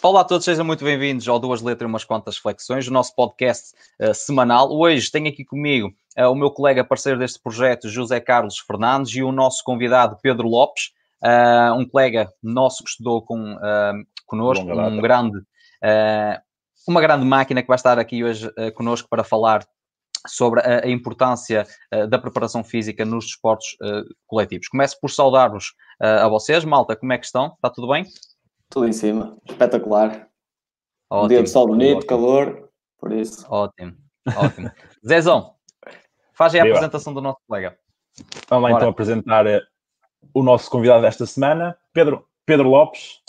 Olá 0.00 0.20
a 0.20 0.24
todos, 0.24 0.44
sejam 0.44 0.64
muito 0.64 0.84
bem-vindos 0.84 1.28
ao 1.28 1.40
Duas 1.40 1.60
Letras 1.60 1.88
e 1.88 1.90
Umas 1.90 2.04
Quantas 2.04 2.36
Flexões, 2.36 2.86
o 2.86 2.92
nosso 2.92 3.12
podcast 3.16 3.74
uh, 4.00 4.14
semanal. 4.14 4.70
Hoje 4.70 5.10
tenho 5.10 5.28
aqui 5.28 5.44
comigo 5.44 5.92
uh, 6.16 6.30
o 6.30 6.36
meu 6.36 6.52
colega 6.52 6.84
parceiro 6.84 7.18
deste 7.18 7.40
projeto, 7.42 7.88
José 7.88 8.20
Carlos 8.20 8.60
Fernandes, 8.60 9.12
e 9.16 9.24
o 9.24 9.32
nosso 9.32 9.64
convidado, 9.64 10.16
Pedro 10.22 10.46
Lopes, 10.46 10.92
uh, 11.20 11.74
um 11.74 11.84
colega 11.84 12.32
nosso 12.40 12.84
que 12.84 12.90
estudou 12.90 13.22
com, 13.22 13.54
uh, 13.54 14.06
connosco, 14.24 14.64
um 14.64 15.00
grande, 15.00 15.40
uma 16.86 17.00
grande 17.00 17.24
máquina 17.24 17.60
que 17.60 17.68
vai 17.68 17.76
estar 17.76 17.98
aqui 17.98 18.22
hoje 18.22 18.46
uh, 18.46 18.72
connosco 18.74 19.08
para 19.10 19.24
falar 19.24 19.66
sobre 20.28 20.60
a, 20.60 20.84
a 20.84 20.88
importância 20.88 21.66
da 22.08 22.18
preparação 22.18 22.62
física 22.62 23.04
nos 23.04 23.26
desportos 23.26 23.76
coletivos. 24.26 24.68
Começo 24.68 24.98
por 25.00 25.10
saudar-vos 25.10 25.72
a 26.00 26.28
vocês, 26.28 26.64
malta, 26.64 26.96
como 26.96 27.12
é 27.12 27.18
que 27.18 27.26
estão? 27.26 27.52
Está 27.54 27.70
tudo 27.70 27.88
bem? 27.88 28.04
Tudo 28.70 28.86
em 28.86 28.92
cima, 28.92 29.36
espetacular. 29.48 30.28
Ótimo. 31.10 31.24
Um 31.24 31.28
dia 31.28 31.42
de 31.42 31.48
sol 31.48 31.66
bonito, 31.66 31.96
ótimo. 31.96 32.08
calor, 32.08 32.70
por 32.98 33.12
isso. 33.12 33.46
Ótimo, 33.48 33.94
ótimo. 34.36 34.70
Zezão, 35.06 35.54
faz 36.34 36.54
aí 36.54 36.60
a 36.60 36.64
Viva. 36.64 36.76
apresentação 36.76 37.14
do 37.14 37.22
nosso 37.22 37.38
colega. 37.46 37.78
Vamos 38.48 38.64
lá 38.64 38.70
Bora. 38.70 38.82
então 38.82 38.88
apresentar 38.90 39.46
o 40.34 40.42
nosso 40.42 40.70
convidado 40.70 41.02
desta 41.02 41.24
semana, 41.24 41.76
Pedro, 41.92 42.26
Pedro 42.44 42.68
Lopes. 42.68 43.20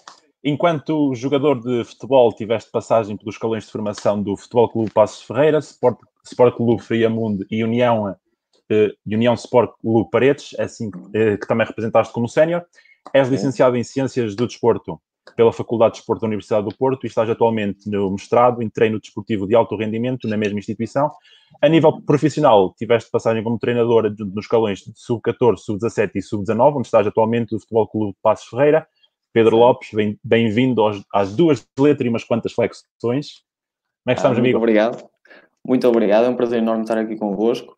Enquanto 0.43 1.13
jogador 1.15 1.59
de 1.59 1.83
futebol, 1.83 2.33
tiveste 2.33 2.71
passagem 2.71 3.17
pelos 3.17 3.35
escalões 3.35 3.65
de 3.65 3.71
formação 3.71 4.21
do 4.21 4.37
Futebol 4.37 4.69
Clube 4.69 4.91
Passos 4.91 5.21
Ferreira, 5.23 5.59
Sport, 5.59 5.99
Sport 6.25 6.55
Clube 6.55 6.81
Friamundo 6.81 7.45
e 7.49 7.63
União, 7.63 8.15
eh, 8.69 8.91
União 9.05 9.33
Sport 9.33 9.71
Clube 9.81 10.09
Paredes, 10.11 10.55
assim 10.59 10.89
eh, 11.13 11.37
que 11.37 11.47
também 11.47 11.65
representaste 11.65 12.13
como 12.13 12.27
sénior. 12.27 12.63
És 13.13 13.29
licenciado 13.29 13.75
em 13.75 13.83
Ciências 13.83 14.35
do 14.35 14.45
Desporto 14.45 15.01
pela 15.35 15.53
Faculdade 15.53 15.93
de 15.93 15.99
Desporto 15.99 16.21
da 16.21 16.27
Universidade 16.27 16.67
do 16.67 16.75
Porto 16.75 17.05
e 17.05 17.07
estás 17.07 17.29
atualmente 17.29 17.89
no 17.89 18.11
mestrado 18.11 18.61
em 18.61 18.69
treino 18.69 18.99
desportivo 18.99 19.47
de 19.47 19.55
alto 19.55 19.75
rendimento 19.75 20.27
na 20.27 20.37
mesma 20.37 20.59
instituição. 20.59 21.11
A 21.61 21.67
nível 21.67 22.01
profissional, 22.01 22.73
tiveste 22.77 23.09
passagem 23.09 23.43
como 23.43 23.59
treinadora 23.59 24.13
nos 24.17 24.45
escalões 24.45 24.79
de 24.79 24.91
sub-14, 24.95 25.57
sub-17 25.57 26.11
e 26.15 26.21
sub-19, 26.21 26.77
onde 26.77 26.87
estás 26.87 27.07
atualmente 27.07 27.53
no 27.53 27.59
Futebol 27.59 27.87
Clube 27.87 28.11
de 28.13 28.19
Passos 28.21 28.47
Ferreira. 28.47 28.87
Pedro 29.31 29.57
Lopes, 29.57 29.89
bem-vindo 30.23 30.83
às 31.13 31.35
duas 31.35 31.65
letras 31.77 32.05
e 32.05 32.09
umas 32.09 32.23
quantas 32.23 32.51
flexões. 32.51 33.43
Como 34.03 34.11
é 34.11 34.13
que 34.13 34.19
estamos, 34.19 34.37
ah, 34.37 34.41
amigo? 34.41 34.57
obrigado. 34.57 35.07
Muito 35.65 35.87
obrigado, 35.87 36.25
é 36.25 36.29
um 36.29 36.35
prazer 36.35 36.59
enorme 36.59 36.83
estar 36.83 36.97
aqui 36.97 37.15
convosco. 37.15 37.77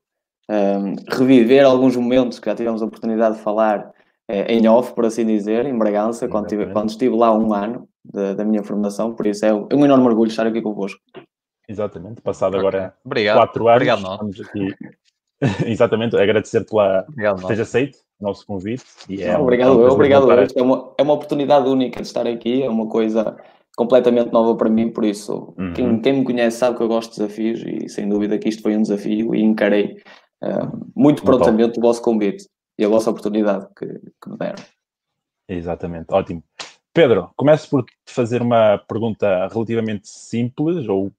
Um, 0.49 0.95
reviver 1.09 1.65
alguns 1.65 1.95
momentos 1.95 2.39
que 2.39 2.49
já 2.49 2.55
tivemos 2.55 2.81
a 2.81 2.85
oportunidade 2.85 3.37
de 3.37 3.41
falar 3.41 3.91
é, 4.27 4.53
em 4.53 4.67
off, 4.67 4.93
por 4.93 5.05
assim 5.05 5.25
dizer, 5.25 5.65
em 5.65 5.77
Bragança, 5.77 6.27
quando, 6.27 6.47
tive, 6.47 6.67
quando 6.67 6.89
estive 6.89 7.15
lá 7.15 7.33
um 7.33 7.53
ano 7.53 7.87
da, 8.03 8.33
da 8.33 8.45
minha 8.45 8.63
formação, 8.63 9.13
por 9.13 9.27
isso 9.27 9.45
é 9.45 9.53
um, 9.53 9.67
é 9.69 9.75
um, 9.75 9.85
enorme 9.85 10.05
orgulho 10.07 10.29
estar 10.29 10.47
aqui 10.47 10.61
convosco. 10.61 10.99
Exatamente, 11.67 12.21
passado 12.21 12.55
okay. 12.55 12.59
agora 12.59 12.93
Obrigado. 13.03 13.37
quatro 13.37 13.67
anos, 13.67 13.75
Obrigado, 13.75 14.11
estamos 14.11 14.41
aqui. 14.41 14.75
Exatamente, 15.69 16.15
agradecer 16.15 16.65
pela 16.65 17.05
Obrigado, 17.09 17.41
esteja 17.41 17.63
aceito 17.63 17.97
o 18.19 18.23
nosso 18.25 18.45
convite. 18.45 18.85
E 19.09 19.21
é 19.21 19.37
obrigado, 19.37 19.77
um, 19.77 19.81
eu, 19.81 19.91
obrigado. 19.91 20.31
É 20.31 20.61
uma, 20.61 20.93
é 20.97 21.01
uma 21.01 21.13
oportunidade 21.13 21.67
única 21.67 22.01
de 22.01 22.07
estar 22.07 22.27
aqui, 22.27 22.63
é 22.63 22.69
uma 22.69 22.87
coisa 22.87 23.37
completamente 23.75 24.31
nova 24.31 24.55
para 24.55 24.69
mim, 24.69 24.91
por 24.91 25.05
isso 25.05 25.53
uhum. 25.57 25.73
quem, 25.73 26.01
quem 26.01 26.13
me 26.19 26.25
conhece 26.25 26.57
sabe 26.57 26.77
que 26.77 26.83
eu 26.83 26.87
gosto 26.87 27.11
de 27.11 27.19
desafios 27.19 27.63
e 27.65 27.89
sem 27.89 28.07
dúvida 28.07 28.37
que 28.37 28.49
isto 28.49 28.61
foi 28.61 28.75
um 28.75 28.81
desafio 28.81 29.33
e 29.33 29.41
encarei 29.41 29.97
uh, 30.43 30.91
muito 30.95 31.23
prontamente 31.23 31.79
o 31.79 31.81
vosso 31.81 32.01
convite 32.01 32.47
e 32.77 32.85
a 32.85 32.89
vossa 32.89 33.09
oportunidade 33.09 33.67
que, 33.77 33.87
que 33.87 34.29
me 34.29 34.37
deram. 34.37 34.63
Exatamente, 35.47 36.07
ótimo. 36.11 36.43
Pedro, 36.93 37.31
começo 37.37 37.69
por 37.69 37.85
te 37.85 38.13
fazer 38.13 38.41
uma 38.41 38.77
pergunta 38.77 39.47
relativamente 39.47 40.09
simples 40.09 40.87
ou 40.87 41.11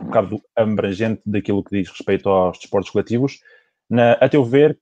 um 0.00 0.04
bocado 0.04 0.42
abrangente 0.56 1.22
daquilo 1.24 1.62
que 1.62 1.78
diz 1.78 1.88
respeito 1.88 2.28
aos 2.28 2.58
desportos 2.58 2.90
coletivos. 2.90 3.40
Na, 3.88 4.12
a 4.12 4.28
teu 4.28 4.44
ver, 4.44 4.78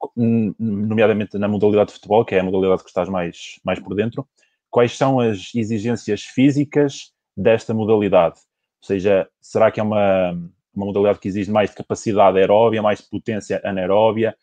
nomeadamente 0.59 1.39
na 1.39 1.49
modalidade 1.49 1.89
de 1.89 1.95
futebol, 1.95 2.25
que 2.25 2.35
é 2.35 2.41
a 2.41 2.45
modalidade 2.45 2.83
que 2.83 2.89
estás 2.89 3.09
mais, 3.09 3.59
mais 3.65 3.79
por 3.79 3.95
dentro, 3.95 4.27
quais 4.71 4.97
são 4.97 5.21
as 5.21 5.51
exigências 5.55 6.23
físicas 6.23 7.13
desta 7.41 7.73
modalidade? 7.73 8.37
Ou 8.83 8.87
seja, 8.87 9.29
será 9.41 9.71
que 9.71 9.81
é 9.81 9.83
uma, 9.83 10.33
uma 10.75 10.87
modalidade 10.87 11.19
que 11.19 11.29
exige 11.29 11.51
mais 11.51 11.73
capacidade 11.73 12.39
aeróbia, 12.39 12.83
mais 12.83 13.01
potência 13.01 13.61
anaeróbia? 13.65 14.37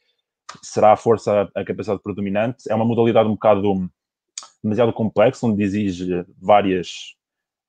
será 0.61 0.93
a 0.93 0.97
força 0.97 1.49
a 1.55 1.63
capacidade 1.63 2.01
predominante. 2.01 2.69
É 2.69 2.75
uma 2.75 2.85
modalidade 2.85 3.27
um 3.27 3.33
bocado 3.33 3.89
demasiado 4.63 4.93
complexa, 4.93 5.45
onde 5.45 5.63
exige 5.63 6.25
várias, 6.41 7.15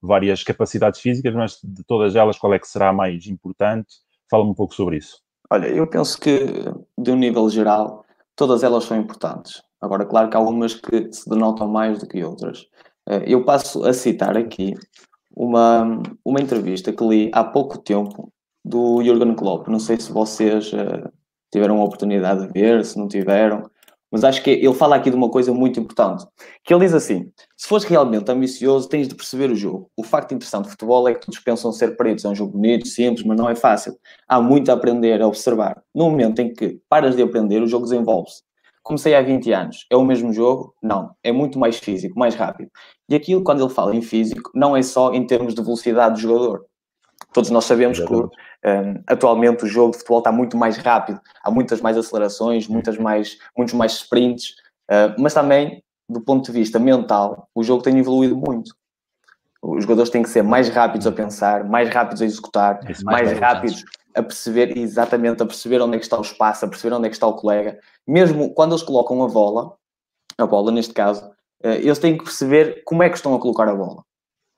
várias 0.00 0.42
capacidades 0.42 1.00
físicas, 1.00 1.34
mas 1.34 1.58
de 1.62 1.84
todas 1.84 2.16
elas, 2.16 2.38
qual 2.38 2.54
é 2.54 2.58
que 2.58 2.68
será 2.68 2.88
a 2.88 2.92
mais 2.92 3.26
importante? 3.26 3.96
Fala-me 4.30 4.50
um 4.50 4.54
pouco 4.54 4.74
sobre 4.74 4.96
isso. 4.96 5.20
Olha, 5.50 5.68
eu 5.68 5.86
penso 5.86 6.18
que, 6.18 6.38
de 6.98 7.10
um 7.10 7.16
nível 7.16 7.48
geral, 7.48 8.04
todas 8.34 8.64
elas 8.64 8.84
são 8.84 8.96
importantes. 8.96 9.62
Agora, 9.80 10.04
claro 10.04 10.28
que 10.28 10.36
há 10.36 10.40
algumas 10.40 10.74
que 10.74 11.12
se 11.12 11.28
denotam 11.28 11.68
mais 11.68 12.00
do 12.00 12.08
que 12.08 12.24
outras. 12.24 12.66
Eh, 13.08 13.24
eu 13.26 13.44
passo 13.44 13.84
a 13.84 13.92
citar 13.92 14.36
aqui 14.36 14.74
uma, 15.36 16.02
uma 16.24 16.40
entrevista 16.40 16.92
que 16.92 17.06
li 17.06 17.30
há 17.34 17.44
pouco 17.44 17.78
tempo 17.78 18.32
do 18.64 19.02
Jürgen 19.02 19.34
Klopp. 19.34 19.68
Não 19.68 19.78
sei 19.78 20.00
se 20.00 20.10
vocês 20.10 20.72
uh, 20.72 21.12
tiveram 21.52 21.80
a 21.80 21.84
oportunidade 21.84 22.46
de 22.46 22.52
ver, 22.52 22.84
se 22.84 22.98
não 22.98 23.06
tiveram. 23.06 23.70
Mas 24.10 24.24
acho 24.24 24.42
que 24.42 24.50
ele 24.50 24.72
fala 24.72 24.96
aqui 24.96 25.10
de 25.10 25.16
uma 25.16 25.28
coisa 25.28 25.52
muito 25.52 25.80
importante, 25.80 26.24
que 26.64 26.72
ele 26.72 26.84
diz 26.84 26.94
assim, 26.94 27.30
se 27.56 27.66
fores 27.66 27.84
realmente 27.84 28.30
ambicioso, 28.30 28.88
tens 28.88 29.08
de 29.08 29.14
perceber 29.14 29.50
o 29.50 29.56
jogo. 29.56 29.90
O 29.96 30.02
facto 30.02 30.32
interessante 30.32 30.66
de 30.66 30.70
futebol 30.70 31.08
é 31.08 31.14
que 31.14 31.20
todos 31.20 31.38
pensam 31.40 31.72
ser 31.72 31.96
peritos. 31.96 32.24
É 32.24 32.28
um 32.28 32.34
jogo 32.34 32.52
bonito, 32.52 32.86
simples, 32.86 33.26
mas 33.26 33.36
não 33.36 33.50
é 33.50 33.54
fácil. 33.54 33.94
Há 34.28 34.40
muito 34.40 34.70
a 34.70 34.74
aprender, 34.74 35.20
a 35.20 35.26
observar. 35.26 35.82
No 35.94 36.08
momento 36.08 36.38
em 36.40 36.54
que 36.54 36.80
paras 36.88 37.16
de 37.16 37.22
aprender, 37.22 37.60
o 37.62 37.66
jogo 37.66 37.84
desenvolve-se. 37.84 38.42
Comecei 38.86 39.16
há 39.16 39.20
20 39.20 39.50
anos. 39.50 39.84
É 39.90 39.96
o 39.96 40.04
mesmo 40.04 40.32
jogo? 40.32 40.72
Não. 40.80 41.10
É 41.20 41.32
muito 41.32 41.58
mais 41.58 41.76
físico, 41.76 42.16
mais 42.16 42.36
rápido. 42.36 42.70
E 43.08 43.16
aquilo, 43.16 43.42
quando 43.42 43.60
ele 43.60 43.74
fala 43.74 43.96
em 43.96 44.00
físico, 44.00 44.48
não 44.54 44.76
é 44.76 44.82
só 44.82 45.12
em 45.12 45.26
termos 45.26 45.56
de 45.56 45.60
velocidade 45.60 46.14
do 46.14 46.20
jogador. 46.20 46.64
Todos 47.32 47.50
nós 47.50 47.64
sabemos 47.64 47.98
Exatamente. 47.98 48.30
que 48.30 48.68
um, 48.68 49.02
atualmente 49.08 49.64
o 49.64 49.66
jogo 49.66 49.90
de 49.90 49.98
futebol 49.98 50.18
está 50.18 50.30
muito 50.30 50.56
mais 50.56 50.76
rápido, 50.76 51.20
há 51.42 51.50
muitas 51.50 51.80
mais 51.80 51.96
acelerações, 51.96 52.68
muitas 52.68 52.96
mais, 52.96 53.36
muitos 53.58 53.74
mais 53.74 53.90
sprints, 53.94 54.50
uh, 54.88 55.20
mas 55.20 55.34
também, 55.34 55.82
do 56.08 56.20
ponto 56.20 56.44
de 56.44 56.52
vista 56.52 56.78
mental, 56.78 57.48
o 57.52 57.64
jogo 57.64 57.82
tem 57.82 57.98
evoluído 57.98 58.36
muito. 58.36 58.72
Os 59.60 59.82
jogadores 59.82 60.10
têm 60.10 60.22
que 60.22 60.30
ser 60.30 60.42
mais 60.42 60.68
rápidos 60.68 61.08
a 61.08 61.12
pensar, 61.12 61.64
mais 61.64 61.90
rápidos 61.90 62.22
a 62.22 62.24
executar, 62.24 62.78
mais, 62.84 63.02
mais 63.02 63.32
rápidos 63.32 63.84
a 64.16 64.22
perceber, 64.22 64.76
exatamente, 64.76 65.42
a 65.42 65.46
perceber 65.46 65.80
onde 65.80 65.96
é 65.96 65.98
que 65.98 66.04
está 66.04 66.18
o 66.18 66.22
espaço, 66.22 66.64
a 66.64 66.68
perceber 66.68 66.94
onde 66.94 67.06
é 67.06 67.10
que 67.10 67.16
está 67.16 67.26
o 67.26 67.34
colega. 67.34 67.78
Mesmo 68.06 68.52
quando 68.54 68.72
eles 68.72 68.82
colocam 68.82 69.22
a 69.22 69.28
bola, 69.28 69.74
a 70.38 70.46
bola 70.46 70.72
neste 70.72 70.94
caso, 70.94 71.26
uh, 71.64 71.68
eles 71.68 71.98
têm 71.98 72.16
que 72.16 72.24
perceber 72.24 72.82
como 72.84 73.02
é 73.02 73.08
que 73.08 73.16
estão 73.16 73.34
a 73.34 73.40
colocar 73.40 73.68
a 73.68 73.74
bola 73.74 74.06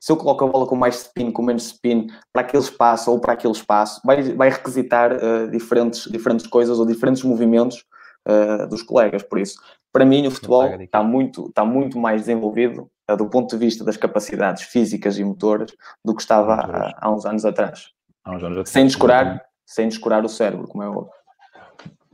se 0.01 0.13
eu 0.13 0.17
coloco 0.17 0.45
a 0.45 0.49
bola 0.49 0.67
com 0.67 0.77
mais 0.77 0.97
spin, 1.03 1.31
com 1.31 1.43
menos 1.43 1.67
spin, 1.67 2.09
para 2.33 2.43
aquele 2.43 2.63
espaço 2.63 3.11
ou 3.11 3.21
para 3.21 3.33
aquele 3.33 3.53
espaço, 3.53 4.01
vai, 4.05 4.23
vai 4.35 4.49
requisitar 4.51 5.13
uh, 5.13 5.51
diferentes, 5.51 6.11
diferentes 6.11 6.47
coisas 6.47 6.79
ou 6.79 6.87
diferentes 6.87 7.23
movimentos 7.23 7.85
uh, 8.29 8.67
dos 8.69 8.83
colegas. 8.83 9.23
Por 9.23 9.39
isso, 9.39 9.61
para 9.93 10.05
mim, 10.05 10.27
o 10.27 10.31
futebol 10.31 10.65
está 10.81 11.03
muito, 11.03 11.47
está 11.49 11.65
muito 11.65 11.99
mais 11.99 12.23
desenvolvido 12.23 12.89
uh, 13.11 13.17
do 13.17 13.29
ponto 13.29 13.51
de 13.51 13.65
vista 13.65 13.85
das 13.85 13.97
capacidades 13.97 14.63
físicas 14.63 15.19
e 15.19 15.25
motoras 15.25 15.73
do 16.05 16.15
que 16.15 16.23
estava 16.23 16.55
há, 16.55 16.95
há, 16.97 17.11
uns 17.11 17.27
anos 17.27 17.45
atrás. 17.45 17.89
Há 18.25 18.31
uns 18.37 18.45
anos 18.45 18.59
atrás. 18.59 18.71
Sem 18.71 18.87
descurar, 18.87 19.45
sem 19.69 19.87
descurar 19.87 20.25
o 20.25 20.29
cérebro, 20.31 20.67
como 20.67 20.83
é 20.83 20.89
óbvio. 20.89 21.13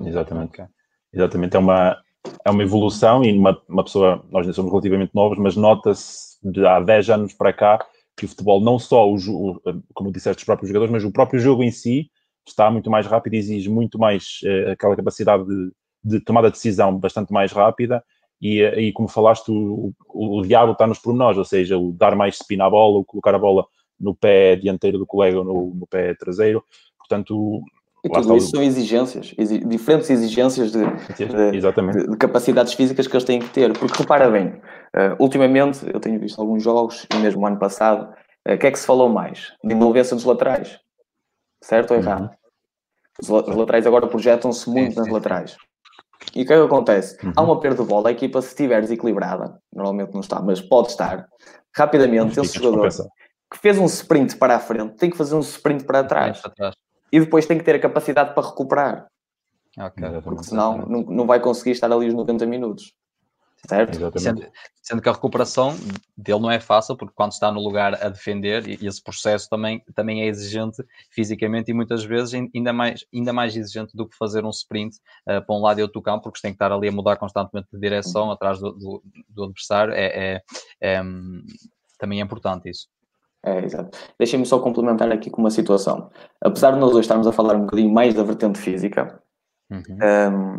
Exatamente. 0.00 0.64
Exatamente. 1.12 1.54
É 1.54 1.58
uma, 1.60 1.96
é 2.44 2.50
uma 2.50 2.62
evolução 2.64 3.22
e 3.22 3.32
uma, 3.32 3.56
uma 3.68 3.84
pessoa, 3.84 4.24
nós 4.32 4.44
somos 4.56 4.72
relativamente 4.72 5.14
novos, 5.14 5.38
mas 5.38 5.54
nota-se 5.54 6.36
de 6.42 6.66
há 6.66 6.80
10 6.80 7.10
anos 7.10 7.32
para 7.32 7.52
cá, 7.52 7.78
que 8.16 8.24
o 8.24 8.28
futebol, 8.28 8.60
não 8.60 8.76
só, 8.76 9.08
o, 9.08 9.14
o, 9.14 9.60
como 9.94 10.10
disseste, 10.10 10.40
os 10.40 10.44
próprios 10.44 10.68
jogadores, 10.68 10.92
mas 10.92 11.04
o 11.04 11.12
próprio 11.12 11.38
jogo 11.38 11.62
em 11.62 11.70
si 11.70 12.10
está 12.46 12.68
muito 12.72 12.90
mais 12.90 13.06
rápido 13.06 13.34
e 13.34 13.38
exige 13.38 13.70
muito 13.70 14.00
mais 14.00 14.40
uh, 14.44 14.72
aquela 14.72 14.96
capacidade 14.96 15.44
de, 15.46 15.72
de 16.02 16.20
tomada 16.20 16.48
de 16.48 16.54
decisão 16.54 16.98
bastante 16.98 17.32
mais 17.32 17.52
rápida. 17.52 18.02
E, 18.42 18.60
eh, 18.60 18.80
e 18.80 18.92
como 18.92 19.08
falaste, 19.08 19.48
o, 19.50 19.94
o, 20.08 20.40
o, 20.40 20.42
diabo 20.42 20.72
está 20.72 20.88
nos 20.88 20.98
pormenores, 20.98 21.38
ou 21.38 21.44
seja, 21.44 21.78
o 21.78 21.92
dar 21.92 22.16
mais 22.16 22.34
spin 22.34 22.60
à 22.60 22.68
bola, 22.68 22.98
o 22.98 23.04
colocar 23.04 23.34
a 23.34 23.38
bola 23.38 23.64
no 23.98 24.14
pé 24.14 24.56
dianteiro 24.56 24.98
do 24.98 25.06
colega 25.06 25.38
ou 25.38 25.44
no, 25.44 25.74
no 25.74 25.86
pé 25.86 26.14
traseiro. 26.14 26.62
Portanto, 27.08 27.62
e 28.04 28.08
tudo 28.10 28.36
isso 28.36 28.50
são 28.50 28.62
exigências, 28.62 29.34
exi 29.38 29.58
diferentes 29.60 30.10
exigências 30.10 30.72
de, 30.72 30.84
de, 31.16 31.60
de, 31.60 32.06
de, 32.10 32.16
capacidades 32.18 32.74
físicas 32.74 33.06
que 33.06 33.14
eles 33.14 33.24
têm 33.24 33.40
que 33.40 33.48
ter. 33.48 33.72
Porque 33.72 33.96
repara 33.96 34.30
bem, 34.30 34.48
uh, 34.48 35.16
ultimamente 35.18 35.86
eu 35.90 35.98
tenho 35.98 36.20
visto 36.20 36.38
alguns 36.38 36.62
jogos, 36.62 37.06
e 37.14 37.16
mesmo 37.16 37.46
ano 37.46 37.58
passado, 37.58 38.12
o 38.46 38.52
uh, 38.52 38.58
que 38.58 38.66
é 38.66 38.70
que 38.70 38.78
se 38.78 38.86
falou 38.86 39.08
mais? 39.08 39.54
De 39.64 39.74
envolvência 39.74 40.14
dos 40.14 40.26
laterais. 40.26 40.78
Certo 41.62 41.92
ou 41.92 41.96
errado? 41.96 42.24
Uhum. 42.24 42.30
Os, 43.22 43.48
os, 43.48 43.56
laterais 43.56 43.86
agora 43.86 44.06
projetam-se 44.06 44.68
muito 44.68 44.92
sim, 44.92 44.98
nas 44.98 45.06
sim. 45.06 45.12
laterais. 45.12 45.56
E 46.34 46.42
o 46.42 46.46
que 46.46 46.52
é 46.52 46.56
que 46.56 46.62
acontece? 46.62 47.16
Uhum. 47.24 47.32
Há 47.34 47.42
uma 47.42 47.58
perda 47.58 47.82
de 47.82 47.88
bola, 47.88 48.10
a 48.10 48.12
equipa, 48.12 48.42
se 48.42 48.48
estiver 48.48 48.82
desequilibrada, 48.82 49.58
normalmente 49.72 50.12
não 50.12 50.20
está, 50.20 50.42
mas 50.42 50.60
pode 50.60 50.88
estar, 50.88 51.26
rapidamente, 51.74 52.38
esse 52.38 52.58
jogador 52.58 52.90
que 53.50 53.58
fez 53.58 53.78
um 53.78 53.86
sprint 53.86 54.36
para 54.36 54.56
a 54.56 54.58
frente 54.58 54.96
tem 54.96 55.08
que 55.08 55.16
fazer 55.16 55.36
um 55.36 55.40
sprint 55.40 55.84
para 55.84 56.04
trás. 56.04 56.40
Para 56.40 56.50
trás. 56.50 56.74
E 57.14 57.20
depois 57.20 57.46
tem 57.46 57.56
que 57.56 57.62
ter 57.62 57.76
a 57.76 57.78
capacidade 57.78 58.34
para 58.34 58.44
recuperar. 58.44 59.06
Okay. 59.78 60.20
Porque 60.20 60.42
senão 60.42 60.78
não, 60.78 61.02
não 61.02 61.26
vai 61.28 61.38
conseguir 61.38 61.70
estar 61.70 61.92
ali 61.92 62.08
os 62.08 62.14
90 62.14 62.44
minutos. 62.44 62.92
Certo? 63.68 64.18
Sendo, 64.18 64.44
sendo, 64.82 65.00
que 65.00 65.08
a 65.08 65.12
recuperação 65.12 65.76
dele 66.16 66.40
não 66.40 66.50
é 66.50 66.58
fácil, 66.58 66.96
porque 66.96 67.14
quando 67.14 67.30
está 67.30 67.52
no 67.52 67.60
lugar 67.60 67.94
a 68.04 68.08
defender, 68.08 68.66
e 68.66 68.84
esse 68.84 69.00
processo 69.00 69.48
também, 69.48 69.80
também 69.94 70.22
é 70.22 70.26
exigente 70.26 70.84
fisicamente 71.08 71.70
e 71.70 71.74
muitas 71.74 72.02
vezes 72.04 72.34
ainda 72.34 72.72
mais, 72.72 73.06
ainda 73.14 73.32
mais 73.32 73.56
exigente 73.56 73.96
do 73.96 74.08
que 74.08 74.16
fazer 74.16 74.44
um 74.44 74.50
sprint 74.50 74.96
uh, 75.28 75.40
para 75.46 75.54
um 75.54 75.62
lado 75.62 75.78
e 75.78 75.82
outro 75.82 76.00
do 76.00 76.02
campo, 76.02 76.24
porque 76.24 76.40
tem 76.42 76.50
que 76.50 76.56
estar 76.56 76.72
ali 76.72 76.88
a 76.88 76.92
mudar 76.92 77.16
constantemente 77.16 77.68
de 77.72 77.78
direção 77.78 78.24
uhum. 78.24 78.32
atrás 78.32 78.58
do, 78.58 78.72
do, 78.72 79.02
do 79.28 79.44
adversário. 79.44 79.94
É, 79.94 80.06
é, 80.06 80.42
é, 80.80 81.02
também 81.96 82.20
é 82.20 82.24
importante 82.24 82.68
isso. 82.68 82.88
É, 83.44 83.62
exato. 83.62 83.98
Deixem-me 84.18 84.46
só 84.46 84.58
complementar 84.58 85.12
aqui 85.12 85.28
com 85.28 85.42
uma 85.42 85.50
situação. 85.50 86.10
Apesar 86.40 86.72
de 86.72 86.78
nós 86.78 86.90
hoje 86.90 87.00
estarmos 87.00 87.26
a 87.26 87.32
falar 87.32 87.56
um 87.56 87.62
bocadinho 87.66 87.92
mais 87.92 88.14
da 88.14 88.22
vertente 88.22 88.58
física, 88.58 89.20
uhum. 89.70 89.82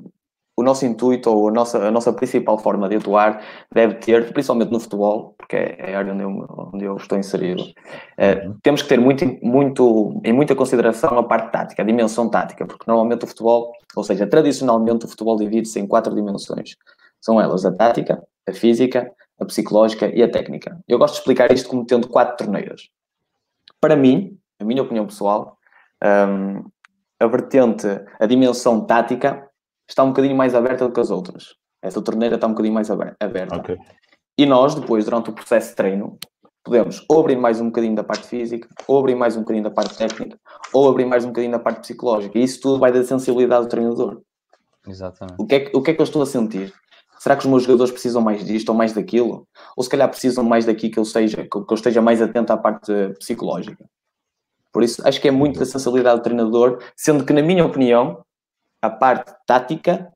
um, 0.04 0.12
o 0.58 0.64
nosso 0.64 0.86
intuito 0.86 1.32
ou 1.32 1.50
a 1.50 1.52
nossa, 1.52 1.88
a 1.88 1.92
nossa 1.92 2.14
principal 2.14 2.60
forma 2.60 2.88
de 2.88 2.98
atuar 2.98 3.42
deve 3.74 3.96
ter, 3.96 4.32
principalmente 4.32 4.72
no 4.72 4.80
futebol, 4.80 5.34
porque 5.36 5.56
é 5.56 5.96
a 5.96 5.98
área 5.98 6.14
onde 6.14 6.24
eu, 6.24 6.46
onde 6.74 6.86
eu 6.86 6.96
estou 6.96 7.18
inserido, 7.18 7.64
uh, 7.64 8.56
temos 8.62 8.84
que 8.84 8.90
ter 8.90 9.00
muito, 9.00 9.26
muito, 9.42 10.22
em 10.24 10.32
muita 10.32 10.56
consideração 10.56 11.18
a 11.18 11.24
parte 11.24 11.52
tática, 11.52 11.82
a 11.82 11.86
dimensão 11.86 12.30
tática, 12.30 12.68
porque 12.68 12.86
normalmente 12.88 13.26
o 13.26 13.28
futebol, 13.28 13.74
ou 13.96 14.04
seja, 14.04 14.28
tradicionalmente 14.28 15.06
o 15.06 15.10
futebol 15.10 15.36
divide-se 15.36 15.80
em 15.80 15.88
quatro 15.88 16.14
dimensões. 16.14 16.76
São 17.20 17.42
elas 17.42 17.66
a 17.66 17.72
tática, 17.72 18.24
a 18.48 18.54
física, 18.54 19.12
a 19.40 19.46
psicológica 19.46 20.08
e 20.14 20.24
a 20.24 20.30
técnica. 20.32 20.80
Eu 20.88 20.98
gosto 20.98 21.16
de 21.16 21.20
explicar 21.20 21.52
isto 21.52 21.70
como 21.70 21.86
tendo 21.86 22.08
quatro 22.08 22.38
torneiras. 22.38 22.90
Para 23.80 23.96
mim, 23.96 24.38
a 24.60 24.64
minha 24.64 24.82
opinião 24.82 25.06
pessoal, 25.06 25.58
um, 26.04 26.64
a 27.20 27.28
vertente, 27.28 27.88
a 28.20 28.26
dimensão 28.26 28.86
tática 28.86 29.48
está 29.88 30.04
um 30.04 30.10
bocadinho 30.10 30.36
mais 30.36 30.56
aberta 30.56 30.86
do 30.86 30.94
que 30.94 31.00
as 31.00 31.12
outras. 31.12 31.56
Essa 31.82 32.02
torneira 32.02 32.36
está 32.36 32.48
um 32.48 32.52
bocadinho 32.52 32.74
mais 32.74 32.90
aberta. 32.90 33.56
Okay. 33.58 33.78
E 34.38 34.46
nós, 34.46 34.76
depois, 34.76 35.06
durante 35.06 35.30
o 35.30 35.34
processo 35.34 35.70
de 35.70 35.76
treino, 35.76 36.18
podemos 36.64 37.06
ou 37.08 37.20
abrir 37.20 37.38
mais 37.38 37.62
um 37.62 37.68
bocadinho 37.68 37.96
da 37.96 38.04
parte 38.04 38.28
física, 38.28 38.68
ou 38.88 39.00
abrir 39.00 39.16
mais 39.16 39.38
um 39.38 39.42
bocadinho 39.42 39.64
da 39.64 39.72
parte 39.72 39.96
técnica, 39.96 40.38
ou 40.74 40.90
abrir 40.90 41.06
mais 41.06 41.24
um 41.24 41.28
bocadinho 41.28 41.52
da 41.52 41.60
parte 41.60 41.82
psicológica. 41.82 42.38
E 42.38 42.44
isso 42.44 42.60
tudo 42.60 42.80
vai 42.80 42.92
da 42.92 43.04
sensibilidade 43.04 43.66
do 43.66 43.70
treinador. 43.70 44.22
Exatamente. 44.88 45.36
O 45.40 45.46
que, 45.46 45.56
é, 45.56 45.72
o 45.74 45.82
que 45.82 45.92
é 45.92 45.94
que 45.94 46.02
eu 46.02 46.04
estou 46.04 46.22
a 46.22 46.26
sentir? 46.26 46.74
Será 47.26 47.36
que 47.36 47.42
os 47.42 47.50
meus 47.50 47.64
jogadores 47.64 47.92
precisam 47.92 48.22
mais 48.22 48.46
disto 48.46 48.70
ou 48.70 48.76
mais 48.76 48.94
daquilo? 48.94 49.48
Ou 49.76 49.84
se 49.84 49.90
calhar 49.90 50.08
precisam 50.08 50.44
mais 50.44 50.64
daqui 50.64 50.92
que 50.92 51.00
eu, 51.00 51.04
seja, 51.04 51.38
que 51.38 51.58
eu 51.58 51.74
esteja 51.74 52.00
mais 52.00 52.22
atento 52.22 52.54
à 52.54 52.58
parte 52.58 52.94
psicológica? 53.18 53.84
Por 54.72 54.84
isso, 54.84 55.02
acho 55.08 55.20
que 55.20 55.28
é 55.28 55.32
muito 55.32 55.58
da 55.58 55.66
sensibilidade 55.66 56.20
do 56.20 56.24
treinador, 56.24 56.84
sendo 56.96 57.26
que, 57.26 57.34
na 57.34 57.42
minha 57.42 57.66
opinião, 57.66 58.24
a 58.80 58.92
parte 58.92 59.34
tática 59.48 60.14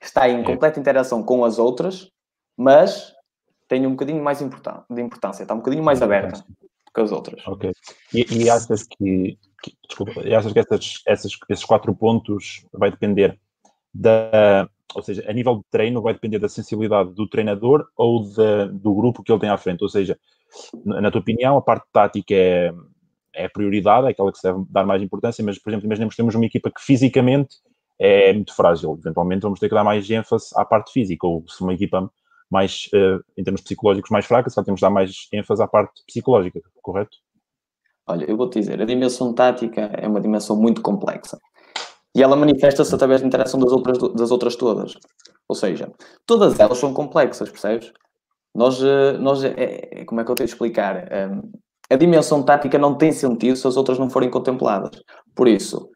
está 0.00 0.28
em 0.28 0.44
completa 0.44 0.78
interação 0.78 1.20
com 1.20 1.44
as 1.44 1.58
outras, 1.58 2.08
mas 2.56 3.12
tem 3.66 3.84
um 3.84 3.90
bocadinho 3.90 4.22
mais 4.22 4.38
de 4.38 4.44
importância, 4.44 5.42
está 5.42 5.52
um 5.52 5.58
bocadinho 5.58 5.82
mais 5.82 6.00
aberta 6.00 6.44
que 6.94 7.00
as 7.00 7.10
outras. 7.10 7.44
Ok. 7.44 7.72
E, 8.14 8.44
e 8.44 8.48
achas 8.48 8.84
que, 8.84 9.36
que, 9.60 9.76
desculpa, 9.84 10.20
achas 10.20 10.52
que 10.52 10.60
essas, 10.60 11.02
essas, 11.08 11.32
esses 11.48 11.64
quatro 11.64 11.92
pontos 11.92 12.64
vai 12.72 12.88
depender 12.88 13.36
da, 13.92 14.70
ou 14.94 15.02
seja, 15.02 15.24
a 15.28 15.32
nível 15.32 15.56
de 15.56 15.64
treino 15.70 16.02
vai 16.02 16.12
depender 16.12 16.38
da 16.38 16.48
sensibilidade 16.48 17.12
do 17.14 17.28
treinador 17.28 17.86
ou 17.96 18.22
de, 18.22 18.68
do 18.72 18.94
grupo 18.94 19.22
que 19.22 19.30
ele 19.30 19.40
tem 19.40 19.50
à 19.50 19.56
frente. 19.56 19.82
Ou 19.82 19.88
seja, 19.88 20.18
na 20.84 21.10
tua 21.10 21.20
opinião, 21.20 21.56
a 21.56 21.62
parte 21.62 21.86
tática 21.92 22.34
é, 22.34 22.72
é 23.34 23.44
a 23.44 23.50
prioridade, 23.50 24.06
é 24.06 24.10
aquela 24.10 24.32
que 24.32 24.38
se 24.38 24.44
deve 24.44 24.64
dar 24.68 24.84
mais 24.84 25.02
importância, 25.02 25.44
mas, 25.44 25.58
por 25.58 25.70
exemplo, 25.70 25.86
imaginemos 25.86 26.14
que 26.14 26.16
temos 26.16 26.34
uma 26.34 26.46
equipa 26.46 26.70
que 26.70 26.82
fisicamente 26.82 27.56
é 27.98 28.32
muito 28.32 28.54
frágil. 28.54 28.98
Eventualmente 28.98 29.42
vamos 29.42 29.60
ter 29.60 29.68
que 29.68 29.74
dar 29.74 29.84
mais 29.84 30.10
ênfase 30.10 30.48
à 30.56 30.64
parte 30.64 30.92
física, 30.92 31.26
ou 31.26 31.44
se 31.46 31.62
uma 31.62 31.74
equipa 31.74 32.10
mais, 32.50 32.88
uh, 32.92 33.22
em 33.36 33.44
termos 33.44 33.60
psicológicos, 33.60 34.10
mais 34.10 34.26
fraca, 34.26 34.50
só 34.50 34.62
temos 34.62 34.80
de 34.80 34.82
dar 34.86 34.90
mais 34.90 35.28
ênfase 35.32 35.62
à 35.62 35.68
parte 35.68 36.02
psicológica, 36.04 36.60
correto? 36.82 37.16
Olha, 38.06 38.24
eu 38.28 38.36
vou-te 38.36 38.58
dizer, 38.58 38.82
a 38.82 38.84
dimensão 38.84 39.32
tática 39.32 39.82
é 39.82 40.08
uma 40.08 40.20
dimensão 40.20 40.56
muito 40.56 40.82
complexa. 40.82 41.38
E 42.14 42.22
ela 42.22 42.36
manifesta-se 42.36 42.94
através 42.94 43.20
da 43.20 43.26
interação 43.26 43.60
das 43.60 43.72
outras, 43.72 43.98
das 44.14 44.30
outras 44.30 44.56
todas. 44.56 44.94
Ou 45.48 45.54
seja, 45.54 45.90
todas 46.26 46.58
elas 46.58 46.78
são 46.78 46.92
complexas, 46.92 47.48
percebes? 47.48 47.92
Nós, 48.54 48.82
eh, 48.82 49.12
nós 49.18 49.44
é, 49.44 50.04
como 50.04 50.20
é 50.20 50.24
que 50.24 50.30
eu 50.30 50.34
tenho 50.34 50.46
de 50.46 50.52
explicar? 50.52 51.08
A 51.88 51.96
dimensão 51.96 52.42
tática 52.42 52.78
não 52.78 52.96
tem 52.96 53.12
sentido 53.12 53.56
se 53.56 53.66
as 53.66 53.76
outras 53.76 53.98
não 53.98 54.10
forem 54.10 54.30
contempladas. 54.30 54.90
Por 55.34 55.46
isso, 55.46 55.90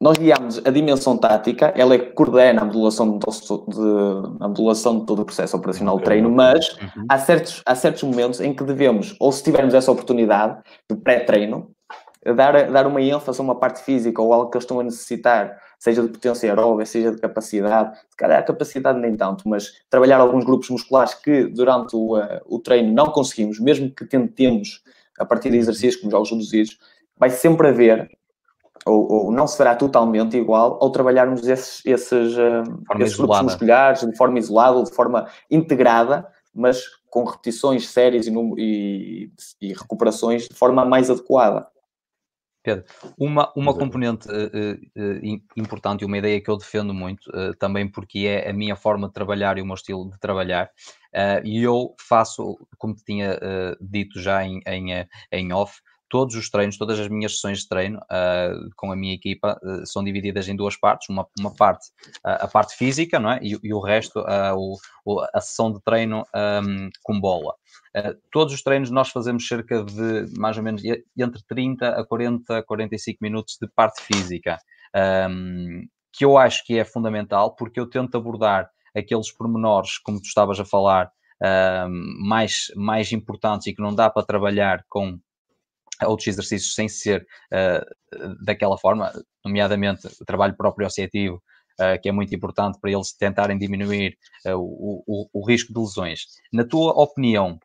nós 0.00 0.16
guiamos 0.16 0.64
a 0.64 0.70
dimensão 0.70 1.16
tática, 1.16 1.72
ela 1.76 1.94
é 1.94 1.98
que 1.98 2.12
coordena 2.12 2.62
a 2.62 2.64
modulação, 2.64 3.18
de, 3.18 3.26
de, 3.26 4.44
a 4.44 4.48
modulação 4.48 5.00
de 5.00 5.06
todo 5.06 5.22
o 5.22 5.24
processo 5.24 5.56
operacional 5.56 5.98
de 5.98 6.04
treino, 6.04 6.30
mas 6.30 6.76
uhum. 6.76 7.04
há, 7.08 7.18
certos, 7.18 7.62
há 7.66 7.74
certos 7.74 8.04
momentos 8.04 8.40
em 8.40 8.54
que 8.54 8.62
devemos, 8.62 9.16
ou 9.18 9.32
se 9.32 9.42
tivermos 9.42 9.74
essa 9.74 9.90
oportunidade 9.90 10.60
de 10.88 10.96
pré-treino, 10.96 11.72
dar, 12.34 12.70
dar 12.70 12.86
uma 12.86 13.00
ênfase 13.00 13.40
a 13.40 13.42
uma 13.42 13.54
parte 13.54 13.82
física 13.82 14.20
ou 14.20 14.32
algo 14.32 14.50
que 14.50 14.56
eles 14.56 14.64
estão 14.64 14.80
a 14.80 14.82
necessitar, 14.82 15.60
seja 15.78 16.02
de 16.02 16.08
potência 16.08 16.50
aeróbica, 16.50 16.86
seja 16.86 17.12
de 17.12 17.18
capacidade, 17.18 17.96
se 18.08 18.16
calhar 18.16 18.40
a 18.40 18.42
capacidade 18.42 18.98
nem 18.98 19.16
tanto, 19.16 19.48
mas 19.48 19.72
trabalhar 19.88 20.20
alguns 20.20 20.44
grupos 20.44 20.68
musculares 20.70 21.14
que 21.14 21.44
durante 21.44 21.94
o, 21.94 22.18
uh, 22.18 22.40
o 22.46 22.58
treino 22.58 22.92
não 22.92 23.06
conseguimos, 23.06 23.60
mesmo 23.60 23.90
que 23.90 24.04
tentemos 24.04 24.82
a 25.18 25.24
partir 25.24 25.50
de 25.50 25.56
exercícios 25.56 25.96
como 25.96 26.10
jogos 26.10 26.30
reduzidos, 26.30 26.78
vai 27.16 27.30
sempre 27.30 27.68
haver, 27.68 28.10
ou, 28.86 29.12
ou 29.12 29.32
não 29.32 29.46
será 29.46 29.74
totalmente 29.74 30.36
igual 30.36 30.78
ao 30.80 30.90
trabalharmos 30.90 31.46
esses, 31.46 31.84
esses, 31.84 32.36
uh, 32.36 33.00
esses 33.00 33.16
grupos 33.16 33.42
musculares 33.42 34.00
de 34.00 34.16
forma 34.16 34.38
isolada 34.38 34.76
ou 34.76 34.84
de 34.84 34.94
forma 34.94 35.28
integrada, 35.50 36.26
mas 36.54 36.82
com 37.10 37.24
repetições 37.24 37.88
sérias 37.88 38.26
e, 38.26 38.32
e, 38.58 39.32
e 39.60 39.72
recuperações 39.72 40.48
de 40.48 40.54
forma 40.54 40.84
mais 40.84 41.10
adequada. 41.10 41.66
Pedro, 42.68 42.84
uma, 43.16 43.52
uma 43.56 43.72
componente 43.72 44.28
uh, 44.28 44.32
uh, 44.34 45.42
importante 45.56 46.02
e 46.02 46.04
uma 46.04 46.18
ideia 46.18 46.40
que 46.40 46.50
eu 46.50 46.56
defendo 46.56 46.92
muito, 46.92 47.30
também 47.58 47.88
porque 47.88 48.20
é 48.20 48.50
a 48.50 48.52
minha 48.52 48.76
forma 48.76 49.08
de 49.08 49.14
trabalhar 49.14 49.56
e 49.56 49.62
o 49.62 49.66
meu 49.66 49.74
estilo 49.74 50.10
de 50.10 50.18
trabalhar, 50.18 50.70
e 51.44 51.62
eu 51.62 51.94
faço, 51.98 52.58
como 52.76 52.94
te 52.94 53.04
tinha 53.04 53.38
dito 53.80 54.20
já 54.20 54.44
em, 54.44 54.60
em, 54.66 55.06
em 55.32 55.52
off, 55.52 55.80
todos 56.08 56.34
os 56.34 56.50
treinos, 56.50 56.76
todas 56.76 56.98
as 56.98 57.08
minhas 57.08 57.34
sessões 57.34 57.60
de 57.60 57.68
treino 57.68 57.98
uh, 57.98 58.70
com 58.76 58.90
a 58.90 58.96
minha 58.96 59.14
equipa 59.14 59.58
uh, 59.62 59.86
são 59.86 60.02
divididas 60.02 60.48
em 60.48 60.56
duas 60.56 60.76
partes. 60.76 61.08
Uma, 61.08 61.26
uma 61.38 61.54
parte, 61.54 61.86
uh, 62.24 62.40
a 62.40 62.48
parte 62.48 62.76
física, 62.76 63.18
não 63.18 63.30
é? 63.30 63.38
E, 63.42 63.58
e 63.62 63.74
o 63.74 63.80
resto, 63.80 64.20
o, 64.56 64.76
o, 65.04 65.20
a 65.32 65.40
sessão 65.40 65.72
de 65.72 65.80
treino 65.82 66.24
um, 66.34 66.88
com 67.02 67.20
bola. 67.20 67.54
todos 68.30 68.54
os 68.54 68.62
treinos 68.62 68.90
nós 68.90 69.10
fazemos 69.10 69.46
cerca 69.46 69.84
de 69.84 70.26
mais 70.38 70.56
ou 70.56 70.62
menos 70.62 70.82
entre 71.16 71.42
30 71.46 71.88
a 71.88 72.04
40, 72.04 72.62
45 72.62 73.18
minutos 73.20 73.58
de 73.60 73.68
parte 73.68 74.02
física, 74.02 74.58
um, 75.30 75.86
que 76.12 76.24
eu 76.24 76.36
acho 76.38 76.64
que 76.64 76.78
é 76.78 76.84
fundamental 76.84 77.54
porque 77.54 77.78
eu 77.78 77.88
tento 77.88 78.16
abordar 78.16 78.68
aqueles 78.96 79.30
pormenores, 79.30 79.98
como 79.98 80.20
tu 80.20 80.26
estavas 80.26 80.58
a 80.58 80.64
falar, 80.64 81.10
mais, 82.20 82.66
mais 82.74 83.12
importantes 83.12 83.68
e 83.68 83.74
que 83.74 83.80
não 83.80 83.94
dá 83.94 84.10
para 84.10 84.26
trabalhar 84.26 84.84
com 84.88 85.18
outros 86.06 86.28
exercícios 86.28 86.74
sem 86.74 86.88
ser 86.88 87.26
uh, 87.52 88.44
daquela 88.44 88.78
forma, 88.78 89.12
nomeadamente 89.44 90.06
o 90.20 90.24
trabalho 90.24 90.56
proprioceptivo, 90.56 91.42
uh, 91.80 92.00
que 92.00 92.08
é 92.08 92.12
muito 92.12 92.34
importante 92.34 92.78
para 92.80 92.90
eles 92.90 93.12
tentarem 93.12 93.58
diminuir 93.58 94.16
uh, 94.46 94.54
o, 94.56 95.02
o, 95.06 95.28
o, 95.32 95.46
risco 95.46 95.72
de 95.72 95.80
lesões. 95.80 96.20
Na 96.52 96.64
tua 96.64 96.92
opinião, 96.92 97.58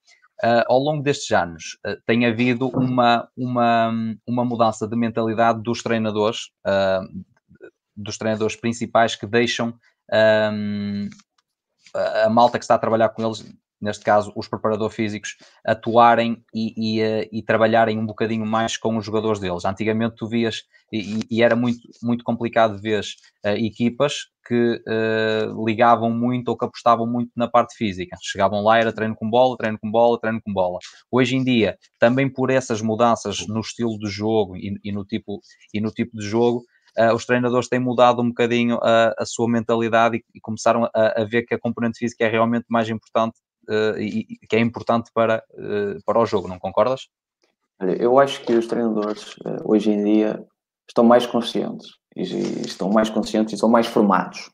ao 0.67 0.79
longo 0.79 1.01
destes 1.01 1.31
anos, 1.31 1.77
tem 2.05 2.25
havido 2.25 2.67
uma, 2.67 3.29
uma, 3.37 3.93
uma 4.27 4.43
mudança 4.43 4.85
de 4.85 4.95
mentalidade 4.97 5.63
dos 5.63 5.81
treinadores, 5.81 6.49
dos 7.95 8.17
treinadores 8.17 8.57
principais 8.57 9.15
que 9.15 9.25
deixam 9.25 9.73
a 11.93 12.29
malta 12.29 12.59
que 12.59 12.65
está 12.65 12.75
a 12.75 12.79
trabalhar 12.79 13.07
com 13.09 13.23
eles 13.25 13.45
neste 13.83 14.03
caso 14.03 14.31
os 14.35 14.47
preparadores 14.47 14.95
físicos, 14.95 15.35
atuarem 15.65 16.41
e, 16.55 16.73
e, 16.77 17.01
eh, 17.01 17.29
e, 17.31 17.43
trabalharem 17.43 17.99
um 17.99 18.05
bocadinho 18.05 18.45
mais 18.45 18.77
com 18.77 18.95
os 18.97 19.05
jogadores 19.05 19.39
deles. 19.39 19.65
Antigamente 19.65 20.15
tu 20.15 20.27
vias, 20.27 20.63
e, 20.91 21.19
e 21.29 21.43
era 21.43 21.55
muito, 21.55 21.81
muito 22.01 22.23
complicado 22.23 22.79
ver 22.79 23.03
uh, 23.45 23.49
equipas 23.49 24.27
que 24.47 24.81
uh, 24.87 25.65
ligavam 25.65 26.09
muito 26.11 26.47
ou 26.49 26.57
que 26.57 26.65
apostavam 26.65 27.05
muito 27.05 27.31
na 27.35 27.47
parte 27.47 27.75
física. 27.75 28.15
Chegavam 28.21 28.63
lá, 28.63 28.77
era 28.77 28.93
treino 28.93 29.15
com 29.15 29.29
bola, 29.29 29.57
treino 29.57 29.77
com 29.79 29.91
bola, 29.91 30.19
treino 30.19 30.41
com 30.41 30.53
bola. 30.53 30.79
Hoje 31.11 31.35
em 31.35 31.43
dia, 31.43 31.77
também 31.99 32.31
por 32.31 32.49
essas 32.49 32.81
mudanças 32.81 33.45
no 33.47 33.59
estilo 33.59 33.97
de 33.99 34.09
jogo 34.09 34.55
e, 34.55 34.91
no, 34.91 35.03
tipo, 35.03 35.41
e 35.73 35.81
no 35.81 35.91
tipo 35.91 36.17
de 36.17 36.25
jogo, 36.25 36.63
uh, 36.97 37.13
os 37.13 37.25
treinadores 37.25 37.67
têm 37.67 37.79
mudado 37.79 38.21
um 38.21 38.29
bocadinho 38.29 38.79
a, 38.81 39.13
a 39.17 39.25
sua 39.25 39.49
mentalidade 39.49 40.17
e, 40.17 40.23
e 40.35 40.39
começaram 40.39 40.85
a, 40.85 41.21
a, 41.21 41.25
ver 41.25 41.43
que 41.43 41.53
a 41.53 41.59
componente 41.59 41.99
física 41.99 42.23
é 42.23 42.29
realmente 42.29 42.65
mais 42.69 42.89
importante 42.89 43.37
uh, 43.69 43.99
e, 43.99 44.37
que 44.47 44.55
é 44.55 44.59
importante 44.59 45.11
para, 45.13 45.43
para 46.05 46.19
o 46.19 46.25
jogo, 46.25 46.47
não 46.47 46.59
concordas? 46.59 47.09
Eu 47.79 48.19
acho 48.19 48.41
que 48.45 48.53
os 48.53 48.67
treinadores 48.67 49.35
hoje 49.65 49.91
em 49.91 50.03
dia 50.03 50.45
estão 50.87 51.03
mais 51.03 51.25
conscientes 51.25 51.87
e, 52.15 52.21
estão 52.61 52.89
mais 52.89 53.09
conscientes 53.09 53.53
e 53.53 53.57
são 53.57 53.69
mais 53.69 53.87
formados. 53.87 54.49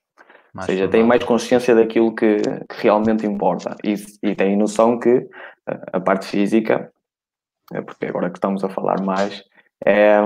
Mais 0.53 0.67
Ou 0.67 0.73
seja, 0.73 0.83
formado. 0.83 0.91
têm 0.91 1.03
mais 1.03 1.23
consciência 1.23 1.75
daquilo 1.75 2.15
que, 2.15 2.37
que 2.37 2.81
realmente 2.81 3.25
importa 3.25 3.75
e, 3.83 3.93
e 4.23 4.35
têm 4.35 4.57
noção 4.57 4.99
que 4.99 5.27
a 5.93 5.99
parte 5.99 6.25
física, 6.25 6.91
porque 7.85 8.07
agora 8.07 8.29
que 8.29 8.37
estamos 8.37 8.63
a 8.63 8.69
falar 8.69 9.01
mais, 9.01 9.43
é, 9.85 10.19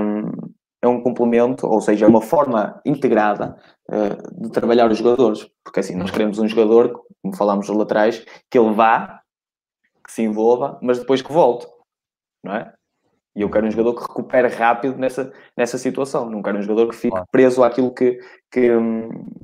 é 0.84 0.88
um 0.88 1.00
complemento, 1.00 1.66
ou 1.66 1.80
seja, 1.80 2.04
é 2.04 2.08
uma 2.08 2.20
forma 2.20 2.78
integrada 2.84 3.56
uh, 3.88 4.42
de 4.42 4.50
trabalhar 4.50 4.90
os 4.90 4.98
jogadores. 4.98 5.48
Porque 5.64 5.80
assim, 5.80 5.96
nós 5.96 6.10
queremos 6.10 6.38
um 6.38 6.46
jogador, 6.46 7.02
como 7.22 7.34
falámos 7.34 7.66
lá 7.68 7.82
atrás, 7.82 8.22
que 8.50 8.58
ele 8.58 8.74
vá, 8.74 9.22
que 10.04 10.12
se 10.12 10.22
envolva, 10.22 10.78
mas 10.82 10.98
depois 10.98 11.22
que 11.22 11.32
volte, 11.32 11.66
não 12.44 12.54
é? 12.54 12.70
E 13.34 13.40
eu 13.40 13.50
quero 13.50 13.66
um 13.66 13.70
jogador 13.70 13.94
que 13.94 14.02
recupere 14.02 14.48
rápido 14.48 14.96
nessa, 14.98 15.32
nessa 15.56 15.78
situação. 15.78 16.28
Não 16.30 16.42
quero 16.42 16.58
um 16.58 16.62
jogador 16.62 16.90
que 16.90 16.96
fique 16.96 17.20
preso 17.32 17.64
àquilo 17.64 17.92
que, 17.92 18.20
que, 18.52 18.68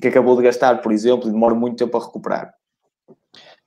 que 0.01 0.09
acabou 0.09 0.37
de 0.37 0.43
gastar, 0.43 0.81
por 0.83 0.93
exemplo, 0.93 1.27
e 1.27 1.33
demore 1.33 1.55
muito 1.55 1.77
tempo 1.77 1.97
a 1.97 2.05
recuperar. 2.05 2.53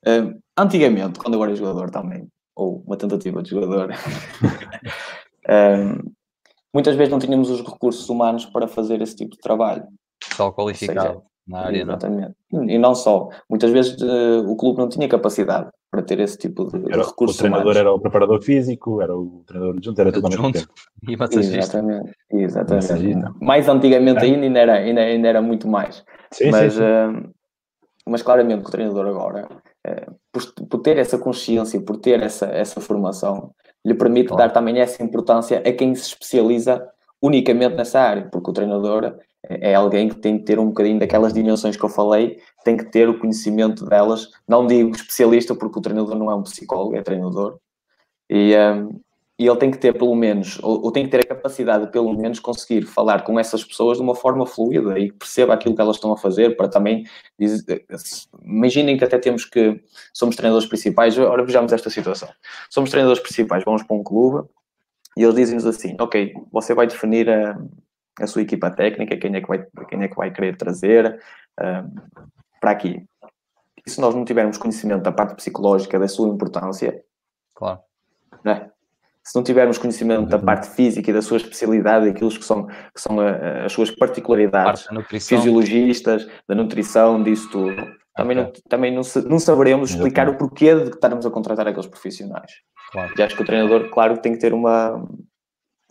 Uh, 0.08 0.40
antigamente, 0.56 1.20
quando 1.20 1.34
eu 1.34 1.44
era 1.44 1.56
jogador 1.56 1.90
também, 1.90 2.28
ou 2.56 2.84
uma 2.86 2.96
tentativa 2.96 3.42
de 3.42 3.50
jogador, 3.50 3.90
uh, 5.50 6.12
muitas 6.74 6.96
vezes 6.96 7.12
não 7.12 7.20
tínhamos 7.20 7.50
os 7.50 7.62
recursos 7.62 8.10
humanos 8.10 8.46
para 8.46 8.68
fazer 8.68 9.02
esse 9.02 9.16
tipo 9.16 9.36
de 9.36 9.42
trabalho. 9.42 9.86
Só 10.36 10.52
qualificado 10.52 11.08
seja, 11.08 11.22
na 11.48 11.60
área. 11.60 11.78
É? 11.78 11.82
Exatamente. 11.82 12.36
Não? 12.52 12.70
E 12.70 12.78
não 12.78 12.96
só. 12.96 13.30
Muitas 13.50 13.72
vezes 13.72 14.02
uh, 14.02 14.50
o 14.50 14.56
clube 14.56 14.80
não 14.80 14.90
tinha 14.90 15.08
capacidade 15.08 15.70
para 15.92 16.02
ter 16.02 16.20
esse 16.20 16.38
tipo 16.38 16.66
de, 16.66 16.92
era, 16.92 17.04
recursos 17.04 17.36
O 17.36 17.40
treinador 17.40 17.66
humanos. 17.66 17.80
era 17.80 17.94
o 17.94 18.00
preparador 18.00 18.42
físico, 18.42 19.02
era 19.02 19.16
o 19.16 19.44
treinador 19.46 19.80
junto, 19.80 20.02
era 20.02 20.12
tudo 20.12 20.32
junto. 20.32 20.60
E 21.06 21.14
exatamente. 21.14 22.16
exatamente. 22.32 23.24
Mais 23.42 23.68
antigamente 23.68 24.20
é. 24.20 24.24
ainda, 24.24 24.46
ainda, 24.46 24.60
era, 24.60 24.74
ainda, 24.76 25.02
ainda 25.02 25.28
era 25.28 25.42
muito 25.42 25.68
mais. 25.68 26.04
Sim, 26.32 26.50
mas, 26.50 26.74
sim, 26.74 26.80
sim. 26.80 26.86
Uh, 26.86 27.34
mas 28.08 28.22
claramente 28.22 28.66
o 28.66 28.72
treinador 28.72 29.06
agora, 29.06 29.48
uh, 29.86 30.16
por, 30.32 30.68
por, 30.70 30.80
ter 30.80 30.98
essa 30.98 31.18
consciência, 31.18 31.80
por 31.82 31.98
ter 31.98 32.24
essa, 32.24 32.46
essa 32.46 32.82
formação, 32.82 33.52
lhe 33.86 33.94
permite 33.94 34.30
claro. 34.30 34.44
dar 34.44 34.54
também 34.54 34.80
essa 34.80 35.04
importância 35.04 35.60
a 35.60 35.72
quem 35.74 35.94
se 35.96 36.04
especializa 36.04 36.88
unicamente 37.22 37.76
nessa 37.76 38.00
área, 38.00 38.30
porque 38.32 38.50
o 38.50 38.54
treinador 38.54 39.18
é 39.50 39.76
alguém 39.76 40.08
que 40.08 40.16
tem 40.16 40.38
que 40.38 40.46
ter 40.46 40.58
um 40.58 40.68
bocadinho 40.68 41.00
daquelas 41.00 41.34
dimensões 41.34 41.76
que 41.76 41.84
eu 41.84 41.90
falei, 41.90 42.40
tem 42.64 42.78
que 42.78 42.86
ter 42.86 43.10
o 43.10 43.20
conhecimento 43.20 43.86
delas. 43.86 44.30
Não 44.48 44.66
digo 44.66 44.96
especialista, 44.96 45.54
porque 45.54 45.80
o 45.80 45.82
treinador 45.82 46.16
não 46.16 46.32
é 46.32 46.36
um 46.36 46.44
psicólogo, 46.44 46.96
é 46.96 47.02
treinador. 47.02 47.58
E, 48.30 48.56
um, 48.56 49.00
e 49.38 49.48
ele 49.48 49.58
tem 49.58 49.72
que 49.72 49.78
ter, 49.78 49.94
pelo 49.94 50.16
menos, 50.16 50.60
ou, 50.62 50.84
ou, 50.84 50.92
tem 50.92 51.06
que 51.06 51.10
ter 51.10 51.22
a 51.22 51.28
capacidade 51.28 51.86
de, 51.86 51.92
pelo 51.92 52.14
menos, 52.14 52.40
conseguir 52.40 52.84
falar 52.86 53.24
com 53.24 53.40
essas 53.40 53.64
pessoas 53.64 53.98
de 53.98 54.04
uma 54.04 54.14
forma 54.14 54.46
fluida 54.46 55.00
e 55.00 55.10
que 55.10 55.18
perceba 55.18 55.54
aquilo 55.54 55.76
que 55.76 55.82
elas 55.82 55.96
estão 55.96 56.12
a 56.12 56.18
fazer 56.18 56.56
para 56.56 56.68
também. 56.68 57.04
Imaginem 58.44 58.98
que 58.98 59.04
até 59.04 59.18
temos 59.18 59.46
que. 59.46 59.84
Somos 60.14 60.36
treinadores 60.36 60.68
principais, 60.68 61.18
ora 61.18 61.44
vejamos 61.44 61.74
esta 61.74 61.90
situação. 61.90 62.30
Somos 62.70 62.92
treinadores 62.92 63.22
principais, 63.22 63.64
vamos 63.64 63.84
para 63.84 63.96
um 63.96 64.04
clube 64.04 64.48
e 65.18 65.24
eles 65.24 65.36
dizem-nos 65.36 65.66
assim: 65.66 65.96
Ok, 66.00 66.34
você 66.52 66.76
vai 66.76 66.86
definir 66.86 67.30
a 67.30 67.58
a 68.20 68.28
sua 68.28 68.42
equipa 68.42 68.70
técnica, 68.70 69.18
quem 69.18 69.36
é 69.36 69.42
que 69.42 69.48
vai, 69.48 69.66
quem 69.90 70.04
é 70.04 70.08
que 70.08 70.16
vai 70.16 70.32
querer 70.32 70.56
trazer 70.56 71.20
uh, 71.60 72.30
para 72.60 72.72
aqui. 72.72 73.04
E 73.86 73.90
se 73.90 74.00
nós 74.00 74.14
não 74.16 74.24
tivermos 74.24 74.58
conhecimento 74.58 75.02
da 75.02 75.12
parte 75.12 75.36
psicológica, 75.36 76.00
da 76.00 76.08
sua 76.08 76.30
importância, 76.30 77.04
claro. 77.56 77.80
Né? 78.44 78.70
Se 79.24 79.36
não 79.36 79.44
tivermos 79.44 79.78
conhecimento 79.78 80.28
da 80.28 80.38
parte 80.38 80.70
física 80.70 81.10
e 81.10 81.14
da 81.14 81.22
sua 81.22 81.38
especialidade, 81.38 82.08
daquilo 82.08 82.30
que 82.30 82.44
são, 82.44 82.68
que 82.68 83.00
são 83.02 83.20
a, 83.20 83.30
ah, 83.30 83.66
as 83.66 83.72
suas 83.72 83.90
particularidades, 83.92 84.86
fisiologistas, 85.10 86.28
da 86.48 86.54
nutrição, 86.54 87.24
disso 87.24 87.50
tudo, 87.50 87.88
também, 88.16 88.38
okay. 88.38 88.44
não, 88.44 88.70
também 88.70 88.94
não, 88.94 89.02
não 89.30 89.40
saberemos 89.40 89.92
explicar 89.92 90.30
o 90.30 90.38
porquê 90.38 90.76
de 90.76 90.90
estarmos 90.90 91.26
a 91.26 91.32
contratar 91.32 91.68
aqueles 91.68 91.88
profissionais. 91.88 92.52
Claro. 92.92 93.14
E 93.18 93.24
acho 93.24 93.36
que 93.36 93.42
o 93.42 93.46
treinador, 93.46 93.90
claro, 93.90 94.18
tem 94.18 94.34
que 94.34 94.40
ter 94.40 94.54
uma, 94.54 95.04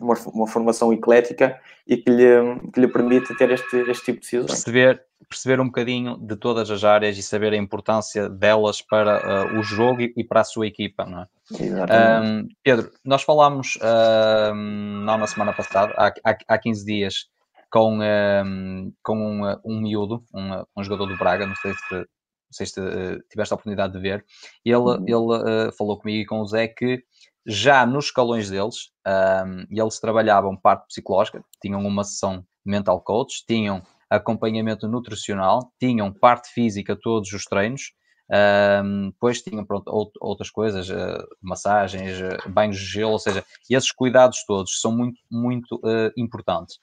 uma, 0.03 0.15
uma 0.33 0.47
formação 0.47 0.91
eclética 0.91 1.59
e 1.87 1.97
que 1.97 2.09
lhe, 2.09 2.59
que 2.71 2.79
lhe 2.79 2.87
permite 2.87 3.35
ter 3.37 3.51
este, 3.51 3.77
este 3.89 4.05
tipo 4.05 4.19
de 4.19 4.25
decisões. 4.25 4.51
Perceber, 4.51 5.03
perceber 5.27 5.59
um 5.59 5.65
bocadinho 5.65 6.17
de 6.17 6.35
todas 6.35 6.69
as 6.69 6.83
áreas 6.83 7.17
e 7.17 7.23
saber 7.23 7.53
a 7.53 7.57
importância 7.57 8.29
delas 8.29 8.81
para 8.81 9.47
uh, 9.53 9.59
o 9.59 9.63
jogo 9.63 10.01
e, 10.01 10.13
e, 10.17 10.23
para 10.23 10.41
a 10.41 10.43
sua 10.43 10.67
equipa, 10.67 11.05
não 11.05 11.21
é? 11.21 11.27
Um, 11.51 12.47
Pedro, 12.63 12.91
nós 13.03 13.23
falámos 13.23 13.75
uh, 13.77 14.53
não 14.53 15.17
na 15.17 15.27
semana 15.27 15.53
passada, 15.53 15.93
há, 15.97 16.13
há, 16.23 16.37
há 16.47 16.57
15 16.57 16.85
dias, 16.85 17.27
com, 17.69 17.99
um, 17.99 18.93
com 19.01 19.17
um, 19.17 19.57
um 19.65 19.81
miúdo, 19.81 20.23
um, 20.33 20.63
um 20.77 20.83
jogador 20.83 21.07
do 21.07 21.17
Braga, 21.17 21.47
não 21.47 21.55
sei 21.55 21.73
se, 21.73 21.95
não 21.95 22.05
sei 22.51 22.65
se 22.67 22.79
tiveste 23.29 23.53
a 23.53 23.55
oportunidade 23.55 23.93
de 23.93 23.99
ver, 23.99 24.23
ele, 24.63 24.77
uhum. 24.77 25.05
ele 25.07 25.69
uh, 25.69 25.71
falou 25.77 25.97
comigo 25.97 26.21
e 26.21 26.25
com 26.25 26.39
o 26.39 26.45
Zé 26.45 26.67
que 26.67 27.03
já 27.45 27.85
nos 27.85 28.05
escalões 28.05 28.49
deles, 28.49 28.91
um, 29.05 29.65
eles 29.69 29.99
trabalhavam 29.99 30.55
parte 30.55 30.87
psicológica, 30.87 31.43
tinham 31.61 31.85
uma 31.85 32.03
sessão 32.03 32.45
mental 32.65 33.01
coach, 33.01 33.43
tinham 33.45 33.83
acompanhamento 34.09 34.87
nutricional, 34.87 35.71
tinham 35.79 36.11
parte 36.13 36.49
física 36.49 36.95
todos 36.95 37.31
os 37.33 37.43
treinos, 37.45 37.93
um, 38.83 39.09
depois 39.09 39.41
tinham 39.41 39.65
pronto, 39.65 39.89
outras 40.19 40.49
coisas, 40.49 40.89
uh, 40.89 41.27
massagens, 41.41 42.19
uh, 42.19 42.49
banhos 42.49 42.77
de 42.77 42.85
gelo, 42.85 43.11
ou 43.11 43.19
seja, 43.19 43.45
esses 43.69 43.91
cuidados 43.91 44.43
todos 44.45 44.79
são 44.79 44.91
muito, 44.91 45.19
muito 45.29 45.75
uh, 45.77 46.11
importantes. 46.15 46.79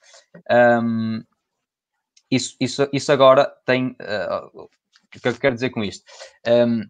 Um, 0.49 1.23
isso, 2.29 2.55
isso, 2.59 2.87
isso 2.93 3.11
agora 3.11 3.51
tem. 3.65 3.95
o 4.53 4.69
que 5.09 5.27
eu 5.27 5.33
quero 5.37 5.55
dizer 5.55 5.71
com 5.71 5.83
isto? 5.83 6.05
Um, 6.47 6.83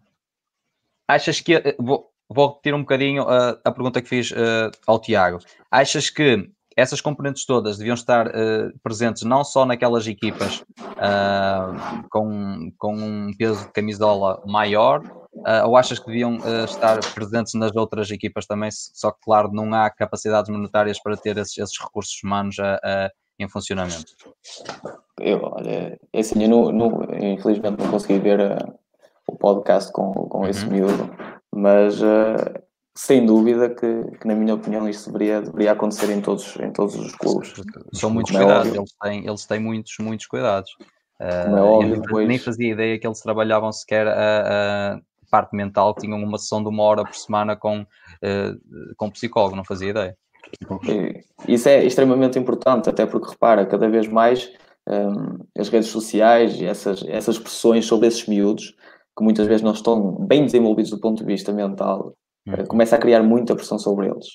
achas 1.08 1.40
que. 1.40 1.74
Vou, 1.80 2.11
vou 2.32 2.48
repetir 2.48 2.74
um 2.74 2.80
bocadinho 2.80 3.24
uh, 3.24 3.58
a 3.64 3.70
pergunta 3.70 4.00
que 4.00 4.08
fiz 4.08 4.30
uh, 4.30 4.70
ao 4.86 4.98
Tiago. 4.98 5.38
Achas 5.70 6.10
que 6.10 6.50
essas 6.76 7.00
componentes 7.00 7.44
todas 7.44 7.76
deviam 7.76 7.94
estar 7.94 8.28
uh, 8.28 8.72
presentes 8.82 9.24
não 9.24 9.44
só 9.44 9.66
naquelas 9.66 10.06
equipas 10.06 10.64
com, 12.10 12.72
com 12.78 12.94
um 12.96 13.30
peso 13.36 13.66
de 13.66 13.72
camisola 13.72 14.42
maior, 14.46 15.02
ou 15.66 15.76
achas 15.76 15.98
que 15.98 16.06
deviam 16.06 16.36
estar 16.64 17.00
presentes 17.12 17.54
nas 17.54 17.74
outras 17.74 18.10
equipas 18.10 18.46
também, 18.46 18.70
só 18.70 19.10
que, 19.10 19.18
claro, 19.22 19.50
não 19.52 19.74
há 19.74 19.90
capacidades 19.90 20.50
monetárias 20.50 21.02
para 21.02 21.16
ter 21.16 21.36
esses, 21.36 21.58
esses 21.58 21.78
recursos 21.78 22.22
humanos 22.22 22.56
em 23.38 23.48
funcionamento? 23.48 24.12
Eu, 25.20 25.40
olha, 25.42 25.98
é 26.12 26.20
assim, 26.20 26.42
eu 26.42 26.48
não, 26.48 26.72
não, 26.72 27.02
infelizmente 27.20 27.82
não 27.82 27.90
consegui 27.90 28.18
ver 28.18 28.40
o 29.26 29.36
podcast 29.36 29.92
com, 29.92 30.12
com 30.12 30.38
uhum. 30.38 30.46
esse 30.46 30.66
miúdo, 30.66 31.10
mas 31.54 32.00
uh, 32.02 32.62
sem 32.94 33.24
dúvida 33.24 33.68
que, 33.70 34.04
que, 34.18 34.26
na 34.26 34.34
minha 34.34 34.54
opinião, 34.54 34.88
isso 34.88 35.10
deveria, 35.10 35.42
deveria 35.42 35.72
acontecer 35.72 36.10
em 36.10 36.20
todos, 36.20 36.56
em 36.56 36.70
todos 36.72 36.94
os 36.94 37.14
clubes. 37.14 37.52
São 37.92 38.10
muitos 38.10 38.34
é 38.34 38.38
cuidados, 38.38 38.74
eles 38.74 38.94
têm, 39.02 39.26
eles 39.26 39.46
têm 39.46 39.60
muitos, 39.60 39.94
muitos 40.00 40.26
cuidados. 40.26 40.70
Uh, 41.20 41.56
é 41.56 41.62
óbvio, 41.62 42.00
depois... 42.00 42.28
Nem 42.28 42.38
fazia 42.38 42.72
ideia 42.72 42.98
que 42.98 43.06
eles 43.06 43.20
trabalhavam 43.20 43.72
sequer 43.72 44.08
a, 44.08 44.94
a 44.94 45.00
parte 45.30 45.56
mental, 45.56 45.94
tinham 45.94 46.22
uma 46.22 46.38
sessão 46.38 46.62
de 46.62 46.68
uma 46.68 46.82
hora 46.82 47.04
por 47.04 47.14
semana 47.14 47.56
com, 47.56 47.80
uh, 47.80 48.94
com 48.96 49.10
psicólogo, 49.10 49.56
não 49.56 49.64
fazia 49.64 49.90
ideia. 49.90 50.16
Isso 51.48 51.68
é 51.68 51.84
extremamente 51.84 52.38
importante, 52.38 52.90
até 52.90 53.06
porque 53.06 53.30
repara, 53.30 53.64
cada 53.64 53.88
vez 53.88 54.06
mais 54.06 54.52
um, 54.86 55.38
as 55.58 55.68
redes 55.68 55.88
sociais 55.88 56.60
e 56.60 56.66
essas, 56.66 57.02
essas 57.06 57.38
pressões 57.38 57.86
sobre 57.86 58.08
esses 58.08 58.26
miúdos 58.26 58.74
que 59.16 59.22
muitas 59.22 59.46
vezes 59.46 59.62
não 59.62 59.72
estão 59.72 60.26
bem 60.26 60.44
desenvolvidos 60.44 60.90
do 60.90 61.00
ponto 61.00 61.18
de 61.18 61.24
vista 61.24 61.52
mental, 61.52 62.14
uhum. 62.46 62.66
começa 62.66 62.96
a 62.96 62.98
criar 62.98 63.22
muita 63.22 63.54
pressão 63.54 63.78
sobre 63.78 64.08
eles. 64.08 64.26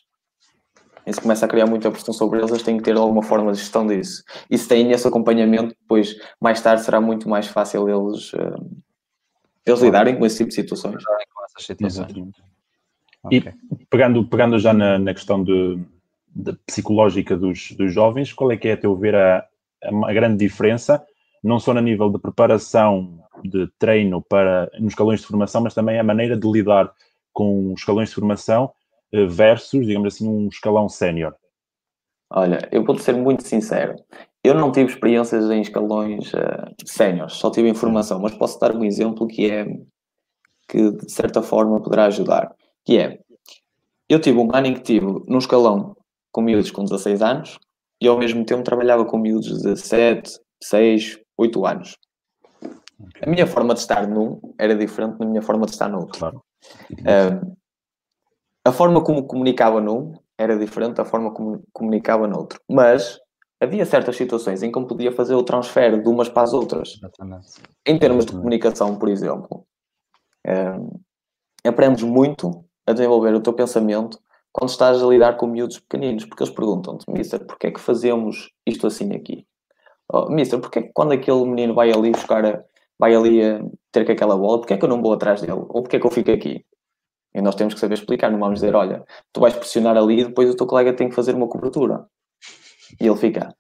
E 1.05 1.13
se 1.13 1.21
começa 1.21 1.45
a 1.45 1.49
criar 1.49 1.65
muita 1.65 1.89
pressão 1.89 2.13
sobre 2.13 2.39
eles, 2.39 2.51
eles 2.51 2.63
têm 2.63 2.77
que 2.77 2.83
ter 2.83 2.97
alguma 2.97 3.23
forma 3.23 3.53
de 3.53 3.59
gestão 3.59 3.87
disso. 3.87 4.23
E 4.51 4.57
se 4.57 4.67
têm 4.67 4.91
esse 4.91 5.07
acompanhamento, 5.07 5.73
depois, 5.81 6.17
mais 6.39 6.61
tarde, 6.61 6.83
será 6.83 6.99
muito 6.99 7.29
mais 7.29 7.47
fácil 7.47 7.87
eles, 7.87 8.33
uh, 8.33 8.81
eles 9.65 9.79
lidarem 9.79 10.17
com 10.17 10.25
esse 10.25 10.39
tipo 10.39 10.49
de 10.49 10.55
situações. 10.55 11.01
Com 11.05 11.45
essas 11.45 11.65
situações. 11.65 12.11
E 13.31 13.41
pegando, 13.89 14.27
pegando 14.27 14.59
já 14.59 14.73
na, 14.73 14.99
na 14.99 15.13
questão 15.13 15.41
de, 15.41 15.79
de 16.35 16.53
psicológica 16.65 17.37
dos, 17.37 17.71
dos 17.71 17.93
jovens, 17.93 18.33
qual 18.33 18.51
é 18.51 18.57
que 18.57 18.67
é, 18.67 18.73
a 18.73 18.77
teu 18.77 18.93
ver, 18.93 19.15
a, 19.15 19.45
a, 19.83 20.09
a 20.09 20.13
grande 20.13 20.37
diferença, 20.45 21.01
não 21.41 21.57
só 21.57 21.73
no 21.73 21.79
nível 21.79 22.09
de 22.09 22.19
preparação 22.19 23.23
de 23.43 23.67
treino 23.79 24.21
para 24.21 24.69
nos 24.79 24.93
escalões 24.93 25.21
de 25.21 25.27
formação, 25.27 25.61
mas 25.61 25.73
também 25.73 25.99
a 25.99 26.03
maneira 26.03 26.37
de 26.37 26.51
lidar 26.51 26.91
com 27.33 27.73
os 27.73 27.79
escalões 27.79 28.09
de 28.09 28.15
formação 28.15 28.71
eh, 29.11 29.25
versus, 29.25 29.85
digamos 29.85 30.13
assim, 30.13 30.27
um 30.27 30.47
escalão 30.47 30.89
sénior? 30.89 31.35
Olha, 32.29 32.67
eu 32.71 32.83
vou 32.83 32.97
ser 32.97 33.15
muito 33.15 33.47
sincero. 33.47 33.95
eu 34.43 34.53
não 34.53 34.71
tive 34.71 34.91
experiências 34.91 35.49
em 35.49 35.61
escalões 35.61 36.33
uh, 36.33 36.73
séniores, 36.85 37.33
só 37.33 37.49
tive 37.49 37.69
informação, 37.69 38.19
mas 38.19 38.33
posso 38.35 38.59
dar 38.59 38.75
um 38.75 38.83
exemplo 38.83 39.27
que 39.27 39.49
é 39.49 39.65
que 40.67 40.91
de 40.91 41.11
certa 41.11 41.41
forma 41.41 41.81
poderá 41.81 42.05
ajudar, 42.05 42.53
que 42.83 42.97
é 42.97 43.19
eu 44.09 44.19
tive 44.19 44.37
um 44.37 44.53
ano 44.53 44.67
em 44.67 44.73
que 44.73 44.81
tive 44.81 45.05
num 45.27 45.37
escalão 45.37 45.95
com 46.31 46.41
miúdos 46.41 46.71
com 46.71 46.83
16 46.83 47.21
anos 47.21 47.59
e 48.01 48.07
ao 48.07 48.17
mesmo 48.17 48.45
tempo 48.45 48.63
trabalhava 48.63 49.05
com 49.05 49.17
miúdos 49.17 49.61
de 49.61 49.75
7, 49.75 50.39
6, 50.63 51.19
8 51.37 51.65
anos. 51.65 51.97
A 53.21 53.29
minha 53.29 53.45
forma 53.45 53.73
de 53.73 53.79
estar 53.79 54.07
num 54.07 54.39
era 54.57 54.75
diferente 54.75 55.17
da 55.17 55.25
minha 55.25 55.41
forma 55.41 55.65
de 55.65 55.71
estar 55.71 55.87
no 55.87 55.99
outro. 55.99 56.19
Claro. 56.19 56.41
A 58.65 58.71
forma 58.71 59.03
como 59.03 59.25
comunicava 59.25 59.79
num 59.79 60.13
era 60.37 60.57
diferente 60.57 60.95
da 60.95 61.05
forma 61.05 61.33
como 61.33 61.63
comunicava 61.71 62.27
no 62.27 62.37
outro. 62.37 62.59
Mas 62.69 63.19
havia 63.59 63.85
certas 63.85 64.15
situações 64.15 64.61
em 64.61 64.71
que 64.71 64.77
eu 64.77 64.85
podia 64.85 65.11
fazer 65.11 65.35
o 65.35 65.43
transfer 65.43 66.01
de 66.01 66.09
umas 66.09 66.29
para 66.29 66.43
as 66.43 66.53
outras. 66.53 66.95
Exatamente. 66.97 67.47
Em 67.85 67.97
termos 67.97 68.25
de 68.25 68.33
comunicação, 68.33 68.97
por 68.97 69.09
exemplo, 69.09 69.65
uh, 70.47 71.01
aprendes 71.65 72.03
muito 72.03 72.63
a 72.85 72.93
desenvolver 72.93 73.33
o 73.33 73.41
teu 73.41 73.53
pensamento 73.53 74.19
quando 74.51 74.69
estás 74.69 75.03
a 75.03 75.07
lidar 75.07 75.37
com 75.37 75.47
miúdos 75.47 75.79
pequeninos, 75.79 76.25
porque 76.25 76.43
eles 76.43 76.53
perguntam-te, 76.53 77.05
Mister, 77.11 77.45
porquê 77.45 77.67
é 77.67 77.71
que 77.71 77.79
fazemos 77.79 78.49
isto 78.65 78.87
assim 78.87 79.13
aqui? 79.13 79.45
Oh, 80.11 80.29
Mister, 80.31 80.59
porquê 80.59 80.79
é 80.79 80.81
que 80.83 80.91
quando 80.93 81.11
aquele 81.11 81.43
menino 81.45 81.73
vai 81.73 81.91
ali 81.91 82.11
buscar, 82.11 82.45
a, 82.45 82.63
vai 82.99 83.15
ali 83.15 83.43
a 83.43 83.61
ter 83.91 84.05
com 84.05 84.11
aquela 84.11 84.37
bola, 84.37 84.59
porquê 84.59 84.73
é 84.73 84.77
que 84.77 84.85
eu 84.85 84.89
não 84.89 85.01
vou 85.01 85.13
atrás 85.13 85.41
dele? 85.41 85.53
Ou 85.53 85.81
porquê 85.81 85.97
é 85.97 85.99
que 85.99 86.05
eu 86.05 86.11
fico 86.11 86.31
aqui? 86.31 86.65
E 87.33 87.41
nós 87.41 87.55
temos 87.55 87.73
que 87.73 87.79
saber 87.79 87.95
explicar, 87.95 88.31
não 88.31 88.39
vamos 88.39 88.55
dizer, 88.55 88.75
olha, 88.75 89.03
tu 89.31 89.41
vais 89.41 89.55
pressionar 89.55 89.95
ali 89.95 90.21
e 90.21 90.25
depois 90.25 90.49
o 90.49 90.55
teu 90.55 90.65
colega 90.65 90.93
tem 90.93 91.09
que 91.09 91.15
fazer 91.15 91.35
uma 91.35 91.47
cobertura. 91.47 92.07
E 92.99 93.05
ele 93.05 93.17
fica, 93.17 93.55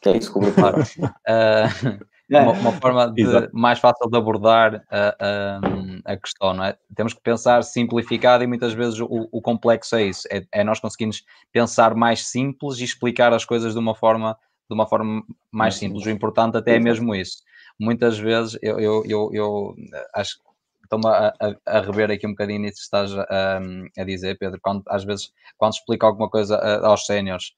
que 0.00 0.08
é 0.08 0.16
isso, 0.16 0.32
cobertura? 0.32 0.80
uh, 0.80 2.04
uma, 2.30 2.52
uma, 2.52 2.72
forma 2.72 3.10
de, 3.12 3.48
mais 3.52 3.78
fácil 3.78 4.08
de 4.08 4.16
abordar 4.16 4.84
a, 4.90 5.16
a, 5.20 6.12
a, 6.12 6.16
questão, 6.16 6.54
não 6.54 6.64
é? 6.64 6.76
Temos 6.94 7.12
que 7.12 7.20
pensar 7.20 7.62
simplificado 7.62 8.42
e 8.42 8.46
muitas 8.46 8.72
vezes 8.72 9.00
o, 9.00 9.28
o 9.30 9.42
complexo 9.42 9.96
é 9.96 10.04
isso, 10.04 10.26
é, 10.30 10.44
é, 10.52 10.64
nós 10.64 10.80
conseguirmos 10.80 11.22
pensar 11.52 11.94
mais 11.94 12.26
simples 12.26 12.78
e 12.78 12.84
explicar 12.84 13.32
as 13.32 13.44
coisas 13.44 13.74
de 13.74 13.78
uma 13.78 13.94
forma, 13.94 14.36
de 14.68 14.74
uma 14.74 14.86
forma 14.86 15.22
mais 15.50 15.76
simples. 15.76 16.06
O 16.06 16.10
importante 16.10 16.56
até 16.56 16.76
é 16.76 16.80
mesmo 16.80 17.14
isso. 17.14 17.42
Muitas 17.80 18.18
vezes 18.18 18.58
eu, 18.62 18.78
eu, 18.78 19.02
eu, 19.06 19.30
eu 19.32 19.74
acho 20.14 20.36
que 20.38 20.44
estou-me 20.84 21.06
a, 21.06 21.32
a, 21.40 21.78
a, 21.78 21.80
rever 21.80 22.10
aqui 22.10 22.26
um 22.26 22.30
bocadinho 22.30 22.60
nisso 22.60 22.76
que 22.76 22.82
estás 22.82 23.12
a, 23.16 23.60
a 23.98 24.04
dizer, 24.04 24.38
Pedro, 24.38 24.60
quando, 24.62 24.82
às 24.88 25.04
vezes 25.04 25.32
quando 25.56 25.72
explico 25.72 26.04
alguma 26.04 26.28
coisa 26.28 26.56
aos 26.84 27.06
séniores, 27.06 27.52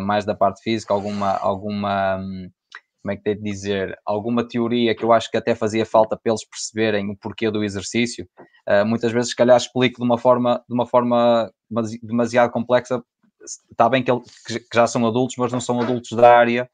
mais 0.00 0.24
da 0.24 0.34
parte 0.34 0.62
física, 0.62 0.92
alguma, 0.92 1.36
alguma 1.36 2.20
como 3.02 3.12
é 3.12 3.16
que 3.16 3.22
tem 3.22 3.36
de 3.36 3.42
dizer, 3.42 3.98
alguma 4.04 4.46
teoria 4.46 4.94
que 4.94 5.02
eu 5.02 5.12
acho 5.12 5.30
que 5.30 5.36
até 5.36 5.54
fazia 5.54 5.86
falta 5.86 6.16
para 6.16 6.30
eles 6.30 6.44
perceberem 6.44 7.10
o 7.10 7.16
porquê 7.16 7.50
do 7.50 7.64
exercício, 7.64 8.28
uh, 8.68 8.84
muitas 8.84 9.10
vezes 9.10 9.30
se 9.30 9.36
calhar 9.36 9.56
explico 9.56 10.00
de 10.00 10.04
uma 10.04 10.18
forma, 10.18 10.62
de 10.68 10.74
uma 10.74 10.86
forma 10.86 11.50
demasiado 12.02 12.50
complexa, 12.50 13.02
está 13.70 13.88
bem 13.88 14.02
que, 14.02 14.10
ele, 14.10 14.20
que 14.46 14.62
já 14.74 14.86
são 14.86 15.06
adultos, 15.06 15.36
mas 15.38 15.50
não 15.50 15.60
são 15.60 15.80
adultos 15.80 16.10
da 16.12 16.36
área 16.36 16.70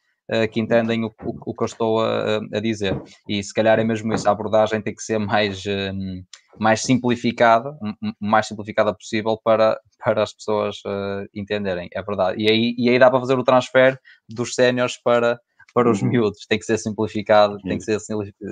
que 0.52 0.60
entendem 0.60 1.04
o, 1.04 1.08
o, 1.24 1.50
o, 1.50 1.54
que 1.54 1.62
eu 1.62 1.66
estou 1.66 2.00
a, 2.00 2.40
a, 2.52 2.60
dizer, 2.60 3.00
e 3.28 3.42
se 3.42 3.54
calhar 3.54 3.78
é 3.78 3.84
mesmo 3.84 4.12
isso, 4.12 4.28
a 4.28 4.32
abordagem 4.32 4.80
tem 4.80 4.94
que 4.94 5.02
ser 5.02 5.18
mais... 5.18 5.64
Um, 5.66 6.22
mais 6.58 6.82
simplificada, 6.82 7.76
o 8.20 8.26
mais 8.26 8.46
simplificada 8.46 8.92
possível 8.94 9.38
para, 9.42 9.78
para 10.02 10.22
as 10.22 10.32
pessoas 10.32 10.76
uh, 10.86 11.28
entenderem, 11.34 11.88
é 11.92 12.02
verdade. 12.02 12.42
E 12.42 12.50
aí, 12.50 12.74
e 12.78 12.88
aí 12.88 12.98
dá 12.98 13.10
para 13.10 13.20
fazer 13.20 13.38
o 13.38 13.44
transfer 13.44 13.98
dos 14.28 14.54
séniores 14.54 14.96
para, 15.02 15.38
para 15.74 15.90
os 15.90 16.00
uhum. 16.00 16.08
miúdos, 16.08 16.46
tem 16.48 16.58
que 16.58 16.64
ser 16.64 16.78
simplificado, 16.78 17.58
tem 17.58 17.76
que 17.76 17.84
ser 17.84 17.98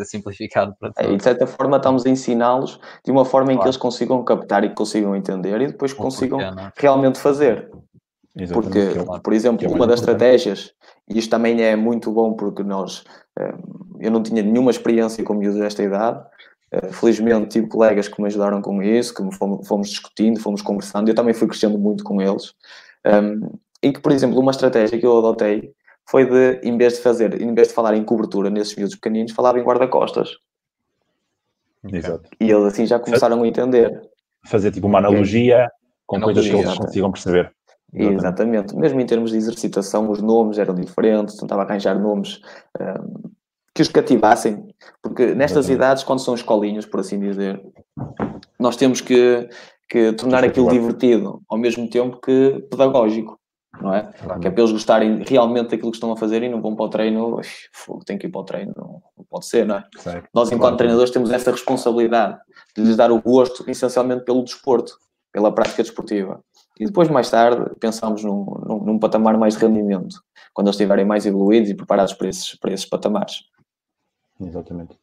simplificado 0.05 0.75
para 0.79 0.93
todos. 0.93 1.11
É, 1.11 1.15
e 1.15 1.17
de 1.17 1.23
certa 1.23 1.47
forma 1.47 1.79
estamos 1.79 2.05
a 2.05 2.11
ensiná-los 2.11 2.79
de 3.05 3.11
uma 3.11 3.25
forma 3.25 3.51
em 3.51 3.57
claro. 3.57 3.63
que 3.63 3.69
eles 3.69 3.77
consigam 3.79 4.23
captar 4.23 4.65
e 4.65 4.75
consigam 4.75 5.17
entender 5.17 5.59
e 5.63 5.69
depois 5.69 5.93
consigam 5.93 6.41
é? 6.41 6.73
realmente 6.77 7.19
fazer. 7.19 7.71
Exatamente. 8.37 9.05
Porque, 9.05 9.21
por 9.21 9.33
exemplo, 9.33 9.65
é 9.65 9.69
uma 9.69 9.87
das 9.87 10.01
estratégias, 10.01 10.73
e 11.09 11.19
isto 11.19 11.31
também 11.31 11.63
é 11.63 11.77
muito 11.77 12.11
bom 12.11 12.33
porque 12.35 12.65
nós, 12.65 13.05
eh, 13.39 13.55
eu 14.01 14.11
não 14.11 14.23
tinha 14.23 14.43
nenhuma 14.43 14.71
experiência 14.71 15.23
com 15.23 15.35
miúdos 15.35 15.61
desta 15.61 15.83
idade, 15.83 16.21
eh, 16.73 16.91
felizmente 16.91 17.49
tive 17.49 17.69
colegas 17.69 18.09
que 18.09 18.21
me 18.21 18.27
ajudaram 18.27 18.61
com 18.61 18.83
isso, 18.83 19.15
que 19.15 19.37
fomos, 19.37 19.69
fomos 19.69 19.89
discutindo, 19.89 20.41
fomos 20.41 20.63
conversando, 20.63 21.09
eu 21.09 21.15
também 21.15 21.33
fui 21.33 21.47
crescendo 21.47 21.79
muito 21.79 22.03
com 22.03 22.21
eles, 22.21 22.55
em 23.83 23.93
que, 23.93 24.01
por 24.01 24.11
exemplo, 24.11 24.41
uma 24.41 24.51
estratégia 24.51 24.99
que 24.99 25.07
eu 25.07 25.17
adotei 25.19 25.73
foi 26.07 26.27
de, 26.27 26.61
em 26.67 26.77
vez 26.77 26.95
de 26.95 27.01
fazer, 27.01 27.41
em 27.41 27.55
vez 27.55 27.69
de 27.69 27.75
falar 27.75 27.95
em 27.95 28.05
cobertura 28.05 28.51
nesses 28.51 28.75
miúdos 28.75 28.97
pequeninos, 28.97 29.33
falava 29.33 29.59
em 29.59 29.63
guarda-costas. 29.63 30.39
Exato. 31.93 32.29
E 32.41 32.51
eles 32.51 32.65
assim 32.65 32.87
já 32.87 32.99
começaram 32.99 33.43
a 33.43 33.47
entender. 33.47 34.03
Fazer 34.47 34.71
tipo 34.71 34.87
uma 34.87 34.99
analogia 34.99 35.71
com 36.07 36.17
analogia, 36.17 36.53
coisas 36.53 36.63
que 36.63 36.69
eles 36.69 36.79
consigam 36.79 37.13
perceber. 37.13 37.53
Exatamente. 37.95 38.75
Mesmo 38.77 39.01
em 39.01 39.07
termos 39.07 39.31
de 39.31 39.37
exercitação, 39.37 40.11
os 40.11 40.21
nomes 40.21 40.59
eram 40.59 40.75
diferentes, 40.75 41.37
tentava 41.37 41.63
arranjar 41.63 41.99
nomes 41.99 42.41
um, 42.81 43.31
que 43.75 43.83
os 43.83 43.89
cativassem, 43.89 44.67
porque 45.03 45.27
nestas 45.35 45.67
Exatamente. 45.67 45.73
idades, 45.73 46.05
quando 46.05 46.21
são 46.21 46.35
escolinhas, 46.35 46.87
por 46.87 47.01
assim 47.01 47.19
dizer, 47.19 47.61
nós 48.59 48.77
temos 48.77 49.01
que, 49.01 49.49
que 49.89 50.13
tornar 50.13 50.45
aquilo 50.45 50.71
divertido, 50.71 51.43
ao 51.49 51.59
mesmo 51.59 51.89
tempo 51.89 52.21
que 52.21 52.65
pedagógico 52.71 53.39
não 53.81 53.95
é? 53.95 54.03
Claro. 54.03 54.41
Que 54.41 54.49
é 54.49 54.51
para 54.51 54.61
eles 54.61 54.73
gostarem 54.73 55.23
realmente 55.27 55.71
daquilo 55.71 55.91
que 55.91 55.97
estão 55.97 56.13
a 56.13 56.17
fazer 56.17 56.43
e 56.43 56.49
não 56.49 56.61
vão 56.61 56.75
para 56.75 56.85
o 56.85 56.89
treino, 56.89 57.41
fogo, 57.73 58.05
tem 58.05 58.19
que 58.19 58.27
ir 58.27 58.31
para 58.31 58.41
o 58.41 58.45
treino, 58.45 58.73
não, 58.77 59.03
não 59.17 59.25
pode 59.29 59.47
ser, 59.47 59.67
não 59.67 59.77
é? 59.77 59.85
Certo. 59.99 60.29
Nós, 60.33 60.49
enquanto 60.49 60.61
claro. 60.61 60.77
treinadores, 60.77 61.11
temos 61.11 61.31
essa 61.31 61.51
responsabilidade 61.51 62.39
de 62.77 62.83
lhes 62.83 62.97
dar 62.97 63.11
o 63.11 63.21
gosto, 63.21 63.69
essencialmente 63.69 64.25
pelo 64.25 64.45
desporto, 64.45 64.97
pela 65.33 65.53
prática 65.53 65.83
desportiva. 65.83 66.41
E 66.79 66.87
depois, 66.87 67.09
mais 67.09 67.31
tarde, 67.31 67.71
pensamos 67.79 68.25
num, 68.25 68.45
num, 68.67 68.85
num 68.85 68.99
patamar 68.99 69.39
mais 69.39 69.57
de 69.57 69.65
rendimento, 69.65 70.23
quando 70.53 70.69
eles 70.69 70.75
estiverem 70.75 71.05
mais 71.05 71.25
evoluídos 71.25 71.71
e 71.71 71.75
preparados 71.75 72.15
para 72.15 72.29
esses, 72.29 72.57
para 72.57 72.73
esses 72.73 72.87
patamares. 72.87 73.45
Exatamente. 74.41 74.99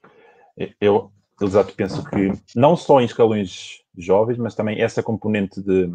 Eu, 0.79 1.11
exato, 1.41 1.73
penso 1.73 2.03
que 2.03 2.33
não 2.55 2.75
só 2.75 2.99
em 2.99 3.05
escalões 3.05 3.81
jovens, 3.97 4.37
mas 4.37 4.53
também 4.53 4.81
essa 4.81 5.01
componente 5.01 5.61
de 5.61 5.89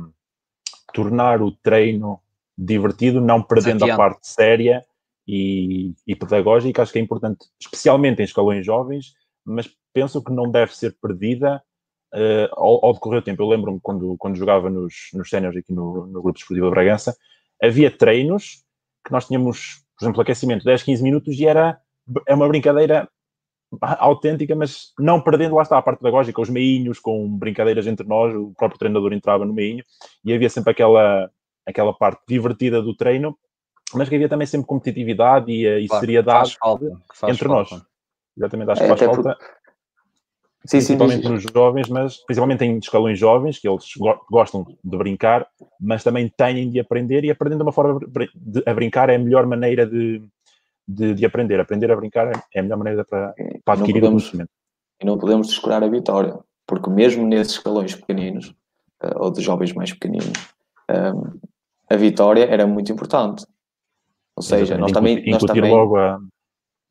tornar 0.94 1.42
o 1.42 1.50
treino 1.50 2.20
divertido, 2.56 3.20
não 3.20 3.42
perdendo 3.42 3.84
a 3.84 3.96
parte 3.96 4.26
séria 4.26 4.84
e, 5.28 5.94
e, 6.06 6.16
pedagógica. 6.16 6.82
Acho 6.82 6.92
que 6.92 6.98
é 6.98 7.02
importante, 7.02 7.46
especialmente 7.60 8.20
em 8.20 8.24
escalões 8.24 8.64
jovens, 8.64 9.14
mas 9.44 9.70
penso 9.92 10.22
que 10.22 10.32
não 10.32 10.50
deve 10.50 10.74
ser 10.74 10.96
perdida 11.00 11.62
uh, 12.14 12.48
ao, 12.52 12.84
ao, 12.84 12.92
decorrer 12.92 13.20
do 13.20 13.24
tempo. 13.24 13.42
Eu 13.42 13.48
lembro-me 13.48 13.80
quando, 13.80 14.16
quando 14.18 14.36
jogava 14.36 14.70
nos, 14.70 15.10
nos 15.14 15.28
séniores 15.28 15.58
aqui 15.58 15.72
no, 15.72 16.06
no 16.06 16.22
Grupo 16.22 16.38
Esportivo 16.38 16.70
Bragança, 16.70 17.16
havia 17.62 17.90
treinos 17.90 18.64
que 19.04 19.12
nós 19.12 19.26
tínhamos, 19.26 19.84
por 19.98 20.04
exemplo, 20.04 20.20
aquecimento 20.20 20.64
10, 20.64 20.82
15 20.82 21.02
minutos 21.02 21.38
e 21.38 21.46
era 21.46 21.80
é 22.26 22.34
uma 22.34 22.48
brincadeira 22.48 23.08
autêntica, 23.80 24.54
mas 24.54 24.92
não 24.98 25.20
perdendo, 25.20 25.56
lá 25.56 25.62
está, 25.62 25.76
a 25.78 25.82
parte 25.82 25.98
pedagógica, 25.98 26.40
os 26.40 26.48
meinhos, 26.48 26.98
com 27.00 27.28
brincadeiras 27.36 27.86
entre 27.86 28.06
nós, 28.06 28.34
o 28.34 28.52
próprio 28.56 28.78
treinador 28.78 29.12
entrava 29.12 29.44
no 29.44 29.52
meinho 29.52 29.84
e 30.24 30.32
havia 30.32 30.48
sempre 30.48 30.70
aquela, 30.70 31.30
aquela 31.66 31.92
parte 31.92 32.22
divertida 32.28 32.80
do 32.80 32.94
treino, 32.96 33.36
mas 33.94 34.08
que 34.08 34.14
havia 34.14 34.28
também 34.28 34.46
sempre 34.46 34.66
competitividade 34.66 35.50
e, 35.50 35.66
eh, 35.66 35.80
e 35.80 35.88
claro, 35.88 36.00
seriedade 36.00 36.56
falta, 36.58 36.84
entre 37.28 37.48
falta. 37.48 37.74
nós. 37.74 37.82
Exatamente, 38.36 38.70
acho 38.70 38.82
é, 38.82 38.84
que 38.84 38.88
faz 38.88 39.00
falta. 39.00 39.22
Porque... 39.22 39.44
Sim, 40.66 40.78
principalmente 40.78 41.22
sim, 41.22 41.32
nos 41.32 41.42
jovens, 41.42 41.88
mas 41.88 42.16
principalmente 42.24 42.64
em 42.64 42.78
escalões 42.78 43.18
jovens, 43.18 43.58
que 43.58 43.68
eles 43.68 43.84
gostam 44.30 44.66
de 44.82 44.96
brincar, 44.96 45.46
mas 45.80 46.02
também 46.02 46.28
têm 46.28 46.70
de 46.70 46.80
aprender 46.80 47.24
e 47.24 47.30
aprendendo 47.30 47.58
de 47.58 47.62
uma 47.64 47.72
forma 47.72 48.00
de, 48.34 48.62
a 48.66 48.74
brincar 48.74 49.08
é 49.08 49.16
a 49.16 49.18
melhor 49.18 49.46
maneira 49.46 49.86
de, 49.86 50.22
de, 50.86 51.14
de, 51.14 51.24
aprender. 51.24 51.60
Aprender 51.60 51.90
a 51.90 51.96
brincar 51.96 52.30
é 52.54 52.60
a 52.60 52.62
melhor 52.62 52.78
maneira 52.78 53.04
para, 53.04 53.34
para 53.64 53.74
adquirir 53.74 54.00
podemos, 54.00 54.22
o 54.22 54.26
conhecimento. 54.26 54.50
E 55.00 55.06
não 55.06 55.18
podemos 55.18 55.48
descurar 55.48 55.82
a 55.84 55.88
vitória, 55.88 56.38
porque 56.66 56.90
mesmo 56.90 57.26
nesses 57.26 57.54
escalões 57.54 57.94
pequeninos, 57.94 58.48
uh, 59.02 59.16
ou 59.16 59.30
de 59.30 59.42
jovens 59.42 59.72
mais 59.72 59.92
pequeninos, 59.92 60.32
ehm, 60.88 61.38
a 61.88 61.96
vitória 61.96 62.44
era 62.44 62.66
muito 62.66 62.90
importante. 62.90 63.46
Ou 64.36 64.42
seja, 64.42 64.76
nós 64.76 64.92
também, 64.92 65.24
nós 65.30 65.42
também 65.42 65.70
logo 65.70 65.96
a, 65.96 66.18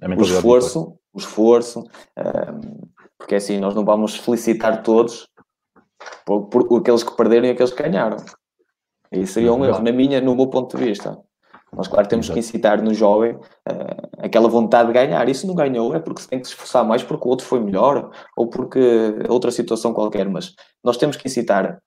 a 0.01 0.09
o 0.17 0.21
esforço, 0.21 0.97
o 1.13 1.19
esforço, 1.19 1.83
um, 2.17 2.94
porque 3.17 3.35
assim 3.35 3.59
nós 3.59 3.73
não 3.73 3.85
vamos 3.85 4.15
felicitar 4.15 4.83
todos 4.83 5.27
por, 6.25 6.47
por, 6.47 6.79
aqueles 6.79 7.03
que 7.03 7.15
perderam 7.15 7.47
e 7.47 7.51
aqueles 7.51 7.71
que 7.71 7.83
ganharam. 7.83 8.17
Isso 9.11 9.33
seria 9.33 9.53
um 9.53 9.63
erro, 9.63 9.81
na 9.81 9.91
minha, 9.91 10.19
no 10.19 10.35
meu 10.35 10.47
ponto 10.47 10.77
de 10.77 10.83
vista. 10.83 11.17
Nós, 11.71 11.87
claro, 11.87 12.07
temos 12.07 12.29
que 12.29 12.39
incitar 12.39 12.81
no 12.81 12.93
jovem 12.93 13.35
uh, 13.35 14.09
aquela 14.19 14.47
vontade 14.47 14.87
de 14.87 14.93
ganhar. 14.93 15.27
E 15.27 15.35
se 15.35 15.45
não 15.45 15.53
ganhou, 15.53 15.93
é 15.93 15.99
porque 15.99 16.21
se 16.21 16.27
tem 16.27 16.39
que 16.39 16.47
se 16.47 16.53
esforçar 16.53 16.85
mais 16.85 17.03
porque 17.03 17.27
o 17.27 17.31
outro 17.31 17.45
foi 17.45 17.59
melhor 17.59 18.11
ou 18.35 18.49
porque 18.49 18.79
outra 19.29 19.51
situação 19.51 19.93
qualquer. 19.93 20.29
Mas 20.29 20.53
nós 20.83 20.97
temos 20.97 21.17
que 21.17 21.27
incitar 21.27 21.79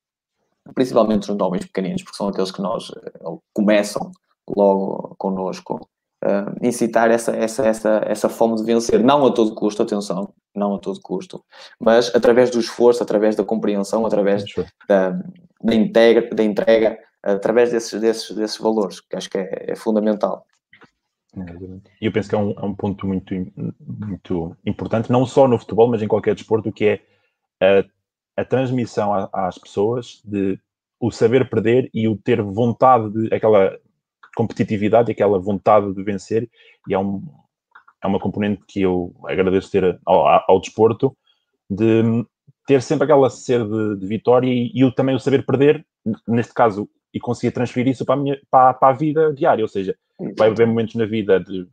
principalmente 0.75 1.31
os 1.31 1.38
jovens 1.38 1.64
pequeninos, 1.64 2.03
porque 2.03 2.17
são 2.17 2.29
aqueles 2.29 2.51
que 2.51 2.61
nós 2.61 2.91
eh, 2.91 3.12
começam 3.55 4.11
logo 4.55 5.14
connosco 5.17 5.88
uh, 6.25 6.67
incitar 6.67 7.11
essa, 7.11 7.33
essa, 7.37 7.67
essa, 7.67 8.03
essa 8.07 8.29
fome 8.29 8.57
de 8.57 8.65
vencer, 8.65 9.03
não 9.03 9.27
a 9.27 9.33
todo 9.33 9.55
custo, 9.55 9.83
atenção, 9.83 10.33
não 10.55 10.75
a 10.75 10.79
todo 10.79 11.01
custo, 11.01 11.45
mas 11.79 12.15
através 12.15 12.51
do 12.51 12.61
esforço, 12.61 13.03
através 13.03 13.37
da 13.37 13.45
compreensão, 13.45 14.05
através 14.07 14.45
da, 14.89 15.11
da, 15.63 15.75
integra, 15.75 16.29
da 16.35 16.43
entrega, 16.43 16.99
através 17.23 17.71
desses, 17.71 18.01
desses, 18.01 18.37
desses 18.37 18.59
valores, 18.59 19.01
que 19.01 19.17
acho 19.17 19.31
que 19.31 19.39
é, 19.39 19.67
é 19.69 19.77
fundamental. 19.77 20.47
E 22.01 22.07
eu 22.07 22.13
penso 22.13 22.29
que 22.29 22.35
é 22.35 22.39
um, 22.39 22.51
é 22.53 22.65
um, 22.65 22.75
ponto 22.75 23.07
muito, 23.07 23.35
muito 23.81 24.57
importante, 24.65 25.13
não 25.13 25.27
só 25.27 25.47
no 25.47 25.59
futebol, 25.59 25.89
mas 25.89 26.03
em 26.03 26.09
qualquer 26.09 26.35
desporto, 26.35 26.73
que 26.73 26.85
é 26.85 27.01
a, 27.61 27.85
a 28.41 28.45
transmissão 28.45 29.29
às 29.33 29.59
pessoas 29.59 30.21
de 30.25 30.59
o 31.01 31.11
saber 31.11 31.49
perder 31.49 31.89
e 31.95 32.09
o 32.09 32.17
ter 32.17 32.43
vontade 32.43 33.11
de 33.11 33.33
aquela 33.33 33.79
competitividade, 34.37 35.11
aquela 35.11 35.38
vontade 35.38 35.93
de 35.93 36.03
vencer, 36.03 36.49
e 36.88 36.95
é, 36.95 36.99
um, 36.99 37.23
é 38.03 38.07
uma 38.07 38.19
componente 38.19 38.62
que 38.67 38.83
eu 38.83 39.14
agradeço 39.25 39.71
ter 39.71 39.99
ao, 40.05 40.45
ao 40.49 40.61
desporto, 40.61 41.17
de 41.69 42.03
ter 42.67 42.83
sempre 42.83 43.05
aquela 43.05 43.31
sede 43.31 43.69
de, 43.69 44.01
de 44.01 44.07
vitória 44.07 44.49
e, 44.49 44.71
e 44.75 44.95
também 44.95 45.14
o 45.14 45.21
saber 45.21 45.45
perder, 45.45 45.85
neste 46.27 46.53
caso, 46.55 46.88
e 47.12 47.19
conseguir 47.19 47.53
transferir 47.53 47.88
isso 47.88 48.05
para 48.05 48.14
a, 48.14 48.19
minha, 48.19 48.38
para, 48.51 48.75
para 48.75 48.88
a 48.88 48.97
vida 48.97 49.33
diária, 49.33 49.64
ou 49.64 49.69
seja, 49.69 49.97
vai 50.37 50.51
haver 50.51 50.67
momentos 50.67 50.95
na 50.95 51.07
vida 51.07 51.41
de 51.41 51.67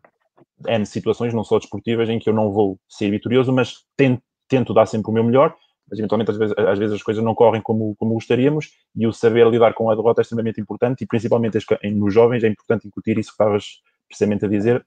N 0.67 0.85
situações, 0.85 1.33
não 1.33 1.43
só 1.43 1.59
desportivas, 1.59 2.09
em 2.09 2.19
que 2.19 2.29
eu 2.29 2.33
não 2.33 2.51
vou 2.51 2.79
ser 2.87 3.09
vitorioso, 3.11 3.51
mas 3.51 3.83
tento, 3.97 4.21
tento 4.47 4.73
dar 4.73 4.85
sempre 4.85 5.11
o 5.11 5.13
meu 5.13 5.23
melhor, 5.23 5.55
mas 5.89 5.99
eventualmente 5.99 6.31
às 6.31 6.37
vezes, 6.37 6.55
às 6.57 6.79
vezes 6.79 6.95
as 6.95 7.03
coisas 7.03 7.23
não 7.23 7.35
correm 7.35 7.61
como, 7.61 7.95
como 7.95 8.13
gostaríamos 8.13 8.71
e 8.95 9.05
o 9.05 9.13
saber 9.13 9.47
lidar 9.47 9.73
com 9.73 9.89
a 9.89 9.95
derrota 9.95 10.21
é 10.21 10.23
extremamente 10.23 10.59
importante 10.59 11.03
e 11.03 11.07
principalmente 11.07 11.57
nos 11.93 12.13
jovens 12.13 12.43
é 12.43 12.47
importante 12.47 12.87
incutir 12.87 13.17
isso 13.17 13.29
que 13.29 13.33
estavas 13.33 13.81
precisamente 14.07 14.45
a 14.45 14.47
dizer, 14.47 14.85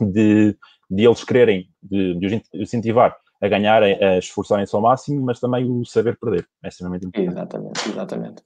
de, 0.00 0.56
de 0.90 1.04
eles 1.04 1.24
quererem, 1.24 1.68
de, 1.82 2.14
de 2.14 2.26
os 2.26 2.42
incentivar 2.54 3.16
a 3.40 3.48
ganhar, 3.48 3.82
a 3.82 4.18
esforçarem-se 4.18 4.74
ao 4.76 4.82
máximo, 4.82 5.22
mas 5.22 5.40
também 5.40 5.64
o 5.64 5.84
saber 5.84 6.18
perder 6.18 6.46
é 6.62 6.68
extremamente 6.68 7.06
importante. 7.06 7.32
Exatamente, 7.32 7.88
exatamente. 7.88 8.42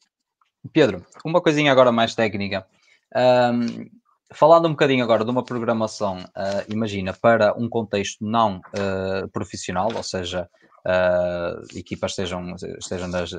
Pedro, 0.72 1.04
uma 1.24 1.40
coisinha 1.40 1.72
agora 1.72 1.90
mais 1.90 2.14
técnica. 2.14 2.64
Um, 3.14 3.88
falando 4.32 4.66
um 4.66 4.70
bocadinho 4.70 5.04
agora 5.04 5.24
de 5.24 5.30
uma 5.30 5.44
programação, 5.44 6.18
uh, 6.18 6.72
imagina, 6.72 7.12
para 7.12 7.54
um 7.54 7.68
contexto 7.68 8.24
não 8.24 8.58
uh, 8.58 9.28
profissional, 9.32 9.88
ou 9.94 10.02
seja, 10.02 10.48
uh, 10.86 11.78
equipas 11.78 12.12
estejam, 12.12 12.54
estejam 12.78 13.08
nas 13.08 13.30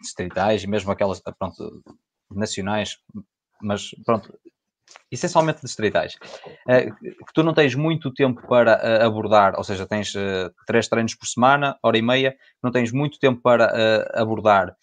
distritais, 0.00 0.64
mesmo 0.64 0.90
aquelas 0.90 1.20
pronto, 1.38 1.82
nacionais, 2.30 2.98
mas 3.60 3.90
pronto, 4.04 4.32
essencialmente 5.10 5.62
distritais, 5.62 6.14
que 6.16 7.32
tu 7.34 7.42
não 7.42 7.54
tens 7.54 7.74
muito 7.74 8.12
tempo 8.12 8.46
para 8.46 9.04
abordar, 9.04 9.54
ou 9.56 9.64
seja, 9.64 9.86
tens 9.86 10.12
três 10.66 10.88
treinos 10.88 11.14
por 11.14 11.26
semana, 11.26 11.78
hora 11.82 11.96
e 11.96 12.02
meia, 12.02 12.36
não 12.62 12.70
tens 12.70 12.92
muito 12.92 13.18
tempo 13.18 13.40
para 13.40 14.10
abordar 14.14 14.76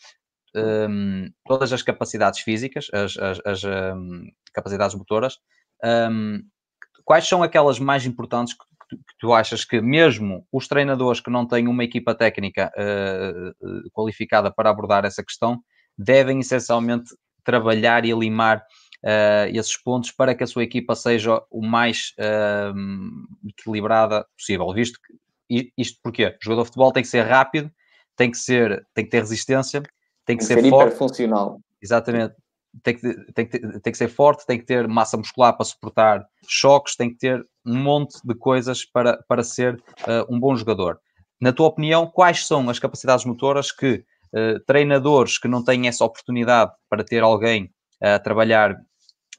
um, 0.56 1.30
todas 1.45 1.73
as 1.73 1.84
capacidades 1.84 2.39
físicas, 2.39 2.88
as, 2.93 3.17
as, 3.17 3.39
as 3.45 3.63
um, 3.63 4.28
capacidades 4.54 4.95
motoras, 4.95 5.38
um, 5.84 6.41
quais 7.04 7.28
são 7.28 7.43
aquelas 7.43 7.80
mais 7.80 8.06
importantes 8.06 8.54
que, 8.54 8.65
que, 8.89 8.98
tu 9.19 9.34
achas 9.34 9.65
que 9.65 9.82
mesmo 9.82 10.45
os 10.52 10.67
treinadores 10.67 11.19
que 11.19 11.30
não 11.30 11.48
têm 11.48 11.67
uma 11.67 11.84
equipa 11.84 12.13
técnica 12.13 12.71
uh, 12.78 13.89
qualificada 13.91 14.52
para 14.52 14.69
abordar 14.69 15.06
essa 15.06 15.24
questão 15.24 15.60
devem 15.98 16.39
essencialmente 16.39 17.15
trabalhar 17.43 18.06
e 18.06 18.13
limar 18.13 18.58
uh, 19.04 19.48
esses 19.54 19.78
pontos 19.78 20.12
para 20.12 20.36
que 20.36 20.43
a 20.43 20.48
sua 20.48 20.63
equipa 20.63 20.95
seja 20.95 21.41
o 21.50 21.65
mais 21.65 22.13
uh, 22.19 23.48
equilibrada 23.48 24.26
possível, 24.38 24.74
visto 24.74 25.00
que 25.02 25.71
isto 25.78 26.00
porque 26.02 26.26
o 26.26 26.38
jogador 26.41 26.63
de 26.63 26.67
futebol 26.67 26.91
tem 26.91 27.04
que 27.04 27.10
ser 27.10 27.21
rápido, 27.21 27.71
tem 28.15 28.32
que 28.32 28.38
ser, 28.38 28.86
tem 28.93 29.06
que 29.06 29.12
ter 29.12 29.19
resistência, 29.19 29.84
tem 30.26 30.38
que 30.38 30.43
ser, 30.43 30.62
ser 30.62 30.69
forte. 30.69 30.98
funcional. 30.98 31.62
Exatamente. 31.82 32.34
Tem 32.83 32.95
que, 32.95 33.31
tem, 33.33 33.45
que, 33.47 33.59
tem 33.59 33.91
que 33.91 33.97
ser 33.97 34.09
forte, 34.09 34.45
tem 34.45 34.59
que 34.59 34.65
ter 34.65 34.88
massa 34.88 35.17
muscular 35.17 35.55
para 35.55 35.65
suportar 35.65 36.25
choques, 36.47 36.95
tem 36.95 37.09
que 37.09 37.17
ter 37.17 37.45
um 37.65 37.77
monte 37.77 38.19
de 38.23 38.35
coisas 38.35 38.85
para, 38.85 39.17
para 39.27 39.43
ser 39.43 39.75
uh, 39.75 40.25
um 40.33 40.39
bom 40.39 40.55
jogador. 40.55 40.99
Na 41.39 41.53
tua 41.53 41.67
opinião, 41.67 42.07
quais 42.07 42.45
são 42.45 42.69
as 42.69 42.79
capacidades 42.79 43.25
motoras 43.25 43.71
que 43.71 44.03
uh, 44.33 44.59
treinadores 44.65 45.38
que 45.38 45.47
não 45.47 45.63
têm 45.63 45.88
essa 45.88 46.03
oportunidade 46.03 46.71
para 46.89 47.03
ter 47.03 47.23
alguém 47.23 47.71
a 48.01 48.19
trabalhar 48.19 48.75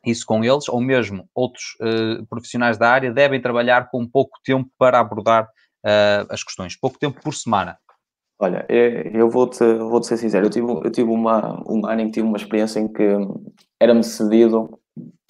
isso 0.05 0.25
com 0.25 0.42
eles, 0.42 0.68
ou 0.68 0.81
mesmo 0.81 1.29
outros 1.35 1.77
uh, 1.81 2.25
profissionais 2.27 2.79
da 2.79 2.90
área, 2.90 3.12
devem 3.12 3.40
trabalhar 3.40 3.90
com 3.90 4.07
pouco 4.07 4.38
tempo 4.44 4.70
para 4.79 4.99
abordar 4.99 5.49
as 6.29 6.42
questões, 6.42 6.77
pouco 6.77 6.99
tempo 6.99 7.20
por 7.22 7.33
semana? 7.33 7.79
Olha, 8.38 8.66
é, 8.68 9.11
eu 9.14 9.31
vou-te 9.31 9.64
vou 9.79 10.01
-te 10.01 10.09
ser 10.09 10.18
sincero, 10.18 10.46
eu 10.46 10.51
tive, 10.51 10.70
eu 10.70 10.90
tive 10.90 11.11
uma, 11.11 11.62
um 11.66 11.87
ano 11.87 12.03
em 12.03 12.07
que 12.07 12.12
tive 12.12 12.27
uma 12.27 12.37
experiência 12.37 12.81
em 12.81 12.88
que 12.88 13.03
era-me 13.81 14.05
cedido, 14.05 14.79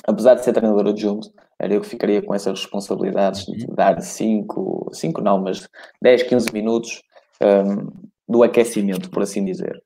apesar 0.04 0.34
de 0.34 0.44
ser 0.44 0.52
treinador 0.52 0.88
adjunto, 0.88 1.30
era 1.58 1.74
eu 1.74 1.80
que 1.80 1.88
ficaria 1.88 2.22
com 2.22 2.34
essas 2.34 2.60
responsabilidades 2.60 3.46
de 3.46 3.64
uhum. 3.64 3.74
dar 3.74 4.00
5, 4.00 4.90
5 4.92 5.20
não, 5.20 5.40
mas 5.40 5.68
10, 6.02 6.24
15 6.24 6.52
minutos 6.52 7.02
um, 7.42 8.08
do 8.28 8.42
aquecimento, 8.42 9.10
por 9.10 9.22
assim 9.22 9.44
dizer. 9.44 9.82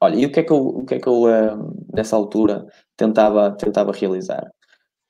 Olha, 0.00 0.16
e 0.16 0.26
o 0.26 0.32
que 0.32 0.40
é 0.40 0.42
que 0.42 0.52
eu, 0.52 0.58
o 0.58 0.84
que 0.84 0.94
é 0.94 0.98
que 0.98 1.08
eu 1.08 1.24
um, 1.24 1.72
nessa 1.94 2.16
altura, 2.16 2.66
tentava, 2.96 3.50
tentava 3.52 3.92
realizar? 3.92 4.50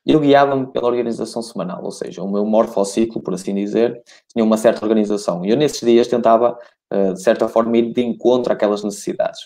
Eu 0.06 0.20
guiava-me 0.20 0.66
pela 0.66 0.86
organização 0.86 1.42
semanal, 1.42 1.82
ou 1.82 1.90
seja, 1.90 2.22
o 2.22 2.30
meu 2.30 2.44
morfociclo, 2.44 3.22
por 3.22 3.34
assim 3.34 3.54
dizer, 3.54 4.02
tinha 4.28 4.44
uma 4.44 4.58
certa 4.58 4.84
organização. 4.84 5.44
E 5.44 5.50
eu 5.50 5.56
nesses 5.56 5.80
dias 5.80 6.06
tentava 6.06 6.50
eh, 6.50 6.73
de 7.12 7.22
certa 7.22 7.48
forma, 7.48 7.76
ir 7.76 7.92
de 7.92 8.02
encontro 8.02 8.52
àquelas 8.52 8.84
necessidades. 8.84 9.40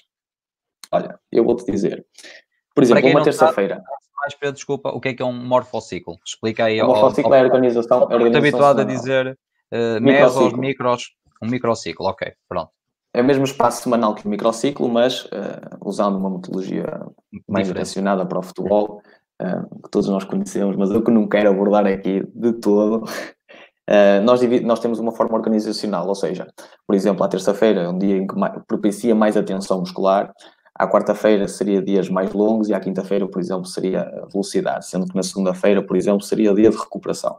Olha, 0.90 1.18
eu 1.30 1.44
vou-te 1.44 1.70
dizer, 1.70 2.04
por 2.74 2.82
exemplo, 2.82 3.10
uma 3.10 3.22
terça-feira. 3.22 3.82
Mais 4.16 4.34
Pedro, 4.34 4.54
desculpa, 4.54 4.90
o 4.90 5.00
que 5.00 5.08
é 5.08 5.14
que 5.14 5.22
é 5.22 5.24
um 5.24 5.32
morfociclo? 5.32 6.16
Explica 6.24 6.64
aí. 6.64 6.80
O 6.82 6.86
morfociclo 6.86 7.34
é 7.34 7.40
a 7.40 7.44
organização. 7.44 8.02
Estou 8.02 8.20
muito 8.20 8.36
habituado 8.36 8.80
a 8.80 8.84
dizer 8.84 9.38
uh, 9.72 10.00
mesos, 10.00 10.52
micros, 10.54 11.12
um 11.42 11.48
microciclo, 11.48 12.06
ok, 12.06 12.32
pronto. 12.48 12.70
É 13.12 13.22
o 13.22 13.24
mesmo 13.24 13.44
espaço 13.44 13.82
semanal 13.82 14.14
que 14.14 14.26
o 14.26 14.28
microciclo, 14.28 14.88
mas 14.88 15.24
uh, 15.24 15.30
usando 15.84 16.16
uma 16.16 16.30
metodologia 16.30 16.86
mais 17.48 17.66
direcionada 17.66 18.26
para 18.26 18.38
o 18.38 18.42
futebol, 18.42 19.02
uh, 19.40 19.82
que 19.82 19.90
todos 19.90 20.08
nós 20.08 20.24
conhecemos, 20.24 20.76
mas 20.76 20.90
eu 20.90 21.02
que 21.02 21.10
não 21.10 21.26
quero 21.26 21.50
abordar 21.50 21.86
aqui 21.86 22.22
de 22.34 22.52
todo, 22.54 23.04
Uh, 23.88 24.22
nós, 24.22 24.42
nós, 24.62 24.80
temos 24.80 24.98
uma 24.98 25.12
forma 25.12 25.34
organizacional, 25.34 26.06
ou 26.06 26.14
seja, 26.14 26.46
por 26.86 26.94
exemplo, 26.94 27.24
à 27.24 27.28
terça-feira 27.28 27.84
é 27.84 27.88
um 27.88 27.96
dia 27.96 28.18
em 28.18 28.26
que 28.26 28.34
propicia 28.66 29.14
mais 29.14 29.34
atenção 29.34 29.80
muscular, 29.80 30.30
à 30.74 30.86
quarta-feira 30.86 31.48
seria 31.48 31.80
dias 31.80 32.10
mais 32.10 32.30
longos 32.34 32.68
e 32.68 32.74
à 32.74 32.80
quinta-feira, 32.80 33.26
por 33.26 33.40
exemplo, 33.40 33.64
seria 33.64 34.04
velocidade, 34.30 34.86
sendo 34.86 35.06
que 35.06 35.16
na 35.16 35.22
segunda-feira, 35.22 35.82
por 35.82 35.96
exemplo, 35.96 36.20
seria 36.20 36.54
dia 36.54 36.68
de 36.68 36.76
recuperação. 36.76 37.38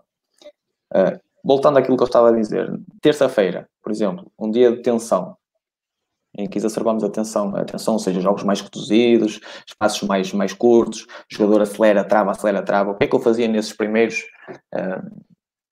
Uh, 0.91 1.19
voltando 1.43 1.77
àquilo 1.77 1.95
que 1.95 2.01
eu 2.01 2.07
estava 2.07 2.29
a 2.29 2.33
dizer, 2.33 2.67
terça-feira, 2.99 3.69
por 3.83 3.91
exemplo, 3.91 4.31
um 4.37 4.49
dia 4.49 4.71
de 4.71 4.81
tensão, 4.81 5.37
em 6.35 6.47
que 6.47 6.57
exacerbamos 6.57 7.03
a 7.03 7.09
tensão, 7.09 7.55
a 7.55 7.63
tensão, 7.63 7.93
ou 7.93 7.99
seja, 7.99 8.19
jogos 8.21 8.43
mais 8.43 8.59
reduzidos, 8.59 9.39
espaços 9.67 10.07
mais, 10.07 10.33
mais 10.33 10.51
curtos, 10.51 11.05
jogador 11.29 11.61
acelera, 11.61 12.03
trava, 12.03 12.31
acelera, 12.31 12.63
trava. 12.63 12.91
O 12.91 12.95
que 12.95 13.03
é 13.03 13.07
que 13.07 13.15
eu 13.15 13.19
fazia 13.19 13.47
nesses 13.47 13.73
primeiros 13.73 14.25
uh, 14.73 15.28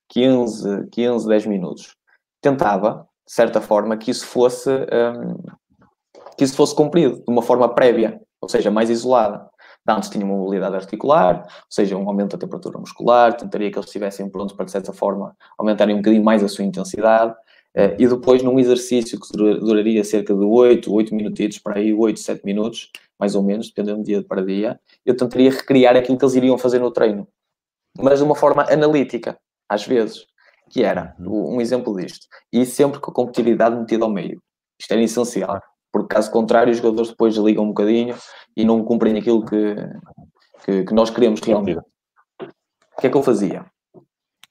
15, 0.09 0.87
15, 0.91 1.27
10 1.27 1.45
minutos. 1.45 1.95
Tentava, 2.41 3.07
de 3.25 3.33
certa 3.33 3.61
forma, 3.61 3.97
que 3.97 4.11
isso 4.11 4.25
fosse, 4.25 4.69
um, 4.69 5.37
que 6.37 6.43
isso 6.43 6.55
fosse 6.55 6.75
cumprido 6.75 7.17
de 7.17 7.23
uma 7.27 7.41
forma 7.41 7.67
prévia, 7.73 8.21
ou 8.41 8.47
seja, 8.47 8.71
mais 8.71 8.89
isolada. 8.89 9.47
Antes 9.89 10.09
tinha 10.09 10.25
uma 10.25 10.35
mobilidade 10.35 10.75
articular, 10.75 11.43
ou 11.43 11.65
seja, 11.69 11.95
um 11.95 12.07
aumento 12.07 12.31
da 12.31 12.37
temperatura 12.37 12.77
muscular, 12.77 13.35
tentaria 13.35 13.71
que 13.71 13.77
eles 13.77 13.87
estivessem 13.87 14.29
prontos 14.29 14.53
para, 14.53 14.65
de 14.65 14.71
certa 14.71 14.91
forma, 14.91 15.35
aumentarem 15.57 15.95
um 15.95 15.99
bocadinho 15.99 16.23
mais 16.23 16.43
a 16.43 16.47
sua 16.49 16.65
intensidade. 16.65 17.33
Uh, 17.75 17.95
e 17.97 18.07
depois, 18.07 18.43
num 18.43 18.59
exercício 18.59 19.19
que 19.19 19.37
duraria 19.37 20.03
cerca 20.03 20.33
de 20.33 20.43
8, 20.43 20.93
8 20.93 21.15
minutitos, 21.15 21.59
para 21.59 21.77
aí 21.77 21.93
8, 21.93 22.19
7 22.19 22.43
minutos, 22.43 22.91
mais 23.19 23.33
ou 23.33 23.43
menos, 23.43 23.69
dependendo 23.69 23.99
do 23.99 24.03
dia 24.03 24.21
para 24.21 24.43
dia, 24.43 24.79
eu 25.05 25.15
tentaria 25.15 25.51
recriar 25.51 25.95
aquilo 25.95 26.17
que 26.17 26.25
eles 26.25 26.35
iriam 26.35 26.57
fazer 26.57 26.79
no 26.79 26.91
treino, 26.91 27.27
mas 27.97 28.19
de 28.19 28.25
uma 28.25 28.35
forma 28.35 28.63
analítica 28.63 29.37
às 29.69 29.85
vezes, 29.85 30.25
que 30.69 30.83
era 30.83 31.15
uhum. 31.19 31.55
um 31.55 31.61
exemplo 31.61 31.95
disto. 31.95 32.27
E 32.51 32.65
sempre 32.65 32.99
com 32.99 33.11
a 33.11 33.13
competitividade 33.13 33.75
metida 33.75 34.03
ao 34.03 34.11
meio. 34.11 34.41
Isto 34.79 34.91
era 34.91 35.01
essencial, 35.01 35.61
porque 35.91 36.13
caso 36.13 36.31
contrário, 36.31 36.71
os 36.71 36.77
jogadores 36.77 37.09
depois 37.09 37.35
ligam 37.35 37.63
um 37.63 37.69
bocadinho 37.69 38.15
e 38.55 38.63
não 38.63 38.83
cumprem 38.83 39.17
aquilo 39.17 39.45
que, 39.45 39.75
que, 40.65 40.83
que 40.85 40.93
nós 40.93 41.09
queremos 41.09 41.39
realmente. 41.41 41.81
O 42.39 43.01
que 43.01 43.07
é 43.07 43.09
que 43.09 43.17
eu 43.17 43.23
fazia? 43.23 43.65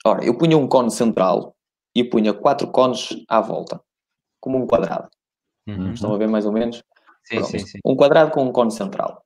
Ora, 0.04 0.24
eu 0.24 0.36
punha 0.36 0.56
um 0.56 0.68
cone 0.68 0.90
central 0.90 1.56
e 1.94 2.04
punha 2.04 2.32
quatro 2.32 2.70
cones 2.70 3.08
à 3.28 3.40
volta, 3.40 3.80
como 4.40 4.58
um 4.58 4.66
quadrado. 4.66 5.08
Uhum. 5.66 5.92
Estão 5.92 6.14
a 6.14 6.18
ver 6.18 6.28
mais 6.28 6.46
ou 6.46 6.52
menos? 6.52 6.82
Sim, 7.24 7.42
sim, 7.42 7.58
sim. 7.58 7.78
Um 7.84 7.96
quadrado 7.96 8.30
com 8.30 8.44
um 8.44 8.52
cone 8.52 8.70
central. 8.70 9.22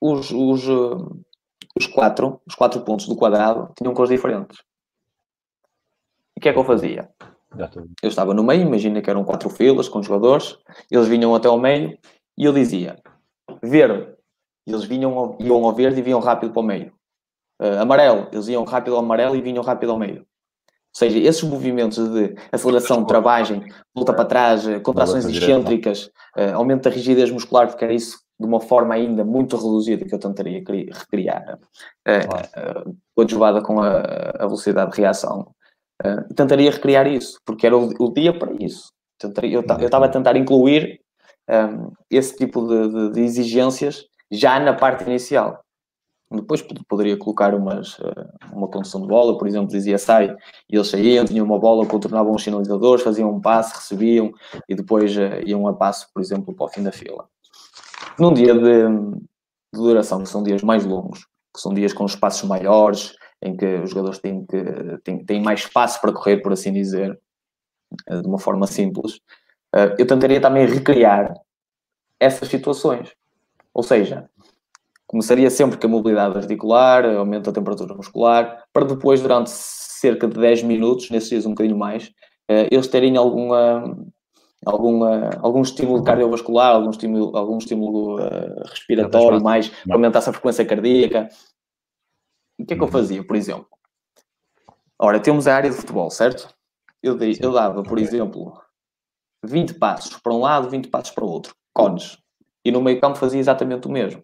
Os, 0.00 0.30
os, 0.30 0.64
os 1.76 1.86
quatro, 1.88 2.40
os 2.46 2.54
quatro 2.54 2.80
pontos 2.82 3.06
do 3.06 3.16
quadrado 3.16 3.72
tinham 3.76 3.92
cores 3.92 4.10
diferentes. 4.10 4.58
O 6.40 6.42
que 6.42 6.48
é 6.48 6.54
que 6.54 6.58
eu 6.58 6.64
fazia? 6.64 7.06
Eu 8.02 8.08
estava 8.08 8.32
no 8.32 8.42
meio, 8.42 8.62
imagina 8.62 9.02
que 9.02 9.10
eram 9.10 9.24
quatro 9.24 9.50
filas 9.50 9.90
com 9.90 10.02
jogadores, 10.02 10.56
eles 10.90 11.06
vinham 11.06 11.34
até 11.34 11.48
ao 11.48 11.58
meio 11.58 11.98
e 12.38 12.46
eu 12.46 12.52
dizia 12.54 12.96
verde, 13.62 14.08
eles 14.66 14.84
vinham, 14.84 15.36
iam 15.38 15.62
ao 15.62 15.74
verde 15.74 16.00
e 16.00 16.02
vinham 16.02 16.18
rápido 16.18 16.50
para 16.50 16.60
o 16.60 16.64
meio. 16.64 16.94
Uh, 17.60 17.82
amarelo, 17.82 18.28
eles 18.32 18.48
iam 18.48 18.64
rápido 18.64 18.94
ao 18.94 19.00
amarelo 19.00 19.36
e 19.36 19.42
vinham 19.42 19.62
rápido 19.62 19.92
ao 19.92 19.98
meio. 19.98 20.20
Ou 20.20 20.24
seja, 20.94 21.18
esses 21.18 21.42
movimentos 21.42 21.98
de 22.08 22.34
aceleração, 22.50 23.04
travagem, 23.04 23.62
volta 23.94 24.14
para 24.14 24.24
trás, 24.24 24.66
eh, 24.66 24.80
contrações 24.80 25.26
excêntricas, 25.26 26.06
uh, 26.38 26.54
aumento 26.54 26.84
da 26.84 26.90
rigidez 26.90 27.30
muscular, 27.30 27.66
porque 27.68 27.84
era 27.84 27.92
isso 27.92 28.18
de 28.40 28.46
uma 28.46 28.62
forma 28.62 28.94
ainda 28.94 29.26
muito 29.26 29.56
reduzida 29.56 30.06
que 30.06 30.14
eu 30.14 30.18
tentaria 30.18 30.64
recriar, 30.90 31.58
uh, 32.08 32.88
uh, 32.88 32.96
coadjuvada 33.14 33.60
com 33.60 33.82
a, 33.82 33.98
a, 34.38 34.46
velocidade 34.46 34.92
de 34.92 35.02
reação. 35.02 35.54
Uh, 36.00 36.34
tentaria 36.34 36.70
recriar 36.70 37.06
isso, 37.06 37.38
porque 37.44 37.66
era 37.66 37.76
o, 37.76 37.90
o 37.98 38.12
dia 38.12 38.36
para 38.36 38.52
isso. 38.58 38.90
Eu 39.42 39.60
estava 39.60 40.06
a 40.06 40.08
tentar 40.08 40.34
incluir 40.34 41.00
um, 41.50 41.92
esse 42.10 42.36
tipo 42.36 42.66
de, 42.66 42.88
de, 42.88 43.12
de, 43.12 43.20
exigências 43.20 44.06
já 44.30 44.58
na 44.58 44.72
parte 44.72 45.04
inicial. 45.04 45.62
Depois 46.32 46.62
poderia 46.88 47.16
colocar 47.16 47.54
umas, 47.54 47.98
uma 48.52 48.68
condução 48.68 49.00
de 49.02 49.08
bola, 49.08 49.36
por 49.36 49.48
exemplo, 49.48 49.68
dizia 49.68 49.98
sai, 49.98 50.34
e 50.70 50.76
eles 50.76 50.86
saíam, 50.86 51.24
tinham 51.24 51.44
uma 51.44 51.58
bola, 51.58 51.84
contornavam 51.84 52.32
os 52.32 52.44
sinalizadores, 52.44 53.02
faziam 53.02 53.30
um 53.30 53.40
passe, 53.40 53.74
recebiam, 53.74 54.30
e 54.68 54.76
depois 54.76 55.12
iam 55.44 55.66
a 55.66 55.74
passo, 55.74 56.06
por 56.14 56.22
exemplo, 56.22 56.54
para 56.54 56.66
o 56.66 56.68
fim 56.68 56.84
da 56.84 56.92
fila. 56.92 57.28
Num 58.16 58.32
dia 58.32 58.54
de, 58.54 58.60
de 58.62 59.80
duração, 59.80 60.22
que 60.22 60.28
são 60.28 60.44
dias 60.44 60.62
mais 60.62 60.86
longos, 60.86 61.26
que 61.52 61.60
são 61.60 61.74
dias 61.74 61.92
com 61.92 62.06
espaços 62.06 62.48
maiores, 62.48 63.16
em 63.42 63.56
que 63.56 63.66
os 63.76 63.90
jogadores 63.90 64.18
têm, 64.18 64.44
que, 64.44 64.62
têm, 65.04 65.24
têm 65.24 65.42
mais 65.42 65.60
espaço 65.60 66.00
para 66.00 66.12
correr, 66.12 66.38
por 66.38 66.52
assim 66.52 66.72
dizer, 66.72 67.18
eh, 68.08 68.20
de 68.20 68.26
uma 68.26 68.38
forma 68.38 68.66
simples, 68.66 69.20
eh, 69.74 69.96
eu 69.98 70.06
tentaria 70.06 70.40
também 70.40 70.66
recriar 70.66 71.34
essas 72.18 72.48
situações. 72.48 73.12
Ou 73.72 73.82
seja, 73.82 74.28
começaria 75.06 75.50
sempre 75.50 75.78
com 75.78 75.86
a 75.86 75.90
mobilidade 75.90 76.36
articular, 76.36 77.04
aumento 77.04 77.46
da 77.46 77.52
temperatura 77.52 77.94
muscular, 77.94 78.64
para 78.72 78.86
depois, 78.86 79.20
durante 79.22 79.50
cerca 79.50 80.28
de 80.28 80.38
10 80.38 80.62
minutos, 80.64 81.10
nesses 81.10 81.30
dias 81.30 81.46
um 81.46 81.50
bocadinho 81.50 81.78
mais, 81.78 82.12
eh, 82.48 82.68
eles 82.70 82.88
terem 82.88 83.16
alguma 83.16 83.96
alguma, 84.64 85.30
algum 85.40 85.62
estímulo 85.62 86.04
cardiovascular, 86.04 86.74
algum 86.74 86.90
estímulo, 86.90 87.36
algum 87.36 87.58
estímulo 87.58 88.20
uh, 88.20 88.60
respiratório, 88.68 89.42
mais 89.42 89.68
para 89.68 89.94
aumentar 89.94 90.18
essa 90.18 90.32
frequência 90.32 90.64
cardíaca. 90.64 91.28
O 92.60 92.66
que 92.66 92.74
é 92.74 92.76
que 92.76 92.82
eu 92.82 92.88
fazia, 92.88 93.24
por 93.24 93.36
exemplo? 93.36 93.68
Ora, 94.98 95.18
temos 95.20 95.46
a 95.46 95.56
área 95.56 95.70
de 95.70 95.76
futebol, 95.76 96.10
certo? 96.10 96.54
Eu, 97.02 97.16
dei, 97.16 97.38
eu 97.40 97.52
dava, 97.52 97.82
por 97.82 97.98
exemplo, 97.98 98.60
20 99.44 99.74
passos 99.74 100.18
para 100.18 100.32
um 100.32 100.40
lado, 100.40 100.68
20 100.68 100.88
passos 100.88 101.14
para 101.14 101.24
o 101.24 101.28
outro, 101.28 101.54
cones. 101.72 102.18
E 102.64 102.70
no 102.70 102.82
meio 102.82 103.00
campo 103.00 103.16
fazia 103.16 103.40
exatamente 103.40 103.88
o 103.88 103.90
mesmo. 103.90 104.22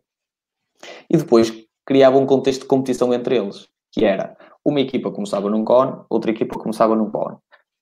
E 1.09 1.17
depois 1.17 1.51
criava 1.87 2.19
um 2.19 2.27
contexto 2.27 2.63
de 2.63 2.67
competição 2.67 3.15
entre 3.15 3.39
eles, 3.39 3.67
que 3.91 4.05
era 4.05 4.37
uma 4.65 4.81
equipa 4.81 5.11
começava 5.11 5.49
num 5.49 5.65
cone, 5.65 6.05
outra 6.11 6.31
equipa 6.31 6.59
começava 6.59 6.95
num 6.95 7.11
cone, 7.11 7.39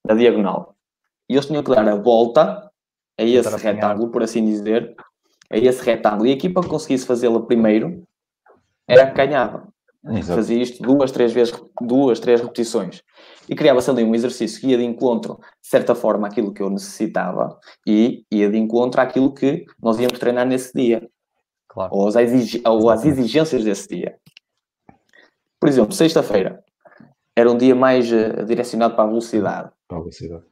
na 0.06 0.14
diagonal 0.14 0.74
e 1.28 1.34
eles 1.34 1.46
tinham 1.46 1.62
que 1.62 1.70
dar 1.70 1.88
a 1.88 1.96
volta 1.96 2.70
a 3.18 3.22
esse 3.22 3.56
retângulo, 3.56 4.10
por 4.10 4.22
assim 4.22 4.44
dizer, 4.44 4.94
a 5.50 5.56
esse 5.56 5.82
retângulo. 5.82 6.26
E 6.26 6.30
a 6.30 6.34
equipa 6.34 6.60
que 6.60 6.68
conseguisse 6.68 7.06
fazê-la 7.06 7.40
primeiro 7.40 8.06
era 8.86 9.06
que 9.06 9.16
ganhava. 9.16 9.68
Exato. 10.06 10.36
Fazia 10.36 10.62
isto 10.62 10.82
duas, 10.82 11.10
três 11.10 11.32
vezes, 11.32 11.54
duas, 11.80 12.20
três 12.20 12.40
repetições. 12.40 13.02
E 13.48 13.54
criava-se 13.54 13.90
ali 13.90 14.04
um 14.04 14.14
exercício 14.14 14.60
que 14.60 14.68
ia 14.68 14.76
de 14.76 14.84
encontro, 14.84 15.38
de 15.62 15.68
certa 15.68 15.94
forma, 15.94 16.26
àquilo 16.28 16.52
que 16.52 16.62
eu 16.62 16.68
necessitava 16.68 17.58
e 17.86 18.24
ia 18.30 18.50
de 18.50 18.58
encontro 18.58 19.00
àquilo 19.00 19.32
que 19.32 19.64
nós 19.82 19.98
íamos 19.98 20.18
treinar 20.18 20.46
nesse 20.46 20.72
dia. 20.74 21.08
Claro. 21.68 21.94
Ou, 21.94 22.08
às 22.08 22.14
ou 22.66 22.90
às 22.90 23.04
exigências 23.04 23.64
desse 23.64 23.88
dia. 23.88 24.16
Por 25.58 25.68
exemplo, 25.68 25.92
sexta-feira 25.92 26.62
era 27.36 27.50
um 27.50 27.56
dia 27.56 27.74
mais 27.74 28.10
uh, 28.12 28.44
direcionado 28.44 28.94
para 28.94 29.04
a 29.04 29.08
velocidade. 29.08 29.70
Para 29.88 29.98
a 29.98 30.00
velocidade 30.00 30.44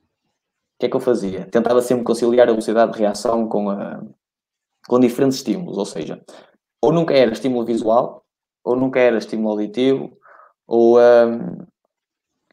que 0.83 0.87
é 0.87 0.89
que 0.89 0.97
eu 0.97 1.01
fazia? 1.01 1.47
Tentava 1.47 1.81
sempre 1.81 2.03
conciliar 2.03 2.49
a 2.49 2.51
velocidade 2.51 2.93
de 2.93 2.99
reação 2.99 3.49
com, 3.49 3.71
a, 3.71 4.03
com 4.89 4.99
diferentes 4.99 5.39
estímulos, 5.39 5.79
ou 5.79 5.87
seja, 5.87 6.21
ou 6.83 6.93
nunca 6.93 7.15
era 7.15 7.31
estímulo 7.31 7.65
visual, 7.65 8.22
ou 8.65 8.77
nunca 8.77 9.01
era 9.01 9.19
estímulo 9.19 9.51
auditivo, 9.51 10.17
ou 10.67 10.99
um, 10.99 11.67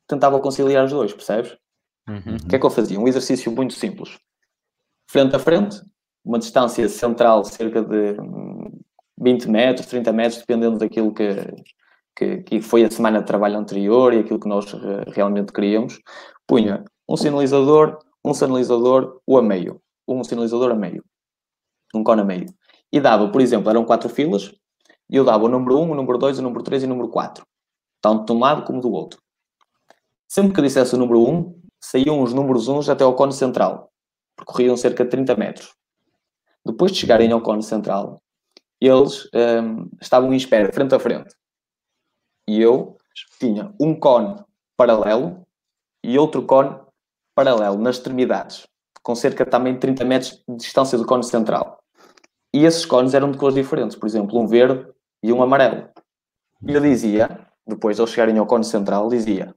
tentava 0.07 0.39
conciliar 0.39 0.85
os 0.85 0.91
dois, 0.91 1.13
percebes? 1.13 1.57
Uhum. 2.07 2.35
O 2.43 2.47
que 2.47 2.55
é 2.55 2.59
que 2.59 2.65
eu 2.65 2.69
fazia? 2.69 2.99
Um 2.99 3.07
exercício 3.07 3.51
muito 3.51 3.73
simples. 3.73 4.17
Frente 5.09 5.35
a 5.35 5.39
frente, 5.39 5.81
uma 6.23 6.39
distância 6.39 6.87
central 6.89 7.43
cerca 7.43 7.81
de 7.81 8.15
20 9.19 9.47
hum, 9.47 9.51
metros, 9.51 9.85
30 9.87 10.11
metros, 10.11 10.39
dependendo 10.39 10.77
daquilo 10.77 11.13
que, 11.13 11.27
que, 12.15 12.37
que 12.37 12.61
foi 12.61 12.83
a 12.83 12.91
semana 12.91 13.19
de 13.19 13.25
trabalho 13.25 13.57
anterior 13.57 14.13
e 14.13 14.19
aquilo 14.19 14.39
que 14.39 14.49
nós 14.49 14.65
realmente 15.13 15.53
queríamos. 15.53 15.99
Punha 16.47 16.83
um 17.07 17.15
sinalizador 17.15 17.99
um 18.23 18.33
sinalizador 18.33 19.21
o 19.25 19.37
a 19.37 19.41
meio, 19.41 19.81
um 20.07 20.23
sinalizador 20.23 20.71
a 20.71 20.75
meio, 20.75 21.03
um 21.93 22.03
cone 22.03 22.21
a 22.21 22.25
meio. 22.25 22.47
E 22.91 22.99
dava, 22.99 23.29
por 23.29 23.41
exemplo, 23.41 23.69
eram 23.69 23.85
quatro 23.85 24.09
filas, 24.09 24.53
e 25.09 25.15
eu 25.15 25.23
dava 25.23 25.45
o 25.45 25.49
número 25.49 25.79
1, 25.79 25.91
o 25.91 25.95
número 25.95 26.17
2, 26.17 26.39
o 26.39 26.41
número 26.41 26.63
3 26.63 26.83
e 26.83 26.85
o 26.85 26.89
número 26.89 27.09
4, 27.09 27.45
tanto 28.01 28.25
de 28.25 28.31
um 28.31 28.39
lado 28.39 28.63
como 28.63 28.79
do 28.79 28.91
outro. 28.91 29.21
Sempre 30.27 30.53
que 30.53 30.61
dissesse 30.61 30.93
o 30.93 30.97
número 30.97 31.27
1, 31.27 31.61
saíam 31.81 32.21
os 32.21 32.33
números 32.33 32.67
1 32.67 32.91
até 32.91 33.03
ao 33.03 33.15
cone 33.15 33.33
central, 33.33 33.91
percorriam 34.35 34.77
cerca 34.77 35.03
de 35.03 35.09
30 35.09 35.35
metros. 35.35 35.73
Depois 36.65 36.91
de 36.91 36.99
chegarem 36.99 37.31
ao 37.31 37.41
cone 37.41 37.63
central, 37.63 38.21
eles 38.79 39.27
um, 39.33 39.89
estavam 39.99 40.31
em 40.31 40.37
espera, 40.37 40.71
frente 40.71 40.93
a 40.93 40.99
frente. 40.99 41.33
E 42.47 42.61
eu 42.61 42.97
tinha 43.39 43.73
um 43.79 43.97
cone 43.99 44.35
paralelo 44.77 45.45
e 46.03 46.17
outro 46.17 46.45
cone 46.45 46.79
paralelo 47.35 47.77
nas 47.77 47.97
extremidades, 47.97 48.67
com 49.01 49.15
cerca 49.15 49.45
também 49.45 49.73
de 49.73 49.79
30 49.79 50.05
metros 50.05 50.43
de 50.47 50.55
distância 50.57 50.97
do 50.97 51.05
cone 51.05 51.23
central. 51.23 51.79
E 52.53 52.65
esses 52.65 52.85
cones 52.85 53.13
eram 53.13 53.31
de 53.31 53.37
cores 53.37 53.55
diferentes, 53.55 53.97
por 53.97 54.07
exemplo, 54.07 54.39
um 54.39 54.47
verde 54.47 54.85
e 55.21 55.31
um 55.31 55.41
amarelo. 55.41 55.89
E 56.67 56.73
eu 56.73 56.81
dizia, 56.81 57.47
depois 57.67 57.95
de 57.95 58.01
eles 58.01 58.11
chegarem 58.11 58.37
ao 58.37 58.45
cone 58.45 58.65
central, 58.65 59.09
dizia 59.09 59.53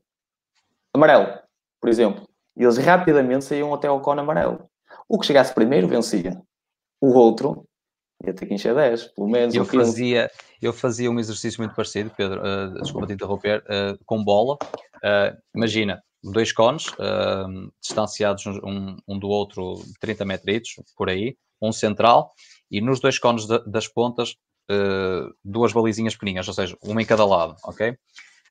amarelo, 0.95 1.39
por 1.81 1.89
exemplo. 1.89 2.29
E 2.57 2.63
eles 2.63 2.77
rapidamente 2.79 3.45
saíam 3.45 3.73
até 3.73 3.89
ao 3.89 4.01
cone 4.01 4.21
amarelo. 4.21 4.69
O 5.09 5.19
que 5.19 5.27
chegasse 5.27 5.55
primeiro 5.55 5.89
vencia. 5.89 6.41
O 7.01 7.15
outro 7.15 7.67
ia 8.25 8.33
ter 8.33 8.47
que 8.47 8.55
encher 8.55 8.75
10, 8.75 9.09
pelo 9.09 9.29
menos. 9.29 9.55
Eu 9.55 9.65
fazia, 9.65 10.31
eu 10.61 10.73
fazia 10.73 11.11
um 11.11 11.19
exercício 11.19 11.61
muito 11.61 11.75
parecido, 11.75 12.11
Pedro, 12.17 12.41
uh, 12.41 12.81
desculpa 12.81 13.07
te 13.07 13.15
interromper, 13.15 13.65
uh, 13.65 13.99
com 14.05 14.23
bola. 14.23 14.57
Uh, 14.97 15.37
imagina, 15.55 16.03
dois 16.23 16.53
cones 16.53 16.87
uh, 16.89 17.73
distanciados 17.81 18.47
um, 18.47 18.97
um, 19.09 19.19
do 19.19 19.29
outro 19.29 19.83
30 20.01 20.25
metros 20.25 20.75
por 20.97 21.09
aí, 21.09 21.37
um 21.61 21.73
central, 21.73 22.31
e 22.71 22.81
nos 22.81 23.01
dois 23.01 23.19
cones 23.19 23.47
de, 23.47 23.59
das 23.67 23.89
pontas 23.89 24.37
uh, 24.73 25.35
duas 25.45 25.73
balizinhas 25.73 26.15
pequeninhas, 26.15 26.49
ou 26.49 26.55
seja, 26.55 26.77
uma 26.83 27.03
em 27.03 27.07
cada 27.07 27.25
lado, 27.25 27.57
ok? 27.65 27.97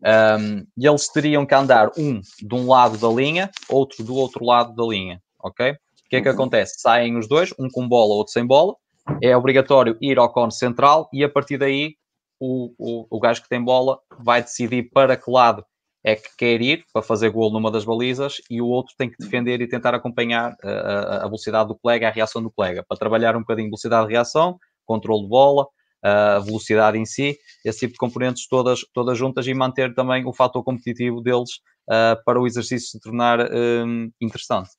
Um, 0.04 0.66
e 0.78 0.88
eles 0.88 1.08
teriam 1.08 1.46
que 1.46 1.54
andar 1.54 1.92
um 1.98 2.22
de 2.22 2.56
um 2.56 2.68
lado 2.68 2.98
da 2.98 3.08
linha, 3.08 3.50
outro 3.70 4.04
do 4.04 4.16
outro 4.16 4.44
lado 4.44 4.74
da 4.76 4.84
linha, 4.84 5.22
ok? 5.40 5.72
O 5.72 5.76
que 6.10 6.16
é 6.18 6.22
que 6.22 6.28
uhum. 6.28 6.36
acontece? 6.36 6.80
Saem 6.80 7.18
os 7.18 7.28
dois, 7.28 7.54
um 7.60 7.70
com 7.70 7.88
bola, 7.88 8.16
outro 8.16 8.34
sem 8.34 8.46
bola, 8.46 8.76
é 9.22 9.36
obrigatório 9.36 9.98
ir 10.02 10.18
ao 10.18 10.32
cone 10.32 10.52
central 10.52 11.10
e 11.14 11.24
a 11.24 11.30
partir 11.30 11.58
daí 11.58 11.96
o, 12.40 12.74
o, 12.78 13.08
o 13.10 13.20
gajo 13.20 13.42
que 13.44 13.50
tem 13.50 13.64
bola 13.64 14.00
vai 14.20 14.42
decidir 14.42 14.90
para 14.92 15.16
que 15.16 15.30
lado 15.30 15.64
é 16.04 16.16
que 16.16 16.36
quer 16.36 16.62
ir 16.62 16.84
para 16.92 17.04
fazer 17.04 17.30
gol 17.30 17.52
numa 17.52 17.70
das 17.70 17.86
balizas 17.86 18.38
e 18.50 18.60
o 18.60 18.68
outro 18.68 18.96
tem 18.98 19.10
que 19.10 19.18
defender 19.20 19.62
e 19.62 19.68
tentar 19.68 19.94
acompanhar 19.94 20.56
a, 20.64 20.68
eh, 20.68 20.82
a, 20.82 21.16
a 21.18 21.26
velocidade 21.26 21.68
do 21.68 21.76
colega, 21.76 22.08
a 22.08 22.12
reação 22.12 22.42
do 22.42 22.50
colega, 22.50 22.84
para 22.88 22.98
trabalhar 22.98 23.36
um 23.36 23.42
bocadinho 23.42 23.68
velocidade 23.68 24.08
de 24.08 24.14
reação, 24.14 24.58
controle 24.84 25.22
de 25.22 25.30
bola, 25.30 25.68
a 26.04 26.40
velocidade 26.40 26.98
em 26.98 27.06
si, 27.06 27.38
esse 27.64 27.80
tipo 27.80 27.94
de 27.94 28.00
componentes 28.00 28.48
todas, 28.48 28.80
todas 28.94 29.18
juntas 29.18 29.46
e 29.48 29.54
manter 29.54 29.94
também 29.94 30.26
o 30.26 30.34
fator 30.34 30.64
competitivo 30.64 31.22
deles 31.22 31.52
uh, 31.88 32.22
para 32.26 32.40
o 32.40 32.48
exercício 32.48 32.90
se 32.90 33.00
tornar 33.00 33.40
um, 33.52 34.10
interessante. 34.20 34.70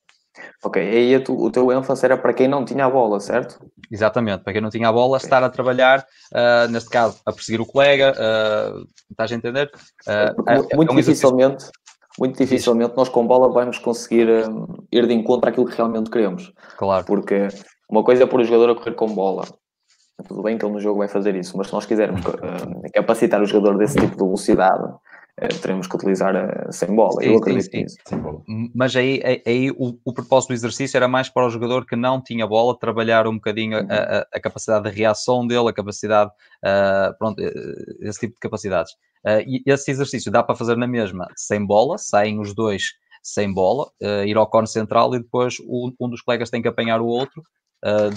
Ok, 0.64 0.80
aí 0.80 1.20
tu, 1.20 1.37
o 1.37 1.50
teu 1.50 1.70
ênfase 1.70 2.04
era 2.06 2.16
para 2.16 2.32
quem 2.32 2.48
não 2.48 2.64
tinha 2.64 2.87
a 2.87 2.90
bola, 2.90 3.20
certo? 3.20 3.58
Exatamente, 3.90 4.42
para 4.42 4.52
quem 4.52 4.62
não 4.62 4.70
tinha 4.70 4.88
a 4.88 4.92
bola, 4.92 5.16
okay. 5.16 5.26
estar 5.26 5.44
a 5.44 5.50
trabalhar, 5.50 6.06
uh, 6.32 6.70
neste 6.70 6.88
caso, 6.88 7.20
a 7.26 7.32
perseguir 7.32 7.61
o 7.61 7.66
colega, 7.66 8.12
uh, 8.12 8.87
estás 9.11 9.30
a 9.30 9.35
entender? 9.35 9.70
Uh, 10.06 10.74
muito, 10.74 10.90
é 10.90 10.92
um 10.92 10.96
dificilmente, 10.96 11.66
muito 12.18 12.38
dificilmente 12.38 12.96
nós 12.96 13.11
com 13.11 13.26
bola 13.26 13.52
vamos 13.52 13.78
conseguir 13.78 14.28
um, 14.48 14.66
ir 14.90 15.06
de 15.06 15.12
encontro 15.12 15.50
àquilo 15.50 15.66
que 15.66 15.76
realmente 15.76 16.11
queremos. 16.11 16.50
Claro. 16.78 17.04
Porque 17.04 17.48
uma 17.90 18.02
coisa 18.02 18.22
é 18.22 18.26
pôr 18.26 18.40
o 18.40 18.44
jogador 18.44 18.70
a 18.70 18.74
correr 18.74 18.94
com 18.94 19.14
bola, 19.14 19.44
tudo 20.27 20.42
bem 20.42 20.59
que 20.59 20.64
ele 20.64 20.75
no 20.75 20.81
jogo 20.81 20.98
vai 20.98 21.09
fazer 21.09 21.35
isso, 21.35 21.57
mas 21.57 21.68
se 21.68 21.72
nós 21.72 21.87
quisermos 21.87 22.25
uh, 22.25 22.92
capacitar 22.92 23.40
o 23.42 23.46
jogador 23.46 23.79
desse 23.79 23.98
tipo 23.98 24.12
de 24.12 24.22
velocidade, 24.22 24.85
uh, 24.85 25.61
teremos 25.61 25.87
que 25.87 25.96
utilizar 25.96 26.35
uh, 26.35 26.72
sem 26.72 26.94
bola. 26.94 27.20
Sim, 27.22 27.31
Eu 27.31 27.38
acredito 27.38 27.70
sim, 27.70 27.83
nisso. 27.83 27.96
Mas 28.75 28.94
aí, 28.94 29.22
aí 29.46 29.70
o, 29.70 29.98
o, 30.05 30.12
propósito 30.12 30.51
do 30.51 30.55
exercício 30.55 30.96
era 30.96 31.09
mais 31.09 31.29
para 31.29 31.46
o 31.46 31.51
jogador 31.51 31.87
que 31.87 31.96
não 31.96 32.22
tinha 32.22 32.46
bola, 32.46 32.79
trabalhar 32.79 33.27
um 33.27 33.35
bocadinho 33.35 33.79
uhum. 33.79 33.88
a, 33.90 34.27
a, 34.33 34.40
capacidade 34.40 34.88
de 34.88 34.96
reação 34.96 35.46
dele, 35.46 35.68
a 35.68 35.72
capacidade, 35.72 36.31
pronto, 37.18 37.42
esse 38.01 38.20
tipo 38.20 38.35
de 38.35 38.40
capacidades. 38.40 38.92
e 39.46 39.62
esse 39.66 39.90
exercício 39.90 40.31
dá 40.31 40.42
para 40.42 40.55
fazer 40.55 40.77
na 40.77 40.87
mesma, 40.87 41.27
sem 41.37 41.64
bola, 41.64 41.98
saem 41.98 42.40
os 42.40 42.55
dois 42.55 42.92
sem 43.22 43.53
bola, 43.53 43.88
ir 44.27 44.37
ao 44.37 44.48
cone 44.48 44.66
central 44.66 45.14
e 45.14 45.20
depois 45.20 45.57
um, 45.61 45.92
um 46.01 46.09
dos 46.09 46.20
colegas 46.20 46.51
tem 46.51 46.61
que 46.61 46.68
apanhar 46.68 47.01
o 47.01 47.07
outro. 47.07 47.40
Uh, 47.85 48.12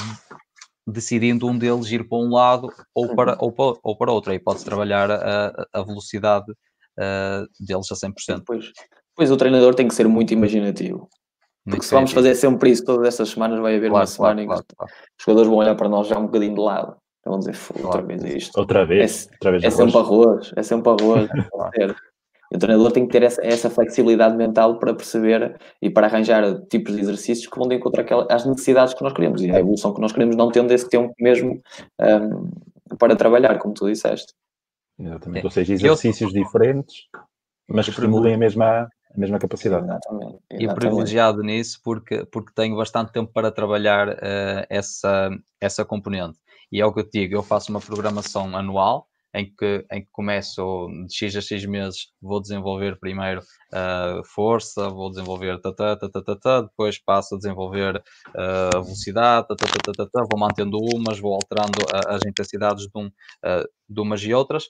decidindo 0.86 1.48
um 1.48 1.58
deles 1.58 1.89
ir 1.91 2.08
para 2.08 2.17
um 2.17 2.30
lado 2.30 2.69
ou 2.93 3.15
para, 3.15 3.38
ou 3.39 3.52
para, 3.52 3.80
ou 3.84 3.98
para 3.98 4.12
outro. 4.12 4.32
Aí 4.32 4.39
pode-se 4.39 4.65
trabalhar 4.65 5.10
a, 5.12 5.67
a 5.74 5.84
velocidade 5.84 6.52
uh, 6.52 7.48
deles 7.60 7.91
a 7.91 7.95
100%. 7.95 8.43
Pois, 8.45 8.71
pois 9.15 9.32
o 9.32 9.38
treinador 9.38 9.74
tem 9.74 9.88
que 9.88 9.95
ser 9.95 10.08
muito 10.08 10.34
imaginativo. 10.34 11.10
Porque 11.63 11.78
muito 11.78 11.86
se 11.86 11.95
vamos 11.95 12.12
fazer 12.12 12.36
sempre 12.36 12.69
isso 12.69 12.86
todas 12.86 13.08
estas 13.08 13.30
semanas, 13.30 13.60
vai 13.60 13.76
haver 13.76 13.89
claro, 13.89 14.02
uma 14.04 14.08
semana 14.08 14.45
claro, 14.45 14.62
em 14.62 14.63
que 14.63 14.76
claro, 14.76 14.91
os 14.93 15.26
jogadores 15.26 15.50
vão 15.50 15.58
olhar 15.58 15.76
para 15.76 15.89
nós 15.89 16.08
já 16.08 16.19
um 16.19 16.28
bocadinho 16.28 16.54
de 16.54 16.62
lado. 16.62 16.95
Vão 17.26 17.39
dizer, 17.39 17.58
outra 17.84 18.04
vez 18.04 18.24
isto. 18.24 18.60
Outra 18.60 18.86
vez. 18.86 19.28
É, 19.28 19.32
outra 19.34 19.52
vez 19.52 19.63
é 19.63 19.69
sempre 19.71 19.98
arroz, 19.98 20.54
é 20.56 20.62
sempre 20.62 20.91
arroz. 20.91 21.30
O 22.54 22.58
treinador 22.58 22.92
tem 22.92 23.06
que 23.06 23.12
ter 23.12 23.24
essa, 23.24 23.46
essa, 23.46 23.70
flexibilidade 23.70 24.36
mental 24.36 24.78
para 24.78 24.94
perceber 24.94 25.60
e 25.82 25.90
para 25.90 26.08
arranjar 26.08 26.44
tipos 26.70 26.96
de 26.96 27.02
exercícios 27.02 27.48
que 27.48 27.58
vão 27.58 27.68
de 27.68 27.76
encontrar 27.76 28.04
aquelas, 28.04 28.28
as 28.30 28.46
necessidades 28.46 28.94
que 28.94 29.04
nós 29.04 29.14
queremos 29.14 29.42
e 29.42 29.52
a 29.52 29.60
evolução 29.60 29.94
que 29.94 30.02
nós 30.02 30.12
queremos, 30.12 30.36
não 30.36 30.52
tendo 30.52 30.72
esse 30.72 30.88
tempo 30.88 31.14
mesmo 31.20 31.62
um, 32.00 32.98
para 32.98 33.16
trabalhar, 33.16 33.58
como 33.58 33.74
tu 33.74 33.88
disseste. 33.88 34.34
Exatamente, 35.00 35.44
é. 35.44 35.46
ou 35.46 35.52
seja, 35.52 35.74
exercícios 35.74 36.34
Eu... 36.34 36.44
diferentes, 36.44 37.08
mas 37.68 37.86
que 37.86 37.92
estimulem 37.92 38.36
a 38.36 38.38
mesma, 38.38 38.88
a 39.14 39.20
mesma 39.20 39.40
capacidade. 39.40 39.86
Exatamente. 39.86 40.40
Exatamente. 40.52 40.72
E 40.72 40.76
privilegiado 40.76 41.42
nisso 41.42 41.82
porque, 41.84 42.26
porque 42.26 42.54
tenho 42.54 42.78
bastante 42.78 43.12
tempo 43.12 43.32
para 43.34 43.52
trabalhar 43.52 44.10
uh, 44.10 44.66
essa, 44.70 45.30
essa 45.60 45.84
componente. 45.84 46.40
E 46.72 46.80
é 46.80 46.86
o 46.86 46.94
que 46.94 47.00
eu 47.00 47.10
te 47.10 47.20
digo, 47.20 47.36
eu 47.36 47.44
faço 47.44 47.72
uma 47.72 47.82
programação 47.82 48.56
anual 48.56 49.08
em 49.36 49.54
que, 49.54 49.86
em 49.91 50.02
que 50.02 50.08
começo 50.12 50.88
de 51.08 51.13
X 51.13 51.36
a 51.36 51.41
X 51.41 51.65
meses, 51.65 52.08
vou 52.21 52.41
desenvolver 52.41 52.98
primeiro 52.98 53.41
uh, 53.41 54.24
força, 54.24 54.89
vou 54.89 55.10
desenvolver 55.10 55.60
tata, 55.60 55.98
tata, 55.98 56.24
tata, 56.24 56.62
depois 56.63 56.98
passo 56.98 57.36
a 57.36 57.38
desenvolver 57.38 57.98
uh, 58.30 58.84
velocidade, 58.84 59.48
vou 60.32 60.39
mantendo 60.39 60.78
umas, 60.78 61.19
vou 61.19 61.34
alterando 61.34 61.80
as 62.08 62.26
intensidades 62.26 62.86
de, 62.86 62.98
um, 62.98 63.08
uh, 63.08 63.67
de 63.89 64.02
umas 64.02 64.21
e 64.24 64.34
outras, 64.34 64.67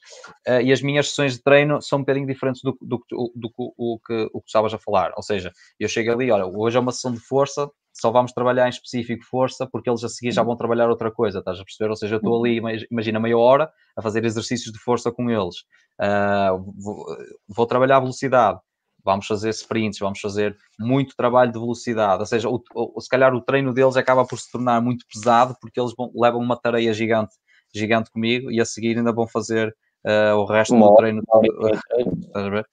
e 0.63 0.73
as 0.73 0.81
minhas 0.81 1.09
sessões 1.09 1.33
de 1.33 1.43
treino 1.43 1.81
são 1.81 1.99
um 1.99 2.01
bocadinho 2.01 2.27
diferentes 2.27 2.61
do, 2.63 2.75
do, 2.81 2.97
do, 3.09 3.31
do, 3.35 3.49
do 3.49 3.73
o, 3.77 3.99
que, 3.99 4.29
o 4.33 4.41
que 4.41 4.47
estavas 4.47 4.73
a 4.73 4.79
falar, 4.79 5.13
ou 5.15 5.23
seja, 5.23 5.51
eu 5.79 5.87
chego 5.87 6.11
ali, 6.11 6.31
olha, 6.31 6.45
hoje 6.45 6.75
é 6.75 6.79
uma 6.79 6.91
sessão 6.91 7.13
de 7.13 7.19
força, 7.19 7.69
só 7.95 8.11
vamos 8.11 8.33
trabalhar 8.33 8.67
em 8.67 8.69
específico 8.69 9.23
força, 9.25 9.65
porque 9.65 9.89
eles 9.89 10.03
a 10.03 10.09
seguir 10.09 10.31
já 10.31 10.43
vão 10.43 10.57
trabalhar 10.57 10.89
outra 10.89 11.09
coisa, 11.09 11.39
estás 11.39 11.59
a 11.59 11.63
perceber? 11.63 11.89
Ou 11.89 11.95
seja, 11.95 12.15
eu 12.15 12.17
estou 12.17 12.43
ali, 12.43 12.61
imagina, 12.91 13.19
meia 13.19 13.37
hora 13.37 13.71
a 13.97 14.01
fazer 14.01 14.25
exercícios 14.25 14.73
de 14.73 14.79
força 14.79 15.11
com 15.11 15.29
eles, 15.29 15.55
uh, 16.01 16.73
vou, 16.77 17.05
vou, 17.47 17.65
trabalhar 17.65 18.01
velocidade, 18.01 18.59
vamos 19.03 19.25
fazer 19.25 19.49
sprints, 19.51 19.99
vamos 19.99 20.19
fazer 20.19 20.57
muito 20.77 21.15
trabalho 21.15 21.53
de 21.53 21.59
velocidade, 21.59 22.19
ou 22.19 22.25
seja, 22.25 22.49
o, 22.49 22.61
o, 22.75 22.99
se 22.99 23.07
calhar 23.07 23.33
o 23.33 23.41
treino 23.41 23.73
deles 23.73 23.95
acaba 23.95 24.25
por 24.25 24.37
se 24.37 24.51
tornar 24.51 24.81
muito 24.81 25.05
pesado, 25.07 25.55
porque 25.61 25.79
eles 25.79 25.93
vão, 25.97 26.11
levam 26.13 26.41
uma 26.41 26.59
tarefa 26.59 26.93
gigante, 26.93 27.33
gigante 27.73 28.11
comigo, 28.11 28.51
e 28.51 28.59
a 28.59 28.65
seguir 28.65 28.97
ainda 28.97 29.13
vão 29.13 29.25
fazer 29.25 29.73
uh, 30.05 30.35
o 30.35 30.43
resto 30.45 30.77
do 30.77 30.95
treino 30.97 31.23
uh, 31.31 32.65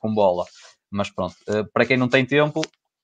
com 0.00 0.14
bola. 0.14 0.46
Mas 0.90 1.08
pronto, 1.08 1.36
para 1.72 1.86
quem 1.86 1.96
não 1.96 2.08
tem 2.08 2.26
tempo, 2.26 2.62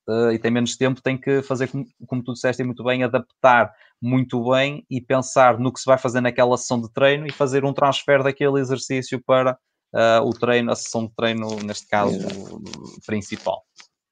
uh, 0.08 0.30
e 0.32 0.38
tem 0.38 0.50
menos 0.50 0.76
tempo, 0.76 1.02
tem 1.02 1.18
que 1.18 1.42
fazer, 1.42 1.68
como, 1.68 1.86
como 2.06 2.22
tu 2.22 2.32
disseste 2.32 2.62
muito 2.62 2.82
bem, 2.84 3.02
adaptar 3.02 3.72
muito 4.00 4.50
bem 4.50 4.84
e 4.90 5.00
pensar 5.00 5.58
no 5.58 5.72
que 5.72 5.80
se 5.80 5.86
vai 5.86 5.98
fazer 5.98 6.20
naquela 6.20 6.56
sessão 6.56 6.80
de 6.80 6.90
treino 6.92 7.26
e 7.26 7.32
fazer 7.32 7.64
um 7.64 7.72
transfer 7.72 8.22
daquele 8.22 8.60
exercício 8.60 9.22
para 9.24 9.58
uh, 9.94 10.22
o 10.24 10.30
treino, 10.30 10.70
a 10.70 10.76
sessão 10.76 11.06
de 11.06 11.14
treino, 11.14 11.48
neste 11.64 11.86
caso, 11.88 12.16
Exato. 12.16 12.62
principal. 13.06 13.62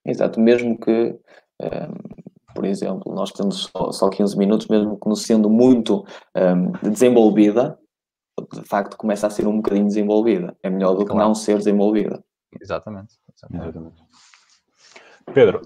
Exato, 0.07 0.40
mesmo 0.40 0.78
que, 0.78 0.90
um, 0.90 1.66
ehm, 1.66 1.92
por 2.54 2.64
exemplo, 2.64 3.14
nós 3.14 3.33
temos 3.33 3.70
só, 3.74 3.90
só 3.90 4.09
15 4.11 4.37
minutos, 4.37 4.66
mesmo 4.68 4.98
que 4.98 5.16
sendo 5.16 5.48
muito 5.48 6.04
um, 6.37 6.90
desenvolvida, 6.90 7.78
de 8.52 8.62
facto 8.64 8.96
começa 8.96 9.26
a 9.26 9.30
ser 9.30 9.46
um 9.46 9.57
bocadinho 9.57 9.87
desenvolvida. 9.87 10.57
É 10.62 10.68
melhor 10.68 10.94
do 10.94 11.07
que 11.07 11.14
não 11.14 11.35
ser 11.35 11.57
desenvolvida. 11.57 12.22
Exatamente. 12.61 13.14
Exatamente. 13.35 13.68
Exatamente. 13.68 14.02
Pedro, 15.32 15.62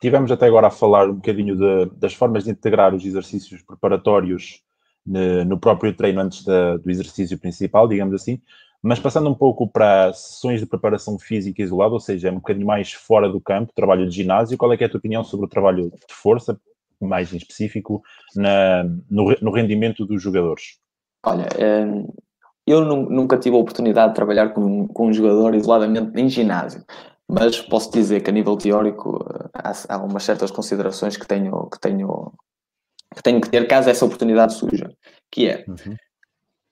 tivemos 0.00 0.32
até 0.32 0.46
agora 0.46 0.68
a 0.68 0.70
falar 0.70 1.08
um 1.08 1.14
bocadinho 1.14 1.56
de, 1.56 1.90
das 1.96 2.14
formas 2.14 2.44
de 2.44 2.50
integrar 2.50 2.94
os 2.94 3.04
exercícios 3.04 3.62
preparatórios 3.62 4.62
ne, 5.06 5.44
no 5.44 5.58
próprio 5.58 5.94
treino 5.94 6.20
antes 6.20 6.44
da, 6.44 6.76
do 6.76 6.90
exercício 6.90 7.38
principal, 7.38 7.86
digamos 7.86 8.14
assim, 8.14 8.40
mas 8.82 8.98
passando 8.98 9.30
um 9.30 9.34
pouco 9.34 9.68
para 9.68 10.12
sessões 10.12 10.58
de 10.58 10.66
preparação 10.66 11.18
física 11.18 11.62
isolada, 11.62 11.94
ou 11.94 12.00
seja, 12.00 12.32
um 12.32 12.36
bocadinho 12.36 12.66
mais 12.66 12.92
fora 12.92 13.28
do 13.28 13.40
campo, 13.40 13.72
trabalho 13.74 14.08
de 14.08 14.16
ginásio, 14.16 14.58
qual 14.58 14.72
é, 14.72 14.76
é 14.80 14.84
a 14.84 14.88
tua 14.88 14.98
opinião 14.98 15.22
sobre 15.22 15.46
o 15.46 15.48
trabalho 15.48 15.90
de 15.90 16.14
força, 16.14 16.60
mais 17.00 17.32
em 17.32 17.36
específico, 17.36 18.02
na, 18.34 18.84
no, 19.08 19.36
no 19.40 19.52
rendimento 19.52 20.04
dos 20.04 20.20
jogadores? 20.20 20.78
Olha, 21.24 21.46
hum, 21.86 22.12
eu 22.66 22.84
nunca 22.84 23.38
tive 23.38 23.54
a 23.54 23.60
oportunidade 23.60 24.10
de 24.10 24.16
trabalhar 24.16 24.48
com, 24.48 24.88
com 24.88 25.06
um 25.06 25.12
jogador 25.12 25.54
isoladamente 25.54 26.20
em 26.20 26.28
ginásio 26.28 26.84
mas 27.32 27.60
posso 27.60 27.90
dizer 27.90 28.22
que 28.22 28.30
a 28.30 28.32
nível 28.32 28.56
teórico 28.56 29.24
há, 29.54 29.72
há 29.88 29.98
umas 29.98 30.22
certas 30.22 30.50
considerações 30.50 31.16
que 31.16 31.26
tenho, 31.26 31.68
que 31.70 31.80
tenho 31.80 32.32
que 33.14 33.22
tenho 33.22 33.40
que 33.40 33.48
ter 33.48 33.66
caso 33.66 33.90
essa 33.90 34.04
oportunidade 34.04 34.54
surja, 34.54 34.90
que 35.30 35.48
é, 35.48 35.64
uhum. 35.68 35.96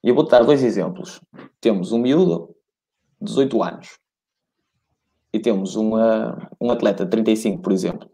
eu 0.03 0.15
vou 0.15 0.27
dar 0.27 0.43
dois 0.43 0.63
exemplos. 0.63 1.21
Temos 1.59 1.91
um 1.91 1.99
miúdo, 1.99 2.55
18 3.21 3.63
anos, 3.63 3.99
e 5.33 5.39
temos 5.39 5.75
uma, 5.75 6.49
um 6.59 6.71
atleta 6.71 7.05
de 7.05 7.11
35, 7.11 7.61
por 7.61 7.71
exemplo. 7.71 8.09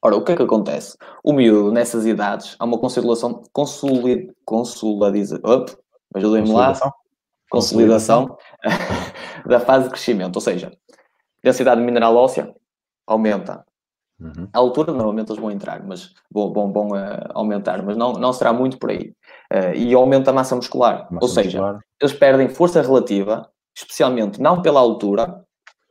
Ora, 0.00 0.16
o 0.16 0.24
que 0.24 0.32
é 0.32 0.36
que 0.36 0.42
acontece? 0.42 0.96
O 1.22 1.32
miúdo, 1.32 1.70
nessas 1.70 2.06
idades, 2.06 2.56
há 2.58 2.64
uma 2.64 2.78
consolidação, 2.78 3.42
consolid, 3.52 4.32
consoladiza, 4.44 5.40
op, 5.44 5.76
ajudem-me 6.14 6.52
lá, 6.52 6.68
consolidação, 6.68 6.92
consolidação 7.50 8.38
da 9.46 9.60
fase 9.60 9.84
de 9.84 9.90
crescimento, 9.90 10.36
ou 10.36 10.40
seja, 10.40 10.72
densidade 11.42 11.80
mineral 11.80 12.16
óssea 12.16 12.54
aumenta. 13.06 13.64
Uhum. 14.20 14.48
A 14.52 14.58
altura, 14.58 14.92
normalmente 14.92 15.30
eles 15.30 15.40
vão 15.40 15.50
entrar, 15.50 15.84
mas 15.84 16.14
vão, 16.30 16.52
vão, 16.52 16.72
vão 16.72 16.88
uh, 16.88 17.28
aumentar, 17.34 17.82
mas 17.84 17.96
não, 17.96 18.12
não 18.12 18.32
será 18.32 18.52
muito 18.52 18.78
por 18.78 18.90
aí. 18.90 19.12
Uh, 19.52 19.74
e 19.76 19.92
aumenta 19.94 20.30
a 20.30 20.34
massa 20.34 20.54
muscular. 20.54 21.08
Massa 21.10 21.24
Ou 21.24 21.28
seja, 21.28 21.60
muscular. 21.60 21.82
eles 22.00 22.14
perdem 22.14 22.48
força 22.48 22.80
relativa, 22.80 23.50
especialmente 23.76 24.40
não 24.40 24.62
pela 24.62 24.78
altura, 24.78 25.44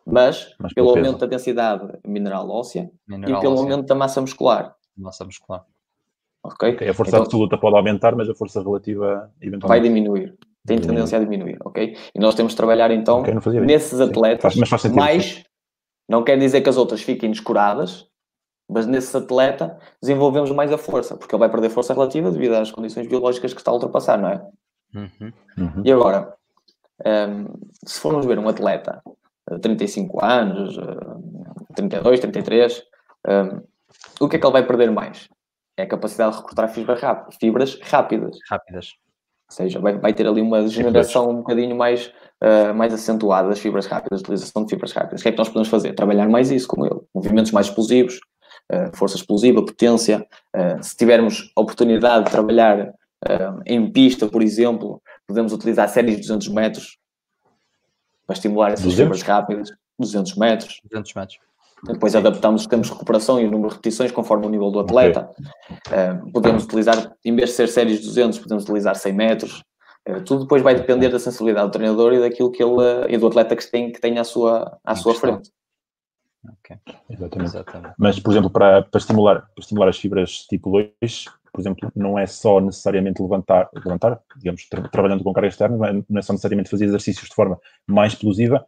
mas, 0.06 0.56
mas 0.58 0.74
pelo 0.74 0.90
aumento 0.90 1.20
da 1.20 1.28
densidade 1.28 1.86
mineral 2.06 2.50
óssea 2.50 2.90
mineral 3.08 3.38
e 3.38 3.42
pelo 3.42 3.54
óssea. 3.54 3.64
aumento 3.64 3.88
da 3.88 3.96
massa 3.96 4.22
muscular. 4.22 4.76
Massa 4.98 5.26
muscular. 5.26 5.66
Ok. 6.44 6.74
okay 6.74 6.90
a 6.90 6.94
força 6.94 7.12
então, 7.12 7.24
absoluta 7.24 7.58
pode 7.58 7.76
aumentar, 7.76 8.16
mas 8.16 8.30
a 8.30 8.34
força 8.34 8.64
relativa 8.64 9.32
eventualmente 9.42 9.68
vai 9.68 9.82
diminuir 9.82 10.38
tem 10.66 10.80
tendência 10.80 11.18
a 11.18 11.22
diminuir, 11.22 11.58
ok? 11.66 11.98
E 12.14 12.20
nós 12.20 12.36
temos 12.36 12.54
de 12.54 12.58
trabalhar 12.58 12.92
então 12.92 13.22
okay, 13.22 13.34
nesses 13.62 14.00
atletas 14.00 14.54
faz, 14.54 14.70
faz 14.70 14.94
mais, 14.94 15.44
não 16.08 16.24
quer 16.24 16.38
dizer 16.38 16.62
que 16.62 16.70
as 16.70 16.78
outras 16.78 17.02
fiquem 17.02 17.32
descuradas, 17.32 18.08
mas 18.70 18.86
nesse 18.86 19.16
atleta 19.16 19.78
desenvolvemos 20.02 20.52
mais 20.52 20.72
a 20.72 20.78
força, 20.78 21.18
porque 21.18 21.34
ele 21.34 21.40
vai 21.40 21.50
perder 21.50 21.70
força 21.70 21.94
relativa 21.94 22.32
devido 22.32 22.54
às 22.54 22.72
condições 22.72 23.08
biológicas 23.08 23.54
que 23.54 23.60
está 23.60 23.72
a 23.72 23.74
ultrapassar, 23.74 24.18
não 24.18 24.30
é? 24.30 24.42
Uhum. 24.94 25.34
Uhum. 25.58 25.82
E 25.84 25.92
agora, 25.92 26.34
um, 27.06 27.10
ehm, 27.10 27.46
se 27.86 28.00
formos 28.00 28.26
ver 28.26 28.38
um 28.40 28.48
atleta 28.48 29.02
de 29.50 29.60
35 29.60 30.24
anos, 30.24 30.78
32, 31.76 32.20
33, 32.20 32.84
um, 33.28 33.62
o 34.24 34.30
que 34.30 34.36
é 34.36 34.40
que 34.40 34.46
ele 34.46 34.54
vai 34.54 34.66
perder 34.66 34.92
mais? 34.92 35.28
É 35.78 35.84
a 35.84 35.88
capacidade 35.88 36.34
de 36.34 36.38
recrutar 36.38 36.70
fibras, 36.70 37.02
fibras 37.40 37.80
rápidas. 37.82 38.38
Rápidas. 38.50 38.94
Ou 39.52 39.56
seja, 39.56 39.82
vai, 39.82 39.98
vai 39.98 40.14
ter 40.14 40.26
ali 40.26 40.42
uma 40.42 40.62
degeneração 40.62 41.30
um 41.30 41.36
bocadinho 41.38 41.76
mais, 41.76 42.08
uh, 42.42 42.74
mais 42.74 42.94
acentuada 42.94 43.50
das 43.50 43.60
fibras 43.60 43.86
rápidas, 43.86 44.22
utilização 44.22 44.64
de 44.64 44.70
fibras 44.70 44.94
rápidas. 44.94 45.20
O 45.20 45.24
que 45.24 45.28
é 45.28 45.32
que 45.34 45.38
nós 45.38 45.50
podemos 45.50 45.68
fazer? 45.68 45.94
Trabalhar 45.94 46.30
mais 46.30 46.50
isso, 46.50 46.66
como 46.70 46.86
ele. 46.86 47.02
Movimentos 47.14 47.52
mais 47.52 47.68
explosivos, 47.68 48.16
uh, 48.72 48.96
força 48.96 49.18
explosiva, 49.18 49.62
potência. 49.66 50.26
Uh, 50.56 50.82
se 50.82 50.96
tivermos 50.96 51.52
a 51.54 51.62
oportunidade 51.62 52.26
de 52.26 52.32
trabalhar 52.32 52.94
em 53.68 53.92
pista, 53.92 54.28
por 54.28 54.42
exemplo, 54.42 55.00
podemos 55.28 55.54
utilizar 55.54 55.88
séries 55.88 56.16
de 56.16 56.22
200 56.22 56.48
metros 56.48 56.98
para 58.26 58.34
estimular 58.34 58.70
essas 58.72 58.86
200? 58.86 58.98
fibras 58.98 59.22
rápidas. 59.22 59.72
200 60.00 60.36
metros. 60.38 60.80
200 60.90 61.14
metros. 61.14 61.40
Depois 61.84 62.16
adaptamos 62.16 62.62
os 62.62 62.68
tempos 62.68 62.88
de 62.88 62.94
recuperação 62.94 63.40
e 63.40 63.46
o 63.46 63.52
número 63.52 63.70
de 63.70 63.76
repetições 63.76 64.12
conforme 64.12 64.46
o 64.46 64.50
nível 64.50 64.70
do 64.70 64.80
atleta. 64.80 65.30
Uh, 65.88 66.32
podemos 66.32 66.64
utilizar, 66.64 67.16
em 67.26 67.36
vez 67.36 67.50
de 67.50 67.56
ser 67.56 67.68
séries 67.68 68.00
de 68.00 68.08
200, 68.08 68.40
podemos 68.40 68.64
utilizar 68.64 68.96
100 68.96 69.14
metros. 69.14 69.64
Uh, 70.08 70.22
tudo 70.24 70.44
depois 70.44 70.62
vai 70.62 70.76
depender 70.76 71.10
da 71.10 71.20
sensibilidade 71.20 71.68
do 71.68 71.72
treinador 71.72 72.14
e 72.14 72.20
daquilo 72.20 72.52
que 72.52 72.64
ele 72.64 72.76
e 73.10 73.18
do 73.18 73.28
atleta 73.28 73.56
que 73.56 73.72
tem, 73.72 73.92
que 73.92 74.00
tem 74.00 74.20
à 74.20 74.24
sua, 74.24 74.78
à 74.84 74.96
sua 74.96 75.16
frente. 75.16 75.50
Okay. 76.60 76.78
Exatamente. 77.10 77.50
Exatamente. 77.50 77.96
Mas, 77.98 78.20
por 78.20 78.32
exemplo, 78.32 78.50
para, 78.50 78.84
para, 78.84 79.00
estimular, 79.00 79.42
para 79.42 79.62
estimular 79.62 79.90
as 79.90 79.98
fibras 79.98 80.46
tipo 80.50 80.72
2, 80.72 81.26
por 81.52 81.62
exemplo, 81.62 81.92
não 81.96 82.18
é 82.18 82.26
só 82.26 82.60
necessariamente 82.60 83.22
levantar, 83.22 83.70
levantar 83.74 84.20
digamos, 84.38 84.68
tra 84.70 84.88
trabalhando 84.88 85.24
com 85.24 85.34
carga 85.34 85.50
externa, 85.50 85.78
não 85.78 86.20
é 86.20 86.22
só 86.22 86.34
necessariamente 86.34 86.70
fazer 86.70 86.86
exercícios 86.86 87.30
de 87.30 87.36
forma 87.36 87.60
mais 87.86 88.14
explosiva, 88.14 88.66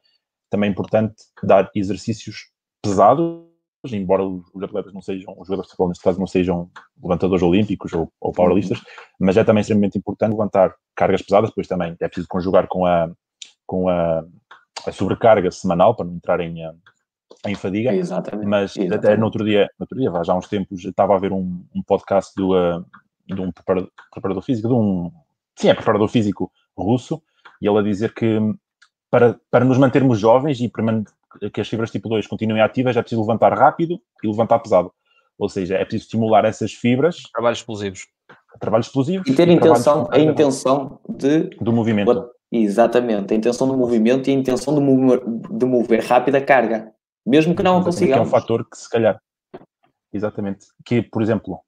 também 0.49 0.69
é 0.69 0.71
importante 0.71 1.15
dar 1.41 1.71
exercícios 1.73 2.52
pesados, 2.83 3.43
embora 3.91 4.23
os 4.23 4.63
atletas 4.63 4.93
não 4.93 5.01
sejam, 5.01 5.33
os 5.37 5.47
jogadores 5.47 5.67
de 5.67 5.71
futebol 5.71 5.87
neste 5.89 6.03
caso 6.03 6.19
não 6.19 6.27
sejam 6.27 6.69
levantadores 7.01 7.41
olímpicos 7.41 7.93
ou, 7.93 8.11
ou 8.19 8.31
powerlifters, 8.31 8.81
mas 9.19 9.37
é 9.37 9.43
também 9.43 9.61
extremamente 9.61 9.97
importante 9.97 10.31
levantar 10.31 10.75
cargas 10.95 11.21
pesadas, 11.21 11.49
depois 11.49 11.67
também 11.67 11.95
é 11.99 12.07
preciso 12.07 12.27
conjugar 12.27 12.67
com 12.67 12.85
a, 12.85 13.09
com 13.65 13.89
a, 13.89 14.23
a 14.85 14.91
sobrecarga 14.91 15.49
semanal 15.49 15.95
para 15.95 16.05
não 16.05 16.15
entrar 16.15 16.39
em, 16.41 16.59
em 17.47 17.55
fadiga. 17.55 17.93
Exatamente. 17.93 18.47
Mas 18.47 18.75
Exatamente. 18.75 18.95
até 18.95 19.17
no 19.17 19.25
outro 19.25 19.43
dia, 19.43 19.69
no 19.79 19.83
outro 19.83 19.97
dia, 19.97 20.11
já 20.23 20.33
há 20.33 20.37
uns 20.37 20.47
tempos, 20.47 20.83
estava 20.83 21.15
a 21.15 21.19
ver 21.19 21.31
um, 21.31 21.65
um 21.75 21.81
podcast 21.81 22.33
do, 22.35 22.51
uh, 22.51 22.85
de 23.27 23.41
um 23.41 23.51
preparador, 23.51 23.91
preparador, 24.11 24.43
físico, 24.43 24.67
de 24.67 24.73
um. 24.73 25.11
Sim, 25.55 25.69
é 25.69 25.73
preparador 25.73 26.07
físico 26.07 26.51
russo, 26.77 27.21
e 27.61 27.67
ele 27.67 27.79
a 27.79 27.83
dizer 27.83 28.13
que 28.13 28.39
para, 29.09 29.39
para 29.51 29.63
nos 29.63 29.77
mantermos 29.77 30.19
jovens 30.19 30.59
e 30.59 30.67
para 30.67 30.83
que 31.53 31.61
as 31.61 31.67
fibras 31.67 31.91
tipo 31.91 32.09
2 32.09 32.27
continuem 32.27 32.61
ativas, 32.61 32.95
é 32.95 33.01
preciso 33.01 33.21
levantar 33.21 33.53
rápido 33.53 33.99
e 34.23 34.27
levantar 34.27 34.59
pesado. 34.59 34.91
Ou 35.37 35.49
seja, 35.49 35.75
é 35.75 35.83
preciso 35.83 36.03
estimular 36.03 36.45
essas 36.45 36.73
fibras. 36.73 37.17
Trabalhos 37.33 37.59
explosivos. 37.59 38.07
Trabalhos 38.59 38.87
explosivos. 38.87 39.27
E 39.27 39.33
ter 39.33 39.47
e 39.47 39.53
intenção, 39.53 40.07
a 40.11 40.19
intenção 40.19 40.99
de. 41.09 41.49
Do 41.59 41.73
movimento. 41.73 42.29
Exatamente, 42.51 43.33
a 43.33 43.37
intenção 43.37 43.67
do 43.67 43.75
movimento 43.75 44.29
e 44.29 44.31
a 44.31 44.35
intenção 44.35 44.75
de 44.75 44.79
mover, 44.79 45.23
de 45.25 45.65
mover 45.65 46.03
rápido 46.03 46.35
a 46.35 46.41
carga. 46.41 46.93
Mesmo 47.25 47.55
que 47.55 47.63
não 47.63 47.79
a 47.79 47.83
consigamos. 47.83 48.13
Que 48.13 48.19
é 48.19 48.21
um 48.21 48.29
fator 48.41 48.63
que, 48.69 48.77
se 48.77 48.87
calhar, 48.87 49.19
exatamente, 50.13 50.67
que, 50.85 51.01
por 51.01 51.23
exemplo, 51.23 51.59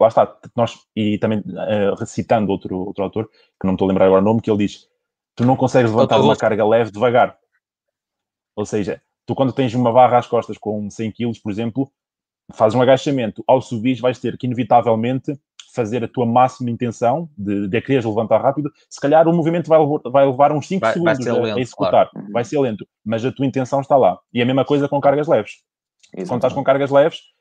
lá 0.00 0.08
está, 0.08 0.34
nós, 0.56 0.78
e 0.96 1.18
também 1.18 1.40
uh, 1.40 1.94
recitando 1.98 2.50
outro, 2.50 2.78
outro 2.78 3.04
autor, 3.04 3.28
que 3.28 3.64
não 3.64 3.72
me 3.72 3.74
estou 3.74 3.86
a 3.86 3.88
lembrar 3.88 4.06
agora 4.06 4.22
o 4.22 4.24
nome, 4.24 4.40
que 4.40 4.50
ele 4.50 4.66
diz: 4.66 4.86
tu 5.34 5.44
não 5.44 5.56
consegues 5.56 5.90
levantar 5.90 6.18
uma 6.20 6.36
carga 6.36 6.66
leve 6.66 6.90
devagar. 6.90 7.36
Ou 8.56 8.64
seja, 8.64 9.00
tu 9.26 9.34
quando 9.34 9.52
tens 9.52 9.74
uma 9.74 9.92
barra 9.92 10.18
às 10.18 10.26
costas 10.26 10.58
com 10.58 10.88
100 10.88 11.12
kg, 11.12 11.40
por 11.42 11.50
exemplo, 11.50 11.90
fazes 12.52 12.76
um 12.76 12.82
agachamento, 12.82 13.42
ao 13.46 13.60
subir 13.60 14.00
vais 14.00 14.18
ter 14.18 14.36
que 14.36 14.46
inevitavelmente 14.46 15.38
fazer 15.74 16.04
a 16.04 16.08
tua 16.08 16.24
máxima 16.24 16.70
intenção 16.70 17.28
de, 17.36 17.66
de 17.66 17.80
quereres 17.80 18.04
levantar 18.04 18.40
rápido, 18.40 18.70
se 18.88 19.00
calhar 19.00 19.26
o 19.26 19.32
movimento 19.32 19.68
vai, 19.68 19.78
vai 20.10 20.24
levar 20.24 20.52
uns 20.52 20.68
5 20.68 20.80
vai, 20.80 20.92
segundos 20.92 21.24
vai 21.24 21.34
lento, 21.34 21.58
a, 21.58 21.60
executar. 21.60 22.10
Claro. 22.10 22.32
Vai 22.32 22.44
ser 22.44 22.60
lento, 22.60 22.86
mas 23.04 23.24
a 23.24 23.32
tua 23.32 23.44
intenção 23.44 23.80
está 23.80 23.96
lá. 23.96 24.18
E 24.32 24.40
a 24.40 24.46
mesma 24.46 24.64
coisa 24.64 24.88
com 24.88 25.00
cargas 25.00 25.26
leves. 25.26 25.62
Exatamente. 26.12 26.28
Quando 26.28 26.38
estás 26.38 26.52
com 26.52 26.62
cargas 26.62 26.90
leves 26.90 27.33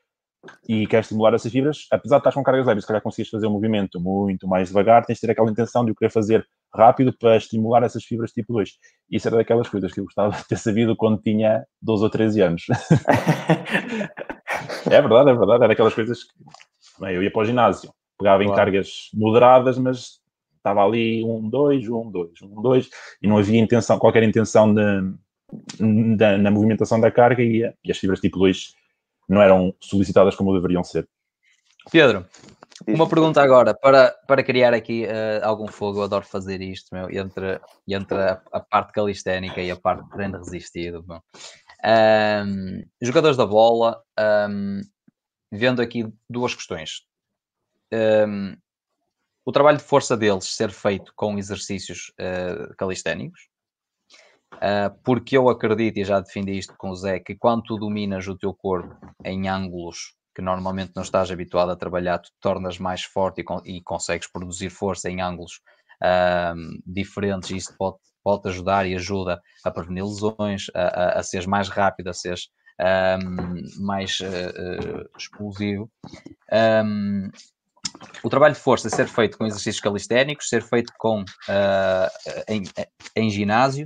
e 0.68 0.86
queres 0.88 1.06
estimular 1.06 1.34
essas 1.34 1.52
fibras, 1.52 1.88
apesar 1.91 2.18
de 2.18 2.22
estar 2.22 2.34
com 2.34 2.44
cargas 2.44 2.66
leves, 2.66 2.84
se 2.84 2.88
calhar 2.88 3.02
conseguires 3.02 3.30
fazer 3.30 3.48
um 3.48 3.52
movimento 3.52 4.00
muito 4.00 4.48
mais 4.48 4.68
devagar, 4.68 5.06
tens 5.06 5.16
de 5.16 5.22
ter 5.22 5.32
aquela 5.32 5.50
intenção 5.50 5.86
de 5.86 5.91
o 5.91 5.96
querer 5.96 6.12
fazer 6.12 6.46
rápido 6.74 7.16
para 7.18 7.38
estimular 7.38 7.84
essas 7.84 8.04
fibras 8.04 8.32
tipo 8.32 8.54
2. 8.54 8.72
Isso 9.10 9.28
era 9.28 9.38
daquelas 9.38 9.70
coisas 9.70 9.94
que 9.94 10.00
eu 10.00 10.06
gostava 10.06 10.36
de 10.36 10.48
ter 10.48 10.58
sabido 10.58 10.96
quando 10.96 11.22
tinha 11.22 11.64
12 11.82 12.04
ou 12.04 12.10
13 12.10 12.41
anos. 12.41 12.66
é 14.89 15.02
verdade, 15.02 15.30
é 15.30 15.34
verdade. 15.34 15.64
Era 15.64 15.74
aquelas 15.74 15.94
coisas 15.94 16.24
que 16.24 16.34
bem, 17.00 17.16
eu 17.16 17.24
ia 17.24 17.32
para 17.32 17.41
o 17.41 17.46
ginásio 17.46 17.94
pegava 18.18 18.44
claro. 18.44 18.44
em 18.44 18.56
cargas 18.56 19.10
moderadas, 19.14 19.78
mas 19.78 20.22
estava 20.58 20.86
ali 20.86 21.24
um, 21.24 21.50
dois, 21.50 21.88
um, 21.89 22.10
dois, 22.10 22.41
um, 22.41 22.62
dois, 22.62 22.89
e 23.22 23.28
não 23.28 23.38
havia 23.38 23.60
intenção, 23.60 24.00
qualquer 24.00 24.24
intenção 24.24 24.74
de, 24.74 24.82
de, 25.78 26.38
na 26.38 26.50
movimentação 26.50 27.00
da 27.00 27.12
carga 27.12 27.44
e, 27.44 27.70
e, 27.84 27.91
as 27.91 27.98
fibras 27.98 28.22
tipo 28.22 28.39
2 28.39 28.74
não 29.28 29.41
eram 29.41 29.74
solicitadas 29.80 30.36
como 30.36 30.53
deveriam 30.53 30.84
ser. 30.84 31.07
Pedro, 31.91 32.26
uma 32.88 33.07
pergunta 33.07 33.41
agora, 33.41 33.74
para, 33.74 34.11
para 34.28 34.43
criar 34.43 34.74
aqui 34.74 35.05
uh, 35.05 35.45
algum 35.45 35.67
fogo, 35.67 35.99
eu 35.99 36.03
adoro 36.03 36.26
fazer 36.26 36.61
isto, 36.61 36.93
meu, 36.93 37.09
entre, 37.09 37.59
entre 37.88 38.17
a, 38.17 38.41
a 38.51 38.59
parte 38.59 38.93
calisténica 38.93 39.61
e 39.61 39.69
a 39.69 39.76
parte 39.76 40.03
de 40.03 40.09
treino 40.11 40.38
resistido. 40.38 41.05
Um, 41.86 42.84
jogadores 43.01 43.36
da 43.36 43.45
bola, 43.45 44.01
um, 44.49 44.80
vendo 45.51 45.82
aqui 45.82 46.07
duas 46.30 46.55
questões 46.55 47.01
um, 47.93 48.55
o 49.45 49.51
trabalho 49.51 49.78
de 49.78 49.84
força 49.84 50.17
deles 50.17 50.45
ser 50.45 50.71
feito 50.71 51.13
com 51.15 51.38
exercícios 51.38 52.11
uh, 52.19 52.74
calisténicos, 52.78 53.49
uh, 54.56 54.95
porque 55.04 55.38
eu 55.38 55.49
acredito, 55.49 55.97
e 55.97 56.06
já 56.06 56.20
defendi 56.20 56.58
isto 56.58 56.74
com 56.78 56.89
o 56.89 56.95
Zé, 56.95 57.20
que 57.20 57.36
quando 57.36 57.64
tu 57.64 57.78
dominas 57.78 58.28
o 58.28 58.38
teu 58.38 58.54
corpo 58.54 58.95
em 59.24 59.47
ângulos 59.47 60.16
que 60.36 60.41
normalmente 60.41 60.93
não 60.95 61.04
estás 61.04 61.30
habituado 61.30 61.72
a 61.72 61.76
trabalhar, 61.76 62.18
tu 62.18 62.30
te 62.30 62.39
tornas 62.41 62.80
mais 62.80 63.04
forte 63.04 63.43
e, 63.66 63.78
e 63.78 63.84
consegues 63.84 64.32
produzir 64.32 64.70
força 64.70 65.10
em 65.10 65.22
ângulos 65.22 65.62
uh, 66.01 66.82
diferentes, 66.86 67.51
e 67.51 67.58
isso 67.58 67.76
pode, 67.78 67.97
pode 68.24 68.49
ajudar 68.49 68.88
e 68.88 68.95
ajuda 68.95 69.39
a 69.64 69.72
prevenir 69.72 70.04
lesões, 70.04 70.68
a, 70.74 70.82
a, 70.82 71.20
a 71.20 71.24
seres 71.24 71.45
mais 71.45 71.70
rápido, 71.70 72.10
a 72.10 72.14
seres 72.14 72.49
um, 72.80 73.86
mais 73.86 74.20
uh, 74.20 75.10
explosivo. 75.18 75.89
Um, 76.51 77.30
o 78.24 78.30
trabalho 78.30 78.54
de 78.54 78.60
força 78.60 78.89
ser 78.89 79.08
feito 79.08 79.38
com 79.38 79.45
exercícios 79.45 79.80
calisténicos, 79.80 80.49
ser 80.49 80.64
feito 80.64 80.91
com, 80.97 81.22
uh, 81.22 82.43
em, 82.47 82.64
em, 83.16 83.30
ginásio, 83.30 83.86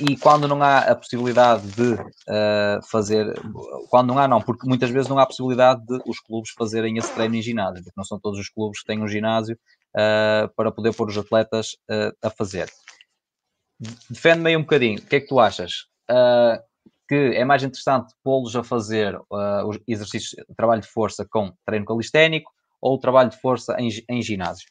e 0.00 0.16
quando 0.16 0.46
não 0.46 0.62
há 0.62 0.78
a 0.80 0.94
possibilidade 0.94 1.66
de 1.68 1.94
uh, 1.94 2.82
fazer, 2.90 3.32
quando 3.88 4.08
não 4.08 4.18
há, 4.18 4.28
não, 4.28 4.42
porque 4.42 4.68
muitas 4.68 4.90
vezes 4.90 5.08
não 5.08 5.18
há 5.18 5.22
a 5.22 5.26
possibilidade 5.26 5.84
de 5.86 5.98
os 6.06 6.20
clubes 6.20 6.50
fazerem 6.50 6.98
esse 6.98 7.12
treino 7.14 7.34
em 7.34 7.42
ginásio, 7.42 7.82
porque 7.82 7.96
não 7.96 8.04
são 8.04 8.20
todos 8.20 8.38
os 8.38 8.50
clubes 8.50 8.80
que 8.80 8.86
têm 8.86 9.02
um 9.02 9.08
ginásio 9.08 9.58
para 10.54 10.70
poder 10.70 10.94
pôr 10.94 11.08
os 11.08 11.16
atletas 11.16 11.76
a 12.22 12.28
fazer. 12.30 12.70
Defende-me 14.10 14.50
aí 14.50 14.56
um 14.56 14.62
bocadinho, 14.62 14.98
o 14.98 15.02
que 15.02 15.16
é 15.16 15.20
que 15.20 15.28
tu 15.28 15.40
achas? 15.40 15.88
que 17.08 17.34
é 17.34 17.44
mais 17.44 17.62
interessante 17.64 18.12
pô-los 18.22 18.54
a 18.54 18.62
fazer 18.62 19.18
os 19.66 19.80
exercícios, 19.88 20.44
trabalho 20.56 20.82
de 20.82 20.88
força 20.88 21.26
com 21.28 21.52
treino 21.64 21.86
calisténico 21.86 22.52
ou 22.80 22.94
o 22.94 22.98
trabalho 22.98 23.30
de 23.30 23.40
força 23.40 23.76
em, 23.78 23.88
em 24.08 24.22
ginásio? 24.22 24.68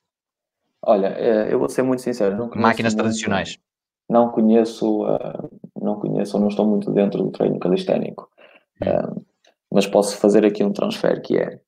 Olha, 0.82 1.08
eu 1.50 1.60
vou 1.60 1.68
ser 1.68 1.82
muito 1.82 2.02
sincero. 2.02 2.50
Máquinas 2.56 2.94
tradicionais. 2.94 3.58
Não 4.10 4.30
conheço, 4.30 5.04
uh, 5.04 5.50
não 5.80 6.00
conheço 6.00 6.36
ou 6.36 6.42
não 6.42 6.50
estou 6.50 6.66
muito 6.66 6.92
dentro 6.92 7.24
do 7.24 7.32
treino 7.32 7.60
calisténico. 7.60 8.30
Uh, 8.82 9.24
mas 9.72 9.86
posso 9.86 10.18
fazer 10.18 10.46
aqui 10.46 10.64
um 10.64 10.74
transfer 10.74 11.22
que 11.22 11.38
é 11.38 11.60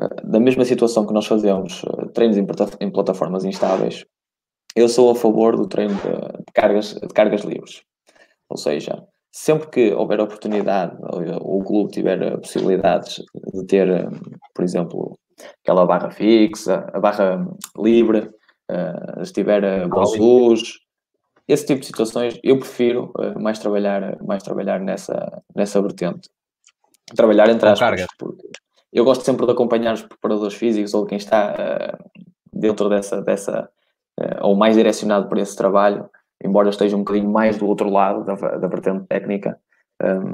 uh, 0.00 0.28
da 0.28 0.38
mesma 0.38 0.64
situação 0.64 1.06
que 1.06 1.12
nós 1.12 1.26
fazemos 1.26 1.82
treinos 2.12 2.36
em, 2.36 2.46
em, 2.80 2.90
plataformas 2.90 3.44
instáveis. 3.44 4.04
Eu 4.76 4.88
sou 4.88 5.10
a 5.10 5.14
favor 5.14 5.56
do 5.56 5.66
treino 5.66 5.94
de, 5.94 6.44
de, 6.44 6.52
cargas, 6.52 6.94
de 6.94 7.08
cargas 7.08 7.42
livres. 7.42 7.82
Ou 8.50 8.56
seja, 8.56 9.02
sempre 9.32 9.68
que 9.68 9.92
houver 9.92 10.20
oportunidade 10.20 10.96
ou 11.40 11.60
o 11.60 11.64
clube 11.64 11.90
tiver 11.90 12.38
possibilidades 12.38 13.22
de 13.54 13.66
ter, 13.66 14.08
por 14.54 14.64
exemplo, 14.64 15.18
aquela 15.62 15.86
barra 15.86 16.10
fixa, 16.10 16.86
a 16.92 17.00
barra 17.00 17.46
livre, 17.76 18.28
uh, 18.70 19.22
estiver 19.22 19.86
uh, 19.86 20.18
luz, 20.18 20.78
esse 21.48 21.66
tipo 21.66 21.80
de 21.80 21.86
situações 21.86 22.38
eu 22.42 22.58
prefiro 22.58 23.12
uh, 23.18 23.40
mais 23.40 23.58
trabalhar 23.58 24.22
mais 24.22 24.42
trabalhar 24.42 24.78
nessa 24.78 25.42
nessa 25.56 25.80
vertente 25.80 26.28
trabalhar 27.16 27.48
entre 27.48 27.68
aspas 27.68 28.06
porque 28.18 28.46
eu 28.92 29.04
gosto 29.04 29.24
sempre 29.24 29.46
de 29.46 29.52
acompanhar 29.52 29.94
os 29.94 30.02
preparadores 30.02 30.54
físicos 30.54 30.94
ou 30.94 31.06
quem 31.06 31.16
está 31.16 31.54
uh, 31.54 32.20
dentro 32.52 32.88
dessa 32.88 33.22
dessa 33.22 33.68
uh, 34.20 34.46
ou 34.46 34.54
mais 34.54 34.76
direcionado 34.76 35.28
para 35.28 35.40
esse 35.40 35.56
trabalho 35.56 36.08
embora 36.44 36.68
esteja 36.68 36.96
um 36.96 37.00
bocadinho 37.00 37.30
mais 37.30 37.56
do 37.56 37.66
outro 37.66 37.88
lado 37.88 38.24
da, 38.24 38.34
da 38.34 38.68
vertente 38.68 39.06
técnica 39.06 39.58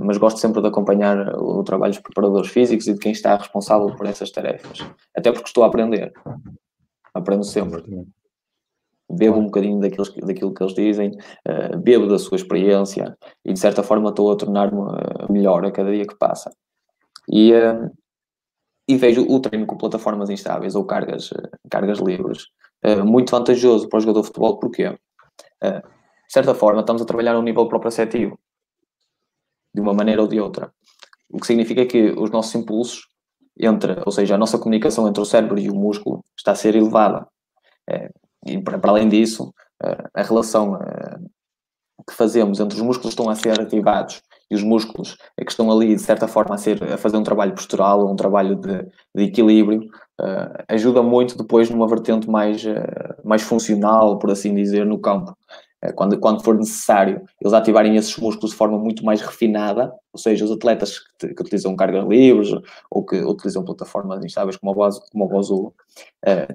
mas 0.02 0.18
gosto 0.18 0.38
sempre 0.38 0.60
de 0.60 0.68
acompanhar 0.68 1.34
o 1.36 1.64
trabalho 1.64 1.94
dos 1.94 2.02
preparadores 2.02 2.50
físicos 2.50 2.86
e 2.86 2.92
de 2.92 3.00
quem 3.00 3.12
está 3.12 3.34
responsável 3.34 3.96
por 3.96 4.04
essas 4.04 4.30
tarefas. 4.30 4.80
Até 5.16 5.32
porque 5.32 5.48
estou 5.48 5.64
a 5.64 5.68
aprender. 5.68 6.12
Aprendo 7.14 7.44
sempre. 7.44 7.82
Bebo 9.10 9.38
um 9.38 9.44
bocadinho 9.44 9.80
daquilo, 9.80 10.04
daquilo 10.26 10.54
que 10.54 10.62
eles 10.62 10.74
dizem, 10.74 11.10
uh, 11.46 11.78
bebo 11.78 12.06
da 12.06 12.18
sua 12.18 12.36
experiência 12.36 13.16
e 13.44 13.52
de 13.52 13.58
certa 13.58 13.82
forma 13.82 14.08
estou 14.10 14.32
a 14.32 14.36
tornar-me 14.36 14.80
uh, 14.80 15.32
melhor 15.32 15.64
a 15.64 15.70
cada 15.70 15.92
dia 15.92 16.06
que 16.06 16.16
passa. 16.16 16.50
E, 17.28 17.52
uh, 17.52 17.90
e 18.88 18.96
vejo 18.96 19.26
o 19.28 19.40
treino 19.40 19.66
com 19.66 19.76
plataformas 19.76 20.30
instáveis 20.30 20.74
ou 20.74 20.84
cargas, 20.84 21.30
cargas 21.70 21.98
livres 21.98 22.46
muito 23.06 23.30
vantajoso 23.30 23.88
para 23.88 23.96
o 23.96 24.00
jogador 24.00 24.20
de 24.20 24.26
futebol, 24.26 24.58
porque 24.58 24.90
de 24.90 24.98
certa 26.28 26.54
forma 26.54 26.80
estamos 26.80 27.00
a 27.00 27.06
trabalhar 27.06 27.34
a 27.34 27.38
um 27.38 27.42
nível 27.42 27.66
proprioceptivo 27.66 28.38
de 29.74 29.80
uma 29.80 29.94
maneira 29.94 30.20
ou 30.20 30.28
de 30.28 30.38
outra. 30.38 30.70
O 31.30 31.40
que 31.40 31.46
significa 31.46 31.86
que 31.86 32.10
os 32.10 32.30
nossos 32.30 32.54
impulsos 32.54 33.08
entre, 33.58 34.02
ou 34.04 34.12
seja, 34.12 34.34
a 34.34 34.38
nossa 34.38 34.58
comunicação 34.58 35.08
entre 35.08 35.22
o 35.22 35.24
cérebro 35.24 35.58
e 35.58 35.70
o 35.70 35.74
músculo 35.74 36.22
está 36.36 36.52
a 36.52 36.56
ser 36.56 36.74
elevada. 36.74 37.26
É, 37.88 38.10
e 38.46 38.62
para, 38.62 38.78
para, 38.78 38.90
além 38.90 39.08
disso, 39.08 39.52
a 40.14 40.22
relação 40.22 40.78
que 42.08 42.14
fazemos 42.14 42.60
entre 42.60 42.76
os 42.76 42.82
músculos 42.82 43.14
que 43.14 43.20
estão 43.20 43.30
a 43.30 43.34
ser 43.34 43.60
ativados 43.60 44.22
e 44.50 44.54
os 44.54 44.62
músculos 44.62 45.16
que 45.38 45.50
estão 45.50 45.70
ali, 45.70 45.94
de 45.94 46.00
certa 46.00 46.28
forma, 46.28 46.54
a, 46.54 46.58
ser, 46.58 46.82
a 46.84 46.98
fazer 46.98 47.16
um 47.16 47.22
trabalho 47.22 47.54
postural, 47.54 48.10
um 48.10 48.16
trabalho 48.16 48.56
de, 48.56 48.82
de 49.14 49.24
equilíbrio, 49.24 49.82
uh, 50.20 50.64
ajuda 50.68 51.02
muito 51.02 51.36
depois 51.36 51.70
numa 51.70 51.88
vertente 51.88 52.28
mais, 52.28 52.64
uh, 52.64 53.20
mais 53.24 53.42
funcional, 53.42 54.18
por 54.18 54.30
assim 54.30 54.54
dizer, 54.54 54.84
no 54.84 54.98
campo. 54.98 55.36
Uh, 55.84 55.92
quando, 55.94 56.18
quando 56.18 56.42
for 56.42 56.56
necessário, 56.56 57.22
eles 57.40 57.52
ativarem 57.52 57.96
esses 57.96 58.16
músculos 58.16 58.52
de 58.52 58.56
forma 58.56 58.78
muito 58.78 59.04
mais 59.04 59.20
refinada, 59.20 59.92
ou 60.12 60.18
seja, 60.18 60.44
os 60.44 60.52
atletas 60.52 60.98
que, 61.18 61.34
que 61.34 61.42
utilizam 61.42 61.76
cargas 61.76 62.06
livres 62.06 62.50
ou 62.90 63.04
que 63.04 63.16
utilizam 63.16 63.64
plataformas 63.64 64.24
instáveis 64.24 64.56
como 64.56 64.72
o, 64.72 64.90
como 65.10 65.28
Bozu, 65.28 65.72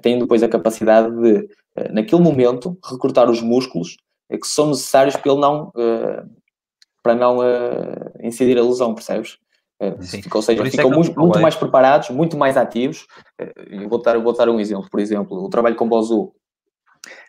têm 0.02 0.18
depois 0.18 0.42
a 0.42 0.48
capacidade 0.48 1.10
de, 1.20 1.48
naquele 1.92 2.22
momento, 2.22 2.76
recrutar 2.84 3.30
os 3.30 3.42
músculos 3.42 3.96
que 4.30 4.46
são 4.46 4.68
necessários 4.68 5.16
para 5.16 5.34
não 5.34 5.72
para 7.02 7.14
não 7.14 7.38
uh, 7.38 8.10
incidir 8.22 8.58
a 8.58 8.62
lesão, 8.62 8.94
percebes? 8.94 9.38
Uh, 9.82 10.02
fica, 10.02 10.36
ou 10.36 10.42
seja, 10.42 10.62
é 10.62 10.70
ficam 10.70 10.92
é 10.92 10.94
muito, 10.94 11.18
muito 11.18 11.40
mais 11.40 11.56
preparados, 11.56 12.10
muito 12.10 12.36
mais 12.36 12.56
ativos. 12.56 13.06
Uh, 13.40 13.88
vou, 13.88 14.00
dar, 14.02 14.18
vou 14.18 14.32
dar 14.34 14.48
um 14.48 14.60
exemplo, 14.60 14.88
por 14.90 15.00
exemplo, 15.00 15.42
o 15.42 15.48
trabalho 15.48 15.76
com 15.76 15.88
Bozu. 15.88 16.32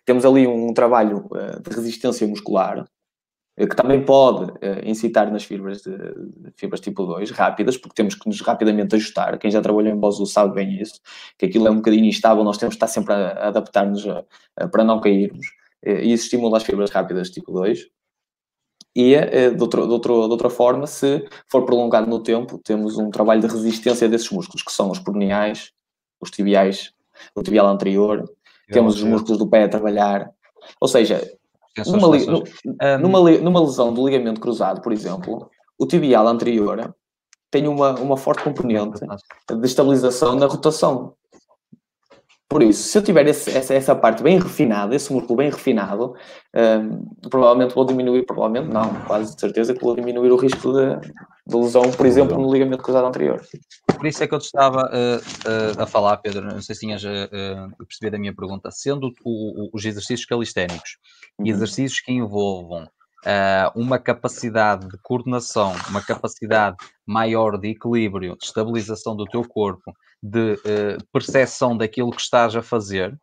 Temos 0.05 0.25
ali 0.25 0.47
um 0.47 0.73
trabalho 0.73 1.27
uh, 1.31 1.61
de 1.61 1.75
resistência 1.75 2.27
muscular, 2.27 2.85
que 3.57 3.75
também 3.75 4.03
pode 4.03 4.53
incitar 4.83 5.31
nas 5.31 5.43
fibras, 5.43 5.83
de, 5.83 5.95
de, 5.95 6.51
fibras 6.55 6.79
tipo 6.79 7.05
2, 7.05 7.29
rápidas, 7.29 7.77
porque 7.77 7.93
temos 7.93 8.15
que 8.15 8.27
nos 8.27 8.41
rapidamente 8.41 8.95
ajustar. 8.95 9.37
Quem 9.37 9.51
já 9.51 9.61
trabalhou 9.61 9.93
em 9.93 9.95
Bozu 9.95 10.25
sabe 10.25 10.55
bem 10.55 10.81
isso, 10.81 10.99
que 11.37 11.45
aquilo 11.45 11.67
é 11.67 11.69
um 11.69 11.75
bocadinho 11.75 12.05
instável, 12.05 12.43
nós 12.43 12.57
temos 12.57 12.73
que 12.73 12.77
estar 12.77 12.87
sempre 12.87 13.13
a, 13.13 13.49
adaptar-nos 13.49 14.03
para 14.71 14.83
não 14.83 14.99
cairmos. 14.99 15.45
E 15.85 16.11
isso 16.11 16.23
estimula 16.23 16.57
as 16.57 16.63
fibras 16.63 16.89
rápidas 16.89 17.29
tipo 17.29 17.51
2 17.51 17.87
e, 18.95 19.13
eh, 19.15 19.51
de, 19.51 19.61
outro, 19.61 19.87
de, 19.87 19.93
outro, 19.93 20.25
de 20.25 20.31
outra 20.31 20.49
forma, 20.49 20.85
se 20.85 21.25
for 21.47 21.65
prolongado 21.65 22.09
no 22.09 22.21
tempo, 22.21 22.57
temos 22.57 22.97
um 22.97 23.09
trabalho 23.09 23.41
de 23.41 23.47
resistência 23.47 24.07
desses 24.09 24.29
músculos, 24.29 24.63
que 24.63 24.71
são 24.71 24.91
os 24.91 24.99
perneais, 24.99 25.71
os 26.19 26.29
tibiais, 26.29 26.93
o 27.33 27.41
tibial 27.41 27.67
anterior, 27.67 28.29
temos 28.71 28.95
os 28.95 29.03
músculos 29.03 29.37
do 29.37 29.47
pé 29.47 29.63
a 29.63 29.69
trabalhar. 29.69 30.31
Ou 30.79 30.87
seja, 30.87 31.21
numa, 31.87 32.97
numa, 32.97 33.31
numa 33.31 33.61
lesão 33.61 33.93
do 33.93 34.07
ligamento 34.07 34.41
cruzado, 34.41 34.81
por 34.81 34.91
exemplo, 34.91 35.49
o 35.77 35.85
tibial 35.85 36.27
anterior 36.27 36.93
tem 37.49 37.67
uma, 37.67 37.93
uma 37.99 38.17
forte 38.17 38.43
componente 38.43 39.01
de 39.01 39.65
estabilização 39.65 40.35
na 40.35 40.45
rotação. 40.45 41.13
Por 42.51 42.61
isso, 42.61 42.83
se 42.83 42.97
eu 42.97 43.01
tiver 43.01 43.25
esse, 43.27 43.49
essa, 43.57 43.73
essa 43.73 43.95
parte 43.95 44.21
bem 44.21 44.37
refinada, 44.37 44.93
esse 44.93 45.13
músculo 45.13 45.37
bem 45.37 45.49
refinado, 45.49 46.15
um, 46.53 47.29
provavelmente 47.29 47.73
vou 47.73 47.85
diminuir, 47.85 48.25
provavelmente 48.25 48.73
não, 48.73 48.93
quase 49.05 49.33
de 49.33 49.39
certeza 49.39 49.73
que 49.73 49.79
vou 49.79 49.95
diminuir 49.95 50.29
o 50.31 50.35
risco 50.35 50.73
de, 50.73 50.99
de 51.47 51.55
lesão, 51.55 51.89
por 51.89 52.05
exemplo, 52.05 52.37
no 52.37 52.51
ligamento 52.51 52.83
cruzado 52.83 53.07
anterior. 53.07 53.41
Por 53.95 54.05
isso 54.05 54.21
é 54.21 54.27
que 54.27 54.35
eu 54.35 54.39
te 54.39 54.47
estava 54.47 54.81
uh, 54.81 55.79
uh, 55.79 55.81
a 55.81 55.87
falar, 55.87 56.17
Pedro, 56.17 56.41
não 56.41 56.61
sei 56.61 56.75
se 56.75 56.81
tinhas 56.81 57.01
uh, 57.05 57.85
percebido 57.87 58.17
a 58.17 58.19
minha 58.19 58.35
pergunta, 58.35 58.69
sendo 58.69 59.13
o, 59.23 59.67
o, 59.67 59.69
os 59.71 59.85
exercícios 59.85 60.25
calisténicos 60.25 60.97
uhum. 61.39 61.47
exercícios 61.47 62.01
que 62.01 62.11
envolvam 62.11 62.85
uh, 63.25 63.79
uma 63.79 63.99
capacidade 63.99 64.87
de 64.87 64.97
coordenação, 65.01 65.73
uma 65.89 66.01
capacidade 66.01 66.77
maior 67.05 67.57
de 67.57 67.69
equilíbrio, 67.69 68.35
de 68.37 68.45
estabilização 68.45 69.15
do 69.15 69.25
teu 69.25 69.47
corpo, 69.47 69.93
de 70.21 70.53
uh, 70.53 71.03
percepção 71.11 71.75
daquilo 71.77 72.11
que 72.11 72.21
estás 72.21 72.55
a 72.55 72.61
fazer, 72.61 73.17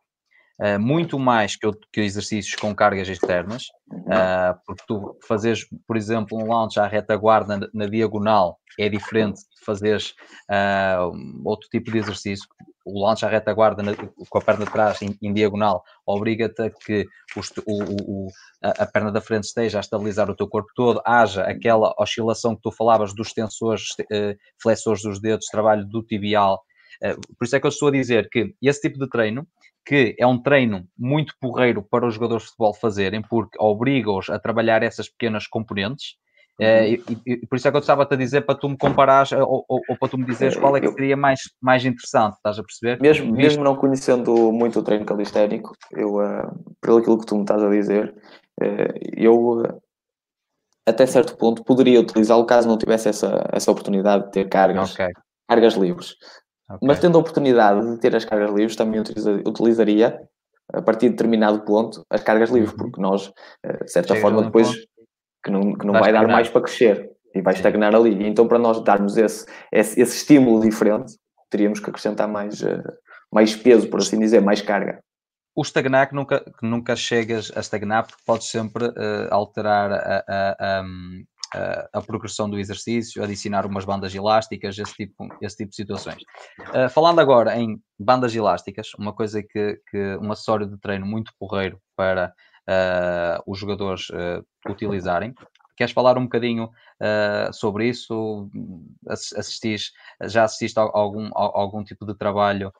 Uh, 0.61 0.77
muito 0.77 1.17
mais 1.17 1.55
que, 1.55 1.71
que, 1.93 2.01
exercícios 2.01 2.53
com 2.55 2.75
cargas 2.75 3.07
externas, 3.07 3.67
uh, 3.89 4.59
porque 4.65 4.83
tu 4.85 5.17
fazes, 5.25 5.65
por 5.87 5.95
exemplo, 5.95 6.37
um 6.37 6.45
launch 6.45 6.77
à 6.77 6.85
retaguarda 6.85 7.55
na, 7.55 7.69
na 7.73 7.85
diagonal 7.85 8.59
é 8.77 8.89
diferente 8.89 9.39
de 9.39 9.65
fazeres 9.65 10.13
uh, 10.51 11.15
outro 11.45 11.69
tipo 11.69 11.89
de 11.89 11.99
exercício. 11.99 12.45
O 12.85 13.01
launch 13.01 13.25
à 13.25 13.29
retaguarda 13.29 13.81
na, 13.81 13.95
com 13.95 14.37
a 14.37 14.41
perna 14.41 14.65
de 14.65 14.71
trás 14.71 15.01
em, 15.01 15.17
em 15.21 15.33
diagonal 15.33 15.81
obriga-te 16.05 16.61
a 16.63 16.69
que 16.69 17.05
o, 17.65 18.25
o, 18.25 18.27
a, 18.61 18.83
a, 18.83 18.85
perna 18.85 19.13
da 19.13 19.21
frente 19.21 19.45
esteja 19.45 19.79
a 19.79 19.81
estabilizar 19.81 20.29
o 20.29 20.35
teu 20.35 20.47
corpo 20.49 20.71
todo, 20.75 21.01
haja 21.05 21.43
aquela 21.43 21.95
oscilação 21.97 22.53
que 22.53 22.63
tu 22.63 22.71
falavas 22.71 23.13
dos 23.15 23.31
tensores, 23.31 23.95
flexores 24.61 25.03
dos 25.03 25.21
dedos, 25.21 25.45
trabalho 25.45 25.85
do 25.85 26.03
tibial. 26.03 26.61
por 27.37 27.45
isso 27.45 27.55
é 27.55 27.59
que 27.61 27.65
eu 27.65 27.69
estou 27.69 27.87
a 27.87 27.91
dizer 27.91 28.27
que 28.29 28.53
esse 28.61 28.81
tipo 28.81 28.99
de 28.99 29.07
treino 29.07 29.47
que 29.89 30.15
é 30.19 30.27
um 30.27 30.39
treino 30.39 30.87
muito 30.95 31.33
porreiro 31.41 31.81
para 31.81 32.05
os 32.05 32.13
jogadores 32.13 32.43
de 32.43 32.49
futebol 32.49 32.75
fazerem, 32.75 33.23
porque 33.23 33.57
obriga-os 33.59 34.29
a 34.29 34.37
trabalhar 34.37 34.83
essas 34.83 35.09
pequenas 35.09 35.47
componentes. 35.47 36.13
Eh, 36.59 36.99
uhum. 37.09 37.15
e, 37.25 37.33
e, 37.33 37.47
por 37.47 37.55
isso 37.55 37.67
é 37.67 37.71
que 37.71 37.77
eu 37.77 37.81
estava-te 37.81 38.13
a 38.13 38.17
dizer 38.17 38.41
para 38.41 38.53
tu 38.53 38.69
me 38.69 38.77
comparares 38.77 39.31
ou, 39.31 39.65
ou, 39.67 39.81
ou, 39.89 39.97
para 39.97 40.09
tu 40.09 40.15
me 40.15 40.25
dizeres 40.25 40.55
qual 40.57 40.77
é 40.77 40.81
que 40.81 40.91
seria 40.91 41.17
mais, 41.17 41.39
mais 41.59 41.83
interessante, 41.85 42.35
estás 42.35 42.59
a 42.59 42.63
perceber? 42.63 43.01
Mesmo, 43.01 43.33
mesmo 43.33 43.63
não 43.63 43.75
conhecendo 43.75 44.51
muito 44.51 44.79
o 44.79 44.83
treino 44.83 45.05
calisténico, 45.05 45.73
eu, 45.93 46.17
uh, 46.17 46.75
pelo 46.79 46.97
aquilo 46.99 47.17
que 47.17 47.25
tu 47.25 47.33
me 47.33 47.41
estás 47.41 47.63
a 47.63 47.69
dizer, 47.69 48.13
uh, 48.61 48.99
eu 49.17 49.61
uh, 49.61 49.81
até 50.85 51.07
certo 51.07 51.35
ponto 51.35 51.63
poderia 51.63 51.99
utilizá-lo 51.99 52.45
caso 52.45 52.67
não 52.67 52.77
tivesse 52.77 53.09
essa, 53.09 53.43
essa 53.51 53.71
oportunidade 53.71 54.25
de 54.25 54.31
ter 54.33 54.49
cargas, 54.49 54.93
okay. 54.93 55.09
cargas 55.47 55.73
livres. 55.73 56.13
Okay. 56.69 56.87
Mas 56.87 56.99
tendo 56.99 57.17
a 57.17 57.21
oportunidade 57.21 57.91
de 57.91 57.99
ter 57.99 58.15
as 58.15 58.25
cargas 58.25 58.51
livres, 58.51 58.75
também 58.75 59.01
utilizaria, 59.45 60.21
a 60.71 60.81
partir 60.81 61.07
de 61.07 61.15
determinado 61.15 61.61
ponto, 61.61 62.05
as 62.09 62.21
cargas 62.21 62.51
livres, 62.51 62.71
uhum. 62.73 62.77
porque 62.77 63.01
nós, 63.01 63.31
eh, 63.63 63.83
de 63.83 63.91
certa 63.91 64.13
Chega 64.13 64.21
forma, 64.21 64.43
depois 64.43 64.67
ponto. 64.67 64.87
que 65.43 65.51
não, 65.51 65.73
que 65.73 65.85
não 65.87 65.93
vai 65.93 66.11
dar 66.11 66.27
mais 66.27 66.47
para 66.47 66.61
crescer 66.61 67.09
e 67.33 67.41
vai 67.41 67.55
estagnar 67.55 67.95
ali. 67.95 68.27
Então, 68.27 68.47
para 68.47 68.59
nós 68.59 68.83
darmos 68.83 69.17
esse, 69.17 69.45
esse, 69.71 69.99
esse 69.99 70.17
estímulo 70.17 70.61
diferente, 70.61 71.13
teríamos 71.49 71.79
que 71.79 71.89
acrescentar 71.89 72.27
mais, 72.27 72.61
eh, 72.61 72.83
mais 73.31 73.55
peso, 73.55 73.89
por 73.89 73.99
assim 73.99 74.19
dizer, 74.19 74.41
mais 74.41 74.61
carga. 74.61 74.99
O 75.55 75.61
estagnar 75.61 76.07
que 76.07 76.15
nunca, 76.15 76.39
que 76.39 76.65
nunca 76.65 76.95
chegas 76.95 77.51
a 77.55 77.59
estagnar, 77.59 78.05
porque 78.05 78.21
podes 78.25 78.47
sempre 78.49 78.85
uh, 78.85 79.27
alterar 79.29 79.91
a, 79.91 80.23
a, 80.27 80.79
a, 80.79 80.83
a 81.93 82.01
progressão 82.01 82.49
do 82.49 82.59
exercício, 82.59 83.23
adicionar 83.23 83.65
umas 83.65 83.85
bandas 83.85 84.13
elásticas, 84.13 84.77
esse 84.77 84.93
tipo, 84.93 85.27
esse 85.41 85.57
tipo 85.57 85.69
de 85.71 85.75
situações. 85.75 86.21
Uh, 86.59 86.89
falando 86.89 87.19
agora 87.19 87.57
em 87.57 87.81
bandas 87.97 88.35
elásticas, 88.35 88.91
uma 88.97 89.13
coisa 89.13 89.41
que, 89.41 89.81
que 89.89 90.17
um 90.21 90.31
acessório 90.31 90.67
de 90.67 90.77
treino 90.77 91.05
muito 91.05 91.31
porreiro 91.39 91.81
para 91.95 92.33
uh, 92.67 93.43
os 93.47 93.57
jogadores 93.57 94.09
uh, 94.09 94.45
utilizarem. 94.69 95.33
Queres 95.75 95.93
falar 95.93 96.17
um 96.17 96.23
bocadinho 96.23 96.69
sobre 97.53 97.87
isso? 97.87 98.49
Assistis, 99.07 99.93
já 100.23 100.43
assististe 100.43 100.77
a 100.77 100.81
algum, 100.81 101.27
a 101.27 101.31
algum 101.57 101.85
tipo 101.85 102.05
de 102.05 102.13
trabalho 102.17 102.73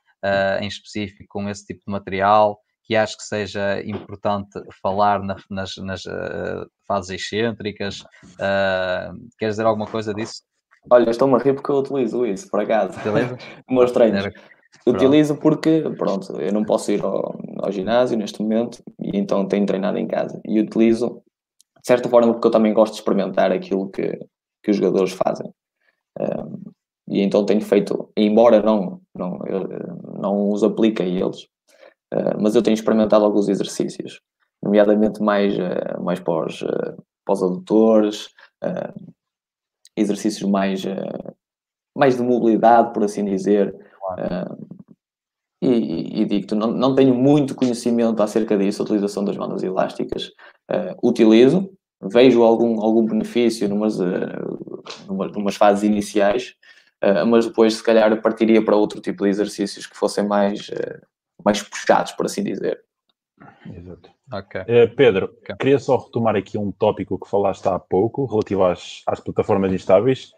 em 0.59 0.67
específico 0.67 1.24
com 1.30 1.47
esse 1.47 1.65
tipo 1.65 1.80
de 1.80 1.89
material? 1.93 2.59
Que 2.90 2.96
acho 2.96 3.18
que 3.18 3.24
seja 3.24 3.84
importante 3.84 4.60
falar 4.82 5.22
na, 5.22 5.36
nas, 5.48 5.78
nas 5.78 6.06
uh, 6.06 6.68
fases 6.88 7.12
excêntricas. 7.12 8.02
Uh, 8.24 9.14
queres 9.38 9.58
dizer 9.58 9.68
alguma 9.68 9.86
coisa 9.86 10.12
disso? 10.12 10.42
Olha, 10.90 11.08
estou-me 11.08 11.36
a 11.36 11.38
rir 11.38 11.54
porque 11.54 11.70
eu 11.70 11.76
utilizo 11.76 12.26
isso, 12.26 12.50
por 12.50 12.62
acaso. 12.62 12.98
Meus 13.70 13.92
treinos. 13.92 14.28
Utilizo 14.88 15.36
porque, 15.36 15.84
pronto, 16.00 16.42
eu 16.42 16.52
não 16.52 16.66
posso 16.66 16.92
ir 16.92 17.04
ao, 17.06 17.40
ao, 17.60 17.72
ginásio 17.72 18.18
neste 18.18 18.42
momento 18.42 18.82
e 19.00 19.20
então 19.20 19.48
tenho 19.48 19.68
treinado 19.68 20.00
em 20.00 20.08
casa. 20.08 20.42
E 20.44 20.60
utilizo, 20.60 21.22
de 21.78 21.86
certa 21.86 22.10
forma, 22.10 22.34
porque 22.34 22.48
eu 22.48 22.52
também 22.52 22.74
gosto 22.74 22.94
de 22.94 23.02
experimentar 23.02 23.52
aquilo 23.52 23.88
que, 23.92 24.18
que 24.64 24.72
os 24.72 24.78
jogadores 24.78 25.12
fazem. 25.12 25.54
Um, 26.20 26.72
e 27.08 27.22
então 27.22 27.46
tenho 27.46 27.62
feito, 27.62 28.12
embora 28.18 28.64
não, 28.64 29.00
não, 29.14 29.38
não 30.20 30.50
os 30.50 30.64
aplique 30.64 31.04
a 31.04 31.06
eles, 31.06 31.48
Uh, 32.14 32.41
mas 32.41 32.55
eu 32.55 32.62
tenho 32.64 32.74
experimentado 32.74 33.24
alguns 33.24 33.47
exercícios, 33.49 34.20
nomeadamente 34.64 35.22
mais, 35.22 35.53
uh, 35.57 36.03
mais 36.03 36.20
para, 36.20 36.45
os, 36.45 36.62
uh, 36.62 37.03
para 37.24 37.34
os 37.34 37.43
adutores, 37.43 38.30
exercícios 39.95 40.49
mais, 40.49 40.84
mais 41.95 42.18
de 42.18 42.24
mobilidade, 42.24 42.93
por 42.93 43.03
assim 43.03 43.24
dizer. 43.24 43.74
Claro. 43.99 44.57
e, 45.62 46.22
e 46.22 46.26
digo-te, 46.26 46.55
não, 46.55 46.72
não 46.72 46.95
tenho 46.95 47.14
muito 47.14 47.55
conhecimento 47.55 48.22
acerca 48.24 48.57
disso, 48.57 48.82
a 48.82 48.86
utilização 48.86 49.24
das 49.24 49.38
bandas 49.38 49.62
elásticas. 49.62 50.32
utilizo, 51.03 51.70
vejo 52.01 52.43
algum, 52.43 52.82
algum 52.82 53.05
benefício 53.05 53.70
numas, 53.70 53.97
numas, 55.07 55.32
numas 55.32 55.55
fases 55.55 55.84
iniciais, 55.84 56.55
mas 57.28 57.45
depois, 57.45 57.76
se 57.76 57.84
calhar, 57.84 58.22
partiria 58.22 58.64
para 58.64 58.76
outro 58.76 58.99
tipo 58.99 59.24
de 59.24 59.30
exercícios 59.30 59.86
que 59.86 59.97
fossem 59.97 60.28
mais 60.28 60.70
mais 61.44 61.62
puxados, 61.62 62.12
por 62.14 62.26
assim 62.26 62.44
dizer. 62.44 62.82
Exato. 63.74 64.10
Okay. 64.32 64.62
Uh, 64.62 64.96
Pedro, 64.96 65.26
okay. 65.42 65.56
queria 65.58 65.80
só 65.80 65.98
retomar 65.98 66.36
aqui 66.36 66.58
um 66.58 66.72
tópico 66.72 67.18
que 67.20 67.30
falaste 67.30 67.66
há 67.68 67.80
pouco, 67.80 68.26
relativo 68.26 68.66
às, 68.66 69.02
às 69.08 69.20
plataformas 69.20 69.72
instáveis. 69.74 70.32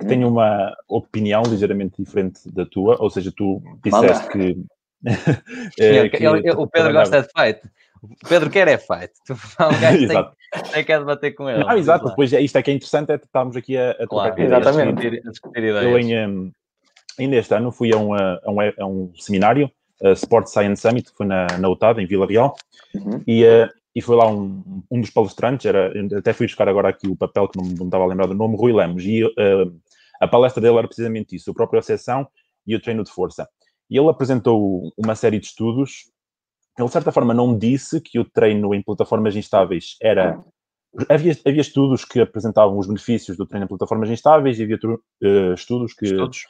que 0.00 0.06
tenho 0.06 0.28
uma 0.28 0.76
opinião 0.88 1.42
ligeiramente 1.42 2.02
diferente 2.02 2.40
da 2.52 2.66
tua, 2.66 2.96
ou 3.00 3.08
seja, 3.08 3.32
tu 3.34 3.62
disseste 3.84 4.36
Manda. 4.36 4.68
que. 5.76 5.82
Ele- 5.82 6.10
que 6.10 6.24
ele- 6.26 6.50
o 6.50 6.66
Pedro 6.66 6.92
gosta 6.92 7.22
de 7.22 7.28
fight. 7.28 7.60
O 8.02 8.28
Pedro 8.28 8.50
quer 8.50 8.68
é 8.68 8.76
fight. 8.78 9.12
Tu, 9.24 9.32
um 9.62 9.80
gajo 9.80 9.98
tem, 9.98 10.04
Exato. 10.04 10.36
tem 10.72 10.84
que 10.84 10.92
é 10.92 10.98
debater 10.98 11.34
com 11.34 11.48
ele. 11.48 11.64
Não, 11.64 11.76
exato, 11.76 12.12
pois 12.14 12.32
é, 12.32 12.40
isto 12.40 12.58
é 12.58 12.62
que 12.62 12.70
é 12.70 12.74
interessante, 12.74 13.12
é 13.12 13.16
estarmos 13.16 13.56
aqui 13.56 13.76
a, 13.76 13.90
a 13.90 13.94
trocar 13.94 14.08
Claro, 14.08 14.32
ideias. 14.40 14.52
Exatamente. 14.52 14.88
A 14.88 14.92
discutir, 14.92 15.22
a 15.26 15.30
discutir 15.30 15.64
Eu 15.64 15.98
ideias. 15.98 16.06
em, 16.06 16.28
um, 16.28 16.52
ainda 17.18 17.36
este 17.36 17.54
ano 17.54 17.72
fui 17.72 17.92
a 17.92 17.96
um, 17.96 18.14
a 18.14 18.40
um, 18.46 18.60
a 18.60 18.86
um 18.86 19.12
seminário, 19.16 19.70
a 20.02 20.12
Sport 20.12 20.46
Science 20.48 20.82
Summit, 20.82 21.10
que 21.10 21.16
foi 21.16 21.26
na, 21.26 21.46
na 21.58 21.68
UTAD, 21.68 22.02
em 22.02 22.06
Vila 22.06 22.26
Real, 22.26 22.54
Uhum. 22.94 23.22
e, 23.26 23.44
eh, 23.44 23.68
e 23.94 24.00
foi 24.00 24.16
lá 24.16 24.28
um, 24.30 24.82
um 24.90 25.00
dos 25.00 25.10
palestrantes, 25.10 25.66
era, 25.66 25.92
até 26.16 26.32
fui 26.32 26.46
buscar 26.46 26.68
agora 26.68 26.88
aqui 26.88 27.08
o 27.08 27.16
papel 27.16 27.48
que 27.48 27.58
não, 27.58 27.64
não 27.70 27.86
estava 27.86 28.04
a 28.04 28.06
lembrar 28.06 28.26
do 28.26 28.34
nome, 28.34 28.56
Rui 28.56 28.72
Lemos, 28.72 29.04
e 29.04 29.22
eh, 29.22 29.64
a 30.20 30.28
palestra 30.28 30.60
dele 30.60 30.78
era 30.78 30.86
precisamente 30.86 31.36
isso, 31.36 31.50
a 31.50 31.54
própria 31.54 31.82
seção 31.82 32.26
e 32.66 32.74
o 32.74 32.80
treino 32.80 33.04
de 33.04 33.10
força. 33.10 33.48
E 33.90 33.98
ele 33.98 34.08
apresentou 34.08 34.92
uma 34.96 35.14
série 35.14 35.38
de 35.38 35.46
estudos, 35.46 36.10
ele 36.78 36.86
de 36.86 36.92
certa 36.92 37.10
forma 37.10 37.34
não 37.34 37.56
disse 37.56 38.00
que 38.00 38.18
o 38.18 38.24
treino 38.24 38.74
em 38.74 38.82
plataformas 38.82 39.34
instáveis 39.34 39.96
era... 40.00 40.38
Havia, 41.08 41.36
havia 41.46 41.60
estudos 41.60 42.04
que 42.04 42.18
apresentavam 42.18 42.78
os 42.78 42.86
benefícios 42.86 43.36
do 43.36 43.46
treino 43.46 43.66
em 43.66 43.68
plataformas 43.68 44.08
instáveis 44.08 44.58
e 44.58 44.62
havia 44.62 44.78
eh, 45.22 45.52
estudos 45.54 45.92
que 45.92 46.06
Estudos. 46.06 46.44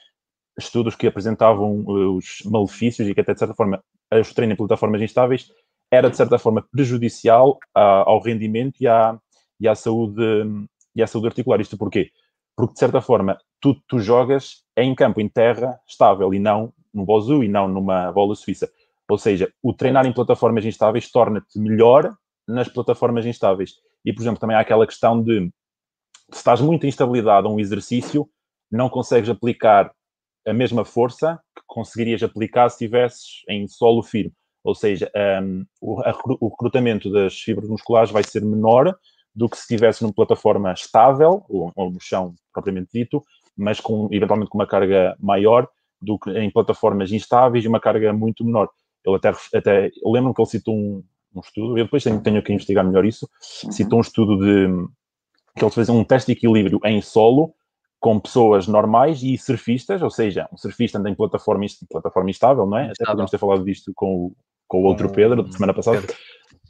Estudos 0.58 0.94
que 0.94 1.06
apresentavam 1.06 1.80
uh, 1.80 2.16
os 2.16 2.42
malefícios 2.44 3.08
e 3.08 3.14
que 3.14 3.20
até, 3.20 3.32
de 3.32 3.38
certa 3.38 3.54
forma, 3.54 3.82
treino 4.34 4.52
em 4.52 4.56
plataformas 4.56 5.00
instáveis 5.00 5.50
era, 5.90 6.10
de 6.10 6.16
certa 6.16 6.38
forma, 6.38 6.66
prejudicial 6.70 7.58
ao 7.74 8.20
rendimento 8.20 8.76
e 8.80 8.86
à, 8.86 9.18
e, 9.58 9.66
à 9.66 9.74
saúde, 9.74 10.22
e 10.94 11.02
à 11.02 11.06
saúde 11.06 11.28
articular. 11.28 11.60
Isto 11.60 11.78
porquê? 11.78 12.10
Porque, 12.54 12.74
de 12.74 12.78
certa 12.78 13.00
forma, 13.00 13.38
tu, 13.60 13.74
tu 13.86 13.98
jogas 13.98 14.64
em 14.76 14.94
campo, 14.94 15.20
em 15.20 15.28
terra 15.28 15.78
estável 15.88 16.34
e 16.34 16.38
não 16.38 16.72
num 16.92 17.04
bozu 17.04 17.42
e 17.42 17.48
não 17.48 17.68
numa 17.68 18.12
bola 18.12 18.34
suíça. 18.34 18.70
Ou 19.08 19.16
seja, 19.16 19.50
o 19.62 19.72
treinar 19.72 20.04
em 20.04 20.12
plataformas 20.12 20.64
instáveis 20.64 21.10
torna-te 21.10 21.58
melhor 21.58 22.14
nas 22.46 22.68
plataformas 22.68 23.24
instáveis. 23.24 23.76
E, 24.04 24.12
por 24.12 24.22
exemplo, 24.22 24.38
também 24.38 24.56
há 24.56 24.60
aquela 24.60 24.86
questão 24.86 25.22
de 25.22 25.50
se 26.30 26.38
estás 26.38 26.60
muito 26.60 26.84
em 26.84 26.88
instabilidade 26.88 27.46
a 27.46 27.50
um 27.50 27.58
exercício, 27.58 28.28
não 28.70 28.90
consegues 28.90 29.30
aplicar 29.30 29.90
a 30.48 30.52
mesma 30.52 30.84
força 30.84 31.40
que 31.54 31.62
conseguirias 31.66 32.22
aplicar 32.22 32.68
se 32.68 32.84
estivesses 32.84 33.42
em 33.48 33.66
solo 33.68 34.02
firme. 34.02 34.32
Ou 34.64 34.74
seja, 34.74 35.10
um, 35.42 35.64
o, 35.80 36.00
a 36.00 36.12
o 36.40 36.48
recrutamento 36.48 37.10
das 37.10 37.38
fibras 37.38 37.68
musculares 37.68 38.10
vai 38.10 38.22
ser 38.22 38.44
menor 38.44 38.94
do 39.34 39.48
que 39.48 39.56
se 39.56 39.62
estivesse 39.62 40.02
numa 40.02 40.12
plataforma 40.12 40.72
estável, 40.72 41.44
ou, 41.48 41.72
ou 41.74 41.90
no 41.90 42.00
chão 42.00 42.34
propriamente 42.52 42.90
dito, 42.92 43.24
mas 43.56 43.80
com, 43.80 44.08
eventualmente 44.10 44.50
com 44.50 44.58
uma 44.58 44.66
carga 44.66 45.16
maior 45.20 45.68
do 46.00 46.18
que 46.18 46.30
em 46.30 46.50
plataformas 46.50 47.12
instáveis 47.12 47.64
e 47.64 47.68
uma 47.68 47.80
carga 47.80 48.12
muito 48.12 48.44
menor. 48.44 48.68
Ele 49.04 49.16
até, 49.16 49.32
até 49.54 49.90
lembro-me 50.04 50.34
que 50.34 50.42
ele 50.42 50.48
citou 50.48 50.74
um, 50.74 51.04
um 51.34 51.40
estudo, 51.40 51.78
eu 51.78 51.84
depois 51.84 52.02
tenho, 52.02 52.20
tenho 52.20 52.42
que 52.42 52.52
investigar 52.52 52.84
melhor 52.84 53.04
isso, 53.04 53.28
citou 53.40 53.98
um 53.98 54.02
estudo 54.02 54.38
de 54.38 54.66
que 55.56 55.64
eles 55.64 55.74
faziam 55.74 55.98
um 55.98 56.04
teste 56.04 56.32
de 56.32 56.38
equilíbrio 56.38 56.80
em 56.84 57.00
solo 57.00 57.54
com 58.00 58.20
pessoas 58.20 58.66
normais 58.66 59.22
e 59.22 59.36
surfistas, 59.36 60.02
ou 60.02 60.10
seja, 60.10 60.48
um 60.52 60.56
surfista 60.56 60.98
anda 60.98 61.10
em 61.10 61.14
plataforma, 61.14 61.66
plataforma 61.90 62.30
instável, 62.30 62.66
não 62.66 62.78
é? 62.78 62.82
Até 62.82 62.92
Instável. 62.92 63.12
podemos 63.12 63.30
ter 63.30 63.38
falado 63.38 63.64
disto 63.64 63.92
com 63.94 64.26
o, 64.26 64.36
com 64.68 64.82
o 64.82 64.84
outro 64.84 65.08
o 65.08 65.12
Pedro, 65.12 65.42
da 65.42 65.50
semana 65.52 65.74
passada. 65.74 66.00
Pedro. 66.00 66.16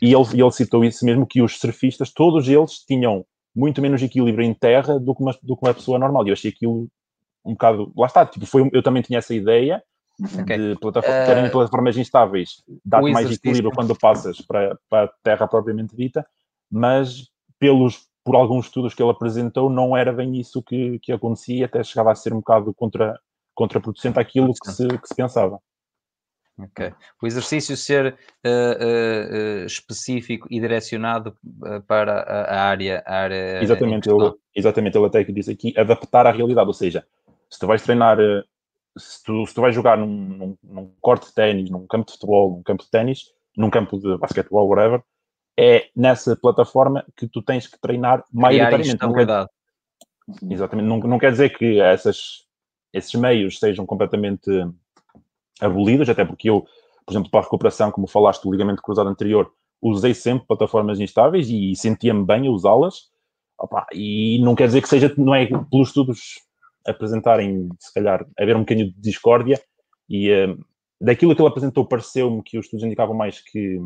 E 0.00 0.12
ele, 0.12 0.42
ele 0.42 0.50
citou 0.52 0.84
isso 0.84 1.04
mesmo, 1.04 1.26
que 1.26 1.42
os 1.42 1.58
surfistas, 1.58 2.12
todos 2.12 2.48
eles 2.48 2.78
tinham 2.86 3.24
muito 3.54 3.82
menos 3.82 4.02
equilíbrio 4.02 4.44
em 4.44 4.54
terra 4.54 4.98
do 4.98 5.14
que 5.14 5.22
uma, 5.22 5.32
do 5.42 5.56
que 5.56 5.66
uma 5.66 5.74
pessoa 5.74 5.98
normal. 5.98 6.24
E 6.26 6.30
eu 6.30 6.32
achei 6.32 6.50
aquilo 6.50 6.88
um 7.44 7.52
bocado... 7.52 7.92
Lá 7.96 8.06
está, 8.06 8.24
tipo, 8.24 8.46
foi, 8.46 8.68
eu 8.72 8.82
também 8.82 9.02
tinha 9.02 9.18
essa 9.18 9.34
ideia 9.34 9.82
Ok. 10.40 10.56
de 10.56 10.76
plataforma, 10.80 11.16
Eh, 11.20 11.26
terem 11.26 11.50
plataformas 11.50 11.96
instáveis, 11.96 12.62
dá-te 12.84 13.12
mais 13.12 13.30
equilíbrio 13.30 13.70
quando 13.70 13.96
passas 13.96 14.40
para, 14.40 14.76
para 14.88 15.04
a 15.04 15.12
terra 15.22 15.46
propriamente 15.46 15.94
dita, 15.96 16.26
mas 16.70 17.28
pelos, 17.58 18.07
por 18.28 18.36
alguns 18.36 18.66
estudos 18.66 18.92
que 18.92 19.02
ele 19.02 19.10
apresentou, 19.10 19.70
não 19.70 19.96
era 19.96 20.12
bem 20.12 20.38
isso 20.38 20.62
que, 20.62 20.98
que 20.98 21.10
acontecia, 21.10 21.64
até 21.64 21.82
chegava 21.82 22.12
a 22.12 22.14
ser 22.14 22.34
um 22.34 22.40
bocado 22.40 22.74
contra, 22.74 23.18
contraproducente 23.54 24.18
àquilo 24.18 24.52
que 24.52 24.70
se, 24.70 24.86
que 24.86 25.08
se 25.08 25.14
pensava. 25.14 25.58
Ok. 26.58 26.92
O 27.22 27.26
exercício 27.26 27.74
ser 27.74 28.18
eh, 28.44 28.78
eh, 28.80 29.64
específico 29.64 30.46
e 30.50 30.60
direcionado 30.60 31.38
para 31.86 32.20
a, 32.20 32.68
área, 32.68 33.02
a 33.06 33.14
área. 33.14 33.62
Exatamente, 33.62 34.10
ele, 34.10 34.34
exatamente, 34.54 34.98
ele 34.98 35.06
até 35.06 35.24
que 35.24 35.32
diz 35.32 35.48
aqui, 35.48 35.72
adaptar 35.74 36.26
à 36.26 36.30
realidade, 36.30 36.68
ou 36.68 36.74
seja, 36.74 37.06
se 37.48 37.58
tu 37.58 37.66
vais 37.66 37.82
treinar, 37.82 38.18
se 38.94 39.22
tu, 39.24 39.46
se 39.46 39.54
tu 39.54 39.62
vais 39.62 39.74
jogar 39.74 39.96
num, 39.96 40.06
num, 40.06 40.58
num 40.62 40.92
corte 41.00 41.28
de 41.28 41.34
ténis, 41.34 41.70
num 41.70 41.86
campo 41.86 42.04
de 42.04 42.12
futebol, 42.12 42.56
num 42.58 42.62
campo 42.62 42.84
de 42.84 42.90
ténis, 42.90 43.32
num 43.56 43.70
campo 43.70 43.98
de 43.98 44.18
basquetebol, 44.18 44.68
whatever, 44.68 45.02
é 45.59 45.88
nessa 45.96 46.36
plataforma 46.36 47.04
que 47.16 47.26
tu 47.26 47.42
tens 47.42 47.66
que 47.66 47.80
treinar 47.80 48.24
maioritariamente. 48.32 49.02
Não 49.02 49.12
quer, 49.12 49.22
instabilidade. 49.22 49.50
exatamente, 50.48 50.86
não, 50.86 50.98
não 51.00 51.18
quer 51.18 51.32
dizer 51.32 51.48
que 51.48 51.80
essas, 51.80 52.46
esses 52.92 53.12
meios 53.14 53.59
sejam 53.59 53.84
completamente 53.84 54.48
abolidos, 55.61 56.09
até 56.09 56.24
porque 56.24 56.48
eu, 56.48 56.64
por 57.04 57.12
exemplo, 57.12 57.28
para 57.28 57.40
a 57.40 57.42
recuperação, 57.42 57.90
como 57.90 58.06
falaste 58.06 58.44
do 58.44 58.52
ligamento 58.52 58.80
cruzado 58.80 59.09
anterior, 59.09 59.52
usei 59.82 60.14
sempre 60.14 60.46
plataformas 60.46 61.00
instáveis 61.00 61.48
e 61.50 61.74
sentia-me 61.74 62.24
bem 62.24 62.46
a 62.46 62.50
usá-las. 62.52 63.11
Opa, 63.59 63.84
e 63.92 64.40
não 64.40 64.54
quer 64.54 64.68
dizer 64.68 64.80
que 64.80 64.88
seja, 64.88 65.12
não 65.18 65.34
é 65.34 65.46
pelos 65.46 65.88
estudos 65.88 66.34
apresentarem, 66.86 67.68
se 67.80 67.92
calhar, 67.92 68.24
haver 68.38 68.54
um 68.54 68.61
bocadinho 68.61 68.92
de 68.92 69.00
discórdia 69.00 69.61
e 70.09 70.30
eh, 70.30 70.56
daquilo 71.00 71.34
que 71.34 71.42
ele 71.42 71.48
apresentou 71.48 71.84
pareceu-me 71.84 72.40
que 72.44 72.56
os 72.56 72.66
estudos 72.66 72.84
indicavam 72.84 73.16
mais 73.16 73.40
que, 73.40 73.80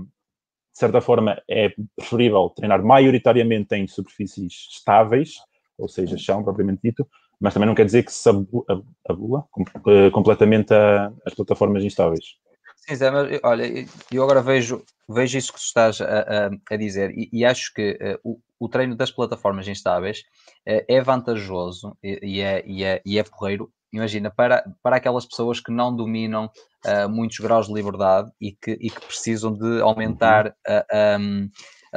de 0.73 0.79
certa 0.79 1.01
forma, 1.01 1.41
é 1.49 1.73
preferível 1.97 2.51
treinar 2.51 2.83
maioritariamente 2.83 3.75
em 3.75 3.87
superfícies 3.87 4.68
estáveis, 4.73 5.37
ou 5.79 5.89
seja, 5.89 6.16
chão 6.16 6.43
propriamente 6.43 6.81
dito, 6.83 7.07
mas 7.41 7.53
também 7.53 7.66
não 7.66 7.75
quer 7.75 7.85
dizer 7.85 8.05
que 8.05 8.12
se 8.12 8.29
abu- 8.29 8.64
ab- 8.68 8.85
abula 9.09 9.45
eh, 9.87 10.11
completamente 10.11 10.73
a- 10.73 11.12
as 11.27 11.35
plataformas 11.35 11.85
instáveis. 11.85 12.37
Sim, 12.77 12.95
Zé, 12.97 13.11
mas 13.11 13.39
olha, 13.45 13.64
eu 14.11 14.23
agora 14.25 14.43
vejo, 14.43 14.83
vejo 15.09 15.39
isso 15.39 15.53
que 15.53 15.59
tu 15.59 15.62
estás 15.64 16.01
a, 16.01 16.47
a- 16.47 16.51
a 16.70 16.77
dizer 16.77 17.11
e, 17.16 17.29
e 17.33 17.45
acho 17.45 17.73
que 17.75 17.97
eh, 18.01 18.18
o, 18.25 18.41
o 18.59 18.68
treino 18.68 18.97
das 18.97 19.11
plataformas 19.11 19.68
instáveis 19.68 20.25
eh, 20.66 20.85
é 20.89 21.01
vantajoso 21.01 21.97
e, 22.03 22.18
e 22.23 22.41
é, 22.41 22.64
e, 22.66 22.83
é, 22.83 23.01
e 23.05 23.18
é 23.18 23.23
porreiro, 23.23 23.70
imagina, 23.93 24.30
para, 24.30 24.64
para 24.82 24.97
aquelas 24.97 25.26
pessoas 25.26 25.61
que 25.61 25.70
não 25.70 25.95
dominam 25.95 26.51
ah, 26.84 27.07
muitos 27.09 27.38
graus 27.38 27.66
de 27.66 27.74
liberdade 27.74 28.30
e 28.40 28.53
que, 28.53 28.72
e 28.80 28.90
que 28.90 29.01
precisam 29.07 29.53
de 29.53 29.80
aumentar 29.82 30.55
a, 30.66 30.78
a, 30.90 31.18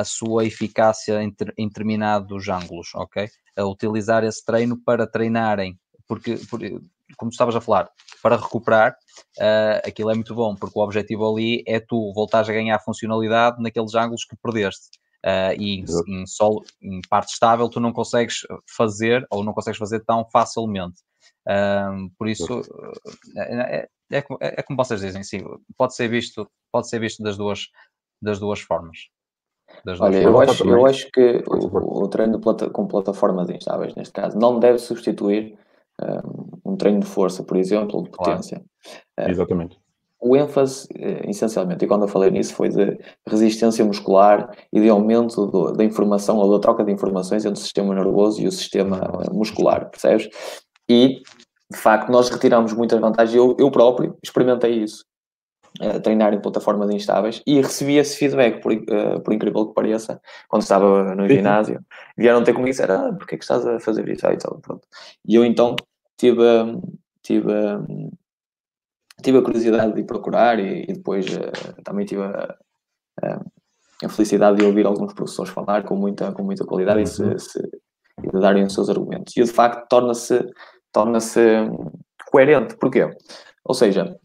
a 0.02 0.04
sua 0.04 0.46
eficácia 0.46 1.22
em, 1.24 1.32
ter- 1.32 1.54
em 1.58 1.68
determinados 1.68 2.48
ângulos, 2.50 2.90
ok? 2.96 3.28
A 3.58 3.66
utilizar 3.66 4.24
esse 4.24 4.44
treino 4.44 4.78
para 4.84 5.08
treinarem, 5.08 5.78
porque, 6.08 6.36
por- 6.50 6.60
como 7.18 7.32
tu 7.32 7.34
estavas 7.34 7.56
a 7.56 7.62
falar, 7.62 7.90
para 8.22 8.36
recuperar, 8.36 8.96
ah, 9.40 9.82
aquilo 9.86 10.12
é 10.12 10.16
muito 10.16 10.36
bom, 10.36 10.56
porque 10.56 10.78
o 10.78 10.84
objetivo 10.84 11.28
ali 11.32 11.64
é 11.68 11.80
tu 11.80 12.12
voltares 12.14 12.50
a 12.50 12.54
ganhar 12.54 12.80
funcionalidade 12.80 13.62
naqueles 13.62 13.96
ângulos 13.96 14.26
que 14.26 14.36
perdeste. 14.36 14.90
Ah, 15.24 15.56
e 15.58 15.84
em 16.08 16.28
solo, 16.28 16.64
em 16.82 17.00
parte 17.10 17.34
estável, 17.34 17.68
tu 17.68 17.80
não 17.80 17.92
consegues 17.92 18.42
fazer 18.78 19.26
ou 19.32 19.44
não 19.44 19.54
consegues 19.54 19.80
fazer 19.80 20.04
tão 20.06 20.24
facilmente. 20.32 21.02
Ah, 21.48 21.92
por 22.18 22.28
isso, 22.28 22.62
é, 23.38 23.78
é- 23.78 23.88
é 24.12 24.22
como- 24.22 24.40
é- 24.42 24.56
é 24.60 24.64
como 24.64 24.78
vocês 24.78 25.00
dizem, 25.02 25.24
sim, 25.24 25.44
pode 25.78 25.96
ser 25.96 26.08
visto, 26.08 26.48
pode 26.72 26.90
ser 26.90 27.00
visto 27.00 27.22
das 27.24 27.38
duas, 27.38 27.68
das 28.22 28.40
duas 28.40 28.60
formas. 28.60 28.98
Das 29.84 30.00
duas 30.00 30.16
Olha, 30.16 30.24
eu 30.24 30.32
formas. 30.34 30.50
acho, 30.50 30.68
eu 30.68 30.86
acho 30.86 31.12
que 31.12 31.44
o, 31.48 32.04
o 32.04 32.08
treino 32.08 32.40
plata- 32.40 32.70
com 32.70 32.88
plataformas 32.88 33.50
instáveis, 33.50 33.94
neste 33.96 34.14
caso, 34.14 34.38
não 34.38 34.60
deve 34.60 34.78
substituir 34.80 35.58
um, 36.02 36.72
um 36.74 36.76
treino 36.78 37.00
de 37.00 37.06
força, 37.08 37.44
por 37.44 37.58
exemplo, 37.58 37.98
ou 37.98 38.04
de 38.04 38.10
Claro. 38.10 38.32
potência. 38.34 38.64
É. 39.18 39.30
Exatamente. 39.30 39.80
O 40.20 40.36
ênfase, 40.36 40.88
eh, 40.96 41.30
essencialmente, 41.30 41.86
e 41.86 41.88
quando 41.88 42.04
eu 42.04 42.08
falei 42.08 42.32
nisso, 42.32 42.54
foi 42.56 42.70
de 42.70 42.98
resistência 43.28 43.86
muscular 43.86 44.50
e 44.74 44.80
de 44.82 44.90
aumento 44.90 45.46
do- 45.46 45.72
da 45.74 45.84
informação 45.84 46.38
ou 46.38 46.52
da 46.52 46.60
troca 46.60 46.84
de 46.84 46.92
informações 46.92 47.46
entre 47.46 47.60
o 47.60 47.62
sistema 47.62 47.94
nervoso 47.94 48.42
e 48.42 48.48
o 48.48 48.52
sistema 48.52 48.98
eh, 49.24 49.32
muscular, 49.34 49.90
percebes? 49.90 50.28
E, 50.90 51.22
de 51.72 51.78
facto, 51.78 52.12
nós 52.12 52.30
retiramos 52.30 52.74
muitas 52.74 53.00
vantagens. 53.00 53.36
Eu, 53.36 53.56
eu 53.60 53.72
próprio 53.72 54.18
experimentei 54.24 54.84
isso, 54.84 55.04
eh, 55.82 56.00
treinar 56.00 56.34
em 56.34 56.40
plataformas 56.42 56.90
instáveis, 56.92 57.42
e 57.46 57.62
recebi 57.62 57.98
esse 57.98 58.18
feedback, 58.18 58.62
por, 58.62 58.72
eh, 58.72 59.20
por 59.20 59.34
incrível 59.34 59.68
que 59.68 59.74
pareça, 59.74 60.22
quando 60.48 60.62
estava 60.62 61.16
no 61.16 61.28
ginásio. 61.28 61.80
Vieram 62.18 62.44
ter 62.44 62.54
comigo 62.54 62.70
e 62.70 62.72
disseram, 62.72 63.08
ah, 63.08 63.14
porquê 63.14 63.38
que 63.38 63.44
estás 63.44 63.66
a 63.66 63.80
fazer 63.80 64.08
isso? 64.10 64.26
Ah, 64.28 64.34
e 64.34 64.38
tal, 64.38 64.60
pronto. 64.62 64.88
E 65.28 65.36
eu, 65.36 65.44
então, 65.44 65.76
tive, 66.18 66.42
hum, 66.42 66.82
tive, 67.22 67.52
hum, 67.52 68.12
tive 69.24 69.38
a 69.40 69.42
curiosidade 69.42 69.94
de 69.94 70.04
procurar 70.04 70.60
e, 70.60 70.84
e 70.84 70.94
depois 70.94 71.26
eh, 71.28 71.82
também 71.84 72.06
tive 72.06 72.22
a, 72.24 72.56
a- 73.24 73.42
a 74.04 74.10
felicidade 74.10 74.58
de 74.58 74.66
ouvir 74.66 74.86
alguns 74.86 75.14
professores 75.14 75.52
falar 75.52 75.84
com 75.84 75.96
muita, 75.96 76.32
com 76.34 76.44
muita 76.44 76.66
qualidade 76.66 77.02
e 77.02 77.08
se, 77.08 77.24
Uhum. 77.24 77.40
se- 77.40 77.70
e 78.24 78.30
de 78.30 78.40
darem 78.40 78.64
os 78.66 78.74
seus 78.74 78.90
argumentos. 78.90 79.36
E 79.38 79.44
de 79.44 79.50
facto 79.52 79.88
torna-se 79.90 80.46
torna-se 80.96 81.42
coerente. 82.32 82.78
Porquê? 82.78 83.10
Ou 83.66 83.76
seja, 83.76 84.18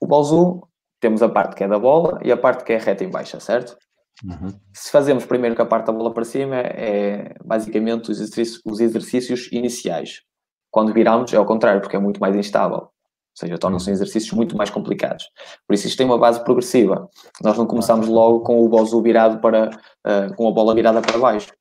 o 0.00 0.06
Balzu 0.06 0.62
temos 1.00 1.22
a 1.22 1.28
parte 1.28 1.56
que 1.56 1.64
é 1.64 1.68
da 1.68 1.78
bola 1.78 2.20
e 2.22 2.30
a 2.30 2.36
parte 2.36 2.62
que 2.62 2.72
é 2.72 2.78
reta 2.78 3.02
em 3.02 3.10
baixa, 3.10 3.40
certo? 3.40 3.76
Uhum. 4.22 4.48
Se 4.72 4.92
fazemos 4.92 5.26
primeiro 5.26 5.56
com 5.56 5.62
a 5.62 5.66
parte 5.66 5.86
da 5.86 5.92
bola 5.92 6.14
para 6.14 6.24
cima, 6.24 6.54
é 6.56 7.34
basicamente 7.44 8.12
os 8.12 8.20
exercícios, 8.20 8.62
os 8.64 8.78
exercícios 8.78 9.48
iniciais. 9.50 10.22
Quando 10.70 10.94
viramos, 10.94 11.32
é 11.32 11.36
ao 11.36 11.44
contrário, 11.44 11.80
porque 11.80 11.96
é 11.96 11.98
muito 11.98 12.20
mais 12.20 12.36
instável. 12.36 12.78
Ou 12.78 12.90
seja, 13.36 13.58
tornam-se 13.58 13.88
uhum. 13.88 13.94
exercícios 13.94 14.32
muito 14.32 14.56
mais 14.56 14.70
complicados. 14.70 15.28
Por 15.66 15.74
isso, 15.74 15.88
isto 15.88 15.98
tem 15.98 16.06
uma 16.06 16.18
base 16.18 16.44
progressiva. 16.44 17.08
Nós 17.42 17.58
não 17.58 17.66
começamos 17.66 18.06
logo 18.06 18.40
com 18.40 18.64
o 18.64 18.68
Bozu 18.68 19.02
virado 19.02 19.40
para, 19.40 19.70
uh, 20.06 20.32
com 20.36 20.46
a 20.46 20.52
bola 20.52 20.74
virada 20.76 21.02
para 21.02 21.18
baixo. 21.18 21.52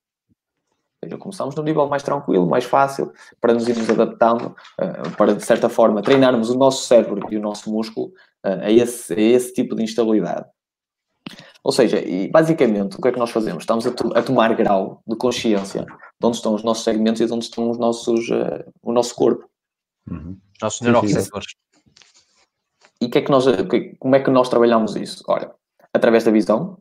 Ou 1.03 1.09
seja, 1.09 1.17
começamos 1.17 1.55
num 1.55 1.63
nível 1.63 1.87
mais 1.87 2.01
tranquilo, 2.01 2.47
mais 2.47 2.63
fácil, 2.63 3.11
para 3.41 3.53
nos 3.53 3.67
irmos 3.67 3.89
adaptando, 3.89 4.55
uh, 4.79 5.11
para, 5.17 5.35
de 5.35 5.43
certa 5.43 5.67
forma, 5.67 6.01
treinarmos 6.01 6.49
o 6.49 6.57
nosso 6.57 6.85
cérebro 6.85 7.27
e 7.29 7.37
o 7.37 7.41
nosso 7.41 7.69
músculo 7.69 8.07
uh, 8.45 8.61
a, 8.61 8.71
esse, 8.71 9.13
a 9.13 9.19
esse 9.19 9.53
tipo 9.53 9.75
de 9.75 9.83
instabilidade. 9.83 10.45
Ou 11.63 11.71
seja, 11.71 11.99
e 11.99 12.29
basicamente, 12.29 12.97
o 12.97 13.01
que 13.01 13.07
é 13.07 13.11
que 13.11 13.19
nós 13.19 13.31
fazemos? 13.31 13.63
Estamos 13.63 13.85
a, 13.85 13.91
to 13.91 14.11
a, 14.15 14.21
tomar 14.21 14.53
grau 14.55 15.01
de 15.07 15.15
consciência 15.15 15.83
de 15.83 16.27
onde 16.27 16.37
estão 16.37 16.53
os 16.53 16.63
nossos 16.63 16.83
segmentos 16.83 17.21
e 17.21 17.25
de 17.25 17.33
onde 17.33 17.45
estão 17.45 17.69
os 17.69 17.77
nossos, 17.77 18.29
uh, 18.29 18.63
o 18.81 18.91
nosso 18.91 19.15
corpo. 19.15 19.49
Uhum. 20.09 20.37
Nossos 20.61 20.81
neuroreceptores. 20.81 21.55
E 23.01 23.09
que 23.09 23.17
é 23.17 23.21
que 23.21 23.31
nós, 23.31 23.45
como 23.99 24.15
é 24.15 24.19
que 24.21 24.29
nós 24.29 24.47
trabalhamos 24.47 24.95
isso? 24.95 25.23
Ora, 25.27 25.53
através 25.93 26.23
da 26.23 26.31
visão, 26.31 26.77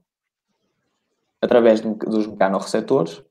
através 1.40 1.80
de, 1.80 1.88
dos 1.94 2.28
mecanorreceptores 2.28 3.22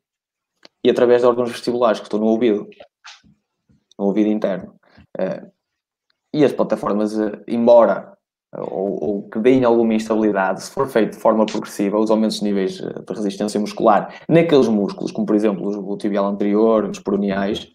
e 0.83 0.89
através 0.89 1.21
de 1.21 1.27
órgãos 1.27 1.51
vestibulares 1.51 1.99
que 1.99 2.05
estão 2.05 2.19
no 2.19 2.27
ouvido, 2.27 2.67
no 3.97 4.05
ouvido 4.05 4.29
interno. 4.29 4.75
Uh, 5.19 5.51
e 6.33 6.43
as 6.45 6.53
plataformas, 6.53 7.15
uh, 7.17 7.41
embora 7.47 8.17
ou, 8.53 9.03
ou, 9.03 9.29
que 9.29 9.39
deem 9.39 9.63
alguma 9.63 9.93
instabilidade, 9.93 10.63
se 10.63 10.71
for 10.71 10.87
feito 10.87 11.13
de 11.13 11.19
forma 11.19 11.45
progressiva, 11.45 11.97
os 11.97 12.11
aumentos 12.11 12.39
de 12.39 12.43
níveis 12.43 12.81
eh, 12.81 13.01
de 13.01 13.13
resistência 13.13 13.57
muscular 13.57 14.13
naqueles 14.27 14.67
músculos, 14.67 15.09
como 15.13 15.25
por 15.25 15.37
exemplo 15.37 15.89
o 15.89 15.97
tibial 15.97 16.25
anterior, 16.25 16.83
os 16.83 16.99
peroneais, 16.99 17.71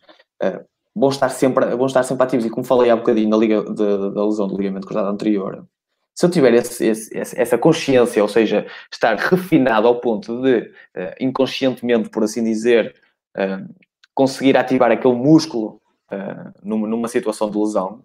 vão, 0.94 1.09
estar 1.09 1.30
sempre, 1.30 1.74
vão 1.74 1.86
estar 1.86 2.02
sempre 2.02 2.24
ativos. 2.24 2.44
E 2.44 2.50
como 2.50 2.62
falei 2.62 2.90
há 2.90 2.96
bocadinho 2.96 3.30
da, 3.30 4.11
da 4.11 4.24
lesão 4.26 4.46
do 4.46 4.59
ligamento 4.59 4.86
cruzado 4.86 5.09
anterior, 5.09 5.66
se 6.16 6.24
eu 6.24 6.30
tiver 6.30 6.54
esse, 6.54 6.86
esse, 6.86 7.38
essa 7.38 7.58
consciência, 7.58 8.22
ou 8.22 8.28
seja, 8.28 8.66
estar 8.90 9.16
refinado 9.16 9.86
ao 9.86 10.00
ponto 10.00 10.40
de, 10.40 10.60
uh, 10.60 11.14
inconscientemente, 11.20 12.08
por 12.08 12.24
assim 12.24 12.42
dizer, 12.42 12.94
uh, 13.36 13.72
conseguir 14.14 14.56
ativar 14.56 14.90
aquele 14.90 15.14
músculo 15.14 15.80
numa, 16.62 16.86
numa 16.86 17.08
situação 17.08 17.50
de 17.50 17.58
lesão, 17.58 18.04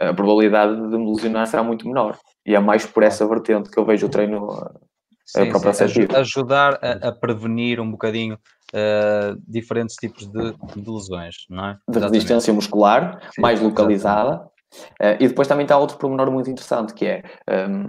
a 0.00 0.12
probabilidade 0.12 0.74
de 0.74 0.96
me 0.96 1.06
lesionar 1.06 1.46
será 1.46 1.62
muito 1.62 1.86
menor. 1.86 2.18
E 2.44 2.54
é 2.54 2.58
mais 2.58 2.84
por 2.86 3.02
essa 3.02 3.26
vertente 3.28 3.70
que 3.70 3.78
eu 3.78 3.84
vejo 3.84 4.06
o 4.06 4.08
treino 4.08 4.48
sim, 5.24 5.48
própria 5.50 5.72
sim, 5.72 6.06
ajudar 6.14 6.78
a, 6.82 7.08
a, 7.08 7.12
prevenir 7.12 7.80
um 7.80 7.90
bocadinho 7.90 8.34
uh, 8.34 9.40
diferentes 9.46 9.96
tipos 9.96 10.26
de, 10.26 10.52
de, 10.52 10.90
lesões, 10.90 11.46
não 11.48 11.66
é? 11.66 11.78
De 11.88 11.98
resistência 11.98 12.52
muscular, 12.52 13.20
sim, 13.32 13.40
mais 13.40 13.60
localizada. 13.60 14.50
Uh, 15.00 15.16
e 15.20 15.28
depois 15.28 15.48
também 15.48 15.64
está 15.64 15.76
outro 15.76 15.98
pormenor 15.98 16.30
muito 16.30 16.50
interessante, 16.50 16.94
que 16.94 17.06
é 17.06 17.22
um, 17.48 17.52
ehm, 17.52 17.86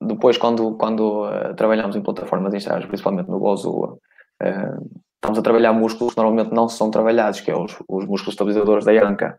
depois 0.00 0.36
quando, 0.38 0.74
quando 0.76 1.24
uh, 1.24 1.54
trabalhamos 1.54 1.96
em 1.96 2.02
plataformas 2.02 2.54
instáveis, 2.54 2.86
principalmente 2.86 3.28
no 3.28 3.38
Bozu, 3.38 3.98
estamos 5.14 5.38
a 5.38 5.42
trabalhar 5.42 5.72
músculos 5.72 6.14
que 6.14 6.20
normalmente 6.20 6.52
não 6.52 6.68
são 6.68 6.90
trabalhados, 6.90 7.40
que 7.40 7.50
é 7.50 7.56
os, 7.56 7.72
os 7.88 8.06
músculos 8.06 8.34
estabilizadores 8.34 8.84
da 8.84 8.92
anca 8.92 9.38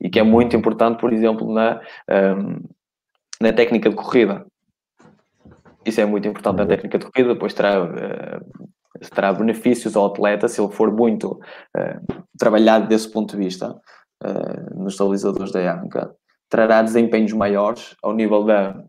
e 0.00 0.10
que 0.10 0.18
é 0.18 0.22
muito 0.22 0.56
importante, 0.56 1.00
por 1.00 1.12
exemplo, 1.12 1.52
na, 1.52 1.80
um, 2.10 2.60
na 3.40 3.52
técnica 3.52 3.88
de 3.88 3.96
corrida. 3.96 4.46
Isso 5.84 6.00
é 6.00 6.06
muito 6.06 6.26
importante 6.26 6.56
na 6.56 6.66
técnica 6.66 6.98
de 6.98 7.06
corrida, 7.06 7.34
depois 7.34 7.54
terá, 7.54 7.84
uh, 7.84 9.08
terá 9.14 9.32
benefícios 9.32 9.96
ao 9.96 10.06
atleta 10.06 10.48
se 10.48 10.60
ele 10.60 10.72
for 10.72 10.92
muito 10.92 11.32
uh, 11.32 12.24
trabalhado 12.36 12.88
desse 12.88 13.10
ponto 13.10 13.36
de 13.36 13.44
vista 13.44 13.80
uh, 14.22 14.78
nos 14.78 14.94
estabilizadores 14.94 15.52
da 15.52 15.74
anca. 15.74 16.14
Trará 16.48 16.82
desempenhos 16.82 17.32
maiores 17.32 17.96
ao 18.02 18.12
nível 18.12 18.44
da 18.44 18.84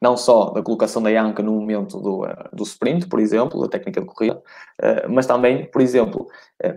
não 0.00 0.16
só 0.16 0.50
da 0.50 0.62
colocação 0.62 1.02
da 1.02 1.10
anca 1.10 1.42
no 1.42 1.52
momento 1.52 1.98
do, 1.98 2.26
do 2.52 2.62
sprint, 2.64 3.08
por 3.08 3.18
exemplo, 3.18 3.60
da 3.62 3.68
técnica 3.68 4.00
de 4.00 4.06
corrida, 4.06 4.40
mas 5.08 5.26
também, 5.26 5.64
por 5.70 5.80
exemplo, 5.80 6.28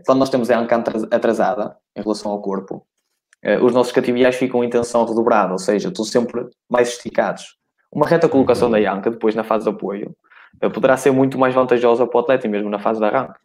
quando 0.06 0.20
nós 0.20 0.30
temos 0.30 0.50
a 0.50 0.58
anca 0.58 0.82
atrasada 1.12 1.76
em 1.96 2.02
relação 2.02 2.32
ao 2.32 2.42
corpo, 2.42 2.88
os 3.62 3.74
nossos 3.74 3.92
cativiais 3.92 4.38
ficam 4.38 4.64
em 4.64 4.70
tensão 4.70 5.06
redobrada, 5.06 5.52
ou 5.52 5.60
seja, 5.60 5.90
estão 5.90 6.06
sempre 6.06 6.50
mais 6.70 6.90
esticados. 6.90 7.58
Uma 7.92 8.08
reta 8.08 8.30
colocação 8.30 8.72
da 8.72 8.78
anca, 8.78 9.12
depois 9.12 9.36
na 9.36 9.44
fase 9.44 9.66
de 9.66 9.70
apoio, 9.70 10.16
poderá 10.74 10.96
ser 10.96 11.12
muito 11.12 11.38
mais 11.38 11.54
vantajosa 11.54 12.08
para 12.08 12.18
o 12.18 12.22
atleta, 12.22 12.48
mesmo 12.48 12.70
na 12.70 12.80
fase 12.80 13.00
de 13.00 13.06
arranque. 13.06 13.40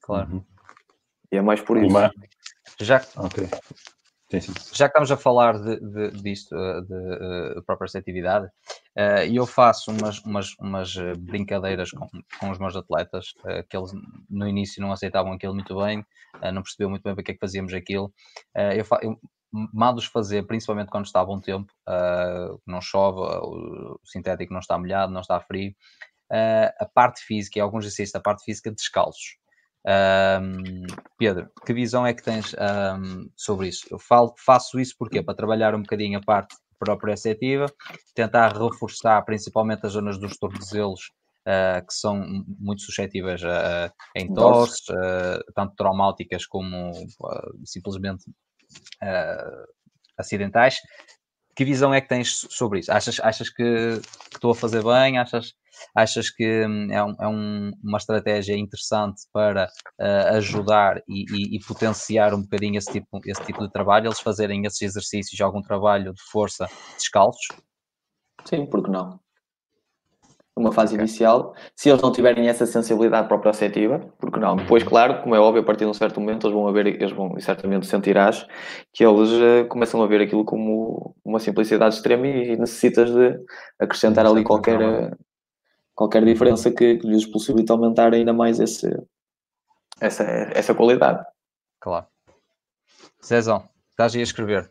Claro. 0.00 0.44
E 1.30 1.36
é 1.36 1.42
mais 1.42 1.60
por 1.60 1.76
isso. 1.76 1.88
Uma... 1.88 2.12
Já, 2.80 3.02
okay. 3.16 3.48
sim, 4.30 4.40
sim. 4.40 4.52
já 4.72 4.86
que 4.86 4.92
estamos 4.92 5.10
a 5.10 5.16
falar 5.16 5.58
de, 5.58 5.80
de, 5.80 6.22
disto, 6.22 6.54
eh, 6.54 6.80
de, 6.82 7.54
de 7.56 7.62
própria 7.66 7.86
receptividade, 7.86 8.48
e 9.28 9.36
eu 9.36 9.46
faço 9.46 9.90
umas, 9.90 10.18
umas, 10.24 10.54
umas 10.58 10.94
brincadeiras 11.18 11.90
com, 11.90 12.06
com 12.40 12.50
os 12.50 12.58
meus 12.58 12.74
atletas, 12.74 13.32
que 13.68 13.76
eles 13.76 13.92
no 14.28 14.46
início 14.48 14.82
não 14.82 14.92
aceitavam 14.92 15.32
aquilo 15.32 15.54
muito 15.54 15.76
bem, 15.80 16.04
não 16.52 16.62
percebeu 16.62 16.90
muito 16.90 17.02
bem 17.02 17.14
para 17.14 17.22
que 17.22 17.30
é 17.30 17.34
que 17.34 17.40
fazíamos 17.40 17.72
aquilo. 17.72 18.12
Eu, 18.52 18.84
eu 19.02 19.20
mando-os 19.52 20.06
fazer, 20.06 20.46
principalmente 20.46 20.90
quando 20.90 21.06
está 21.06 21.20
a 21.20 21.24
bom 21.24 21.40
tempo, 21.40 21.72
não 22.66 22.80
chove, 22.80 23.20
o 23.20 24.00
sintético 24.04 24.52
não 24.52 24.60
está 24.60 24.76
molhado, 24.76 25.12
não 25.12 25.20
está 25.20 25.40
frio. 25.40 25.72
a 26.30 26.86
parte 26.92 27.20
física, 27.22 27.58
e 27.58 27.62
alguns 27.62 27.84
exercícios 27.84 28.12
da 28.12 28.20
parte 28.20 28.44
física 28.44 28.72
descalços. 28.72 29.36
Um, 29.88 30.86
Pedro, 31.16 31.50
que 31.64 31.72
visão 31.72 32.06
é 32.06 32.12
que 32.12 32.22
tens 32.22 32.54
um, 32.54 33.30
sobre 33.34 33.68
isso? 33.68 33.86
Eu 33.90 33.98
falo, 33.98 34.34
faço 34.44 34.78
isso 34.78 34.94
porque 34.98 35.22
para 35.22 35.34
trabalhar 35.34 35.74
um 35.74 35.80
bocadinho 35.80 36.18
a 36.18 36.22
parte 36.22 36.54
proprioceptiva, 36.78 37.66
tentar 38.14 38.52
reforçar 38.52 39.22
principalmente 39.22 39.86
as 39.86 39.92
zonas 39.92 40.18
dos 40.18 40.36
tornozelos 40.36 41.00
uh, 41.46 41.84
que 41.86 41.94
são 41.94 42.22
muito 42.58 42.82
suscetíveis 42.82 43.42
a, 43.42 43.86
a 43.86 43.92
entorses, 44.20 44.86
uh, 44.90 45.52
tanto 45.54 45.74
traumáticas 45.74 46.46
como 46.46 46.90
uh, 46.90 47.66
simplesmente 47.66 48.24
acidentais. 50.18 50.76
Que 51.58 51.64
visão 51.64 51.92
é 51.92 52.00
que 52.00 52.06
tens 52.06 52.46
sobre 52.50 52.78
isso? 52.78 52.92
Achas, 52.92 53.18
achas 53.18 53.50
que, 53.50 54.00
que 54.30 54.36
estou 54.36 54.52
a 54.52 54.54
fazer 54.54 54.80
bem? 54.80 55.18
Achas, 55.18 55.54
achas 55.92 56.30
que 56.30 56.64
hum, 56.64 56.86
é, 56.88 57.02
um, 57.02 57.16
é 57.20 57.26
um, 57.26 57.72
uma 57.82 57.98
estratégia 57.98 58.56
interessante 58.56 59.22
para 59.32 59.68
uh, 60.00 60.36
ajudar 60.36 61.02
e, 61.08 61.24
e, 61.28 61.56
e, 61.56 61.58
potenciar 61.66 62.32
um 62.32 62.42
bocadinho 62.42 62.78
esse 62.78 62.92
tipo, 62.92 63.20
esse 63.26 63.42
tipo 63.42 63.60
de 63.66 63.72
trabalho? 63.72 64.06
Eles 64.06 64.20
fazerem 64.20 64.64
esses 64.66 64.80
exercícios, 64.82 65.40
algum 65.40 65.60
trabalho 65.60 66.14
de 66.14 66.22
força 66.30 66.68
descalços? 66.94 67.48
Sim, 68.44 68.64
porque 68.64 68.92
não? 68.92 69.18
Uma 70.58 70.72
fase 70.72 70.94
okay. 70.94 71.04
inicial, 71.04 71.54
se 71.74 71.88
eles 71.88 72.02
não 72.02 72.12
tiverem 72.12 72.48
essa 72.48 72.66
sensibilidade 72.66 73.28
proprioceptiva, 73.28 74.00
porque 74.18 74.38
não? 74.38 74.56
Depois, 74.56 74.82
uhum. 74.82 74.88
claro, 74.88 75.22
como 75.22 75.34
é 75.34 75.40
óbvio, 75.40 75.62
a 75.62 75.64
partir 75.64 75.84
de 75.84 75.90
um 75.90 75.94
certo 75.94 76.20
momento 76.20 76.46
eles 76.46 76.54
vão 76.54 76.72
ver, 76.72 76.86
eles 76.86 77.12
vão, 77.12 77.36
e 77.36 77.42
certamente 77.42 77.86
sentirás, 77.86 78.46
que 78.92 79.04
eles 79.04 79.30
uh, 79.30 79.68
começam 79.68 80.02
a 80.02 80.06
ver 80.06 80.20
aquilo 80.20 80.44
como 80.44 81.14
uma 81.24 81.38
simplicidade 81.38 81.94
extrema 81.94 82.26
e 82.26 82.56
necessitas 82.56 83.10
de 83.10 83.38
acrescentar 83.78 84.26
ali 84.26 84.42
qualquer, 84.42 84.80
uh, 84.80 85.16
qualquer 85.94 86.24
diferença 86.24 86.70
que, 86.70 86.96
que, 86.96 87.06
lhes 87.06 87.26
possibilite 87.26 87.70
aumentar 87.70 88.12
ainda 88.12 88.32
mais 88.32 88.60
esse, 88.60 88.88
essa, 90.00 90.24
essa 90.24 90.74
qualidade. 90.74 91.24
Claro. 91.80 92.06
Cezão, 93.20 93.62
estás 93.90 94.14
aí 94.14 94.20
a 94.20 94.24
escrever. 94.24 94.70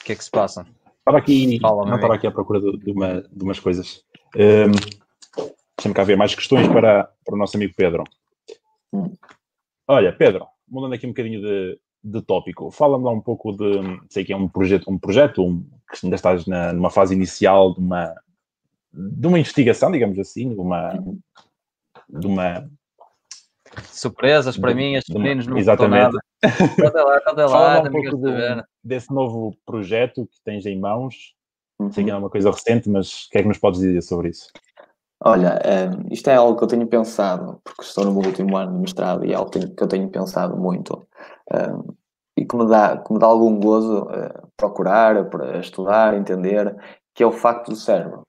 O 0.00 0.04
que 0.04 0.12
é 0.12 0.14
que 0.14 0.24
se 0.24 0.30
passa? 0.30 0.66
Estava 1.06 1.18
aqui, 1.18 1.60
Fala, 1.60 1.86
não 1.86 1.94
estava 1.94 2.14
aqui 2.16 2.26
à 2.26 2.32
procura 2.32 2.60
de, 2.60 2.78
de, 2.78 2.90
uma, 2.90 3.22
de 3.22 3.44
umas 3.44 3.60
coisas. 3.60 4.04
Um, 4.34 4.96
Deixa-me 5.78 5.94
cá 5.94 6.04
ver 6.04 6.16
mais 6.16 6.34
questões 6.34 6.66
para, 6.68 7.04
para 7.24 7.34
o 7.34 7.38
nosso 7.38 7.56
amigo 7.56 7.74
Pedro. 7.76 8.02
Olha, 9.86 10.12
Pedro, 10.12 10.46
mudando 10.66 10.94
aqui 10.94 11.06
um 11.06 11.10
bocadinho 11.10 11.40
de, 11.40 11.78
de 12.02 12.22
tópico, 12.22 12.70
fala-me 12.70 13.04
lá 13.04 13.12
um 13.12 13.20
pouco 13.20 13.52
de, 13.52 14.00
sei 14.08 14.24
que 14.24 14.32
é 14.32 14.36
um 14.36 14.48
projeto, 14.48 14.90
um 14.90 14.98
projeto 14.98 15.44
um, 15.44 15.62
que 15.92 16.04
ainda 16.04 16.16
estás 16.16 16.46
na, 16.46 16.72
numa 16.72 16.90
fase 16.90 17.14
inicial 17.14 17.74
de 17.74 17.80
uma, 17.80 18.14
de 18.92 19.26
uma 19.26 19.38
investigação, 19.38 19.92
digamos 19.92 20.18
assim, 20.18 20.54
de 20.54 20.60
uma, 20.60 20.94
de 22.08 22.26
uma 22.26 22.68
surpresas 23.84 24.56
para 24.56 24.70
de, 24.70 24.76
mim, 24.76 24.94
estes 24.94 25.14
meninos 25.14 25.46
não 25.46 25.58
Exatamente. 25.58 26.16
Conta 26.80 27.04
lá, 27.04 27.20
conta 27.20 27.44
lá. 27.46 27.48
Fala 27.48 27.88
um 27.88 27.92
pouco 27.92 28.16
de, 28.16 28.64
desse 28.82 29.12
novo 29.12 29.54
projeto 29.66 30.26
que 30.26 30.40
tens 30.42 30.64
em 30.64 30.78
mãos 30.78 31.35
Uhum. 31.78 31.92
Sei 31.92 32.04
que 32.04 32.10
é 32.10 32.16
uma 32.16 32.30
coisa 32.30 32.50
recente, 32.50 32.88
mas 32.88 33.26
o 33.26 33.30
que 33.30 33.38
é 33.38 33.42
que 33.42 33.48
nos 33.48 33.58
podes 33.58 33.80
dizer 33.80 34.02
sobre 34.02 34.30
isso? 34.30 34.48
Olha, 35.24 35.58
um, 35.64 36.12
isto 36.12 36.28
é 36.28 36.34
algo 36.34 36.58
que 36.58 36.64
eu 36.64 36.68
tenho 36.68 36.86
pensado, 36.86 37.58
porque 37.64 37.82
estou 37.82 38.04
no 38.04 38.12
meu 38.12 38.26
último 38.26 38.56
ano 38.56 38.72
de 38.74 38.78
mestrado 38.78 39.24
e 39.24 39.32
é 39.32 39.34
algo 39.34 39.50
que 39.50 39.82
eu 39.82 39.88
tenho 39.88 40.08
pensado 40.10 40.56
muito 40.56 41.06
um, 41.52 41.94
e 42.36 42.44
que 42.44 42.56
me 42.56 42.66
dá, 42.66 42.98
que 42.98 43.12
me 43.12 43.18
dá 43.18 43.26
algum 43.26 43.58
gozo 43.58 44.02
uh, 44.02 44.46
procurar, 44.56 45.28
para 45.30 45.58
estudar, 45.58 46.14
entender, 46.14 46.76
que 47.14 47.22
é 47.22 47.26
o 47.26 47.32
facto 47.32 47.70
do 47.70 47.76
cérebro. 47.76 48.22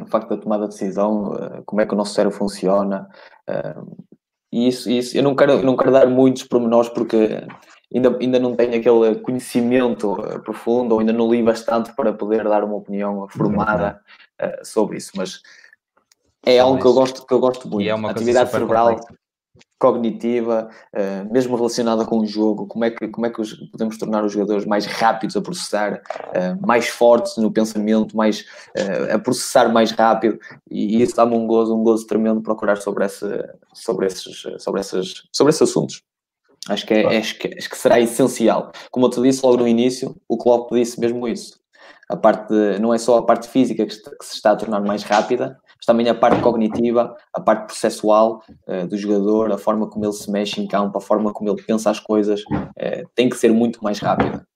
O 0.00 0.06
facto 0.06 0.30
da 0.30 0.38
tomada 0.38 0.64
de 0.64 0.70
decisão, 0.70 1.32
uh, 1.32 1.62
como 1.66 1.82
é 1.82 1.86
que 1.86 1.92
o 1.92 1.96
nosso 1.96 2.14
cérebro 2.14 2.36
funciona. 2.36 3.06
Uh, 3.48 4.06
e 4.50 4.68
isso, 4.68 4.90
isso 4.90 5.16
eu 5.16 5.22
não 5.22 5.36
quero, 5.36 5.52
eu 5.52 5.62
não 5.62 5.76
quero 5.76 5.92
dar 5.92 6.06
muitos 6.08 6.44
pormenores 6.44 6.88
porque 6.88 7.46
ainda, 7.94 8.16
ainda 8.20 8.38
não 8.38 8.54
tenho 8.54 8.76
aquele 8.76 9.20
conhecimento 9.20 10.16
profundo 10.44 10.92
ou 10.92 11.00
ainda 11.00 11.12
não 11.12 11.30
li 11.30 11.42
bastante 11.42 11.92
para 11.94 12.12
poder 12.12 12.44
dar 12.44 12.64
uma 12.64 12.76
opinião 12.76 13.26
formada 13.28 14.00
sobre 14.62 14.96
isso, 14.96 15.12
mas 15.14 15.42
é 16.44 16.58
algo 16.58 16.80
que 16.80 16.86
eu 16.86 16.94
gosto, 16.94 17.26
que 17.26 17.34
eu 17.34 17.40
gosto 17.40 17.68
muito. 17.68 17.88
é 17.88 17.94
uma 17.94 18.10
Atividade 18.10 18.50
cerebral 18.50 18.96
complexa. 18.96 19.14
cognitiva, 19.78 20.70
uh, 20.94 21.32
mesmo 21.32 21.54
relacionada 21.56 22.04
com 22.04 22.18
o 22.18 22.26
jogo, 22.26 22.66
como 22.66 22.84
é 22.84 22.90
que, 22.90 23.08
como 23.08 23.26
é 23.26 23.30
que 23.30 23.40
os, 23.40 23.54
podemos 23.70 23.98
tornar 23.98 24.24
os 24.24 24.32
jogadores 24.32 24.64
mais 24.64 24.86
rápidos 24.86 25.36
a 25.36 25.42
processar, 25.42 26.00
uh, 26.28 26.66
mais 26.66 26.88
fortes 26.88 27.36
no 27.36 27.50
pensamento, 27.50 28.16
mais, 28.16 28.40
uh, 28.76 29.14
a 29.14 29.18
processar 29.18 29.68
mais 29.68 29.90
rápido, 29.90 30.38
e, 30.70 30.96
e 30.96 31.02
isso 31.02 31.16
dá-me 31.16 31.34
um 31.34 31.46
gozo, 31.46 31.76
um 31.76 31.82
gozo 31.82 32.06
tremendo 32.06 32.40
procurar 32.40 32.76
sobre, 32.76 33.04
esse, 33.04 33.26
sobre, 33.74 34.06
esses, 34.06 34.46
sobre, 34.58 34.80
esses, 34.80 35.28
sobre 35.30 35.50
esses 35.50 35.62
assuntos. 35.62 36.02
Acho 36.68 36.86
que, 36.86 36.94
é, 36.94 37.18
acho, 37.18 37.38
que, 37.38 37.54
acho 37.56 37.70
que 37.70 37.78
será 37.78 37.98
essencial. 38.00 38.70
Como 38.90 39.06
eu 39.06 39.10
te 39.10 39.20
disse 39.22 39.44
logo 39.44 39.58
no 39.58 39.68
início, 39.68 40.16
o 40.28 40.36
Klopp 40.36 40.72
disse 40.72 41.00
mesmo 41.00 41.26
isso. 41.26 41.58
A 42.08 42.16
parte 42.16 42.48
de, 42.48 42.78
não 42.78 42.92
é 42.92 42.98
só 42.98 43.18
a 43.18 43.22
parte 43.22 43.48
física 43.48 43.86
que, 43.86 43.96
que 43.96 44.24
se 44.24 44.34
está 44.34 44.50
a 44.50 44.56
tornar 44.56 44.80
mais 44.80 45.02
rápida, 45.02 45.58
mas 45.76 45.86
também 45.86 46.08
a 46.08 46.14
parte 46.14 46.42
cognitiva, 46.42 47.16
a 47.32 47.40
parte 47.40 47.66
processual 47.66 48.42
uh, 48.66 48.86
do 48.86 48.96
jogador, 48.98 49.52
a 49.52 49.58
forma 49.58 49.88
como 49.88 50.04
ele 50.04 50.12
se 50.12 50.30
mexe 50.30 50.60
em 50.60 50.66
campo, 50.66 50.98
a 50.98 51.00
forma 51.00 51.32
como 51.32 51.48
ele 51.48 51.62
pensa 51.62 51.90
as 51.90 51.98
coisas, 51.98 52.42
uh, 52.42 53.08
tem 53.14 53.30
que 53.30 53.36
ser 53.36 53.52
muito 53.52 53.82
mais 53.82 53.98
rápida. 53.98 54.46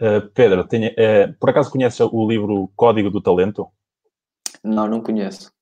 Uh, 0.00 0.28
Pedro, 0.34 0.66
tenho, 0.66 0.90
por 1.38 1.50
acaso 1.50 1.70
conheces 1.70 2.00
o 2.00 2.28
livro 2.28 2.70
Código 2.74 3.10
do 3.10 3.22
Talento? 3.22 3.68
Não, 4.62 4.86
não 4.86 5.00
conheço. 5.00 5.52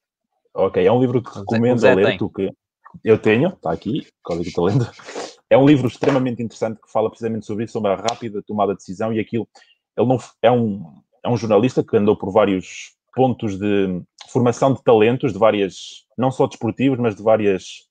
Ok, 0.55 0.84
é 0.84 0.90
um 0.90 1.01
livro 1.01 1.22
que 1.22 1.38
recomendo 1.38 1.84
a 1.84 1.95
ler, 1.95 2.16
tu 2.16 2.30
que 2.30 2.51
eu 3.05 3.18
tenho, 3.18 3.49
está 3.49 3.72
aqui, 3.72 4.07
Código 4.22 4.51
do 4.51 4.53
Talento. 4.53 5.24
É 5.51 5.57
um 5.57 5.66
livro 5.66 5.86
extremamente 5.86 6.42
interessante 6.42 6.80
que 6.80 6.90
fala 6.90 7.09
precisamente 7.09 7.47
sobre 7.47 7.64
isso, 7.64 7.74
sobre 7.74 7.90
a 7.90 7.97
rápida 7.97 8.42
tomada 8.42 8.72
de 8.72 8.78
decisão 8.78 9.12
e 9.12 9.20
aquilo. 9.20 9.49
Ele 9.97 10.09
não 10.09 10.18
é 10.42 10.51
um, 10.51 11.03
é 11.24 11.28
um 11.28 11.36
jornalista 11.36 11.82
que 11.84 11.97
andou 11.97 12.16
por 12.16 12.32
vários 12.32 12.95
pontos 13.14 13.59
de 13.59 14.03
formação 14.28 14.72
de 14.72 14.82
talentos 14.82 15.32
de 15.32 15.38
várias, 15.38 16.07
não 16.18 16.30
só 16.30 16.47
desportivos, 16.47 16.99
mas 16.99 17.14
de 17.14 17.22
várias, 17.22 17.88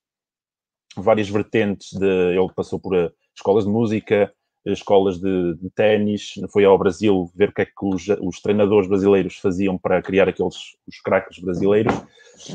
várias 0.96 1.28
vertentes. 1.28 1.92
De, 1.92 2.36
ele 2.36 2.52
passou 2.54 2.78
por 2.78 2.94
eh, 2.94 3.10
escolas 3.34 3.64
de 3.64 3.70
música, 3.70 4.32
escolas 4.66 5.18
de, 5.18 5.54
de 5.56 5.70
ténis, 5.70 6.34
foi 6.52 6.64
ao 6.64 6.78
Brasil 6.78 7.30
ver 7.34 7.50
o 7.50 7.52
que 7.52 7.62
é 7.62 7.66
que 7.66 7.72
os, 7.82 8.08
os 8.20 8.40
treinadores 8.40 8.88
brasileiros 8.88 9.36
faziam 9.36 9.76
para 9.76 10.00
criar 10.02 10.28
aqueles 10.28 10.56
os 10.86 11.00
craques 11.02 11.38
brasileiros. 11.38 11.94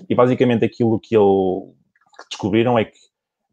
E 0.10 0.16
basicamente 0.16 0.66
aquilo 0.66 1.00
que 1.00 1.16
ele 1.16 1.74
que 2.20 2.30
descobriram 2.30 2.78
é 2.78 2.86
que 2.86 2.98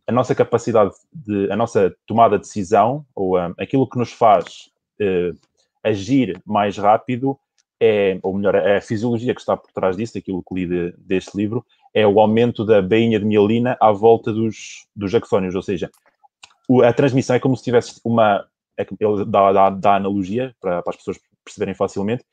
a 0.06 0.12
nossa 0.12 0.34
capacidade 0.34 0.92
de, 1.12 1.50
a 1.50 1.56
nossa 1.56 1.94
tomada 2.06 2.38
de 2.38 2.44
decisão, 2.44 3.04
ou 3.14 3.38
um, 3.38 3.54
aquilo 3.58 3.88
que 3.88 3.98
nos 3.98 4.12
faz 4.12 4.70
uh, 5.00 5.36
agir 5.82 6.40
mais 6.46 6.78
rápido, 6.78 7.38
é, 7.80 8.18
ou 8.22 8.34
melhor, 8.34 8.56
a 8.56 8.80
fisiologia 8.80 9.34
que 9.34 9.40
está 9.40 9.56
por 9.56 9.70
trás 9.72 9.96
disso, 9.96 10.16
aquilo 10.16 10.42
que 10.42 10.54
li 10.54 10.66
de, 10.66 10.94
deste 10.98 11.36
livro, 11.36 11.64
é 11.92 12.06
o 12.06 12.20
aumento 12.20 12.64
da 12.64 12.80
bainha 12.80 13.18
de 13.18 13.24
mielina 13.24 13.76
à 13.80 13.90
volta 13.92 14.32
dos, 14.32 14.86
dos 14.94 15.14
axónios, 15.14 15.54
ou 15.54 15.62
seja, 15.62 15.90
o, 16.68 16.82
a 16.82 16.92
transmissão 16.92 17.36
é 17.36 17.40
como 17.40 17.56
se 17.56 17.64
tivesse 17.64 18.00
uma, 18.04 18.46
é, 18.78 18.86
ele 19.00 19.24
dá, 19.26 19.52
dá, 19.52 19.70
dá 19.70 19.96
analogia 19.96 20.54
para, 20.60 20.82
para, 20.82 20.90
as 20.90 20.96
pessoas 20.96 21.18
perceberem 21.44 21.74
facilmente, 21.74 22.24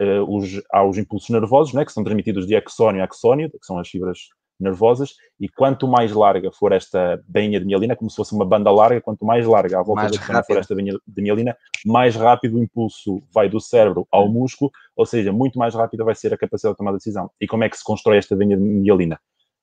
uh, 0.00 0.36
os, 0.36 0.62
há 0.72 0.82
os 0.84 0.98
impulsos 0.98 1.28
nervosos, 1.30 1.74
né, 1.74 1.84
que 1.84 1.92
são 1.92 2.02
transmitidos 2.02 2.46
de 2.46 2.56
axónio 2.56 3.02
a 3.02 3.04
axónio, 3.04 3.50
que 3.50 3.66
são 3.66 3.78
as 3.78 3.88
fibras 3.88 4.30
nervosas, 4.58 5.14
e 5.38 5.48
quanto 5.48 5.86
mais 5.86 6.12
larga 6.12 6.50
for 6.50 6.72
esta 6.72 7.22
bainha 7.28 7.60
de 7.60 7.66
mielina, 7.66 7.94
como 7.94 8.10
se 8.10 8.16
fosse 8.16 8.34
uma 8.34 8.44
banda 8.44 8.70
larga, 8.70 9.00
quanto 9.00 9.24
mais 9.24 9.46
larga 9.46 9.78
a 9.78 9.82
volta 9.82 10.02
mais 10.02 10.12
da 10.16 10.42
for 10.42 10.56
esta 10.56 10.74
bainha 10.74 10.98
de 11.06 11.22
mielina, 11.22 11.56
mais 11.86 12.16
rápido 12.16 12.56
o 12.56 12.62
impulso 12.62 13.22
vai 13.32 13.48
do 13.48 13.60
cérebro 13.60 14.06
ao 14.10 14.26
hum. 14.26 14.32
músculo, 14.32 14.70
ou 14.96 15.06
seja, 15.06 15.32
muito 15.32 15.58
mais 15.58 15.74
rápida 15.74 16.04
vai 16.04 16.14
ser 16.14 16.34
a 16.34 16.38
capacidade 16.38 16.74
de 16.74 16.78
tomar 16.78 16.92
decisão. 16.92 17.30
E 17.40 17.46
como 17.46 17.64
é 17.64 17.68
que 17.68 17.76
se 17.76 17.84
constrói 17.84 18.18
esta 18.18 18.34
bainha 18.34 18.56
de 18.56 18.62
mielina? 18.62 19.20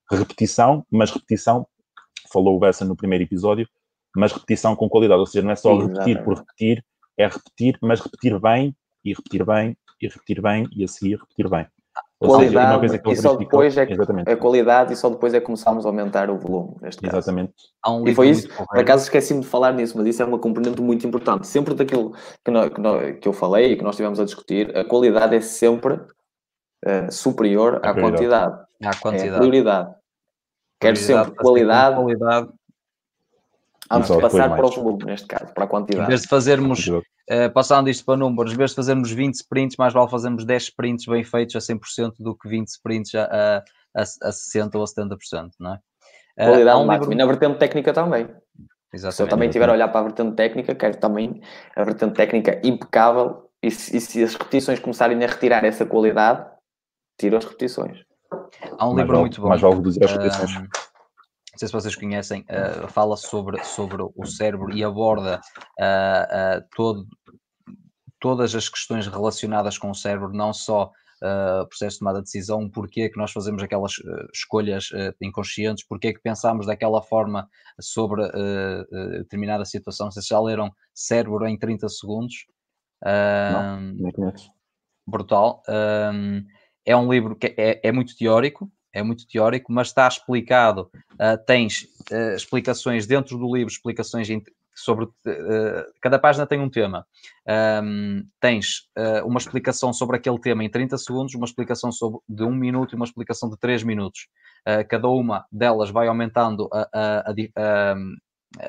Repetição, 0.09 0.85
mas 0.89 1.11
repetição, 1.11 1.67
falou 2.31 2.55
o 2.55 2.59
Bessa 2.59 2.85
no 2.85 2.95
primeiro 2.95 3.23
episódio, 3.23 3.67
mas 4.15 4.31
repetição 4.31 4.75
com 4.75 4.87
qualidade, 4.87 5.19
ou 5.19 5.25
seja, 5.25 5.43
não 5.43 5.51
é 5.51 5.55
só 5.55 5.77
repetir 5.77 6.23
por 6.23 6.37
repetir, 6.37 6.83
é 7.17 7.27
repetir, 7.27 7.77
mas 7.81 7.99
repetir 7.99 8.39
bem, 8.39 8.75
e 9.03 9.13
repetir 9.13 9.45
bem, 9.45 9.77
e 10.01 10.07
repetir 10.07 10.41
bem, 10.41 10.67
e 10.71 10.83
a 10.83 10.87
seguir 10.87 11.17
repetir 11.17 11.49
bem 11.49 11.67
qualidade 12.19 12.89
seja, 12.89 13.01
e 13.07 13.15
só 13.15 13.35
depois 13.35 13.77
é 13.77 13.91
exatamente. 13.91 14.29
a 14.29 14.37
qualidade 14.37 14.93
e 14.93 14.95
só 14.95 15.09
depois 15.09 15.33
é 15.33 15.39
que 15.39 15.45
começamos 15.45 15.85
a 15.85 15.89
aumentar 15.89 16.29
o 16.29 16.37
volume 16.37 16.75
neste 16.81 17.01
caso. 17.01 17.17
Exatamente. 17.17 17.53
Um 17.85 18.07
e 18.07 18.15
foi 18.15 18.29
isso, 18.29 18.47
por 18.47 18.79
acaso 18.79 19.03
esqueci-me 19.03 19.41
de 19.41 19.47
falar 19.47 19.73
nisso, 19.73 19.97
mas 19.97 20.07
isso 20.07 20.21
é 20.21 20.25
uma 20.25 20.39
componente 20.39 20.81
muito 20.81 21.05
importante. 21.05 21.45
Sempre 21.47 21.73
daquilo 21.73 22.13
que, 22.43 22.51
nós, 22.51 22.69
que, 22.69 22.81
nós, 22.81 23.19
que 23.19 23.27
eu 23.27 23.33
falei 23.33 23.73
e 23.73 23.77
que 23.77 23.83
nós 23.83 23.95
estivemos 23.95 24.19
a 24.19 24.25
discutir, 24.25 24.75
a 24.77 24.85
qualidade 24.85 25.35
é 25.35 25.41
sempre 25.41 25.95
uh, 25.95 27.11
superior 27.11 27.79
à 27.83 27.93
quantidade. 27.93 28.63
À 28.83 28.95
quantidade. 28.95 29.29
É 29.29 29.35
a 29.35 29.37
prioridade. 29.37 29.95
Quero 30.79 30.97
sempre 30.97 31.35
qualidade, 31.35 31.95
qualidade 31.95 32.49
Antes 33.89 34.09
de 34.09 34.19
passar 34.19 34.55
para 34.55 34.65
o 34.65 34.71
volume, 34.71 35.05
neste 35.05 35.27
caso, 35.27 35.53
para 35.53 35.65
a 35.65 35.67
quantidade. 35.67 36.05
Em 36.05 36.07
vez 36.07 36.21
de 36.21 36.27
fazermos, 36.27 36.87
uh, 36.87 37.03
passando 37.53 37.89
isto 37.89 38.03
para 38.03 38.17
números, 38.17 38.53
em 38.53 38.57
vez 38.57 38.71
de 38.71 38.75
fazermos 38.75 39.11
20 39.11 39.35
sprints, 39.35 39.77
mais 39.77 39.93
vale 39.93 40.09
fazermos 40.09 40.43
10 40.43 40.63
sprints 40.63 41.05
bem 41.05 41.23
feitos 41.23 41.55
a 41.55 41.59
100% 41.59 42.13
do 42.19 42.35
que 42.35 42.49
20 42.49 42.67
sprints 42.67 43.13
a, 43.13 43.61
a, 43.95 44.01
a 44.01 44.03
60% 44.03 44.75
ou 44.75 44.81
a 44.81 44.85
70%, 44.85 45.49
não 45.59 45.73
é? 45.73 45.75
Uh, 46.37 46.49
Qualidade 46.49 46.79
um 46.79 46.85
máxima. 46.85 47.05
Livro... 47.05 47.13
E 47.13 47.15
na 47.15 47.25
vertente 47.25 47.59
técnica 47.59 47.93
também. 47.93 48.27
Exatamente. 48.93 49.15
Se 49.15 49.21
eu 49.23 49.27
também 49.27 49.49
estiver 49.49 49.69
a 49.69 49.73
olhar 49.73 49.87
para 49.89 49.99
a 49.99 50.03
vertente 50.03 50.35
técnica, 50.35 50.73
quero 50.73 50.97
também 50.97 51.41
a 51.75 51.83
vertente 51.83 52.13
técnica 52.13 52.59
impecável 52.63 53.49
e 53.61 53.69
se, 53.69 53.95
e 53.95 54.01
se 54.01 54.23
as 54.23 54.33
repetições 54.33 54.79
começarem 54.79 55.23
a 55.23 55.27
retirar 55.27 55.63
essa 55.63 55.85
qualidade, 55.85 56.45
tiro 57.19 57.37
as 57.37 57.43
repetições. 57.43 57.99
Há 58.77 58.87
um 58.87 58.93
mais 58.93 58.97
livro 58.97 59.07
vale, 59.07 59.19
muito 59.21 59.41
bom. 59.41 59.49
Mais 59.49 59.61
vale 59.61 59.75
reduzir 59.75 60.03
as 60.03 60.11
repetições. 60.11 60.55
Uh, 60.55 60.84
não 61.55 61.59
sei 61.59 61.67
se 61.69 61.73
vocês 61.73 61.95
conhecem, 61.95 62.41
uh, 62.41 62.87
fala 62.89 63.15
sobre, 63.15 63.63
sobre 63.63 64.03
o 64.03 64.25
cérebro 64.25 64.75
e 64.75 64.83
aborda 64.83 65.39
uh, 65.79 66.59
uh, 66.59 66.67
todo, 66.75 67.07
todas 68.19 68.53
as 68.53 68.67
questões 68.67 69.07
relacionadas 69.07 69.77
com 69.77 69.89
o 69.89 69.95
cérebro, 69.95 70.33
não 70.33 70.51
só 70.53 70.91
o 71.61 71.65
processo 71.67 71.95
de 71.95 71.99
tomada 71.99 72.19
de 72.19 72.25
decisão, 72.25 72.69
porquê 72.69 73.03
é 73.03 73.09
que 73.09 73.17
nós 73.17 73.31
fazemos 73.31 73.63
aquelas 73.63 73.93
escolhas 74.31 74.89
inconscientes, 75.19 75.83
porquê 75.87 76.09
é 76.09 76.13
que 76.13 76.21
pensamos 76.21 76.67
daquela 76.67 77.01
forma 77.01 77.49
sobre 77.79 78.21
determinada 79.17 79.65
situação. 79.65 80.11
Vocês 80.11 80.27
já 80.27 80.39
leram 80.39 80.69
Cérebro 80.93 81.47
em 81.47 81.57
30 81.57 81.87
segundos? 81.89 82.45
não, 83.03 83.81
não 83.93 84.11
conheço. 84.11 84.51
Brutal. 85.07 85.63
é 86.85 86.95
um 86.95 87.11
livro 87.11 87.35
que 87.35 87.55
é, 87.57 87.79
é 87.81 87.91
muito 87.91 88.15
teórico, 88.15 88.69
é 88.95 89.03
muito 89.03 89.27
teórico, 89.27 89.71
mas 89.73 89.89
está 89.89 90.07
explicado. 90.07 90.89
Uh, 91.13 91.37
tens 91.45 91.83
uh, 92.11 92.35
explicações 92.35 93.05
dentro 93.05 93.37
do 93.37 93.53
livro, 93.53 93.71
explicações 93.71 94.29
sobre. 94.73 95.03
Uh, 95.05 95.83
cada 96.01 96.17
página 96.17 96.47
tem 96.47 96.61
um 96.61 96.69
tema. 96.69 97.05
Um, 97.83 98.25
tens 98.39 98.87
uma 99.25 99.37
explicação 99.37 99.91
sobre 99.91 100.15
aquele 100.15 100.39
tema 100.39 100.63
em 100.63 100.69
30 100.69 100.97
segundos, 100.97 101.35
uma 101.35 101.45
explicação 101.45 101.91
sobre, 101.91 102.19
de 102.27 102.43
um 102.43 102.55
minuto 102.55 102.93
e 102.93 102.95
uma 102.95 103.05
explicação 103.05 103.49
de 103.49 103.59
3 103.59 103.83
minutos. 103.83 104.27
cada 104.89 105.09
uma 105.09 105.45
delas 105.51 105.91
vai 105.91 106.07
aumentando 106.07 106.69
a, 106.73 106.89
a, 106.93 107.33
a, 107.55 107.95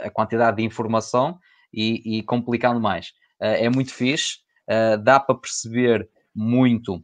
a 0.07 0.11
quantidade 0.11 0.59
de 0.59 0.65
informação 0.65 1.39
e, 1.73 2.19
e 2.19 2.23
complicando 2.23 2.81
mais. 2.81 3.13
é 3.41 3.69
muito 3.71 3.95
fixe, 3.95 4.41
dá 5.03 5.19
para 5.19 5.37
perceber 5.37 6.09
muito 6.35 7.03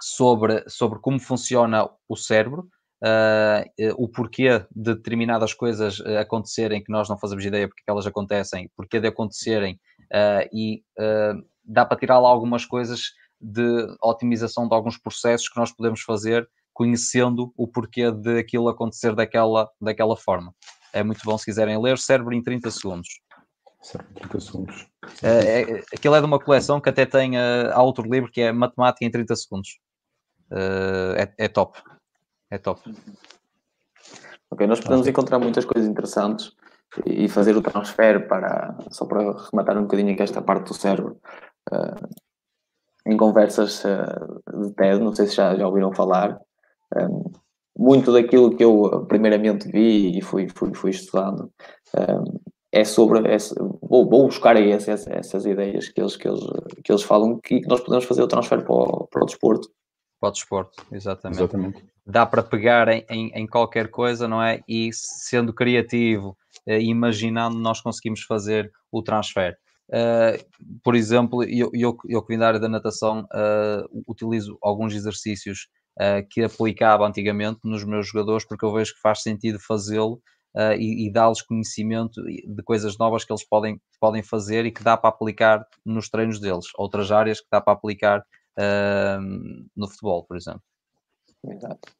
sobre, 0.00 0.64
sobre 0.68 0.98
como 1.00 1.18
funciona 1.18 1.88
o 2.08 2.16
cérebro, 2.16 2.68
uh, 3.02 4.02
o 4.02 4.08
porquê 4.08 4.58
de 4.74 4.94
determinadas 4.94 5.52
coisas 5.52 6.00
eh, 6.00 6.18
acontecerem 6.18 6.82
que 6.82 6.92
nós 6.92 7.08
não 7.08 7.18
fazemos 7.18 7.44
ideia 7.44 7.68
porque 7.68 7.82
elas 7.86 8.06
acontecem, 8.06 8.70
porquê 8.76 9.00
de 9.00 9.08
acontecerem, 9.08 9.78
uh, 10.12 10.48
e 10.52 10.82
uh, 10.98 11.42
dá 11.64 11.84
para 11.84 11.98
tirar 11.98 12.18
lá 12.18 12.28
algumas 12.28 12.64
coisas 12.64 13.12
de 13.40 13.86
otimização 14.02 14.68
de 14.68 14.74
alguns 14.74 14.98
processos 14.98 15.48
que 15.48 15.58
nós 15.58 15.72
podemos 15.72 16.00
fazer 16.00 16.48
conhecendo 16.72 17.52
o 17.56 17.66
porquê 17.66 18.10
de 18.10 18.38
aquilo 18.38 18.68
acontecer 18.68 19.14
daquela, 19.14 19.68
daquela 19.80 20.16
forma. 20.16 20.54
É 20.92 21.02
muito 21.02 21.20
bom 21.24 21.36
se 21.36 21.44
quiserem 21.44 21.80
ler 21.80 21.98
Cérebro 21.98 22.34
em 22.34 22.42
30 22.42 22.70
segundos. 22.70 23.08
30 24.14 24.40
segundos. 24.40 24.86
É, 25.22 25.62
é, 25.62 25.82
aquilo 25.94 26.14
é 26.14 26.20
de 26.20 26.26
uma 26.26 26.38
coleção 26.38 26.80
que 26.80 26.88
até 26.88 27.06
tem 27.06 27.36
uh, 27.36 27.70
há 27.72 27.82
outro 27.82 28.10
livro 28.10 28.30
que 28.30 28.40
é 28.40 28.52
Matemática 28.52 29.04
em 29.04 29.10
30 29.10 29.36
segundos. 29.36 29.78
Uh, 30.50 31.14
é, 31.16 31.32
é, 31.38 31.48
top. 31.48 31.78
É 32.50 32.58
top. 32.58 32.80
Ok, 34.50 34.66
nós 34.66 34.80
podemos 34.80 35.06
encontrar 35.06 35.38
muitas 35.38 35.64
coisas 35.64 35.88
interessantes 35.88 36.52
e 37.04 37.28
fazer 37.28 37.56
o 37.56 37.62
transfer 37.62 38.26
para, 38.28 38.76
só 38.90 39.04
para 39.04 39.36
rematar 39.50 39.76
um 39.76 39.82
bocadinho 39.82 40.12
aqui 40.12 40.22
esta 40.22 40.40
parte 40.40 40.68
do 40.68 40.74
cérebro, 40.74 41.18
uh, 41.72 42.08
em 43.06 43.16
conversas 43.16 43.84
uh, 43.84 44.62
de 44.62 44.72
TED, 44.72 45.00
não 45.00 45.14
sei 45.14 45.26
se 45.26 45.34
já, 45.34 45.54
já 45.56 45.66
ouviram 45.66 45.92
falar, 45.92 46.40
um, 46.96 47.32
muito 47.76 48.12
daquilo 48.12 48.56
que 48.56 48.64
eu 48.64 49.04
primeiramente 49.06 49.70
vi 49.70 50.16
e 50.16 50.22
fui, 50.22 50.48
fui, 50.48 50.72
fui 50.72 50.90
estudando 50.90 51.52
um, 51.94 52.38
é 52.72 52.84
sobre, 52.84 53.20
é, 53.20 53.36
vou, 53.80 54.08
vou 54.08 54.26
buscar 54.26 54.56
aí 54.56 54.70
essas, 54.70 55.06
essas 55.06 55.46
ideias 55.46 55.88
que 55.88 56.00
eles, 56.00 56.16
que, 56.16 56.28
eles, 56.28 56.40
que 56.84 56.92
eles 56.92 57.02
falam 57.02 57.38
que 57.38 57.60
nós 57.66 57.80
podemos 57.80 58.04
fazer 58.04 58.22
o 58.22 58.28
transfer 58.28 58.62
para 58.62 58.74
o, 58.74 59.06
para 59.06 59.22
o 59.22 59.26
desporto. 59.26 59.68
Para 60.26 60.30
o 60.30 60.32
desporto, 60.32 60.86
exatamente. 60.90 61.38
exatamente. 61.38 61.84
Dá 62.04 62.26
para 62.26 62.42
pegar 62.42 62.88
em, 62.88 63.04
em, 63.08 63.30
em, 63.32 63.46
qualquer 63.46 63.90
coisa, 63.90 64.26
não 64.26 64.42
é? 64.42 64.60
E 64.68 64.90
sendo 64.92 65.52
criativo, 65.52 66.36
eh, 66.66 66.80
imaginando, 66.80 67.56
nós 67.58 67.80
conseguimos 67.80 68.22
fazer 68.22 68.70
o 68.90 69.02
transfer. 69.02 69.56
Uh, 69.88 70.34
por 70.82 70.96
exemplo, 70.96 71.44
eu, 71.44 71.70
eu, 71.72 71.96
eu 72.08 72.22
que 72.22 72.34
vim 72.34 72.38
da 72.38 72.48
área 72.48 72.58
da 72.58 72.68
natação, 72.68 73.20
uh, 73.20 74.04
utilizo 74.08 74.58
alguns 74.60 74.94
exercícios 74.94 75.68
uh, 76.00 76.26
que 76.28 76.42
aplicava 76.42 77.06
antigamente 77.06 77.60
nos 77.62 77.84
meus 77.84 78.08
jogadores, 78.08 78.44
porque 78.44 78.64
eu 78.64 78.72
vejo 78.72 78.94
que 78.94 79.00
faz 79.00 79.22
sentido 79.22 79.58
fazê-lo 79.60 80.20
e, 80.78 81.06
e 81.06 81.12
dá-lhes 81.12 81.42
conhecimento 81.42 82.22
de 82.24 82.62
coisas 82.64 82.96
novas 82.96 83.26
que 83.26 83.30
eles 83.30 83.46
podem, 83.46 83.78
podem 84.00 84.22
fazer 84.22 84.64
e 84.64 84.72
que 84.72 84.82
dá 84.82 84.96
para 84.96 85.10
aplicar 85.10 85.62
nos 85.84 86.08
treinos 86.08 86.40
deles, 86.40 86.64
outras 86.78 87.12
áreas 87.12 87.42
que 87.42 87.46
dá 87.52 87.60
para 87.60 87.74
aplicar 87.74 88.24
uh, 88.58 89.68
no 89.76 89.88
futebol, 89.88 90.24
por 90.24 90.36
exemplo. 90.36 90.62
Exato. 91.48 91.92